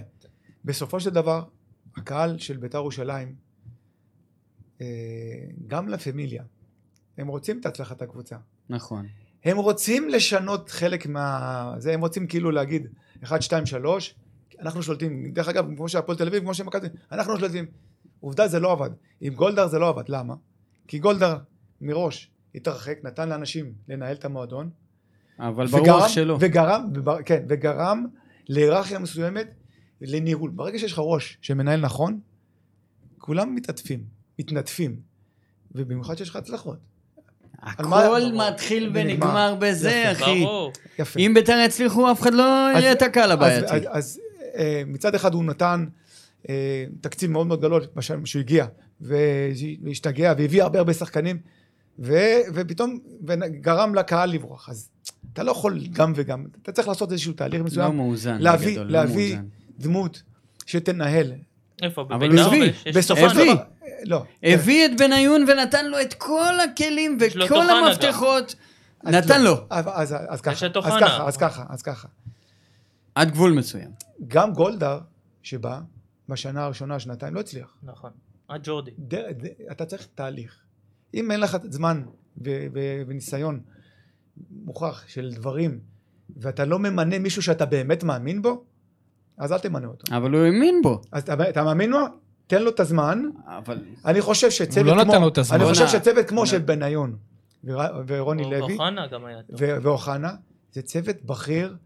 בסופו 0.64 1.00
של 1.00 1.10
דבר, 1.10 1.42
הקהל 1.96 2.38
של 2.38 2.56
בית"ר 2.56 2.78
ירושלים, 2.78 3.34
גם 5.66 5.88
לה 5.88 5.98
פמיליה, 5.98 6.42
הם 7.20 7.28
רוצים 7.28 7.60
את 7.60 7.66
הצלחת 7.66 8.02
הקבוצה. 8.02 8.36
נכון. 8.68 9.06
הם 9.44 9.56
רוצים 9.56 10.08
לשנות 10.08 10.70
חלק 10.70 11.06
מה... 11.06 11.74
זה, 11.78 11.92
הם 11.94 12.00
רוצים 12.00 12.26
כאילו 12.26 12.50
להגיד 12.50 12.86
1, 13.24 13.42
2, 13.42 13.66
3, 13.66 14.14
אנחנו 14.60 14.82
שולטים. 14.82 15.32
דרך 15.32 15.48
אגב, 15.48 15.76
כמו 15.76 15.88
שהפועל 15.88 16.18
תל 16.18 16.26
אביב, 16.26 16.42
כמו 16.42 16.54
שמכבי, 16.54 16.86
אנחנו 17.12 17.38
שולטים. 17.38 17.64
עובדה, 18.20 18.48
זה 18.48 18.60
לא 18.60 18.72
עבד. 18.72 18.90
עם 19.20 19.34
גולדהר 19.34 19.66
זה 19.68 19.78
לא 19.78 19.88
עבד. 19.88 20.02
למה? 20.08 20.34
כי 20.88 20.98
גולדהר 20.98 21.38
מראש 21.80 22.30
התרחק, 22.54 22.98
נתן 23.04 23.28
לאנשים 23.28 23.72
לנהל 23.88 24.16
את 24.16 24.24
המועדון. 24.24 24.70
אבל 25.38 25.66
וגרם- 25.66 25.80
ברוח 25.86 26.08
שלו. 26.08 26.36
וגרם, 26.40 26.90
ובר- 26.94 27.22
כן, 27.22 27.44
וגרם 27.48 28.06
להיררכיה 28.48 28.98
מסוימת 28.98 29.54
לניהול. 30.00 30.50
ברגע 30.50 30.78
שיש 30.78 30.92
לך 30.92 30.98
ראש 31.02 31.38
שמנהל 31.42 31.80
נכון, 31.80 32.20
כולם 33.18 33.54
מתעטפים, 33.54 34.04
מתנדפים, 34.38 35.00
ובמיוחד 35.72 36.14
שיש 36.18 36.28
לך 36.30 36.36
הצלחות. 36.36 36.78
הכל 37.62 38.22
מתחיל 38.34 38.90
ונגמר. 38.94 39.54
בזה. 39.58 40.12
אחי. 40.12 40.44
יפה. 40.98 41.20
אם 41.20 41.32
בית"ר 41.34 41.62
יצליחו, 41.64 42.12
אף 42.12 42.20
אחד 42.20 42.34
לא 42.34 42.42
יהיה 42.76 42.92
את 42.92 43.02
הקהל 43.02 43.32
אז, 43.32 43.36
הבעייתי. 43.36 43.86
אז, 43.90 44.20
אה, 44.56 44.82
מצד 44.86 45.14
אחד 45.14 45.34
הוא 45.34 45.44
נתן 45.44 45.84
אה, 46.48 46.84
תקציב 47.00 47.30
מאוד 47.30 47.46
מאוד 47.46 47.60
גדול 47.60 47.82
שהוא 48.24 48.40
הגיע, 48.40 48.66
והשתגע, 49.00 50.34
והביא 50.38 50.62
הרבה 50.62 50.78
הרבה 50.78 50.92
שחקנים, 50.92 51.38
ופתאום 52.54 52.98
וגרם 53.26 53.94
לקהל 53.94 54.30
לברוח. 54.30 54.68
אז 54.68 54.88
אתה 55.32 55.42
לא 55.42 55.50
יכול 55.50 55.80
גם 55.92 56.12
וגם, 56.16 56.44
אתה 56.62 56.72
צריך 56.72 56.88
לעשות 56.88 57.12
איזשהו 57.12 57.32
תהליך 57.32 57.60
לא 57.60 57.66
מסוים, 57.66 57.96
מאוזן. 57.96 58.36
להביא, 58.40 58.78
לא 58.78 58.84
להביא. 58.84 59.36
דמות 59.78 60.22
שתנהל. 60.66 61.32
איפה? 61.82 62.02
אבל 62.10 62.28
בסופו. 62.94 63.30
של. 63.30 63.34
דבר, 63.34 63.54
לא. 64.04 64.24
הביא 64.42 64.86
את 64.86 64.90
בניון 64.98 65.44
ונתן 65.48 65.86
לו 65.86 66.00
את 66.00 66.14
כל 66.14 66.60
הכלים 66.60 67.18
וכל 67.20 67.70
המפתחות. 67.70 68.54
אז 69.04 69.14
נתן 69.14 69.42
לא. 69.42 69.50
לו. 69.50 69.66
אז, 69.70 70.40
ככה, 70.40 70.66
אז. 70.66 71.00
ככה, 71.00 71.26
אז 71.26 71.36
ככה, 71.36 71.64
אז 71.68 71.82
ככה. 71.82 72.08
עד 73.14 73.30
גבול 73.30 73.52
מסוים. 73.52 73.90
גם 74.28 74.52
גולדהר 74.52 75.00
שבא 75.42 75.80
בשנה 76.28 76.64
הראשונה, 76.64 77.00
שנתיים, 77.00 77.34
לא 77.34 77.40
הצליח. 77.40 77.76
נכון. 77.82 78.10
עד 78.48 78.60
ג'ורדי. 78.64 78.90
אתה 79.70 79.86
צריך 79.86 80.06
תהליך. 80.14 80.56
אם 81.14 81.30
אין 81.30 81.40
לך 81.40 81.56
זמן 81.70 82.02
וניסיון 83.06 83.60
מוכח 84.50 85.04
של 85.06 85.30
דברים, 85.34 85.80
ואתה 86.36 86.64
לא 86.64 86.78
ממנה 86.78 87.18
מישהו 87.18 87.42
שאתה 87.42 87.66
באמת 87.66 88.04
מאמין 88.04 88.42
בו, 88.42 88.64
אז 89.38 89.52
אל 89.52 89.58
תמנה 89.58 89.86
אותו. 89.86 90.16
אבל 90.16 90.30
הוא 90.30 90.44
האמין 90.44 90.82
בו. 90.82 91.00
אז 91.12 91.22
אתה, 91.22 91.48
אתה 91.48 91.64
מאמין 91.64 91.90
לו? 91.90 91.98
תן 92.50 92.62
לו 92.62 92.70
את 92.70 92.80
הזמן. 92.80 93.22
אבל 93.46 93.78
אני 94.04 94.20
חושב 94.20 94.50
שצוות 94.50 94.86
לא 94.86 95.02
כמו... 95.02 95.12
נתן 95.12 95.20
לו 95.20 95.28
את 95.28 95.38
הזמן. 95.38 95.56
אני 95.60 95.68
חושב. 95.68 95.86
שצוות 95.88 96.28
כמו. 96.28 96.46
של 96.46 96.58
בניון 96.58 97.16
ור- 97.64 97.80
ורוני 98.06 98.44
לוי 98.44 98.72
אוחנה 98.72 99.06
גם 99.06 99.24
היה 99.24 99.42
טוב. 99.42 99.56
ואוחנה, 99.82 100.32
זה 100.72 100.82
צוות 100.82 101.16
בכיר. 101.24 101.76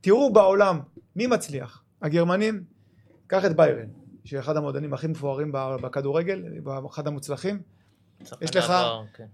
תראו 0.00 0.32
בעולם, 0.32 0.80
מי 1.16 1.26
מצליח? 1.26 1.82
הגרמנים, 2.02 2.62
קח 3.26 3.44
את 3.44 3.56
ביירן, 3.56 3.86
שאחד 4.24 4.56
המועדונים 4.56 4.94
הכי 4.94 5.06
מפוארים 5.06 5.52
בכדורגל, 5.52 6.42
ואחד 6.64 7.06
המוצלחים. 7.06 7.60
יש 8.40 8.56
לך- 8.56 8.72
כן. 9.14 9.24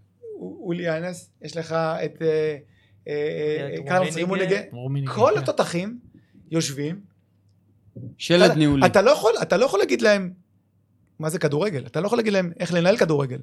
אולי 0.40 0.98
אנס, 0.98 1.30
יש 1.42 1.56
לך 1.56 1.72
את 1.72 2.22
אה, 2.22 2.56
אה, 3.08 3.68
אה. 3.90 3.98
רימוניגה. 4.14 4.60
רומיניגה, 4.72 5.12
כל 5.12 5.30
כן. 5.34 5.40
התותחים 5.42 5.98
יושבים. 6.50 7.00
שלד 8.18 8.42
אתה- 8.50 8.54
ניהולי. 8.54 8.80
לא 8.80 8.86
אתה 9.42 9.56
לא 9.56 9.64
יכול 9.64 9.78
להגיד 9.78 10.02
להם 10.02 10.32
מה 11.22 11.30
זה 11.30 11.38
כדורגל, 11.38 11.86
אתה 11.86 12.00
לא 12.00 12.06
יכול 12.06 12.18
להגיד 12.18 12.32
להם 12.32 12.52
איך 12.60 12.72
לנהל 12.74 12.96
כדורגל. 12.96 13.38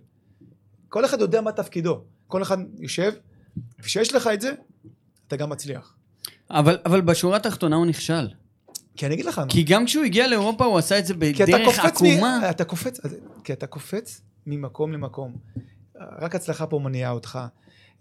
כל 0.89 1.05
אחד 1.05 1.21
יודע 1.21 1.41
מה 1.41 1.51
תפקידו, 1.51 2.01
כל 2.27 2.41
אחד 2.41 2.57
יושב, 2.79 3.11
וכשיש 3.79 4.15
לך 4.15 4.29
את 4.33 4.41
זה, 4.41 4.51
אתה 5.27 5.35
גם 5.35 5.49
מצליח. 5.49 5.93
אבל, 6.49 6.77
אבל 6.85 7.01
בשורה 7.01 7.37
התחתונה 7.37 7.75
הוא 7.75 7.85
נכשל. 7.85 8.27
כי 8.95 9.05
אני 9.05 9.13
אגיד 9.13 9.25
לך, 9.25 9.39
מה, 9.39 9.45
כי 9.49 9.63
גם 9.63 9.85
כשהוא 9.85 10.03
הגיע 10.03 10.27
לאירופה 10.27 10.65
הוא 10.65 10.77
עשה 10.77 10.99
את 10.99 11.05
זה 11.05 11.13
בדרך 11.13 11.79
עקומה. 11.79 12.39
מ... 12.39 12.49
אתה 12.49 12.63
קופץ, 12.65 12.99
כי 13.43 13.53
אתה 13.53 13.67
קופץ 13.67 14.21
ממקום 14.47 14.91
למקום. 14.91 15.35
רק 16.21 16.35
הצלחה 16.35 16.67
פה 16.67 16.79
מניעה 16.79 17.11
אותך, 17.11 17.39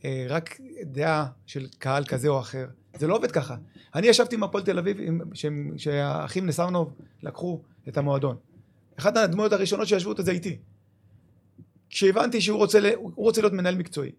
אה, 0.05 0.27
רק 0.29 0.57
דעה 0.83 1.27
של 1.47 1.67
קהל 1.79 2.05
כזה 2.05 2.29
או 2.29 2.41
אחר. 2.41 2.67
זה 2.99 3.07
לא 3.07 3.17
עובד 3.17 3.31
ככה. 3.31 3.57
אני 3.95 4.07
ישבתי 4.07 4.35
עם 4.35 4.43
הפועל 4.43 4.65
תל 4.65 4.79
אביב, 4.79 4.97
עם- 5.01 5.21
שהם- 5.35 5.73
שהאחים 5.77 6.47
נסרנוב 6.47 6.93
לקחו 7.23 7.61
את 7.89 7.97
המועדון. 7.99 8.37
אחת 8.99 9.17
הדמויות 9.17 9.53
הראשונות 9.53 9.89
שישבו 9.89 10.11
אותו 10.11 10.23
זה 10.23 10.31
איתי. 10.33 10.57
כשהבנתי 11.91 12.41
שהוא 12.41 12.59
רוצה, 12.59 12.79
רוצה 13.17 13.41
להיות 13.41 13.53
מנהל 13.53 13.75
מקצועי. 13.75 14.11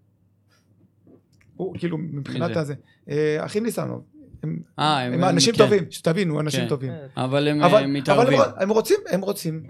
הוא 1.56 1.76
כאילו 1.78 1.98
מבחינת? 1.98 2.58
הזה. 2.58 2.74
אה, 3.10 3.46
אחים 3.46 3.64
ניסנוב. 3.64 4.04
הם, 4.44 4.60
אה, 4.80 5.00
הם 5.02 5.24
אנשים 5.24 5.54
כן. 5.54 5.58
טובים, 5.58 5.84
שתבינו, 5.90 6.40
אנשים 6.40 6.62
כן. 6.62 6.70
טובים. 6.70 6.92
אבל 7.18 7.48
הם 7.48 7.62
אבל, 7.64 7.74
אה, 7.76 7.80
אבל 7.80 7.88
מתערבים. 7.90 8.40
הם, 8.42 8.48
הם 8.58 8.70
רוצים, 8.70 8.98
הם 9.10 9.22
רוצים. 9.22 9.64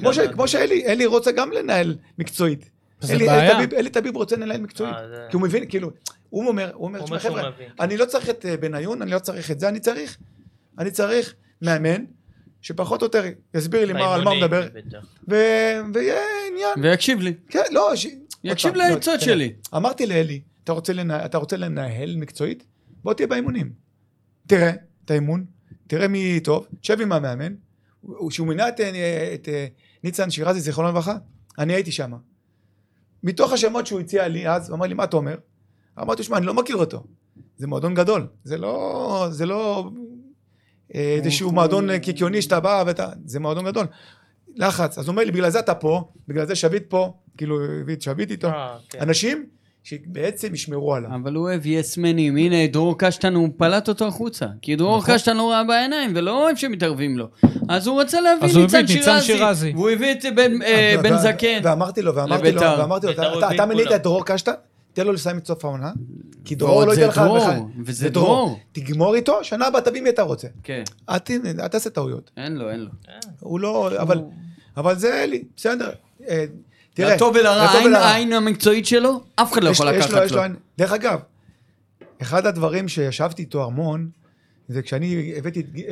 כמו 0.00 0.14
ש- 0.14 0.18
כמו 0.18 0.48
שאלי, 0.48 0.86
אלי 0.86 1.06
רוצה 1.06 1.32
גם 1.32 1.50
לנהל 1.52 1.96
מקצועית. 2.18 2.70
זה 3.00 3.12
אלי- 3.14 3.26
בעיה. 3.26 3.58
אלי 3.58 3.76
אלי 3.76 3.90
טביב 3.90 4.16
רוצה 4.16 4.36
לנהל 4.36 4.60
מקצועית. 4.60 4.94
אה, 4.94 5.08
זה- 5.08 5.26
כי 5.30 5.36
הוא 5.36 5.42
מבין, 5.42 5.68
כאילו, 5.68 5.90
הוא 6.30 6.48
אומר, 6.48 6.70
הוא 6.74 6.84
אומר, 6.84 6.98
הוא 6.98 7.06
תשמע 7.06 7.18
חבר'ה, 7.18 7.50
מבין. 7.50 7.68
אני 7.80 7.96
לא 7.96 8.04
צריך 8.04 8.30
את 8.30 8.44
בניון, 8.60 9.02
אני 9.02 9.10
לא 9.10 9.18
צריך 9.18 9.50
את 9.50 9.60
זה, 9.60 9.68
אני 9.68 9.80
צריך, 9.80 10.18
אני 10.78 10.90
צריך 10.90 11.34
מאמן, 11.62 12.04
שפחות 12.62 13.02
או 13.02 13.06
יותר 13.06 13.22
יסביר 13.54 13.84
לי 13.84 13.92
מה- 13.92 14.14
על 14.14 14.24
מה 14.24 14.30
הוא 14.30 14.38
מדבר, 14.38 14.66
ויהיה 15.28 16.20
עניין. 16.50 16.78
ויקשיב 16.82 17.20
לי. 17.20 17.34
כן, 17.48 17.62
לא, 17.70 17.96
ש... 17.96 18.06
יקשיב 18.44 18.74
לא, 18.74 18.84
לעצות 18.84 19.02
תראה, 19.14 19.20
שלי. 19.20 19.52
אמרתי 19.76 20.06
לאלי, 20.06 20.40
אתה 20.64 20.72
רוצה 20.72 20.92
לנהל- 20.92 21.24
אתה 21.24 21.38
רוצה 21.38 21.56
לנהל 21.56 22.16
מקצועית? 22.16 22.64
בוא 23.02 23.14
תהיה 23.14 23.26
באימונים. 23.26 23.72
תראה 24.46 24.70
את 25.04 25.10
האימון, 25.10 25.44
תראה 25.86 26.08
מי 26.08 26.40
טוב, 26.40 26.66
תשב 26.80 27.00
עם 27.00 27.12
המאמן, 27.12 27.54
הוא- 28.00 28.30
שהוא 28.30 28.46
מינה 28.48 28.68
את, 28.68 28.80
אה, 28.80 29.30
את 29.34 29.48
אה, 29.48 29.66
ניצן 30.04 30.30
שירזי, 30.30 30.60
זיכרונו 30.60 30.88
לברכה, 30.88 31.16
אני 31.58 31.72
הייתי 31.74 31.92
שם. 31.92 32.12
מתוך 33.22 33.52
השמות 33.52 33.86
שהוא 33.86 34.00
הציע 34.00 34.28
לי 34.28 34.48
אז, 34.48 34.68
הוא 34.70 34.76
אמר 34.76 34.86
לי, 34.86 34.94
מה 34.94 35.04
אתה 35.04 35.16
אומר? 35.16 35.36
אמרתי, 36.00 36.22
שמע, 36.22 36.36
אני 36.38 36.46
לא 36.46 36.54
מכיר 36.54 36.76
אותו. 36.76 37.04
זה 37.56 37.66
מועדון 37.66 37.94
גדול, 37.94 38.26
זה 38.44 38.58
לא, 38.58 39.26
זה 39.30 39.46
לא 39.46 39.90
איזשהו 40.94 41.46
הוא- 41.46 41.54
מועדון 41.54 41.90
אה, 41.90 41.98
קיקיוני 41.98 42.42
שאתה 42.42 42.60
בא 42.60 42.84
ואתה, 42.86 43.08
זה 43.26 43.40
מועדון 43.40 43.64
גדול. 43.64 43.86
לחץ, 44.56 44.98
אז 44.98 45.04
הוא 45.06 45.12
אומר 45.12 45.24
לי, 45.24 45.30
בגלל 45.30 45.50
זה 45.50 45.58
אתה 45.58 45.74
פה, 45.74 46.04
בגלל 46.28 46.46
זה 46.46 46.54
שביט 46.54 46.82
פה, 46.88 47.12
כאילו, 47.36 47.56
הביא 47.80 47.94
את 47.94 48.02
שביט 48.02 48.30
איתו. 48.30 48.48
אה, 48.48 48.76
כן. 48.90 48.98
אנשים 49.00 49.44
שבעצם 49.84 50.54
ישמרו 50.54 50.94
עליו. 50.94 51.10
אבל 51.22 51.34
הוא 51.34 51.42
אוהב 51.48 51.66
יסמנים. 51.66 52.36
הנה, 52.36 52.66
דרור 52.66 52.98
קשטן, 52.98 53.34
הוא 53.34 53.48
פלט 53.56 53.88
אותו 53.88 54.06
החוצה. 54.06 54.46
כי 54.62 54.76
דרור 54.76 54.98
נכון. 54.98 55.14
קשטן 55.14 55.36
לא 55.36 55.50
ראה 55.50 55.64
בעיניים, 55.64 56.12
ולא 56.14 56.44
אוהב 56.44 56.56
שמתערבים 56.56 57.18
לו. 57.18 57.26
אז 57.68 57.86
הוא 57.86 58.00
רצה 58.00 58.20
להביא 58.20 58.44
אז 58.48 58.54
הוא 58.56 58.62
ניצן 58.62 58.78
הביא 58.78 58.94
את 58.94 58.98
ניצן 58.98 59.20
שירזי. 59.20 59.26
שירזי. 59.38 59.72
והוא 59.74 59.90
הביא 59.90 60.12
את 60.12 60.24
בן- 60.36 60.62
אה, 60.62 61.18
זקן. 61.22 61.60
ואמרתי 61.62 62.02
לו, 62.02 62.14
ואמרתי 62.14 62.52
לו. 62.52 62.60
ואמרתי 62.60 63.06
לו, 63.06 63.12
אתה- 63.12 63.22
כולם. 63.34 63.50
את 63.96 64.02
דרור 64.02 64.24
קשטן, 64.26 64.52
תן 64.92 65.06
לו 65.06 65.12
לסיים 65.12 65.38
את 65.38 65.46
סוף 65.46 65.64
העונה, 65.64 65.92
כי 66.44 66.54
דרור 66.54 66.84
לא 66.84 66.92
ייתן 66.92 67.08
לך... 67.08 67.20
וזה 67.84 67.98
זה 67.98 68.08
דרור. 68.10 68.58
תגמור 68.72 69.14
איתו, 69.14 69.44
שנה 69.44 69.66
הבאה 69.66 69.80
תביא 69.80 70.02
מי 70.02 70.08
אתה 70.10 70.22
רוצה. 70.22 70.48
כן. 70.62 70.82
אל 71.08 71.18
תעשה 71.68 71.90
טעויות. 71.90 72.30
אין 72.36 72.56
לו, 72.56 72.70
אין 72.70 72.80
לו. 72.80 72.90
אה, 73.08 73.14
הוא 73.40 73.60
לא... 73.60 73.90
אבל- 74.02 74.20
אבל 74.76 74.98
זה 74.98 75.22
אלי, 75.24 75.44
בסדר. 75.56 75.90
אה, 76.28 76.44
תראה, 76.94 77.16
לטוב 77.16 77.36
ולרע, 77.36 77.68
העין- 77.98 78.32
המקצועית 78.32 78.86
שלו, 78.86 79.20
אף 79.34 79.52
אחד 79.52 79.62
לא 79.64 79.70
יכול 79.70 79.88
יש 79.88 79.96
לקחת 79.96 80.10
לו- 80.12 80.24
יש 80.24 80.32
לו. 80.32 80.42
עין- 80.42 80.54
דרך 80.78 80.92
אגב, 80.92 81.18
אחד 82.22 82.46
הדברים 82.46 82.88
שישבתי 82.88 83.42
איתו 83.42 83.64
המון, 83.64 84.08
זה 84.68 84.82
כשאני 84.82 85.32
הבאתי 85.36 85.60
את 85.60 85.66
אה, 85.76 85.82
אה, 85.82 85.86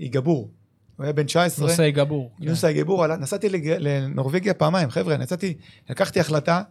איגבור, 0.00 0.50
הוא 0.96 1.04
היה 1.04 1.12
בן 1.12 1.22
19, 1.26 1.66
נושא 1.68 1.90
גבור. 1.90 2.30
כן. 2.38 2.44
יונס 2.44 2.64
איגבור, 2.64 3.04
עלה- 3.04 3.16
נסעתי 3.16 3.48
לנורבגיה 3.78 4.54
פעמיים, 4.54 4.90
חבר'ה, 4.90 5.16
נסעתי, 5.16 5.54
לקחתי 5.90 6.20
החלטה 6.20 6.62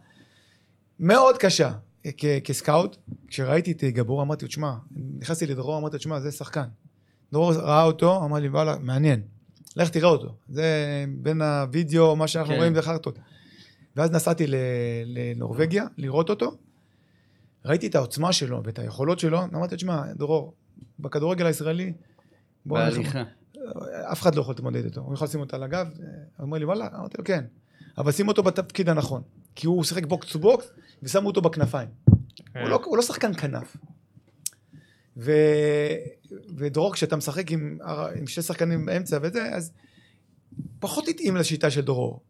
מאוד 1.00 1.38
קשה 1.38 1.72
כ- 2.16 2.40
כסקאוט, 2.44 2.96
כשראיתי 3.28 3.72
את 3.72 3.84
גבור 3.84 4.22
אמרתי 4.22 4.44
לו, 4.44 4.48
תשמע, 4.48 4.74
נכנסתי 5.18 5.46
לדרור, 5.46 5.78
אמרתי 5.78 5.94
לו, 5.94 5.98
תשמע, 5.98 6.20
זה 6.20 6.32
שחקן. 6.32 6.64
דרור 7.32 7.52
ראה 7.52 7.82
אותו, 7.82 8.24
אמר 8.24 8.38
לי, 8.38 8.48
וואלה, 8.48 8.76
מעניין, 8.78 9.22
לך 9.76 9.88
תראה 9.88 10.08
אותו. 10.08 10.34
זה 10.48 10.64
בין 11.18 11.42
הוידאו, 11.42 12.16
מה 12.16 12.28
שאנחנו 12.28 12.52
כן. 12.52 12.58
רואים, 12.58 12.74
זה 12.74 12.82
חרטות. 12.82 13.18
ואז 13.96 14.10
נסעתי 14.10 14.44
לנורבגיה 15.06 15.84
לראות 15.96 16.30
אותו, 16.30 16.52
ראיתי 17.64 17.86
את 17.86 17.94
העוצמה 17.94 18.32
שלו 18.32 18.62
ואת 18.64 18.78
היכולות 18.78 19.18
שלו, 19.18 19.42
אמרתי 19.42 19.74
לו, 19.74 19.76
תשמע, 19.76 20.12
דרור, 20.12 20.54
בכדורגל 20.98 21.46
הישראלי, 21.46 21.92
בוא, 22.66 22.78
בהליכה. 22.78 23.22
אף 24.12 24.22
אחד 24.22 24.34
לא 24.34 24.40
יכול 24.40 24.52
להתמודד 24.54 24.84
איתו, 24.84 25.00
הוא 25.00 25.14
יכול 25.14 25.24
לשים 25.24 25.40
אותו 25.40 25.56
על 25.56 25.62
הגב, 25.62 25.86
הוא 25.96 26.44
אומר 26.44 26.58
לי 26.58 26.64
וואלה, 26.64 26.88
אמרתי 26.98 27.18
לו 27.18 27.24
כן, 27.24 27.44
אבל 27.98 28.12
שים 28.12 28.28
אותו 28.28 28.42
בתפקיד 28.42 28.88
הנכון, 28.88 29.22
כי 29.54 29.66
הוא 29.66 29.84
שיחק 29.84 30.06
box 30.06 30.32
to 30.32 30.38
box 30.38 30.66
ושמו 31.02 31.28
אותו 31.28 31.40
בכנפיים, 31.42 31.88
הוא, 32.54 32.68
לא, 32.68 32.80
הוא 32.84 32.96
לא 32.96 33.02
שחקן 33.02 33.34
כנף. 33.34 33.76
ו... 35.16 35.32
ודרור, 36.56 36.92
כשאתה 36.92 37.16
משחק 37.16 37.50
עם, 37.50 37.78
עם 38.16 38.26
שני 38.26 38.42
שחקנים 38.42 38.86
באמצע 38.86 39.18
וזה, 39.22 39.54
אז 39.54 39.72
פחות 40.78 41.08
התאים 41.08 41.36
לשיטה 41.36 41.70
של 41.70 41.80
דרור. 41.80 42.20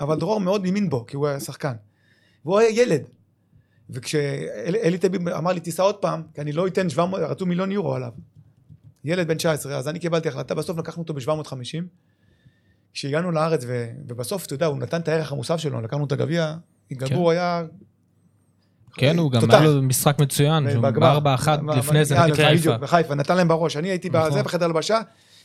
אבל 0.00 0.18
דרור 0.18 0.40
מאוד 0.40 0.64
האמין 0.64 0.90
בו, 0.90 1.06
כי 1.06 1.16
הוא 1.16 1.26
היה 1.26 1.40
שחקן. 1.40 1.72
והוא 2.44 2.58
היה 2.58 2.82
ילד. 2.82 3.02
וכשאלי 3.90 4.98
טביב 4.98 5.28
אמר 5.28 5.52
לי, 5.52 5.60
תיסע 5.60 5.82
עוד 5.82 5.96
פעם, 5.96 6.22
כי 6.34 6.40
אני 6.40 6.52
לא 6.52 6.66
אתן 6.66 6.90
700, 6.90 7.20
רצו 7.20 7.46
מיליון 7.46 7.72
יורו 7.72 7.94
עליו. 7.94 8.12
ילד 9.04 9.28
בן 9.28 9.36
19, 9.36 9.78
אז 9.78 9.88
אני 9.88 9.98
קיבלתי 9.98 10.28
החלטה, 10.28 10.54
בסוף 10.54 10.78
לקחנו 10.78 11.02
אותו 11.02 11.14
ב-750. 11.14 11.82
כשהגענו 12.94 13.30
לארץ, 13.30 13.64
ו... 13.66 13.86
ובסוף, 14.08 14.46
אתה 14.46 14.54
יודע, 14.54 14.66
הוא 14.66 14.78
נתן 14.78 15.00
את 15.00 15.08
הערך 15.08 15.32
המוסף 15.32 15.56
שלו, 15.56 15.80
לקחנו 15.80 16.04
את 16.04 16.12
הגביע, 16.12 16.54
גבור 16.92 17.30
היה... 17.30 17.62
כן, 18.94 19.18
הוא 19.18 19.30
גם. 19.32 19.50
היה 19.50 19.60
לו 19.60 19.82
משחק 19.82 20.18
מצוין. 20.18 20.80
בארבע 20.80 21.34
אחת 21.34 21.60
לפני 21.76 22.04
זה 22.04 22.14
ב- 22.14 22.18
נגד 22.18 22.34
חיפה. 22.34 22.76
בחיפה, 22.76 23.14
נתן 23.14 23.36
להם 23.36 23.48
בראש. 23.48 23.76
אני 23.76 23.88
הייתי 23.88 24.08
נכון. 24.08 24.30
בזה 24.30 24.42
בחדר 24.42 24.64
הלבשה. 24.64 25.00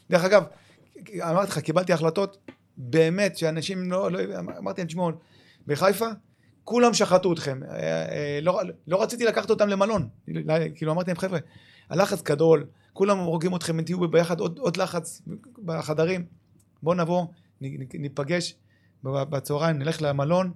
דרך 0.10 0.24
אגב, 0.24 0.44
אמרתי 1.22 1.52
לך, 1.52 1.60
קיבלתי 1.60 1.94
החלטות, 1.94 2.38
באמת, 2.78 3.38
שאנשים 3.38 3.92
לא, 3.92 4.12
לא 4.12 4.20
אמרתי 4.58 4.82
להם, 4.82 4.88
תשמעו, 4.88 5.12
בחיפה, 5.68 6.06
כולם 6.64 6.94
שחטו 6.94 7.34
אתכם. 7.34 7.60
אה, 7.64 7.78
אה, 7.80 8.40
לא, 8.42 8.62
לא 8.88 9.02
רציתי 9.02 9.26
לקחת 9.26 9.50
אותם 9.50 9.68
למלון. 9.68 10.08
כאילו, 10.76 10.92
אמרתי 10.92 11.10
להם, 11.10 11.18
חבר'ה, 11.18 11.40
הלחץ 11.90 12.22
גדול, 12.22 12.66
כולם 12.94 13.18
הורגים 13.18 13.56
אתכם, 13.56 13.82
תהיו 13.82 14.08
ביחד, 14.08 14.40
עוד, 14.40 14.60
עוד 14.60 14.78
לחץ 14.78 15.22
בחדרים. 15.66 16.26
בואו 16.86 16.96
נבוא, 16.96 17.26
ניפגש 17.94 18.56
בצהריים, 19.04 19.80
נלך 19.80 20.02
למלון, 20.02 20.52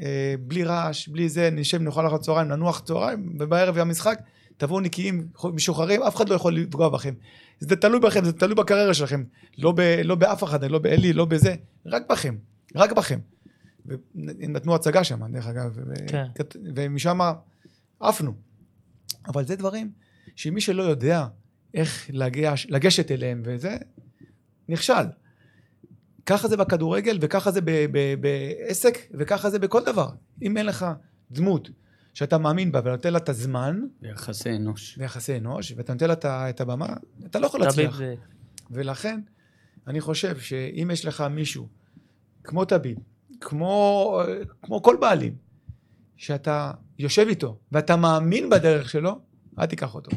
אה, 0.00 0.34
בלי 0.40 0.64
רעש, 0.64 1.08
בלי 1.08 1.28
זה, 1.28 1.50
נשב, 1.52 1.82
נאכל 1.82 2.06
אחר 2.06 2.18
צהריים, 2.18 2.48
ננוח 2.48 2.80
צהריים, 2.80 3.36
ובערב 3.40 3.74
יהיה 3.74 3.82
המשחק, 3.82 4.20
תבואו 4.56 4.80
נקיים, 4.80 5.28
משוחררים, 5.44 6.02
אף 6.02 6.16
אחד 6.16 6.28
לא 6.28 6.34
יכול 6.34 6.56
לפגוע 6.56 6.88
בכם. 6.88 7.14
זה 7.60 7.76
תלוי 7.76 8.00
בכם, 8.00 8.24
זה 8.24 8.32
תלוי 8.32 8.54
בקריירה 8.54 8.94
שלכם. 8.94 9.24
לא, 9.58 9.72
ב, 9.72 9.80
לא 10.04 10.14
באף 10.14 10.44
אחד, 10.44 10.64
לא 10.64 10.78
באלי, 10.78 11.12
לא 11.12 11.24
בזה, 11.24 11.54
רק 11.86 12.02
בכם, 12.10 12.36
רק 12.76 12.92
בכם. 12.92 13.18
והם 13.86 14.52
נתנו 14.52 14.74
הצגה 14.74 15.04
שם, 15.04 15.32
דרך 15.32 15.46
אגב, 15.46 15.78
כן. 16.06 16.26
ומשם 16.74 17.20
עפנו. 18.00 18.32
אבל 19.26 19.44
זה 19.46 19.56
דברים 19.56 19.90
שמי 20.36 20.60
שלא 20.60 20.82
יודע 20.82 21.26
איך 21.74 22.06
לגש, 22.12 22.66
לגשת 22.70 23.10
אליהם 23.10 23.42
וזה, 23.44 23.76
נכשל. 24.68 25.04
ככה 26.30 26.48
זה 26.48 26.56
בכדורגל, 26.56 27.18
וככה 27.20 27.50
זה 27.50 27.60
ב- 27.60 27.86
ב- 27.92 28.14
בעסק, 28.20 28.98
וככה 29.14 29.50
זה 29.50 29.58
בכל 29.58 29.84
דבר. 29.84 30.08
אם 30.42 30.56
אין 30.56 30.66
לך 30.66 30.86
דמות 31.30 31.70
שאתה 32.14 32.38
מאמין 32.38 32.72
בה 32.72 32.80
ונותן 32.84 33.12
לה 33.12 33.18
את 33.18 33.28
הזמן, 33.28 33.80
ביחסי 34.00 34.56
אנוש. 34.56 34.96
ביחסי 34.98 35.36
אנוש, 35.36 35.72
ואתה 35.76 35.92
נותן 35.92 36.08
לה 36.08 36.14
את 36.50 36.60
הבמה, 36.60 36.86
אתה 37.26 37.38
לא 37.38 37.46
יכול 37.46 37.60
להצליח. 37.60 37.98
זה- 37.98 38.14
ולכן, 38.70 39.20
אני 39.86 40.00
חושב 40.00 40.38
שאם 40.38 40.90
יש 40.92 41.04
לך 41.04 41.20
מישהו, 41.20 41.68
כמו 42.44 42.64
טביב, 42.64 42.98
כמו, 43.40 44.20
כמו 44.62 44.82
כל 44.82 44.96
בעלים, 45.00 45.34
שאתה 46.16 46.70
יושב 46.98 47.26
איתו, 47.28 47.58
ואתה 47.72 47.96
מאמין 47.96 48.50
בדרך 48.50 48.88
שלו, 48.90 49.20
אל 49.58 49.66
תיקח 49.66 49.94
אותו. 49.94 50.10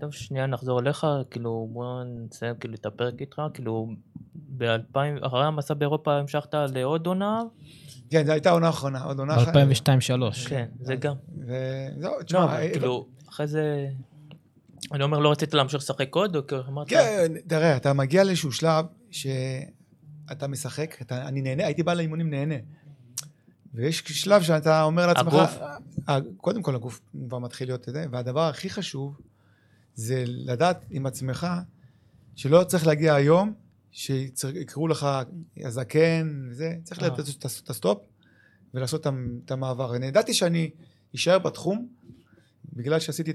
טוב, 0.00 0.12
שנייה 0.12 0.46
נחזור 0.46 0.80
אליך, 0.80 1.06
כאילו 1.30 1.68
בוא 1.72 2.02
נסיים 2.04 2.54
כאילו 2.60 2.74
את 2.74 2.86
הפרק 2.86 3.20
איתך, 3.20 3.42
כאילו 3.54 3.88
ב-2000, 4.34 5.26
אחרי 5.26 5.44
המסע 5.44 5.74
באירופה 5.74 6.12
המשכת 6.14 6.54
לעוד 6.54 7.06
עונה, 7.06 7.42
כן, 8.10 8.26
זו 8.26 8.32
הייתה 8.32 8.50
עונה 8.50 8.68
אחרונה, 8.68 9.02
עוד 9.02 9.18
עונה 9.18 9.36
אחת. 9.36 9.56
ב-2002-2003. 9.56 10.48
כן, 10.48 10.66
זה 10.80 10.96
גם. 10.96 11.14
וזהו, 11.38 12.22
תשמע, 12.22 12.44
אבל 12.44 12.72
כאילו, 12.72 13.06
אחרי 13.28 13.46
זה... 13.46 13.88
אני 14.92 15.02
אומר, 15.02 15.18
לא 15.18 15.30
רצית 15.30 15.54
להמשיך 15.54 15.80
לשחק 15.80 16.14
עוד, 16.14 16.36
או 16.36 16.46
כאילו 16.46 16.62
אמרת... 16.68 16.88
כן, 16.88 17.32
תראה, 17.46 17.76
אתה 17.76 17.92
מגיע 17.92 18.24
לאיזשהו 18.24 18.52
שלב 18.52 18.84
שאתה 19.10 20.46
משחק, 20.48 21.02
אתה, 21.02 21.28
אני 21.28 21.42
נהנה, 21.42 21.66
הייתי 21.66 21.82
בא 21.82 21.94
לאימונים 21.94 22.30
נהנה. 22.30 22.54
ויש 23.74 23.98
שלב 23.98 24.42
שאתה 24.42 24.82
אומר 24.82 25.06
לעצמך... 25.06 25.34
הגוף. 25.34 25.58
אה, 26.08 26.18
קודם 26.36 26.62
כל 26.62 26.74
הגוף 26.74 27.00
כבר 27.28 27.38
מתחיל 27.38 27.68
להיות, 27.68 27.86
יודע, 27.86 28.04
והדבר 28.10 28.40
הכי 28.40 28.70
חשוב 28.70 29.16
זה 29.96 30.24
לדעת 30.26 30.84
עם 30.90 31.06
עצמך 31.06 31.46
שלא 32.36 32.64
צריך 32.64 32.86
להגיע 32.86 33.14
היום, 33.14 33.54
שיקראו 33.90 34.88
לך 34.88 35.06
הזקן 35.64 36.46
וזה, 36.50 36.74
צריך 36.84 37.02
אה. 37.02 37.06
לתת 37.08 37.28
את 37.38 37.44
הס- 37.44 37.60
את 37.64 37.70
ה 37.70 37.76
stop 37.76 37.98
ולעשות 38.74 39.00
את 39.00 39.06
המ- 39.06 39.38
את 39.44 39.50
המעבר. 39.50 39.96
אני 39.96 40.06
ידעתי 40.06 40.34
שאני 40.34 40.70
אשאר 41.14 41.38
בתחום, 41.38 41.88
בגלל 42.72 43.00
שעשיתי 43.00 43.30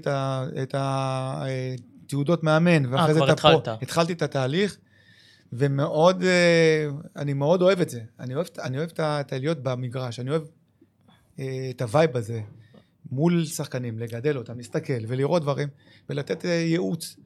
את 0.62 0.74
התעודות 0.74 2.42
מאמן, 2.44 2.86
ואחרי 2.94 3.14
זה 3.14 3.20
כבר 3.20 3.32
את 3.32 3.38
הפרו- 3.38 3.58
התחלת. 3.58 3.82
התחלתי 3.82 4.12
את 4.12 4.22
התהליך, 4.22 4.78
ומאוד, 5.52 6.22
אה, 6.22 6.88
אני 7.16 7.32
מאוד 7.32 7.62
אוהב 7.62 7.80
את 7.80 7.90
זה. 7.90 8.00
אני 8.20 8.34
אוהב, 8.34 8.46
אני 8.62 8.78
אוהב 8.78 8.90
את 9.00 9.32
הלהיות 9.32 9.58
במגרש, 9.62 10.20
אני 10.20 10.30
אוהב 10.30 10.42
אה, 11.38 11.70
את 11.70 11.82
ה 11.82 11.89
vibe 11.89 12.16
הזה, 12.16 12.40
מול 13.12 13.44
שחקנים, 13.44 13.98
לגדל 13.98 14.38
אותם, 14.38 14.56
להסתכל 14.56 14.92
ולראות 15.08 15.42
דברים, 15.42 15.68
ולתת 16.08 16.44
אה, 16.44 16.50
ייעוץ. 16.50 17.16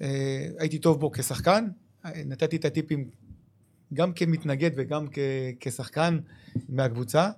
אה, 0.00 0.48
הייתי 0.58 0.78
טוב 0.78 1.00
בו 1.00 1.10
כשחקן, 1.10 1.66
אה, 2.04 2.10
נתתי 2.26 2.56
את 2.56 2.64
הטיפים 2.64 3.10
גם 3.94 4.12
כמתנגד 4.12 4.70
וגם 4.76 5.06
כ- 5.12 5.18
כשחקן 5.60 6.18
מהקבוצה. 6.68 7.30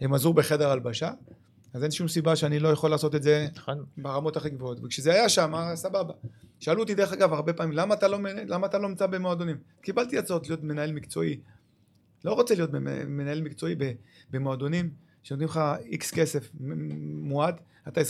הם 0.00 0.14
עזרו 0.14 0.34
בחדר 0.34 0.70
הלבשה, 0.70 1.10
אז 1.72 1.82
אין 1.82 1.90
שום 1.90 2.08
סיבה 2.08 2.36
שאני 2.36 2.58
לא 2.58 2.68
יכול 2.68 2.90
לעשות 2.90 3.14
את 3.14 3.22
זה 3.22 3.48
נכון. 3.56 3.84
ברמות 3.96 4.36
הכי 4.36 4.50
גבוהות. 4.50 4.78
וכשזה 4.84 5.12
היה 5.12 5.28
שם, 5.28 5.52
סבבה. 5.74 6.14
שאלו 6.60 6.80
אותי, 6.80 6.94
דרך 6.94 7.12
אגב, 7.12 7.32
הרבה 7.32 7.52
פעמים, 7.52 7.76
למה 7.76 7.94
אתה 7.94 8.08
לא, 8.08 8.18
למה 8.46 8.66
אתה 8.66 8.78
לא 8.78 8.88
נמצא 8.88 9.06
במועדונים? 9.06 9.56
קיבלתי 9.82 10.18
הצעות 10.18 10.48
להיות 10.48 10.62
מנהל 10.62 10.92
מקצועי. 10.92 11.40
לא 12.24 12.32
רוצה 12.32 12.54
להיות 12.54 12.70
מנהל 13.06 13.42
מקצועי 13.42 13.74
במועדונים 14.30 14.90
שנותנים 15.28 15.48
לך 15.48 15.60
איקס 15.84 16.10
כסף 16.10 16.50
מ- 16.60 17.28
מועט, 17.28 17.60
אתה 17.88 18.00
24-7, 18.00 18.04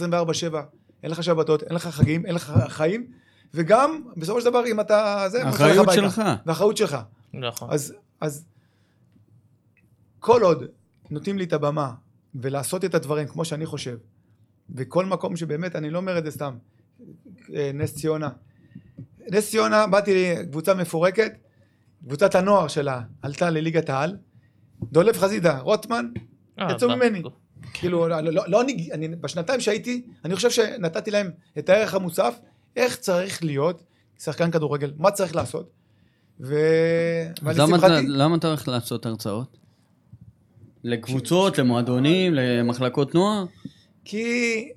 אין 1.02 1.10
לך 1.10 1.22
שבתות, 1.22 1.62
אין 1.62 1.74
לך 1.74 1.86
חגים, 1.86 2.26
אין 2.26 2.34
לך 2.34 2.52
חיים, 2.68 3.06
וגם, 3.54 4.02
בסופו 4.16 4.40
של 4.40 4.50
דבר, 4.50 4.66
אם 4.66 4.80
אתה... 4.80 5.24
זה, 5.28 5.38
מותר 5.38 5.48
לך 5.48 5.60
אחריות 5.60 5.88
הביתה. 5.88 6.02
שלך. 6.02 6.22
והאחריות 6.46 6.76
שלך. 6.76 6.96
נכון. 7.34 7.70
אז, 7.70 7.94
אז 8.20 8.44
כל 10.18 10.42
עוד 10.42 10.64
נותנים 11.10 11.38
לי 11.38 11.44
את 11.44 11.52
הבמה 11.52 11.94
ולעשות 12.34 12.84
את 12.84 12.94
הדברים 12.94 13.28
כמו 13.28 13.44
שאני 13.44 13.66
חושב, 13.66 13.96
וכל 14.74 15.06
מקום 15.06 15.36
שבאמת, 15.36 15.76
אני 15.76 15.90
לא 15.90 15.98
אומר 15.98 16.18
את 16.18 16.24
זה 16.24 16.30
סתם, 16.30 16.56
אה, 17.54 17.70
נס 17.74 17.94
ציונה. 17.94 18.28
נס 19.30 19.50
ציונה, 19.50 19.86
באתי 19.86 20.34
לקבוצה 20.38 20.74
מפורקת, 20.74 21.32
קבוצת 22.06 22.34
הנוער 22.34 22.68
שלה 22.68 23.00
עלתה 23.22 23.50
לליגת 23.50 23.90
העל, 23.90 24.16
דולב 24.82 25.16
חזידה, 25.16 25.58
רוטמן, 25.58 26.06
יצאו 26.70 26.88
ב- 26.88 26.94
ממני. 26.94 27.22
כאילו, 27.72 28.08
לא, 28.08 28.20
לא, 28.20 28.42
לא 28.48 28.60
אני, 28.60 28.88
אני, 28.92 29.08
בשנתיים 29.08 29.60
שהייתי, 29.60 30.02
אני 30.24 30.36
חושב 30.36 30.50
שנתתי 30.50 31.10
להם 31.10 31.30
את 31.58 31.68
הערך 31.68 31.94
המוסף, 31.94 32.38
איך 32.76 32.96
צריך 32.96 33.44
להיות 33.44 33.82
שחקן 34.18 34.50
כדורגל, 34.50 34.92
מה 34.96 35.10
צריך 35.10 35.36
לעשות. 35.36 35.70
ו... 36.40 36.54
למה 37.42 37.52
אתה- 37.52 37.64
ולשמחתי- 37.86 38.06
למה 38.08 38.36
אתה 38.36 38.46
הולך 38.48 38.68
לעשות 38.68 39.06
הרצאות? 39.06 39.56
לקבוצות, 40.84 41.58
למועדונים, 41.58 42.34
למחלקות 42.34 43.14
נוער? 43.14 43.44
כי 44.04 44.68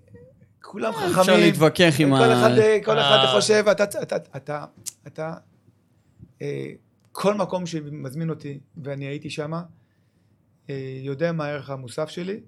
כולם 0.61 0.93
חכמים. 0.93 1.19
אפשר 1.19 1.37
להתווכח 1.37 1.93
עם 1.99 2.09
כל 2.17 2.23
ה... 2.23 2.33
אחד, 2.39 2.55
כל 2.85 2.99
אחד 2.99 3.19
אה. 3.25 3.31
חושב, 3.35 3.63
אתה, 3.71 3.83
אתה, 3.83 4.15
אתה, 4.35 4.65
אתה, 5.07 5.33
אה, 6.41 6.67
כל 7.11 7.33
מקום 7.33 7.65
שמזמין 7.65 8.29
אותי, 8.29 8.59
ואני 8.83 9.05
הייתי 9.05 9.29
שם, 9.29 9.51
יודע 11.01 11.31
מה 11.31 11.45
הערך 11.45 11.69
המוסף 11.69 12.09
שלי. 12.09 12.39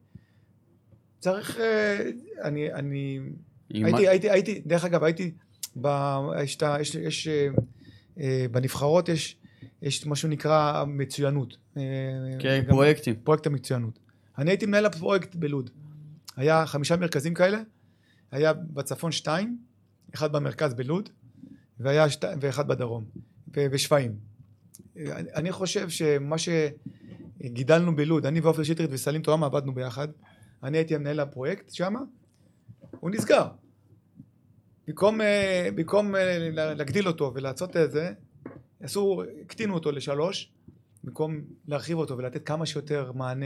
צריך, 1.20 1.60
אה, 1.60 2.10
אני, 2.42 2.74
אני, 2.74 3.20
הייתי, 3.72 4.08
הייתי, 4.08 4.30
הייתי, 4.30 4.62
דרך 4.66 4.86
אגב, 4.86 5.04
הייתי, 5.04 5.32
ב, 5.82 5.88
יש, 6.44 6.58
יש, 6.80 6.96
יש, 6.96 7.28
אה, 7.28 7.48
אה, 8.20 8.46
בנבחרות 8.52 9.10
יש, 9.10 9.38
יש 9.82 10.06
מה 10.06 10.16
שנקרא 10.16 10.84
מצוינות. 10.88 11.58
אה, 11.78 11.82
כן, 12.40 12.60
גם- 12.64 12.70
פרויקטים. 12.70 13.16
פרויקט 13.24 13.48
המצוינות. 13.48 14.00
אני 14.38 14.52
הייתי 14.52 14.66
מנהל 14.66 14.86
הפרויקט 14.86 15.36
בלוד. 15.36 15.70
היה 16.36 16.66
חמישה 16.66 16.96
מרכזים 16.96 17.34
כאלה, 17.34 17.62
היה 18.32 18.54
בצפון 18.54 19.12
שתיים, 19.12 19.58
אחד 20.16 20.32
במרכז 20.32 20.74
בלוד, 20.74 21.10
והיה 21.80 22.10
שת... 22.10 22.26
ואחד 22.42 22.68
בדרום, 22.68 23.04
ושפיים. 23.58 24.16
אני, 25.36 25.52
חושב 25.52 25.90
שמה 25.90 26.38
שגידלנו 27.44 27.96
בלוד, 27.96 28.26
אני 28.26 28.40
ועופר 28.40 28.64
שטרית 28.64 28.90
וסלים 28.94 29.22
תואמה 29.22 29.46
עבדנו 29.46 29.74
ביחד, 29.74 30.08
אני 30.64 30.78
הייתי 30.78 30.98
מנהל 30.98 31.20
הפרויקט 31.20 31.74
שם, 31.74 31.94
הוא 33.00 33.12
נסגר. 33.12 33.48
במקום, 34.88 35.22
אה, 35.22 35.70
במקום 35.76 36.16
אה, 36.16 36.50
לה- 36.52 36.74
להגדיל 36.74 37.08
אותו 37.08 37.32
ולעשות 37.36 37.78
את 37.78 37.92
זה, 37.92 38.12
עשו, 38.82 39.24
הקטינו 39.42 39.74
אותו 39.74 39.92
לשלוש, 39.92 40.52
במקום 41.04 41.42
להרחיב 41.68 41.98
אותו 41.98 42.18
ולתת 42.18 42.46
כמה 42.46 42.66
שיותר 42.66 43.12
מענה. 43.12 43.46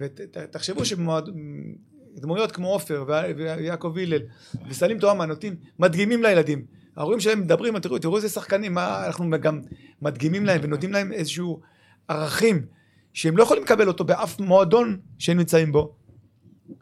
ותחשבו 0.00 0.82
שדמויות 0.84 2.52
כמו 2.52 2.68
עופר 2.68 3.04
ויעקב 3.36 3.94
הלל 3.98 4.20
וסלים 4.68 4.98
תואמה 4.98 5.26
נותנים, 5.26 5.56
מדגימים 5.78 6.22
לילדים. 6.22 6.64
ההורים 6.96 7.20
שלהם 7.20 7.40
מדברים, 7.40 7.78
תראו, 7.78 7.98
תראו 7.98 8.16
איזה 8.16 8.28
שחקנים, 8.28 8.74
מה 8.74 9.06
אנחנו 9.06 9.30
גם 9.40 9.60
מדגימים 10.02 10.46
להם 10.46 10.60
ונותנים 10.64 10.92
להם 10.92 11.12
איזשהו 11.12 11.60
ערכים 12.08 12.66
שהם 13.16 13.36
לא 13.36 13.42
יכולים 13.42 13.62
לקבל 13.62 13.88
אותו 13.88 14.04
באף 14.04 14.40
מועדון 14.40 14.96
שהם 15.18 15.38
נמצאים 15.38 15.72
בו. 15.72 15.94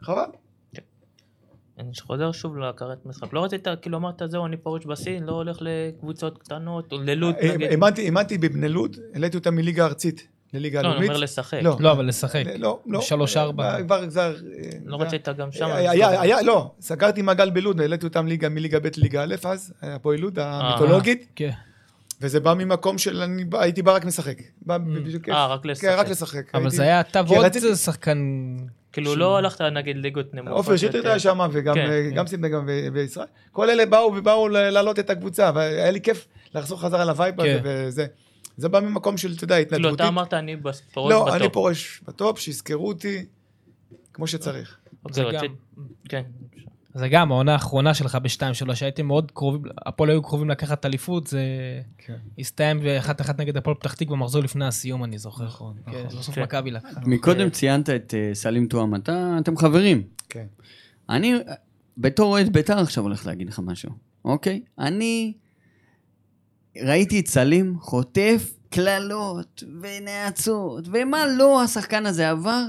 חבל. 0.01 0.21
אני 1.79 1.89
חוזר 2.01 2.31
שוב 2.31 2.57
לקראת 2.57 3.05
משחק. 3.05 3.33
לא 3.33 3.43
רצית, 3.43 3.67
כאילו 3.81 3.97
אמרת, 3.97 4.21
זהו, 4.25 4.45
אני 4.45 4.57
פורש 4.57 4.85
בסין, 4.85 5.23
לא 5.23 5.31
הולך 5.31 5.57
לקבוצות 5.61 6.37
קטנות, 6.37 6.91
או 6.91 6.97
ללוד 7.01 7.35
אה, 7.35 7.53
נגיד. 7.55 7.71
האמנתי 7.71 8.05
האמנתי 8.05 8.37
בבני 8.37 8.69
לוד, 8.69 8.97
העליתי 9.13 9.37
אותם 9.37 9.55
מליגה 9.55 9.85
ארצית 9.85 10.27
לליגה 10.53 10.81
לא, 10.81 10.87
אני 10.87 10.91
הלאומית. 10.91 11.09
אומר 11.09 11.19
לשחק. 11.19 11.59
לא. 11.63 11.77
לא, 11.79 11.91
אבל 11.91 12.07
לשחק. 12.07 12.43
לא, 12.59 12.79
לא. 12.85 13.01
שלוש, 13.01 13.37
ארבע. 13.37 13.83
כבר 13.83 14.09
כבר... 14.09 14.35
לא 14.85 14.97
רצית 15.01 15.29
גם 15.29 15.51
שם. 15.51 15.65
היה, 15.65 16.41
לא, 16.41 16.71
סגרתי 16.81 17.21
מעגל 17.21 17.49
בלוד, 17.49 17.81
העליתי 17.81 18.05
אותם 18.05 18.27
ליגה 18.27 18.49
מליגה 18.49 18.79
ב' 18.79 18.87
לליגה 18.97 19.23
א' 19.23 19.35
אז, 19.43 19.73
הפועל 19.81 20.19
לוד 20.19 20.39
המיתולוגית, 20.39 21.27
כן. 21.35 21.51
וזה 22.21 22.39
בא 22.39 22.53
ממקום 22.53 22.97
של 22.97 23.21
אני 23.21 23.43
הייתי 23.53 23.81
בא 23.81 23.95
רק 23.95 24.05
משחק. 24.05 24.37
בא 24.61 24.77
בשביל 24.77 25.19
כיף. 25.19 25.33
אה, 25.33 25.47
רק 25.47 25.63
כן, 25.63 25.69
לשחק. 25.69 25.89
רק 25.97 26.07
לשחק. 26.09 26.55
אבל 26.55 26.63
הייתי- 26.63 26.75
זה 26.77 26.83
היה 26.83 26.99
אתה 27.01 27.21
ועוד 27.27 27.45
שחקן... 27.75 28.17
כאילו 28.91 29.15
לא 29.15 29.37
הלכת 29.37 29.61
נגיד 29.61 29.97
ליגות 29.97 30.33
נמוכות. 30.33 30.57
עופר 30.57 30.77
שטרית. 30.77 31.05
היה 31.05 31.19
שם, 31.19 31.39
וגם 31.51 31.75
כן, 31.75 31.79
אה, 31.81 32.07
כן. 32.09 32.15
גם 32.15 32.27
סימנה 32.27 32.57
וישראל. 32.93 33.25
כל 33.51 33.69
אלה 33.69 33.85
באו 33.85 34.13
ובאו 34.15 34.47
להעלות 34.47 34.99
את 34.99 35.09
הקבוצה, 35.09 35.51
והיה 35.55 35.91
לי 35.91 36.01
כיף 36.01 36.27
לחזור 36.55 36.81
חזרה 36.81 37.05
ל 37.05 37.12
vibe 37.12 37.41
הזה 37.41 37.59
כן. 37.63 37.69
וזה. 37.87 38.05
זה 38.57 38.69
בא 38.69 38.79
ממקום 38.79 39.17
של, 39.17 39.33
אתה 39.35 39.43
יודע, 39.43 39.55
כאילו 39.55 39.67
התנדבותית. 39.77 39.95
אתה 39.99 40.07
אמרת 40.07 40.33
אני 40.33 40.57
פורש 40.61 40.81
לא, 41.11 41.23
בטופ. 41.25 41.35
אני 41.41 41.49
פורש 41.49 42.01
בטופ, 42.07 42.39
שיזכרו 42.39 42.87
אותי 42.87 43.25
כמו 44.13 44.27
שצריך. 44.27 44.77
אוקיי, 45.05 45.23
זה 45.23 45.29
גם- 45.37 45.55
כן. 46.09 46.21
זה 46.95 47.09
גם 47.09 47.31
העונה 47.31 47.53
האחרונה 47.53 47.93
שלך 47.93 48.15
בשתיים 48.15 48.53
שלוש, 48.53 48.79
שהייתם 48.79 49.05
מאוד 49.05 49.31
קרובים, 49.31 49.61
הפועל 49.85 50.09
היו 50.09 50.21
קרובים 50.23 50.49
לקחת 50.49 50.85
אליפות, 50.85 51.27
זה 51.27 51.41
כן. 51.97 52.15
הסתיים 52.39 52.79
באחת 52.79 53.21
אחת 53.21 53.39
נגד 53.39 53.57
הפועל 53.57 53.75
פתח 53.75 53.93
תקווה, 53.93 54.17
מחזור 54.17 54.43
לפני 54.43 54.65
הסיום, 54.65 55.03
אני 55.03 55.17
זוכר. 55.17 55.45
נכון, 55.45 55.73
כן, 55.85 55.91
נכון. 56.05 56.19
בסוף 56.19 56.35
כן. 56.35 56.43
מכבי 56.43 56.71
לקחה. 56.71 56.99
מקודם 57.05 57.49
ציינת 57.49 57.89
את 57.89 58.13
אה, 58.17 58.29
סלים 58.35 58.67
טועם, 58.67 58.95
אתה- 58.95 59.37
אתם 59.39 59.57
חברים. 59.57 60.03
כן. 60.29 60.45
אני, 61.09 61.33
בתור 61.97 62.31
אוהד 62.31 62.53
בית"ר 62.53 62.79
עכשיו 62.79 63.03
הולך 63.03 63.25
להגיד 63.27 63.47
לך 63.49 63.59
משהו, 63.63 63.89
אוקיי? 64.25 64.61
אני 64.79 65.33
ראיתי 66.83 67.19
את 67.19 67.27
סלים 67.27 67.75
חוטף 67.79 68.53
קללות 68.69 69.63
ונאצות, 69.81 70.87
ומה 70.91 71.25
לא 71.37 71.63
השחקן 71.63 72.05
הזה 72.05 72.29
עבר, 72.29 72.63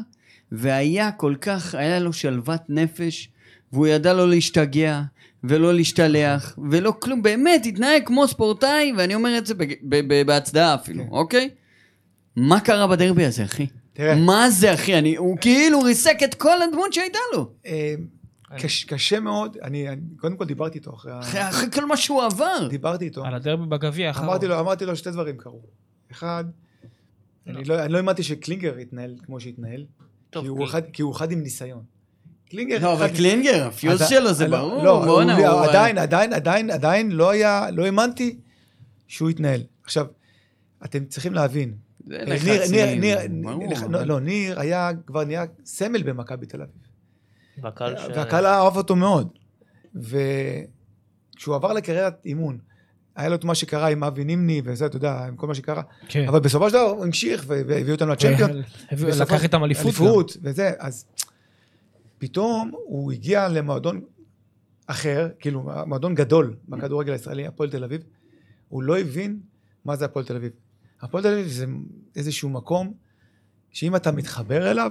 והיה 0.53 1.13
כל 1.13 1.35
כך, 1.41 1.75
היה 1.75 1.99
לו 2.01 2.13
שלוות 2.13 2.61
נפש, 2.69 3.29
והוא 3.73 3.87
ידע 3.87 4.13
לא 4.13 4.29
להשתגע, 4.29 5.03
ולא 5.45 5.75
להשתלח, 5.75 6.59
ולא 6.71 6.93
כלום, 7.01 7.23
באמת, 7.23 7.67
התנהג 7.67 8.03
כמו 8.07 8.29
ספורטאי, 8.29 8.93
ואני 8.97 9.15
אומר 9.15 9.39
את 9.39 9.47
זה 9.47 9.55
בג- 9.55 9.75
ב- 9.83 10.01
ב- 10.15 10.27
בהצדעה 10.27 10.75
אפילו, 10.75 11.05
כן. 11.05 11.11
אוקיי? 11.11 11.51
מה 12.37 12.61
קרה 12.61 12.87
בדרבי 12.87 13.25
הזה, 13.25 13.45
אחי? 13.45 13.67
תראה. 13.93 14.15
מה 14.15 14.51
זה, 14.51 14.75
אחי? 14.75 14.99
אני, 14.99 15.17
הוא 15.17 15.39
כאילו 15.41 15.81
ריסק 15.81 16.17
את 16.25 16.35
כל 16.35 16.63
הדמות 16.63 16.93
שהייתה 16.93 17.19
לו. 17.35 17.51
אה, 17.67 17.95
קש- 18.59 18.85
קשה 18.85 19.21
מאוד, 19.21 19.57
אני 19.63 19.89
אני- 19.89 20.01
קודם 20.21 20.37
כל 20.37 20.45
דיברתי 20.45 20.79
איתו 20.79 20.95
אחרי 20.95 21.13
ה... 21.13 21.19
אחרי, 21.19 21.49
אחרי 21.49 21.71
כל 21.71 21.85
מה 21.87 21.97
שהוא 21.97 22.23
עבר. 22.23 22.69
דיברתי 22.71 23.05
איתו. 23.05 23.25
על 23.27 23.35
הדרבי 23.35 23.67
בגביע 23.67 24.09
האחרון. 24.09 24.29
אמרתי 24.29 24.47
לו, 24.47 24.61
אמרתי 24.61 24.87
לו 24.87 24.97
שתי 24.97 25.11
דברים 25.11 25.37
קרו. 25.37 25.61
אחד, 26.13 26.45
אני 27.47 27.65
לא 27.65 27.85
אני 27.85 27.93
לא 27.93 27.97
האמנתי 27.99 28.23
שקלינגר 28.23 28.79
יתנהל 28.79 29.15
כמו 29.27 29.41
שהתנהל, 29.41 29.85
טוב, 30.31 30.43
כי 30.45 30.49
הוא 30.49 30.65
אחד- 30.65 30.83
כי 30.93 31.03
הוא 31.03 31.13
אחד 31.17 31.33
עם 31.33 31.43
ניסיון. 31.43 31.83
קלינגר... 32.51 32.79
לא, 32.83 32.93
אבל 32.93 33.09
קלינגר, 33.17 33.67
הפיוז 33.67 34.03
שלו 34.09 34.33
זה 34.33 34.49
לא, 34.49 34.59
ברור. 34.59 34.83
לא, 34.85 35.21
הוא- 35.21 35.65
עדיין, 35.65 35.99
עדיין, 35.99 36.33
עדיין, 36.33 36.71
עדיין 36.71 37.11
לא 37.13 37.31
היה, 37.31 37.67
לא 37.73 37.85
האמנתי 37.85 38.39
שהוא 39.09 39.31
יתנהל. 39.31 39.63
עכשיו, 39.85 40.07
אתם 40.85 41.05
צריכים 41.05 41.35
להבין, 41.35 41.75
ניר, 42.07 42.25
ניר, 42.71 43.19
ניר, 43.29 43.87
לא, 43.89 44.03
לא, 44.03 44.21
ניר 44.21 44.61
היה, 44.61 44.91
כבר 45.07 45.25
נהיה 45.25 45.45
סמל 45.65 46.03
במכבי 46.03 46.47
תל 46.47 46.63
אביב. 46.63 46.75
והקהל 47.63 47.97
ש... 47.99 48.01
והקהל 48.17 48.47
אהב 48.47 48.77
אותו 48.77 48.97
מאוד. 48.97 49.29
וכשהוא 49.95 51.55
עבר 51.55 51.73
לקריירת 51.73 52.15
אימון, 52.25 52.59
היה 53.17 53.29
לו 53.29 53.35
את 53.35 53.45
מה 53.45 53.55
שקרה 53.55 53.89
עם 53.89 54.05
אבי 54.05 54.25
נימני 54.25 54.63
וזה, 54.65 54.87
אתה 54.87 54.97
יודע, 54.97 55.25
עם 55.25 55.37
כל 55.37 55.47
מה 55.47 55.55
שקרה. 55.55 55.83
כן. 56.09 56.29
אבל 56.29 56.41
בסופו 56.41 56.69
של 56.71 56.75
דבר 56.75 56.83
הוא 56.83 57.05
המשיך 57.05 57.45
והביא 57.47 57.93
אותנו 57.93 58.13
לצ'מפיון. 58.13 58.51
והביא- 58.91 59.07
בסופו- 59.07 59.23
לקח 59.35 59.43
איתם 59.43 59.65
אליפות. 59.65 59.85
אליפות 59.87 60.37
וזה, 60.43 60.71
אז 60.79 61.05
פתאום 62.19 62.71
הוא 62.75 63.13
הגיע 63.13 63.49
למועדון 63.49 64.01
אחר, 64.87 65.29
כאילו 65.39 65.71
מועדון 65.87 66.15
גדול 66.15 66.57
בכדורגל 66.69 67.13
הישראלי, 67.13 67.47
הפועל 67.47 67.71
תל 67.71 67.85
אביב, 67.85 68.03
הוא 68.69 68.83
לא 68.83 68.99
הבין 68.99 69.41
מה 69.85 69.97
זה 69.97 70.05
הפועל 70.05 70.25
תל 70.25 70.37
אביב. 70.37 70.53
הפועל 71.01 71.23
תל 71.23 71.33
אביב 71.33 71.47
זה 71.47 71.67
איזשהו 72.17 72.49
מקום 72.49 72.95
שאם 73.71 73.97
אתה 73.97 74.13
מתחבר 74.13 74.71
אליו, 74.71 74.91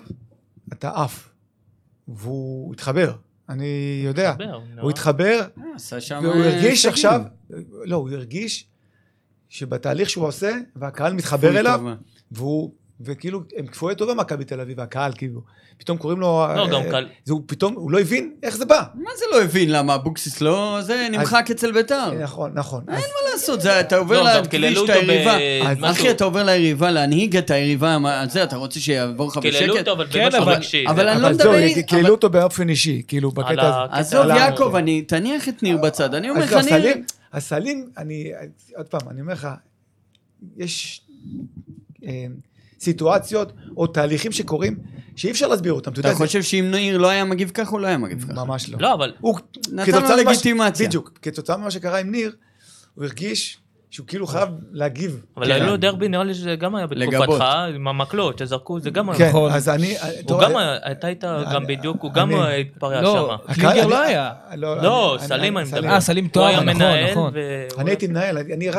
אתה 0.73 1.03
עף. 1.03 1.29
והוא 2.07 2.73
התחבר, 2.73 3.15
אני 3.49 4.01
יודע. 4.05 4.31
מתחבר, 4.31 4.59
נו. 4.75 4.81
הוא 4.81 4.89
התחבר, 4.89 5.39
אה. 5.57 6.21
והוא 6.21 6.33
אה, 6.33 6.55
הרגיש. 6.55 6.85
עכשיו, 6.85 7.21
לא, 7.85 7.95
הוא 7.95 8.09
הרגיש 8.09 8.67
שבתהליך 9.49 10.09
שהוא 10.09 10.25
עושה, 10.25 10.57
והקהל 10.75 11.13
מתחבר 11.13 11.59
אליו. 11.59 11.81
והוא, 12.31 12.73
וכאילו, 13.01 13.41
הם 13.57 13.67
כפויי 13.67 13.95
טובה 13.95 14.13
מכבי 14.13 14.43
תל 14.45 14.61
אביב, 14.61 14.79
הקהל, 14.79 15.11
כאילו, 15.17 15.41
פתאום 15.77 15.97
קוראים 15.97 16.19
לו... 16.19 16.27
לא, 16.55 16.65
אה, 16.65 16.71
גם 16.71 16.81
קהל... 16.91 17.07
זה 17.23 17.33
הוא 17.33 17.41
פתאום, 17.45 17.73
הוא 17.73 17.91
לא 17.91 17.99
הבין 17.99 18.33
איך 18.43 18.57
זה 18.57 18.65
בא. 18.65 18.83
מה 18.95 19.09
זה 19.19 19.25
לא 19.31 19.41
הבין? 19.43 19.71
למה 19.71 19.95
אבוקסיס 19.95 20.41
לא... 20.41 20.77
זה 20.81 21.07
נמחק 21.11 21.47
אצל 21.51 21.71
ביתר. 21.71 22.13
מה 22.13 22.23
נכון, 22.23 22.51
נכון. 22.53 22.83
אז- 22.87 23.03
לעשות? 23.33 23.61
זה- 23.61 23.79
אתה 23.79 23.97
עובר 23.97 24.23
לא, 24.23 24.33
לכביש 24.33 24.47
קיללו 24.47 24.85
את 24.85 24.89
היריבה. 24.89 25.37
אחי, 25.91 26.11
אתה 26.11 26.23
עובר 26.23 26.43
ליריבה, 26.43 26.91
להנהיג 26.91 27.37
את 27.37 27.51
היריבה, 27.51 27.97
מה- 27.97 28.23
זה, 28.29 28.43
אתה 28.43 28.55
רוצה 28.55 28.79
שיעבור 28.79 29.27
לך 29.27 29.37
קיללו 29.41 29.73
בשקט? 29.73 29.79
אותו, 29.87 29.91
אבל 29.91 30.07
כן, 30.11 30.25
במשהו 30.25 30.41
אבל- 30.43 30.53
רגשי. 30.53 30.85
אבל 30.87 31.07
אני 31.07 31.21
לא 31.21 31.29
מדבר- 31.29 31.81
קיללו 31.87 32.09
אותו 32.09 32.29
באופן 32.29 32.69
אישי, 32.69 33.01
כאילו, 33.07 33.31
בקטע 33.31 33.51
הזה. 33.83 33.95
עזוב, 33.99 34.25
יעקב, 34.27 34.75
אני... 34.75 35.01
תניח 35.01 35.49
את 35.49 35.63
ניר 35.63 35.77
בצד. 35.77 36.15
אני 36.15 36.29
אומר 36.29 36.41
לך, 36.43 36.51
לא, 36.53 36.61
ניר... 36.61 36.73
הסלים, 36.75 37.03
הסלים, 37.33 37.89
אני, 37.97 38.31
עוד 38.77 38.85
פעם, 38.87 39.09
אני 39.09 39.21
אומר 39.21 39.33
לך, 39.33 39.47
יש 40.57 41.01
אה, 42.05 42.25
סיטואציות 42.85 43.53
או 43.77 43.87
תהליכים 43.87 44.31
שקורים 44.31 44.77
שאי 45.15 45.31
אפשר 45.31 45.47
להסביר 45.47 45.73
אותם, 45.73 45.91
אתה 45.91 45.99
יודע, 45.99 46.09
אתה 46.09 46.17
זה- 46.17 46.25
חושב 46.25 46.43
שאם 46.43 46.71
ניר 46.71 46.97
לא 46.97 47.09
היה 47.09 47.25
מגיב 47.25 47.49
ככה, 47.53 47.71
הוא 47.71 47.79
לא 47.79 47.87
היה 47.87 47.97
מגיב 47.97 48.23
ככה. 48.23 48.45
ממש 48.45 48.69
לא. 48.69 48.77
לא, 48.81 48.93
אבל... 48.93 49.13
הוא, 49.19 49.39
נתן 49.71 49.91
לו 50.09 50.15
לגיטימציה. 50.17 50.87
בדיוק, 50.87 51.11
כתוצאה 51.21 51.57
ממה 51.57 51.71
שקרה 51.71 51.99
עם 51.99 52.11
ניר, 52.11 52.35
הוא 52.95 53.05
הרגיש 53.05 53.57
שהוא 53.95 54.07
כאילו 54.07 54.27
חייב 54.27 54.49
להגיב. 54.71 55.21
אבל 55.37 55.45
כן. 55.45 55.51
היו 55.51 55.65
לו 55.65 55.77
דרבי 55.77 56.07
נראה 56.07 56.23
לי 56.23 56.33
שזה 56.33 56.55
גם 56.55 56.75
היה. 56.75 56.87
בתקופתך, 56.87 57.43
עם 57.75 57.87
המקלות 57.87 58.37
שזרקו, 58.39 58.79
זה 58.79 58.89
גם 58.89 59.09
היה... 59.09 59.17
כן, 59.19 59.29
נכון. 59.29 59.51
אז 59.51 59.69
אני... 59.69 59.95
הוא 60.29 60.41
גם 60.41 60.55
היה, 60.57 60.77
אתה 60.91 61.07
היית 61.07 61.23
גם 61.53 61.67
בדיוק, 61.67 62.01
הוא 62.01 62.13
גם 62.13 62.31
התפרע 62.35 63.01
לא, 63.01 63.37
שם. 63.47 63.53
קלינגר 63.53 63.69
הקהל- 63.81 63.87
לא 63.89 64.01
היה. 64.01 64.31
לא, 64.57 65.15
אני- 65.19 65.27
סלים 65.27 65.57
אני. 65.57 65.67
מדבר. 65.67 65.87
אה, 65.89 65.99
סלים 65.99 66.27
טוהר, 66.27 66.47
היה 66.47 66.59
נכון, 66.61 66.75
מנהל, 66.75 67.11
נכון. 67.11 67.33
אני 67.77 67.89
הייתי 67.91 68.07
מנהל, 68.07 68.37
אני 68.37 68.69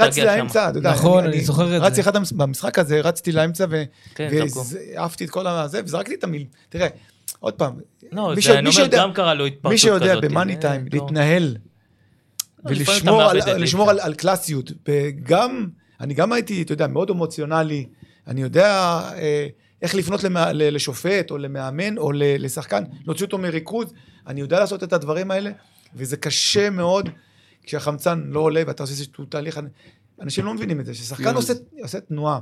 רצתי, 0.00 0.22
לאמצע, 0.24 0.68
אתה 0.70 0.78
יודע. 0.78 0.90
נכון, 0.92 1.24
אני 1.24 1.40
זוכר 1.40 1.64
את 1.64 1.68
זה. 1.68 1.78
רצתי 1.78 2.00
אחד 2.00 2.12
במשחק 2.36 2.78
הזה, 2.78 3.00
רצתי 3.00 3.32
לאמצע 3.32 3.66
ו- 3.70 3.82
כן. 4.14 4.28
ועפתי 4.96 5.24
את 5.24 5.30
כל 5.30 5.46
הזה, 5.46 5.80
וזרקתי 5.84 6.14
את 6.14 6.24
המיל... 6.24 6.44
תראה, 6.68 6.88
עוד 7.40 7.54
פעם, 7.54 7.72
לא, 8.12 8.28
מי 8.28 8.34
זה, 8.34 8.42
ש- 8.42 8.46
אני 8.46 8.54
מי 8.56 8.68
אומר, 8.68 8.70
שיודע- 8.72 8.98
גם 8.98 9.12
קרה 9.12 9.34
לו 9.34 9.46
התפרצות 9.46 9.72
מי 9.72 9.78
כזאת. 9.78 10.02
שיודע 10.02 10.20
במאני 10.20 10.56
טיים 10.56 10.84
לא- 10.92 11.00
להתנהל 11.04 11.42
לא, 11.42 11.58
ולשמור 12.68 13.22
על- 13.22 13.62
לשמור 13.62 13.90
על 13.90 14.00
על 14.00 14.14
קלאסיות, 14.14 14.72
וגם, 14.88 15.66
אני 16.00 16.14
גם 16.14 16.32
הייתי, 16.32 16.62
אתה 16.62 16.72
יודע, 16.72 16.86
מאוד 16.86 17.10
אמוציונלי, 17.10 17.86
אני 18.26 18.42
יודע 18.42 18.66
אה, 19.16 19.46
איך 19.82 19.94
לפנות 19.94 20.24
למא- 20.24 20.50
ל- 20.52 20.74
לשופט 20.74 21.30
או 21.30 21.38
למאמן 21.38 21.98
או 21.98 22.12
לשחקן, 22.14 22.84
להוציא 23.04 23.26
אותו 23.26 23.38
מריכוז, 23.38 23.92
אני 24.26 24.40
יודע 24.40 24.60
לעשות 24.60 24.82
את 24.82 24.92
הדברים 24.92 25.30
האלה, 25.30 25.50
וזה 25.94 26.16
קשה 26.16 26.70
מאוד 26.70 27.08
כשהחמצן 27.62 28.22
לא 28.26 28.40
עולה 28.40 28.62
ואתה 28.66 28.82
עושה 28.82 28.92
איזשהו 28.92 29.24
תהליך, 29.24 29.60
אנשים 30.20 30.44
לא 30.44 30.54
מבינים 30.54 30.80
את 30.80 30.86
זה, 30.86 30.94
ששחקן 30.94 31.22
פיוז. 31.24 31.36
עושה, 31.36 31.52
עושה 31.82 32.00
תנועה, 32.00 32.38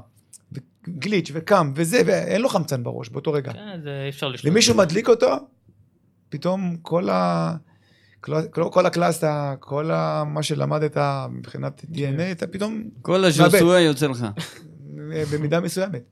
גליץ' 0.88 1.30
וקם 1.34 1.72
וזה, 1.76 2.02
ואין 2.06 2.40
לו 2.42 2.48
חמצן 2.48 2.82
בראש 2.82 3.08
באותו 3.08 3.32
רגע. 3.32 3.52
כן, 3.52 3.80
זה 3.82 4.02
אי 4.04 4.08
אפשר 4.08 4.28
לשלוט. 4.28 4.52
ומישהו 4.52 4.74
מדליק 4.74 5.08
אותו, 5.08 5.28
פתאום 6.28 6.76
כל 6.82 7.08
ה... 7.10 7.54
כל, 8.22 8.42
כל, 8.50 8.64
כל 8.72 8.86
הקלאסה, 8.86 9.54
כל 9.60 9.90
ה, 9.90 10.24
מה 10.26 10.42
שלמדת 10.42 10.96
מבחינת 11.30 11.84
DNA, 11.92 12.32
אתה 12.32 12.46
פתאום 12.46 12.82
כל 13.02 13.24
הז'וסואה 13.24 13.80
יוצא 13.80 14.06
לך. 14.06 14.26
במידה 15.32 15.60
מסוימת. 15.60 16.02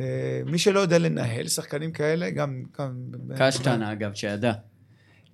אה, 0.00 0.06
מי 0.46 0.58
שלא 0.58 0.80
יודע 0.80 0.98
לנהל 0.98 1.48
שחקנים 1.48 1.92
כאלה, 1.92 2.30
גם... 2.30 2.62
גם 2.78 2.92
קשטן, 3.38 3.82
אגב, 3.82 4.14
שידע. 4.14 4.52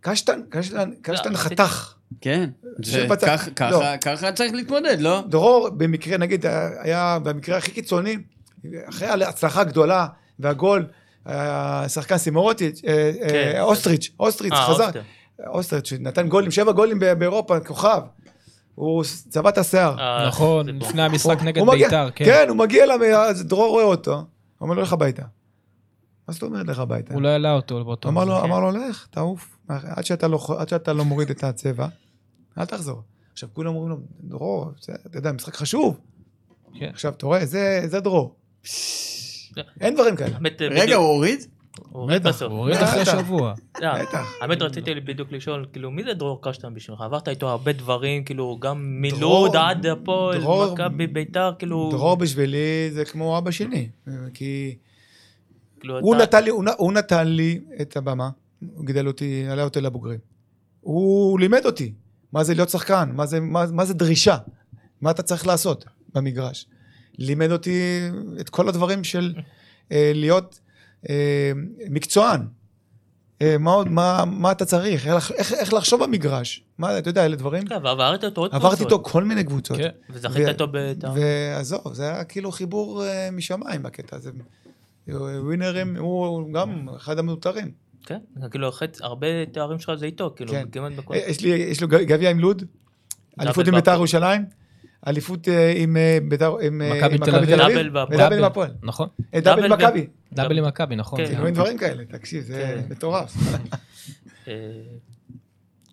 קשטן, 0.01 0.41
קשטן, 0.51 0.91
קשטן 1.03 1.33
לא, 1.33 1.37
חתך. 1.37 1.95
כן. 2.21 2.51
זה 2.85 2.93
שבצד- 2.93 3.27
כך- 3.57 3.63
לא. 3.71 3.79
ככה- 3.81 3.97
ככה 4.17 4.33
צריך 4.33 4.53
להתמודד, 4.55 4.97
לא? 5.01 5.23
דרור, 5.29 5.69
במקרה, 5.71 6.19
נגיד, 6.19 6.45
היה 6.81 7.19
במקרה 7.23 7.57
הכי 7.59 7.71
קיצוני, 7.71 8.17
אחרי 8.89 9.09
ההצלחה 9.09 9.61
הגדולה 9.61 10.07
והגול, 10.39 10.87
השחקן 11.27 12.19
סימורוטיץ', 12.19 12.81
אה, 12.87 12.93
אה, 13.23 13.29
כן. 13.29 13.61
אוסטריץ', 13.61 14.11
אוסטריץ' 14.21 14.53
אה, 14.53 14.67
חזר. 14.75 14.91
אוסטר. 15.47 15.57
אוסטריץ', 15.57 15.89
שנתן 15.89 16.29
גולים, 16.29 16.51
שבע 16.51 16.73
גולים 16.73 16.99
באירופה, 16.99 17.61
כוכב. 17.61 18.03
הוא 18.75 19.05
צבע 19.29 19.49
את 19.49 19.59
השיער. 19.59 19.99
אה, 19.99 20.29
נכון, 20.29 20.69
לפני 20.69 21.03
המשחק 21.03 21.43
נגד 21.43 21.63
בית"ר, 21.71 22.11
כן. 22.11 22.25
כן, 22.25 22.49
הוא 22.49 22.57
מגיע 22.57 22.85
אליו, 22.85 23.05
אז 23.05 23.45
דרור 23.45 23.69
רואה 23.69 23.85
אותו, 23.85 24.15
הוא 24.15 24.25
אומר 24.61 24.75
לו, 24.75 24.83
לך 24.83 24.93
הביתה. 24.93 25.23
מה 26.29 26.35
זאת 26.35 26.43
אומרת 26.43 26.67
לך 26.67 26.79
הביתה? 26.79 27.15
הוא 27.15 27.23
לא 27.23 27.29
העלה 27.29 27.53
אותו 27.53 27.85
באותו... 27.85 28.09
אמר 28.09 28.25
לו, 28.25 28.35
זה. 28.35 28.45
אמר 28.45 28.61
לו, 28.61 28.71
לך, 28.71 29.07
תעוף. 29.11 29.57
עד 29.69 30.05
שאתה 30.05 30.29
לא 30.29 30.39
עד 30.59 30.69
שאתה 30.69 30.93
לא 30.93 31.05
מוריד 31.05 31.31
את 31.31 31.45
הצבע, 31.45 31.87
אל 32.59 32.65
תחזור. 32.65 33.03
עכשיו, 33.33 33.49
כולם 33.53 33.75
אומרים 33.75 33.89
לו, 33.89 33.97
דרור, 34.21 34.71
אתה 35.07 35.19
יודע, 35.19 35.33
משחק 35.33 35.55
חשוב. 35.55 36.01
כן. 36.79 36.91
עכשיו, 36.93 37.13
אתה 37.13 37.27
רואה, 37.27 37.47
זה 37.47 37.83
זה 37.87 38.01
דרור. 38.01 38.35
כן. 39.55 39.63
אין 39.81 39.95
דברים 39.95 40.17
כאלה. 40.17 40.39
רגע, 40.71 40.97
הוא 40.97 41.07
הוריד? 41.07 41.47
בטח. 42.09 42.43
הוא 42.43 42.59
הוריד. 42.59 42.77
אחרי 42.77 43.05
שבוע. 43.05 43.55
בטח. 44.03 44.33
האמת 44.41 44.63
רציתי 44.63 44.95
בדיוק 44.95 45.33
לשאול, 45.33 45.67
כאילו, 45.73 45.91
מי 45.91 46.05
זה 46.05 46.15
דרור 46.15 46.39
קשטן 46.43 46.75
בשבילך? 46.75 47.01
עברת 47.01 47.29
איתו 47.29 47.49
הרבה 47.49 47.73
דברים, 47.73 48.25
כאילו, 48.25 48.59
גם 48.61 49.01
מלוד 49.01 49.57
עד 49.57 49.87
הפועל, 49.87 50.39
מכבי, 50.73 51.07
ביתר, 51.07 51.53
כאילו... 51.59 51.89
דרור 51.93 52.15
בשבילי 52.17 52.91
זה 52.91 53.05
כמו 53.05 53.39
אבא 53.39 53.51
שלי. 53.51 53.89
כי 54.35 54.77
כאילו, 55.81 55.99
הוא 56.01 56.17
נתן 56.17 56.45
לי, 56.45 56.51
הוא, 56.51 56.65
נ- 56.65 56.77
הוא 56.79 56.93
נתן 56.93 57.27
לי 57.29 57.61
את 57.81 57.97
הבמה, 57.97 58.31
הוא 58.75 58.87
גידל 58.87 59.07
אותי, 59.07 59.45
עלה 59.51 59.65
אותי 59.65 59.81
לבוגרים. 59.81 60.19
הוא 60.81 61.41
לימד 61.41 61.67
אותי 61.67 61.93
מה 62.33 62.45
זה 62.45 62.55
להיות 62.55 62.69
שחקן, 62.71 63.11
מה 63.15 63.27
זה, 63.27 63.41
מה, 63.41 63.65
מה 63.73 63.85
זה 63.85 63.95
דרישה, 63.95 64.37
מה 65.01 65.11
אתה 65.11 65.23
צריך 65.23 65.47
לעשות 65.47 65.85
במגרש. 66.15 66.67
לימד 67.19 67.53
אותי 67.53 68.01
את 68.41 68.49
כל 68.49 68.69
הדברים 68.69 69.05
של 69.05 69.35
אה, 69.93 70.13
להיות 70.15 70.61
מקצוען. 71.91 72.41
אה, 73.43 73.59
מה, 73.59 73.77
מה, 73.87 74.25
מה 74.27 74.53
אתה 74.53 74.65
צריך, 74.65 75.07
איך, 75.07 75.33
איך, 75.33 75.53
איך 75.53 75.73
לחשוב 75.73 76.05
במגרש. 76.05 76.63
מה, 76.79 76.99
אתה 76.99 77.11
יודע, 77.11 77.27
אלה 77.27 77.37
דברים. 77.37 77.67
כן, 77.67 77.79
ועברת 77.83 78.25
אותו 78.25 78.41
עוד 78.41 78.55
עברתי 78.55 78.77
קבוצות. 78.77 78.93
איתו 78.93 79.11
כל 79.11 79.25
מיני 79.25 79.45
קבוצות. 79.45 79.77
כן. 79.77 79.89
וזכית 80.11 80.49
איתו 80.49 80.67
ביתר. 80.67 81.13
ועזוב, 81.15 81.95
זה 81.95 82.03
היה 82.03 82.25
כאילו 82.25 82.53
חיבור 82.53 83.05
אה, 83.05 83.29
משמיים 83.33 83.83
בקטע 83.83 84.17
הזה. 84.17 84.31
ווינרים, 85.09 85.97
הוא 85.97 86.53
גם 86.53 86.89
אחד 86.97 87.19
המאותרים. 87.19 87.71
כן, 88.07 88.19
כאילו, 88.51 88.71
הרבה 89.01 89.27
תארים 89.53 89.79
שלך 89.79 89.95
זה 89.95 90.07
איתו, 90.07 90.33
כאילו, 90.37 90.53
כן. 90.53 90.69
כמעט 90.73 90.93
בכל... 90.93 91.15
אה, 91.15 91.19
יש 91.29 91.41
לי, 91.41 91.49
יש 91.49 91.83
לו 91.83 91.89
גביע 91.89 92.31
עם 92.31 92.41
לוד, 92.41 92.63
אליפות 93.41 93.69
עם. 93.69 93.75
בית"ר 93.75 93.95
ירושלים, 93.95 94.45
אליפות 95.07 95.49
אה, 95.49 95.73
עם 95.77 95.97
אה, 95.97 96.19
בית"ר, 96.29 96.59
עם 96.63 96.83
אה, 96.83 96.95
מכבי 96.97 97.19
תל 97.19 97.37
אביב. 97.37 97.51
דאבל 97.57 97.89
בהפועל. 97.89 98.15
ודאבל 98.21 98.39
עם 98.39 98.45
הפועל. 98.45 98.71
נכון. 98.83 99.09
דאבל 99.35 99.65
עם 99.65 99.71
דאבל 99.71 99.87
מכבי. 99.87 100.07
דאבל 100.33 100.59
עם 100.59 100.67
מכבי, 100.67 100.97
נכון. 100.97 101.19
כן. 101.19 101.27
זה- 101.27 101.33
כאילו 101.33 101.47
אין 101.47 101.55
דברים 101.55 101.79
כאלה, 101.79 102.05
תקשיב, 102.05 102.45
זה 102.45 102.81
כן. 102.87 102.93
מטורף. 102.93 103.37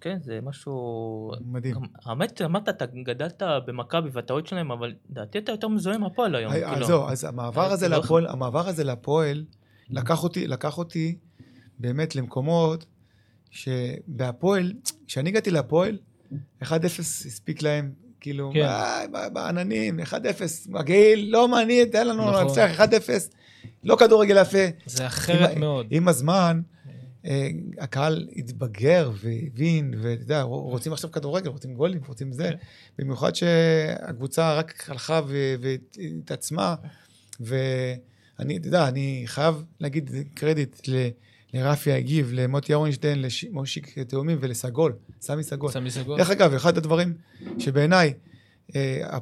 כן, 0.02 0.18
זה 0.24 0.40
משהו... 0.44 1.32
מדהים. 1.46 1.76
האמת, 2.06 2.42
אמרת, 2.42 2.70
אתה 2.70 2.86
גדלת 2.86 3.42
במכבי 3.66 4.10
והטעות 4.12 4.48
שלהם, 4.48 4.72
אבל 4.72 4.94
לדעתי 5.10 5.38
אתה 5.38 5.52
יותר 5.52 5.68
מזוהה 5.68 5.96
עם 5.96 6.04
הפועל 6.04 6.36
היום. 6.36 6.52
כאילו. 6.52 6.68
אז 6.68 6.88
זהו, 6.88 7.08
אז 7.10 7.24
המעבר 7.24 7.66
הזה 7.66 7.76
זה 7.76 7.90
לא 7.90 7.98
להפועל, 7.98 8.28
המעבר 8.28 8.68
הזה 8.68 8.84
להפועל, 8.84 9.46
לקח 9.90 10.24
אותי, 10.24 10.48
לקח 10.48 10.78
אותי 10.78 11.18
באמת 11.80 12.16
למקומות 12.16 12.86
שבהפועל, 13.50 14.74
כשאני 15.08 15.30
הגעתי 15.30 15.52
להפועל, 15.52 15.98
1-0 16.64 16.70
הספיק 17.00 17.62
להם, 17.62 17.92
כאילו, 18.22 18.52
כן. 18.54 18.68
בעננים, 19.34 20.00
1-0, 20.00 20.14
מגעיל, 20.70 21.30
לא 21.32 21.48
מעניין, 21.48 21.90
תן 21.90 22.08
לנו 22.08 22.30
נכון. 22.32 22.44
לנצח 22.48 22.70
1-0, 22.80 23.30
לא 23.84 23.96
כדורגל 24.00 24.42
יפה. 24.42 24.58
זה 24.86 25.08
אחרת 25.08 25.52
עם- 25.52 25.60
מאוד. 25.60 25.88
עם 25.90 26.08
הזמן, 26.08 26.62
אה, 27.26 27.48
הקהל 27.80 28.28
התבגר 28.36 29.12
והבין, 29.16 29.94
ואתה 30.02 30.22
יודע, 30.24 30.42
רוצים 30.42 30.94
עכשיו 30.94 31.12
כדורגל, 31.12 31.50
רוצים 31.50 31.74
גולים, 31.74 32.02
רוצים 32.08 32.32
זה. 32.32 32.44
כן. 32.44 32.56
במיוחד 33.00 33.36
שהקבוצה 33.36 34.56
רק 34.56 34.90
הלכה 34.90 35.22
והתעצמה, 35.28 36.76
ואני, 37.40 38.58
אתה 38.58 38.68
יודע, 38.68 38.88
אני 38.88 39.24
חייב 39.26 39.64
להגיד 39.80 40.10
קרדיט 40.34 40.88
ל... 40.88 41.08
לרפי 41.58 41.92
הגיב, 41.92 42.30
למוטי 42.34 42.74
אורנשטיין, 42.74 43.22
למושיק 43.50 44.00
תאומים 44.00 44.38
ולסגול, 44.42 44.94
סמי 45.22 45.44
סגול. 45.44 45.72
סמי 45.72 45.92
סגול. 45.92 46.18
דרך 46.18 46.30
אגב, 46.30 46.54
אחד 46.54 46.78
הדברים 46.78 47.14
שבעיניי 47.60 48.14
אה, 48.76 49.18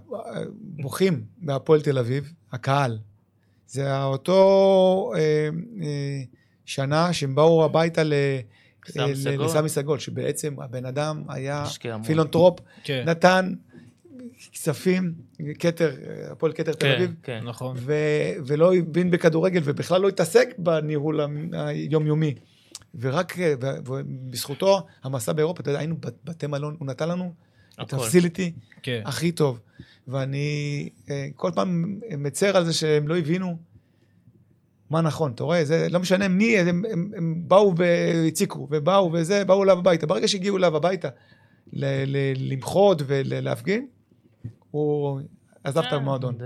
בוכים 0.54 1.24
בהפועל 1.38 1.82
תל 1.82 1.98
אביב, 1.98 2.34
הקהל, 2.52 3.00
זה 3.68 4.04
אותו 4.04 5.12
אה, 5.16 5.50
אה, 5.82 6.22
שנה 6.66 7.14
שהם 7.14 7.36
באו 7.36 7.66
הביתה 7.66 8.04
ל... 8.04 8.14
אה. 8.14 8.40
לסמי 9.40 9.70
סגול, 9.70 10.00
שבעצם 10.00 10.56
הבן 10.62 10.86
אדם 10.86 11.24
היה. 11.28 11.66
פילנטרופ, 12.06 12.60
כן, 12.84 13.04
נתן 13.08 13.54
כספים, 14.56 15.14
כתר, 15.60 15.96
אה, 16.08 16.32
הפועל 16.32 16.54
כתר 16.54 16.74
תל 16.74 16.80
כן, 16.80 16.92
אביב, 16.96 17.16
כן. 17.24 17.40
נכון. 17.44 17.76
ו- 17.80 18.34
ולא 18.46 18.76
הבין 18.76 19.12
בכדורגל 19.12 19.62
ובכלל 19.64 20.02
לא 20.02 20.08
התעסק 20.08 20.50
בניהול 20.58 21.20
היומיומי. 21.54 22.36
ורק 23.00 23.40
אה, 23.40 23.54
ו- 23.62 23.92
ובזכותו 23.92 24.86
המסע 25.04 25.34
באירופה, 25.34 25.62
אתה 25.62 25.70
יודע, 25.70 25.80
היינו 25.80 25.96
בבתי 26.00 26.48
מלון, 26.48 26.76
הוא 26.80 26.88
נתן 26.88 27.10
לנו 27.10 27.34
את. 27.82 27.94
הפסיליטי 27.94 28.54
כן. 28.84 29.02
הכי 29.06 29.32
טוב. 29.32 29.60
ואני 30.08 30.90
אה, 31.10 31.28
כל 31.36 31.52
פעם 31.56 32.00
מצר 32.18 32.58
על 32.58 32.66
זה 32.66 32.74
שהם 32.74 33.08
לא 33.08 33.18
הבינו 33.18 33.58
מה 34.90 35.02
נכון, 35.02 35.32
אתה 35.32 35.44
רואה? 35.44 35.66
זה 35.66 35.88
לא 35.90 36.00
משנה 36.00 36.28
מי, 36.28 36.58
הם, 36.58 36.68
הם, 36.92 37.12
הם 37.18 37.42
באו 37.48 37.74
והציקו, 37.78 38.68
ובאו 38.72 39.10
וזה, 39.14 39.46
באו 39.46 39.64
אליו 39.64 39.80
הביתה. 39.80 40.08
ברגע 40.08 40.28
שהגיעו 40.28 40.58
אליו 40.58 40.76
הביתה 40.76 41.10
ל- 41.74 42.04
ל- 42.06 42.54
למחות 42.54 43.02
ולהפגין, 43.06 43.88
הוא 44.76 45.20
עזב 45.64 45.78
את 45.80 45.86
אה, 45.86 45.96
המועדון. 45.96 46.38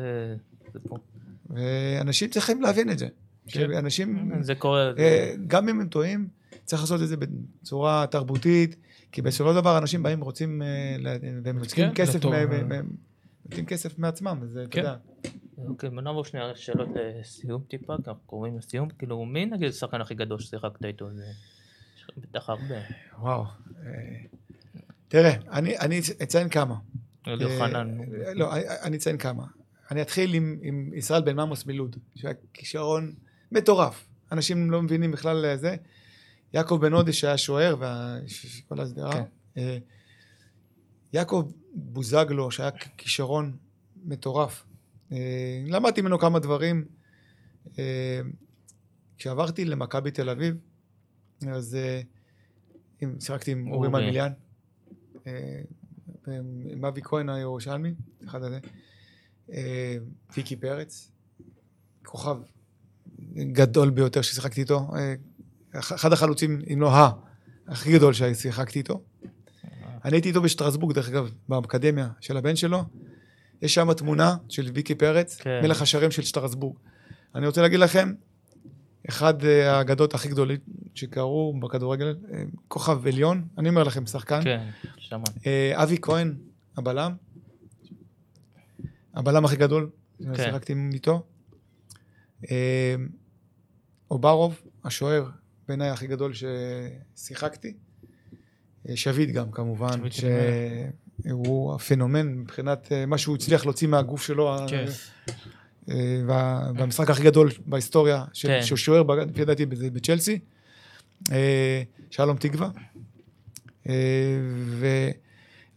ואנשים 1.49 2.29
צריכים 2.29 2.61
להבין 2.61 2.89
את 2.91 2.99
זה. 2.99 3.07
שאנשים, 3.47 4.31
זה 4.41 4.55
קורה. 4.55 4.91
אה, 4.97 5.33
גם 5.47 5.69
אם 5.69 5.81
הם 5.81 5.87
טועים, 5.87 6.27
צריך 6.65 6.81
לעשות 6.81 7.01
את 7.01 7.07
זה 7.07 7.15
בצורה 7.17 8.05
תרבותית, 8.11 8.75
כי 9.11 9.21
בסופו 9.21 9.49
של 9.49 9.55
דבר 9.55 9.77
אנשים 9.77 10.03
באים 10.03 10.21
ורוצים, 10.21 10.61
אה, 10.61 10.95
והם 11.43 11.57
מוצאים 11.59 11.87
כן, 11.87 11.93
כסף, 11.95 12.25
מה- 12.25 12.81
מוצאים 13.45 13.65
כסף 13.65 13.99
מעצמם, 13.99 14.39
אז 14.43 14.57
אתה 14.57 14.69
כן. 14.71 14.79
יודע. 14.79 14.95
אוקיי, 15.67 15.89
בוא 15.89 16.01
נעבור 16.01 16.25
שנייה 16.25 16.55
שאלות 16.55 16.89
לסיום 16.95 17.61
טיפה, 17.67 17.95
כי 18.03 18.09
אנחנו 18.09 18.23
קוראים 18.25 18.57
לסיום. 18.57 18.89
כאילו, 18.89 19.25
מי 19.25 19.45
נגיד 19.45 19.69
השחקן 19.69 20.01
הכי 20.01 20.15
גדול 20.15 20.39
ששיחקת 20.39 20.85
איתו? 20.85 21.13
זה... 21.13 21.25
בטח 22.17 22.49
הרבה. 22.49 22.75
וואו. 23.19 23.43
אה, 23.85 23.91
תראה, 25.07 25.33
אני 25.51 25.99
אציין 26.23 26.49
כמה. 26.49 26.75
אלי 27.27 27.45
אוחנן. 27.45 27.97
אה, 28.25 28.33
לא, 28.33 28.53
אני- 28.55 28.63
אני 28.83 28.97
אציין 28.97 29.17
כמה. 29.17 29.43
אני 29.91 30.01
אתחיל 30.01 30.33
עם, 30.33 30.59
עם 30.61 30.91
ישראל 30.95 31.21
בן 31.21 31.35
ממוס 31.35 31.65
מלוד, 31.65 31.95
שהיה 32.15 32.33
כישרון 32.53 33.13
מטורף. 33.51 34.07
אנשים 34.31 34.71
לא 34.71 34.81
מבינים 34.81 35.11
בכלל 35.11 35.45
אה, 35.45 35.57
זה. 35.57 35.75
יעקב 36.53 36.77
בן 36.81 36.93
הודי 36.93 37.13
שהיה 37.13 37.37
שוער, 37.37 37.75
וכל 37.79 38.81
השדרה. 38.81 39.11
כן. 39.13 39.23
אה, 39.57 39.77
יעקב 41.13 41.51
בוזגלו, 41.73 42.51
שהיה 42.51 42.71
כישרון 42.97 43.57
מטורף. 44.05 44.63
אה, 45.11 45.17
למדתי 45.67 46.01
ממנו 46.01 46.19
כמה 46.19 46.39
דברים. 46.39 46.85
אה, 47.79 48.19
כשעברתי 49.17 49.65
למכבי 49.65 50.11
תל 50.11 50.29
אביב, 50.29 50.55
אז 51.47 51.75
אה, 51.75 52.01
שיחקתי 53.19 53.51
עם 53.51 53.67
אורי 53.71 53.87
אורי. 53.87 53.89
מלמיליאן. 54.01 54.31
עם 56.71 56.85
אבי 56.85 57.01
כהן 57.03 57.29
הירושלמי, 57.29 57.93
אחד 58.25 58.43
הזה. 58.43 58.59
אה, 59.51 59.97
ויקי 60.37 60.55
פרץ, 60.55 61.11
כוכב 62.05 62.37
גדול 63.33 63.89
ביותר 63.89 64.21
ששיחקתי 64.21 64.61
איתו. 64.61 64.91
אה, 64.95 65.13
אחד 65.79 66.13
החלוצים, 66.13 66.61
אם 66.73 66.81
לא 66.81 66.95
ה, 66.95 67.11
הכי 67.67 67.93
גדול 67.93 68.13
ששיחקתי 68.13 68.79
איתו. 68.79 69.01
אני 70.05 70.15
הייתי 70.15 70.29
איתו 70.29 70.41
בשטרסבורג, 70.41 70.95
דרך 70.95 71.09
אגב, 71.09 71.31
באקדמיה 71.49 72.09
של 72.21 72.37
הבן 72.37 72.55
שלו. 72.55 72.83
יש 73.61 73.73
שם 73.73 73.93
תמונה 73.93 74.35
של 74.49 74.69
ויקי 74.73 74.95
פרץ, 74.95 75.37
כן. 75.37 75.59
מלך 75.63 75.81
השערים 75.81 76.11
של 76.11 76.21
שטרסבורג. 76.21 76.77
אני 77.35 77.47
רוצה 77.47 77.61
להגיד 77.61 77.79
לכם, 77.79 78.13
אחד 79.07 79.45
אה, 79.45 79.77
האגדות 79.77 80.13
הכי 80.13 80.29
גדולים 80.29 80.57
שקרו 80.95 81.59
בכדורגל, 81.59 82.15
אה, 82.33 82.43
כוכב 82.67 83.07
עליון, 83.07 83.47
אני 83.57 83.69
אומר 83.69 83.83
לכם, 83.83 84.05
שחקן. 84.05 84.43
כן, 84.43 84.69
שמעתי. 84.97 85.39
אה, 85.45 85.83
אבי 85.83 85.97
כהן, 86.01 86.35
הבלם, 86.77 87.15
הבלם 89.13 89.45
הכי 89.45 89.55
גדול, 89.55 89.89
כן. 90.23 90.35
שיחקתי 90.35 90.73
איתו. 90.93 91.23
אוברוב, 94.11 94.61
השוער, 94.83 95.29
בעיניי 95.67 95.89
הכי 95.89 96.07
גדול 96.07 96.31
ששיחקתי. 97.15 97.73
שביט 98.95 99.29
גם 99.29 99.51
כמובן, 99.51 99.99
שהוא 100.11 101.75
הפנומן 101.75 102.27
מבחינת 102.27 102.91
מה 103.07 103.17
שהוא 103.17 103.35
הצליח 103.35 103.65
להוציא 103.65 103.87
מהגוף 103.87 104.21
שלו. 104.21 104.55
אה. 105.89 105.95
אה, 105.95 106.21
וה- 106.25 106.71
והמשחק 106.77 107.09
הכי 107.09 107.23
גדול 107.23 107.49
בהיסטוריה, 107.65 108.23
כן. 108.41 108.61
שהוא 108.63 108.77
שוער, 108.77 109.03
ב- 109.03 109.11
לפי 109.11 109.45
דעתי, 109.45 109.65
בצ'לסי. 109.65 110.39
אה, 111.31 111.81
שלום 112.11 112.37
תקווה. 112.37 112.69
אה, 113.89 113.93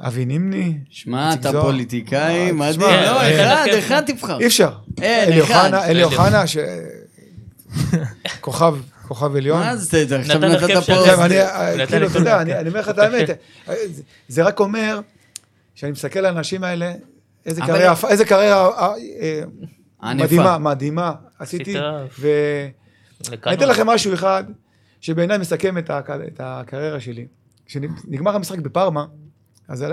ואבי 0.00 0.24
נימני. 0.24 0.78
שמע, 0.90 1.34
אתה. 1.34 1.52
פוליטיקאי 1.60 2.46
אה, 2.46 2.52
מדהים. 2.52 2.72
תשמע, 2.72 3.04
לא, 3.06 3.20
אה, 3.20 3.56
אחד. 3.64 3.68
אחד 3.78 4.02
תבחר. 4.06 4.38
אי 4.40 4.46
אפשר. 4.46 4.72
אין, 5.02 5.32
אלי 5.32 5.42
אחד. 5.42 5.54
אוחנה, 5.64 5.84
אלי. 5.86 6.02
אוחנה, 6.04 6.46
ש... 6.46 6.56
כוכב, 8.40 8.74
כוכב 9.08 9.36
עליון. 9.36 9.60
מה 9.60 9.76
זה, 9.76 10.02
אתה 10.02 10.16
עכשיו 10.18 10.38
נתן 10.38 10.48
נתת 10.48 10.86
פה... 10.86 10.92
כאילו, 11.86 12.06
אתה 12.06 12.18
יודע. 12.18 12.40
אני 12.42 12.68
אומר 12.68 12.80
לך 12.80 12.88
את 12.88 12.98
האמת, 12.98 13.26
זה- 13.66 14.02
זה 14.28 14.42
רק 14.42 14.60
אומר 14.60 15.00
שאני 15.74 15.92
מסתכל 15.92 16.18
על 16.18 16.26
האנשים 16.26 16.64
האלה, 16.64 16.92
איזה 17.46 17.60
קריירה, 18.24 18.74
ענפה. 20.02 20.24
מדהימה, 20.24 20.58
מדהימה, 20.58 21.12
עשיתי, 21.38 21.62
עשית- 21.78 21.82
ואני 22.18 22.72
לקנון. 23.36 23.54
אתן 23.54 23.68
לכם 23.68 23.86
משהו 23.86 24.14
אחד, 24.14 24.44
שבעיניי 25.00 25.38
מסכם 25.38 25.78
את 25.78 25.90
הק- 25.90 26.10
את 26.10 26.40
הקריירה 26.44 27.00
שלי. 27.00 27.26
כשנגמר 27.66 28.34
המשחק 28.36 28.58
בפארמה, 28.58 29.06
אז 29.68 29.84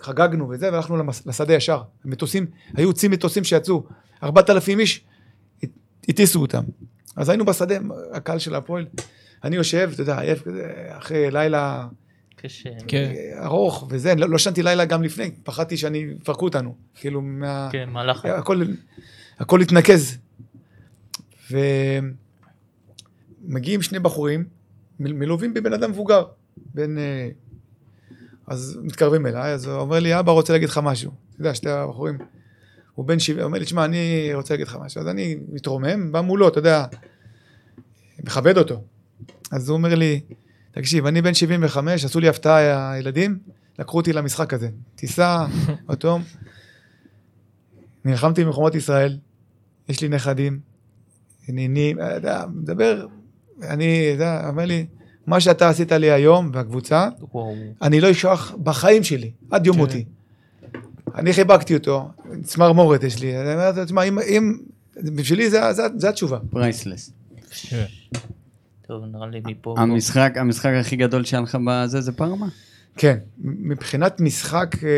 חגגנו 0.00 0.48
וזה, 0.48 0.72
והלכנו 0.72 0.96
למס- 0.96 1.26
לשדה 1.26 1.54
ישר. 1.54 1.82
מטוסים, 2.04 2.46
היו 2.76 2.92
צי 2.92 3.08
מטוסים 3.08 3.44
שיצאו, 3.44 3.84
4,000 4.22 4.80
איש, 4.80 5.04
הט- 5.62 5.70
הטיסו 6.08 6.40
אותם. 6.40 6.62
אז 7.16 7.28
היינו 7.28 7.44
בשדה, 7.44 7.74
הקהל 8.12 8.38
של 8.38 8.54
הפועל. 8.54 8.86
אני 9.44 9.56
יושב, 9.56 9.90
אתה 9.94 10.02
יודע, 10.02 10.20
עייף 10.20 10.42
כזה, 10.42 10.72
אחרי 10.90 11.30
לילה 11.30 11.86
קשה. 12.36 12.70
כן. 12.88 13.12
ארוך 13.44 13.86
וזה, 13.90 14.14
לא 14.14 14.28
לא 14.28 14.36
ישנתי 14.36 14.62
לילה 14.62 14.84
גם 14.84 15.02
לפני, 15.02 15.30
פחדתי 15.42 15.76
שאני, 15.76 15.98
יפרקו 16.20 16.44
אותנו. 16.44 16.74
כאילו, 16.94 17.20
מה... 17.22 17.68
כן, 17.72 17.88
מהלך. 17.90 18.24
הכל, 18.24 18.62
הכל 19.38 19.60
התנקז. 19.60 20.18
ומגיעים 23.44 23.82
שני 23.82 23.98
בחורים, 23.98 24.44
מלווים 25.00 25.54
בבן 25.54 25.72
אדם 25.72 25.90
מבוגר, 25.90 26.24
בן... 26.74 26.98
אה, 26.98 27.28
אז 28.46 28.78
מתקרבים 28.82 29.26
אליי, 29.26 29.52
אז 29.52 29.66
הוא 29.66 29.80
אומר 29.80 30.00
לי, 30.00 30.18
אבא 30.18 30.32
רוצה 30.32 30.52
להגיד 30.52 30.68
לך 30.68 30.80
משהו. 30.82 31.10
אתה 31.10 31.40
יודע, 31.40 31.54
שתי 31.54 31.70
הבחורים, 31.70 32.18
הוא 32.94 33.06
בן 33.06 33.18
70, 33.18 33.38
הוא 33.38 33.46
אומר 33.46 33.58
לי, 33.58 33.64
תשמע, 33.64 33.84
אני 33.84 34.30
רוצה 34.34 34.54
להגיד 34.54 34.66
לך 34.66 34.78
משהו. 34.80 35.00
אז 35.00 35.08
אני 35.08 35.36
מתרומם, 35.48 36.12
בא 36.12 36.20
מולו, 36.20 36.48
אתה 36.48 36.58
יודע, 36.58 36.84
מכבד 38.24 38.58
אותו. 38.58 38.84
אז 39.50 39.68
הוא 39.68 39.76
אומר 39.76 39.94
לי, 39.94 40.20
תקשיב, 40.70 41.06
אני 41.06 41.22
בן 41.22 41.34
75, 41.34 42.04
עשו 42.04 42.20
לי 42.20 42.28
הפתעה 42.28 42.92
הילדים, 42.92 43.38
לקחו 43.78 43.96
אותי 43.96 44.12
למשחק 44.12 44.54
הזה. 44.54 44.68
טיסה, 44.94 45.46
אותו. 45.88 46.18
נלחמתי 48.04 48.44
במלחמות 48.44 48.74
ישראל, 48.74 49.18
יש 49.88 50.00
לי 50.00 50.08
נכדים, 50.08 50.58
נינים, 51.48 51.98
אתה 51.98 52.14
יודע, 52.14 52.44
מדבר, 52.54 53.06
אני, 53.62 54.06
אתה 54.06 54.14
יודע, 54.14 54.48
אומר 54.48 54.64
לי, 54.64 54.86
מה 55.26 55.40
שאתה 55.40 55.68
עשית 55.68 55.92
לי 55.92 56.10
היום 56.10 56.50
והקבוצה, 56.52 57.08
וואו. 57.32 57.54
אני 57.82 58.00
לא 58.00 58.10
אשכח 58.10 58.54
בחיים 58.62 59.04
שלי, 59.04 59.30
עד 59.50 59.66
יום 59.66 59.76
כן. 59.76 59.82
מותי. 59.82 60.04
אני 61.14 61.32
חיבקתי 61.32 61.74
אותו, 61.74 62.08
צמרמורת 62.42 63.02
יש 63.02 63.20
לי, 63.20 63.40
אני 63.40 63.52
אומר 63.52 63.72
לו, 63.76 63.84
תשמע, 63.84 64.02
אם, 64.02 64.18
אם, 64.18 64.58
בשבילי 64.96 65.50
זה, 65.50 65.72
זה, 65.72 65.82
זה 65.96 66.08
התשובה. 66.08 66.38
פרייסלס. 66.50 67.12
טוב, 68.86 69.04
נראה 69.12 69.26
לי 69.26 69.40
מפה. 69.44 69.74
המשחק, 69.78 70.32
המשחק 70.36 70.70
הכי 70.80 70.96
גדול 70.96 71.24
שהיה 71.24 71.40
לך 71.40 71.58
בזה 71.66 72.00
זה 72.00 72.12
פרמה? 72.12 72.46
כן, 72.96 73.18
מבחינת 73.38 74.20
משחק 74.20 74.76
אה, 74.84 74.88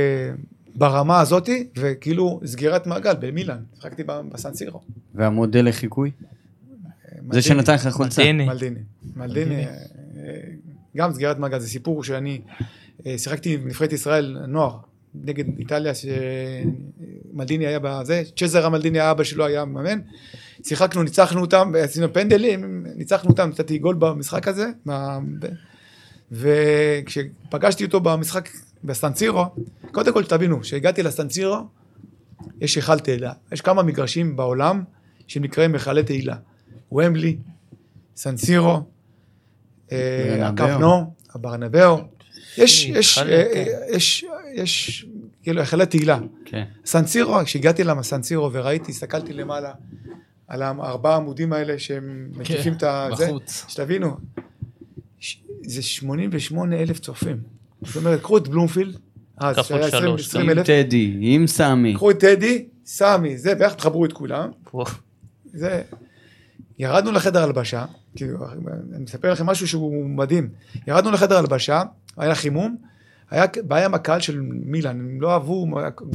ברמה 0.76 1.20
הזאתי, 1.20 1.66
וכאילו 1.76 2.40
סגירת 2.44 2.86
מעגל 2.86 3.14
במילאן, 3.20 3.58
שיחקתי 3.74 4.02
בסנסירו. 4.04 4.80
והמודל 5.14 5.68
לחיקוי? 5.68 6.10
זה 6.20 7.22
מלדיני. 7.22 7.42
שנתן 7.42 7.74
לך 7.74 7.88
חולצה. 7.88 8.22
מלדיני. 8.22 8.46
מלדיני. 8.46 8.80
מלדיני, 9.16 9.64
אה, 9.64 9.70
גם 10.96 11.12
סגירת 11.12 11.38
מעגל, 11.38 11.58
זה 11.58 11.68
סיפור 11.68 12.04
שאני 12.04 12.40
אה, 13.06 13.18
שיחקתי 13.18 13.56
בנבחרת 13.56 13.92
ישראל 13.92 14.38
נוער 14.48 14.76
נגד 15.24 15.58
איטליה, 15.58 15.92
שמלדיני 15.94 17.66
היה 17.66 17.78
בזה, 17.82 18.22
צ'זר 18.36 18.66
המלדיני 18.66 19.00
האבא 19.00 19.24
שלו 19.24 19.46
היה 19.46 19.64
מאמן, 19.64 19.98
שיחקנו, 20.62 21.02
ניצחנו 21.02 21.40
אותם, 21.40 21.72
עשינו 21.78 22.12
פנדלים, 22.12 22.86
ניצחנו 22.96 23.30
אותם, 23.30 23.48
נתתי 23.48 23.78
גול 23.78 23.94
במשחק 23.98 24.48
הזה, 24.48 24.66
וכשפגשתי 26.32 27.84
אותו 27.84 28.00
במשחק 28.00 28.48
בסטנצירו, 28.84 29.44
קודם 29.92 30.12
כל 30.12 30.24
תבינו, 30.24 30.60
כשהגעתי 30.60 31.02
לסטנצירו, 31.02 31.56
יש 32.60 32.76
היכל 32.76 32.98
תהילה. 32.98 33.32
יש 33.52 33.60
כמה 33.60 33.82
מגרשים 33.82 34.36
בעולם 34.36 34.84
שנקראים 35.26 35.72
היכלי 35.72 36.02
תהילה. 36.02 36.36
ומבלי, 36.92 37.36
סנסירו, 38.16 38.82
אה. 39.92 40.48
הקפנו, 40.48 41.14
הברנבאו. 41.34 41.98
יש, 42.58 42.84
יש, 42.84 43.18
אה, 43.18 43.44
כן. 43.54 43.64
יש, 43.90 44.24
יש, 44.54 45.06
כאילו, 45.42 45.60
היכלי 45.60 45.86
תהילה. 45.86 46.18
כן. 46.44 46.64
סנסירו, 46.84 47.34
כשהגעתי 47.44 47.84
למסנסירו 47.84 48.52
וראיתי, 48.52 48.92
הסתכלתי 48.92 49.32
למעלה 49.32 49.72
על 50.48 50.62
הארבעה 50.62 51.16
עמודים 51.16 51.52
האלה 51.52 51.78
שהם 51.78 52.28
מקיפים 52.36 52.72
את 52.72 52.82
ה... 52.82 53.08
זה, 53.16 53.26
בחוץ. 53.26 53.64
שתבינו, 53.68 54.16
זה 55.62 55.82
88 55.82 56.76
אלף 56.76 56.98
צופים. 56.98 57.55
זאת 57.82 57.96
אומרת, 57.96 58.20
קחו 58.20 58.36
את 58.38 58.48
בלומפילד, 58.48 58.96
אז 59.38 59.56
שהיה 59.66 59.86
20 59.86 60.02
שלוש. 60.02 60.28
20 60.28 60.44
עם 60.44 60.58
אלף, 60.58 60.66
טדי, 60.66 61.16
עם 61.20 61.46
סמי. 61.46 61.94
קחו 61.94 62.10
את 62.10 62.18
טדי, 62.20 62.64
סמי, 62.86 63.38
זה, 63.38 63.54
ביחד 63.54 63.76
תחברו 63.76 64.04
את 64.04 64.12
כולם. 64.12 64.48
זה, 65.52 65.82
ירדנו 66.78 67.12
לחדר 67.12 67.42
הלבשה, 67.42 67.84
כאילו, 68.16 68.38
אני 68.94 69.04
מספר 69.04 69.32
לכם 69.32 69.46
משהו 69.46 69.68
שהוא 69.68 70.04
מדהים. 70.08 70.48
ירדנו 70.86 71.10
לחדר 71.10 71.38
הלבשה, 71.38 71.82
היה 72.16 72.34
חימום, 72.34 72.76
היה 73.30 73.44
בעיה 73.62 73.84
עם 73.84 73.94
הקהל 73.94 74.20
של 74.20 74.40
מילאן, 74.40 75.00
הם 75.00 75.20
לא 75.20 75.32
אהבו, 75.32 75.66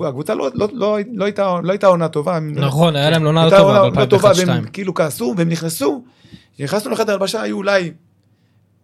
הקבוצה 0.08 0.36
לא, 0.36 0.50
לא, 0.54 0.68
לא, 0.74 0.98
לא, 1.14 1.26
הייתה, 1.26 1.60
לא 1.64 1.72
הייתה 1.72 1.88
עונה 1.88 2.08
טובה. 2.08 2.38
הם- 2.38 2.58
נכון, 2.58 2.96
היה 2.96 3.10
להם 3.10 3.24
לא 3.24 3.30
עונה 3.30 3.46
לא 3.46 3.50
טובה 3.50 3.80
עונה 3.80 4.00
לא 4.02 4.06
טובה, 4.06 4.32
והם 4.38 4.48
ב-2001-2002. 4.62 4.70
כאילו 4.74 4.94
כעסו, 4.94 5.34
והם 5.38 5.50
נכנסו, 5.50 6.04
נכנסנו 6.60 6.92
לחדר 6.92 7.14
הלבשה, 7.14 7.42
היו 7.42 7.58
אולי 7.58 7.92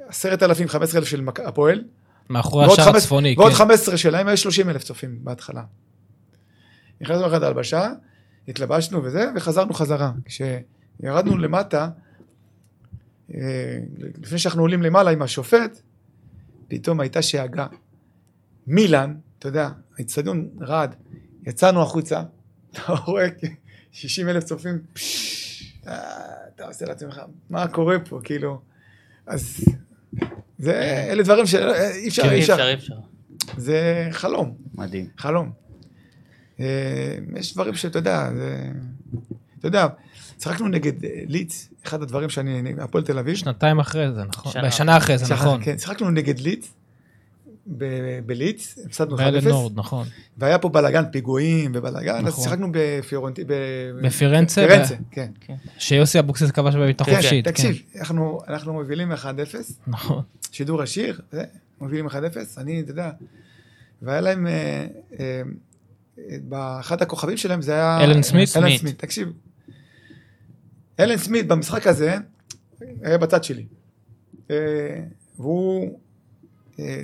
עשרת 0.07 0.43
אלפים, 0.43 0.67
חמש 0.67 0.83
עשרה 0.83 0.99
אלף 0.99 1.07
של 1.07 1.21
הפועל, 1.45 1.83
מאחורי 2.29 2.65
ועוד 2.65 2.79
השער 2.79 2.95
הצפוני, 2.95 3.35
ועוד 3.37 3.51
כן. 3.51 3.57
15 3.57 3.97
שלהם, 3.97 4.27
היו 4.27 4.37
30 4.37 4.69
אלף 4.69 4.83
צופים 4.83 5.19
בהתחלה. 5.23 5.63
נכנסנו 7.01 7.27
לחדר 7.27 7.47
הלבשה, 7.47 7.89
התלבשנו 8.47 9.03
וזה, 9.03 9.25
וחזרנו 9.35 9.73
חזרה. 9.73 10.11
כשירדנו 10.25 11.37
למטה, 11.37 11.89
אה, 13.33 13.39
לפני 14.21 14.39
שאנחנו 14.39 14.61
עולים 14.61 14.81
למעלה 14.81 15.11
עם 15.11 15.21
השופט, 15.21 15.81
פתאום 16.67 16.99
הייתה 16.99 17.21
שאגה. 17.21 17.67
מילאן, 18.67 19.15
אתה 19.39 19.47
יודע, 19.47 19.69
האיצטדיון 19.95 20.49
רעד, 20.61 20.95
יצאנו 21.47 21.81
החוצה, 21.81 22.23
אתה 22.71 22.81
רואה 23.05 23.27
60 23.91 24.29
אלף 24.29 24.43
צופים, 24.43 24.79
אה, 25.87 25.97
אתה 26.55 26.65
עושה 26.65 26.85
לעצמך, 26.85 27.21
מה 27.49 27.67
קורה 27.67 27.99
פה, 27.99 28.19
כאילו, 28.23 28.61
אז 29.25 29.65
זה, 30.57 30.73
אלה 31.11 31.23
דברים 31.23 31.45
שאי 31.45 31.59
אפשר, 32.07 32.23
כן, 32.23 32.29
אי 32.29 32.73
אפשר. 32.73 32.95
זה 33.57 34.07
חלום, 34.11 34.53
מדהים. 34.75 35.05
חלום. 35.17 35.51
אה, 36.59 36.65
יש 37.35 37.53
דברים 37.53 37.75
שאתה 37.75 37.99
יודע, 37.99 38.29
זה... 38.35 38.71
אתה 39.59 39.67
יודע, 39.67 39.88
שיחקנו 40.39 40.67
נגד 40.67 41.05
אה, 41.05 41.09
ליץ, 41.27 41.69
אחד 41.85 42.01
הדברים 42.01 42.29
שאני, 42.29 42.73
הפועל 42.79 43.03
תל 43.03 43.19
אביב. 43.19 43.35
שנתיים 43.35 43.79
אחרי 43.79 44.11
זה, 44.13 44.23
נכון. 44.23 44.71
שנה. 44.71 44.97
אחרי 44.97 45.17
זה, 45.17 45.34
נכון. 45.34 45.59
כן, 45.63 45.77
שיחקנו 45.77 46.09
נגד 46.09 46.39
ליץ, 46.39 46.71
ב- 47.77 48.19
בליץ, 48.25 48.75
הפסדנו 48.85 49.15
1-0, 49.15 49.17
באלנורד, 49.19 49.71
נכון. 49.79 50.07
והיה 50.38 50.57
פה 50.57 50.69
בלאגן 50.69 51.03
פיגועים 51.11 51.71
ובלאגן, 51.75 52.15
אז 52.17 52.34
נכון. 52.34 52.43
שיחקנו 52.43 52.67
בפיורנטי, 52.71 53.43
ב- 53.43 53.53
בפירנצה, 54.03 54.67
פירנצה, 54.67 54.95
כן. 55.11 55.31
שיוסי 55.77 56.19
אבוקסיס 56.19 56.51
כבש 56.51 56.75
בביתה 56.75 57.03
כן, 57.03 57.15
חופשית. 57.15 57.45
כן. 57.45 57.51
תקשיב, 57.51 57.81
אנחנו 57.99 58.39
אנחנו 58.47 58.73
מובילים 58.73 59.11
1-0, 59.11 59.15
נכון. 59.88 60.23
שידור 60.52 60.84
ישיר, 60.84 61.22
זה, 61.32 61.44
מובילים 61.82 62.07
1-0, 62.07 62.11
אני, 62.57 62.80
אתה 62.82 62.91
יודע, 62.91 63.11
והיה 64.02 64.22
להם, 64.22 64.48
אה, 64.48 64.88
אה, 65.19 65.41
אה, 66.19 66.38
באחד 66.41 67.02
הכוכבים 67.02 67.38
שלהם 67.38 67.61
זה 67.61 67.74
היה... 67.74 68.03
אלן 68.03 68.24
סמית? 68.24 68.49
אלן 68.57 68.78
סמית. 68.78 68.99
תקשיב. 68.99 69.30
אלן 70.99 71.18
סמית 71.18 71.48
במשחק 71.48 71.88
הזה 71.88 72.15
היה 73.02 73.18
בצד 73.18 73.44
שלי. 73.44 73.65
אה, 74.52 74.56
והוא 75.40 75.99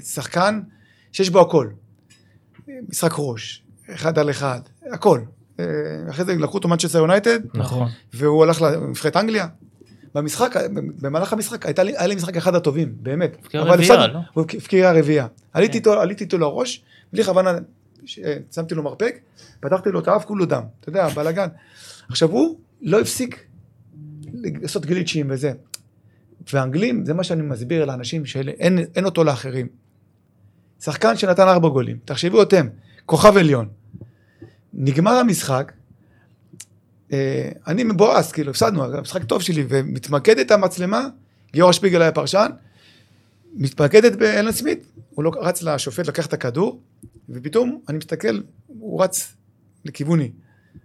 שחקן 0.01 0.61
שיש 1.11 1.29
בו 1.29 1.41
הכל. 1.41 1.69
משחק 2.89 3.11
ראש, 3.17 3.63
אחד 3.89 4.19
על 4.19 4.29
אחד, 4.29 4.61
הכל. 4.91 5.21
אחרי 6.09 6.25
זה 6.25 6.35
לקחו 6.35 6.53
אותו 6.53 6.67
מנצ'סטר 6.67 6.97
יונייטד, 6.97 7.39
נכון. 7.53 7.89
והוא 8.13 8.43
הלך 8.43 8.61
לנבחרת 8.61 9.17
אנגליה. 9.17 9.47
במשחק, 10.15 10.55
במהלך 11.01 11.33
המשחק, 11.33 11.65
הייתה 11.65 11.83
לי, 11.83 11.97
היה 11.97 12.07
לי 12.07 12.15
משחק 12.15 12.37
אחד 12.37 12.55
הטובים, 12.55 12.95
באמת. 13.01 13.37
הבקיע 13.39 13.61
אבל 13.61 13.69
רביעייה. 13.71 14.07
לא? 14.07 14.19
הוא 14.33 14.45
הבקיע 14.53 14.91
רביעייה. 14.91 15.27
עליתי 15.53 15.71
כן. 15.71 15.77
איתו, 15.77 16.01
עליתי 16.01 16.23
איתו 16.23 16.37
לראש, 16.37 16.83
בלי 17.13 17.23
כוונה, 17.23 17.57
ש- 18.05 18.19
שמתי 18.51 18.75
לו 18.75 18.83
מרפק, 18.83 19.19
פתחתי 19.59 19.89
לו 19.89 19.99
את 19.99 20.07
האף, 20.07 20.25
כולו 20.25 20.45
דם. 20.45 20.63
אתה 20.79 20.89
יודע, 20.89 21.09
בלאגן. 21.09 21.47
עכשיו 22.09 22.29
הוא 22.29 22.59
לא 22.81 22.99
הפסיק 23.01 23.45
לעשות 24.33 24.85
גליצ'ים 24.85 25.27
וזה. 25.29 25.51
ואנגלים, 26.53 27.05
זה 27.05 27.13
מה 27.13 27.23
שאני 27.23 27.41
מסביר 27.41 27.85
לאנשים, 27.85 28.25
שאין 28.25 28.79
אין 28.95 29.05
אותו 29.05 29.23
לאחרים. 29.23 29.67
שחקן 30.81 31.17
שנתן 31.17 31.47
ארבע 31.47 31.69
גולים, 31.69 31.97
תחשבו 32.05 32.41
אתם, 32.43 32.67
כוכב 33.05 33.37
עליון. 33.37 33.67
נגמר 34.73 35.11
המשחק, 35.11 35.71
אה, 35.71 35.82
אני 37.67 37.83
מבואס, 37.83 38.31
כאילו, 38.31 38.51
הפסדנו, 38.51 38.83
המשחק 38.83 39.23
טוב 39.23 39.41
שלי, 39.41 39.65
ומתמקדת 39.69 40.51
המצלמה, 40.51 41.07
גיורא 41.53 41.71
שפיגל 41.71 42.01
היה 42.01 42.11
פרשן, 42.11 42.49
מתמקדת 43.53 44.15
באלן 44.15 44.51
סמית, 44.51 44.85
הוא 45.09 45.23
לא 45.23 45.31
רץ 45.41 45.61
לשופט, 45.61 46.07
לקח 46.07 46.25
את 46.25 46.33
הכדור, 46.33 46.81
ופתאום 47.29 47.79
אני 47.89 47.97
מסתכל, 47.97 48.41
הוא 48.67 49.03
רץ 49.03 49.35
לכיווני. 49.85 50.31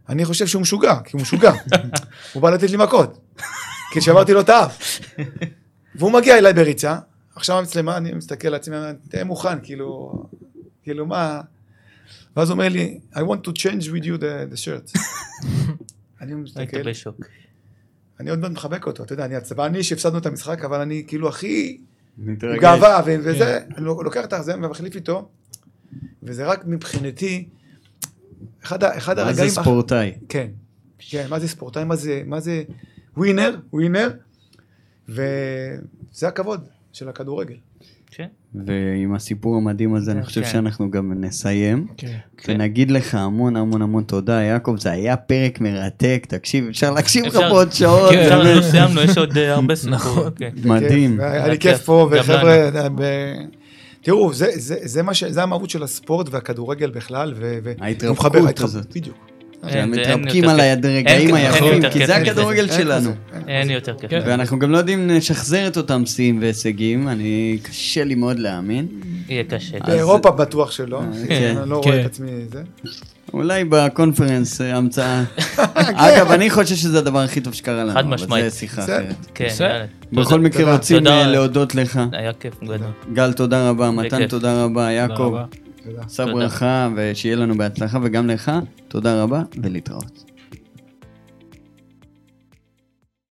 אני 0.08 0.24
חושב 0.24 0.46
שהוא 0.46 0.62
משוגע, 0.62 0.94
כי 1.04 1.10
הוא 1.12 1.22
משוגע. 1.22 1.52
הוא 2.32 2.42
בא 2.42 2.50
לתת 2.50 2.70
לי 2.70 2.76
מכות, 2.76 3.18
כי 3.92 4.00
שברתי 4.00 4.32
לו 4.32 4.40
את 4.40 4.48
האף. 4.48 5.00
והוא 5.94 6.12
מגיע 6.12 6.38
אליי 6.38 6.52
בריצה, 6.52 6.98
עכשיו 7.34 7.58
המצלמה, 7.58 7.96
אני 7.96 8.12
מסתכל 8.12 8.48
לעצמי, 8.48 8.76
תהיה 9.08 9.24
מוכן, 9.24 9.60
כאילו, 9.62 10.12
כאילו 10.82 11.06
מה... 11.06 11.40
ואז 12.36 12.50
הוא 12.50 12.54
אומר 12.54 12.68
לי, 12.68 13.00
I 13.14 13.18
want 13.18 13.48
to 13.48 13.52
change 13.52 13.84
with 13.84 14.04
you 14.04 14.18
the, 14.18 14.52
the 14.52 14.56
shirt. 14.56 14.92
אני 16.20 16.32
היית 16.32 16.42
מסתכל, 16.44 16.90
בשוק. 16.90 17.16
אני 18.20 18.30
עוד 18.30 18.38
מעט 18.38 18.50
מחבק 18.50 18.86
אותו, 18.86 19.04
אתה 19.04 19.12
יודע, 19.12 19.24
אני 19.24 19.36
עצבני 19.36 19.82
שהפסדנו 19.82 20.18
את 20.18 20.26
המשחק, 20.26 20.64
אבל 20.64 20.80
אני 20.80 21.04
כאילו 21.06 21.28
הכי 21.28 21.80
מתרגש. 22.18 22.60
גאווה, 22.60 23.00
ו- 23.06 23.16
וזה, 23.24 23.58
אני 23.76 23.84
לוקח 23.84 24.24
את 24.24 24.34
זה 24.40 24.54
ומחליף 24.54 24.94
איתו, 24.94 25.28
וזה 26.22 26.46
רק 26.46 26.64
מבחינתי, 26.66 27.48
אחד, 28.62 28.84
אחד 28.84 29.16
מה 29.16 29.24
זה 29.24 29.30
הרגעים... 29.30 29.50
ספורטאי? 29.50 30.12
כן, 30.28 30.50
כן, 30.98 31.26
מה 31.30 31.38
זה 31.38 31.48
ספורטאי, 31.48 31.84
מה 31.84 31.96
זה, 31.96 32.22
מה 32.26 32.40
זה 32.40 32.62
ווינר, 33.16 33.56
ווינר, 33.72 34.10
וזה 35.08 36.28
הכבוד 36.28 36.68
של 36.92 37.08
הכדורגל. 37.08 37.56
כן. 38.52 38.58
ועם 38.66 39.14
הסיפור 39.14 39.56
המדהים 39.56 39.94
הזה, 39.94 40.12
אני 40.12 40.22
חושב 40.22 40.42
כן. 40.42 40.48
שאנחנו 40.52 40.90
גם 40.90 41.12
נסיים. 41.16 41.86
כן. 41.96 42.16
ונגיד 42.48 42.90
לך 42.90 43.14
המון 43.14 43.56
המון 43.56 43.82
המון 43.82 44.02
תודה, 44.02 44.32
יעקב, 44.32 44.74
זה 44.78 44.90
היה 44.90 45.16
פרק 45.16 45.60
מרתק, 45.60 46.26
תקשיב, 46.28 46.66
אפשר 46.68 46.90
להקשיב 46.90 47.24
לך 47.24 47.34
פה 47.34 47.48
עוד 47.48 47.72
שעות. 47.72 48.10
כן. 48.10 48.38
לא 48.44 48.62
סיימנו, 48.70 49.00
יש 49.00 49.18
עוד 49.18 49.38
אה, 49.38 49.54
הרבה 49.54 49.74
סיפורים. 49.74 49.94
נכון. 50.00 50.30
כן. 50.36 50.50
מדהים. 50.64 51.20
היה 51.20 51.48
לי 51.48 51.58
כיף 51.58 51.78
פה, 51.82 52.08
וחבר'ה, 52.12 52.68
ב- 52.96 53.34
תראו, 54.02 54.32
זה, 54.32 54.46
זה, 54.54 54.76
זה, 54.82 55.02
מה 55.02 55.14
ש, 55.14 55.24
זה 55.24 55.42
המהות 55.42 55.70
של 55.70 55.82
הספורט 55.82 56.28
והכדורגל 56.30 56.90
בכלל, 56.90 57.34
ו... 57.36 57.58
ההתרפ- 57.80 58.64
הזאת. 58.64 58.96
בדיוק. 58.96 59.16
אין 59.66 59.90
מתרפקים 59.90 60.48
על. 60.48 60.60
הרגעים 60.60 61.34
היפים, 61.34 61.90
כי 61.90 62.06
זה. 62.06 62.16
הכדורגל 62.16 62.68
שלנו. 62.72 63.10
אין. 63.48 63.70
יותר 63.70 63.94
כיף. 63.98 64.10
כן. 64.10 64.20
ואנחנו 64.26 64.58
גם 64.58 64.70
לא 64.70 64.78
יודעים 64.78 65.08
לשחזר 65.08 65.66
את 65.66 65.76
אותם 65.76 66.06
שיאים 66.06 66.38
והישגים, 66.40 67.08
אני, 67.08 67.58
קשה 67.62 68.04
לי 68.04 68.14
מאוד 68.14 68.38
להאמין. 68.38 68.86
יהיה 69.28 69.44
קשה. 69.44 69.78
באירופה 69.86 70.30
בטוח 70.30 70.70
שלא, 70.70 71.00
כן, 71.28 71.56
אני 71.62 71.70
לא 71.70 71.80
כן. 71.84 71.90
רואה 71.90 72.00
את 72.00 72.06
עצמי 72.06 72.30
זה. 72.52 72.62
אולי 73.32 73.64
בקונפרנס 73.64 74.60
אה, 74.60 74.76
המצאה. 74.76 75.24
אגב, 75.74 76.30
אני 76.30 76.50
חושב 76.50 76.74
שזה 76.74 76.98
הדבר 76.98 77.18
הכי 77.18 77.40
טוב 77.40 77.54
שקרה 77.54 77.84
לנו, 77.84 77.92
חד 77.92 78.04
אבל 78.04 78.14
משמעית. 78.14 78.44
זה 78.44 78.58
שיחה 78.58 78.82
בסדר. 78.82 78.96
אחרת. 78.96 79.14
כן. 79.34 79.84
בכל. 80.12 80.40
מקרה. 80.40 80.72
רוצים. 80.72 81.06
אה, 81.06 81.26
להודות 81.26 81.74
לך. 81.74 82.00
היה 82.12 82.32
כיף 82.32 82.62
גדול. 82.64 82.78
גל, 83.12 83.32
תודה 83.32 83.68
רבה, 83.68 83.90
מתן. 83.90 84.26
תודה 84.26 84.64
רבה, 84.64 84.80
תודה 84.80 84.90
יעקב, 84.92 85.22
רבה. 85.22 85.44
תודה. 85.90 86.08
שא. 86.08 86.24
ברכה, 86.24 86.88
ושיהיה 86.96 87.36
לנו 87.36 87.58
בהצלחה, 87.58 87.98
וגם 88.02 88.26
לך, 88.26 88.52
תודה 88.88 89.22
רבה, 89.22 89.42
ולהתראות. 89.62 90.27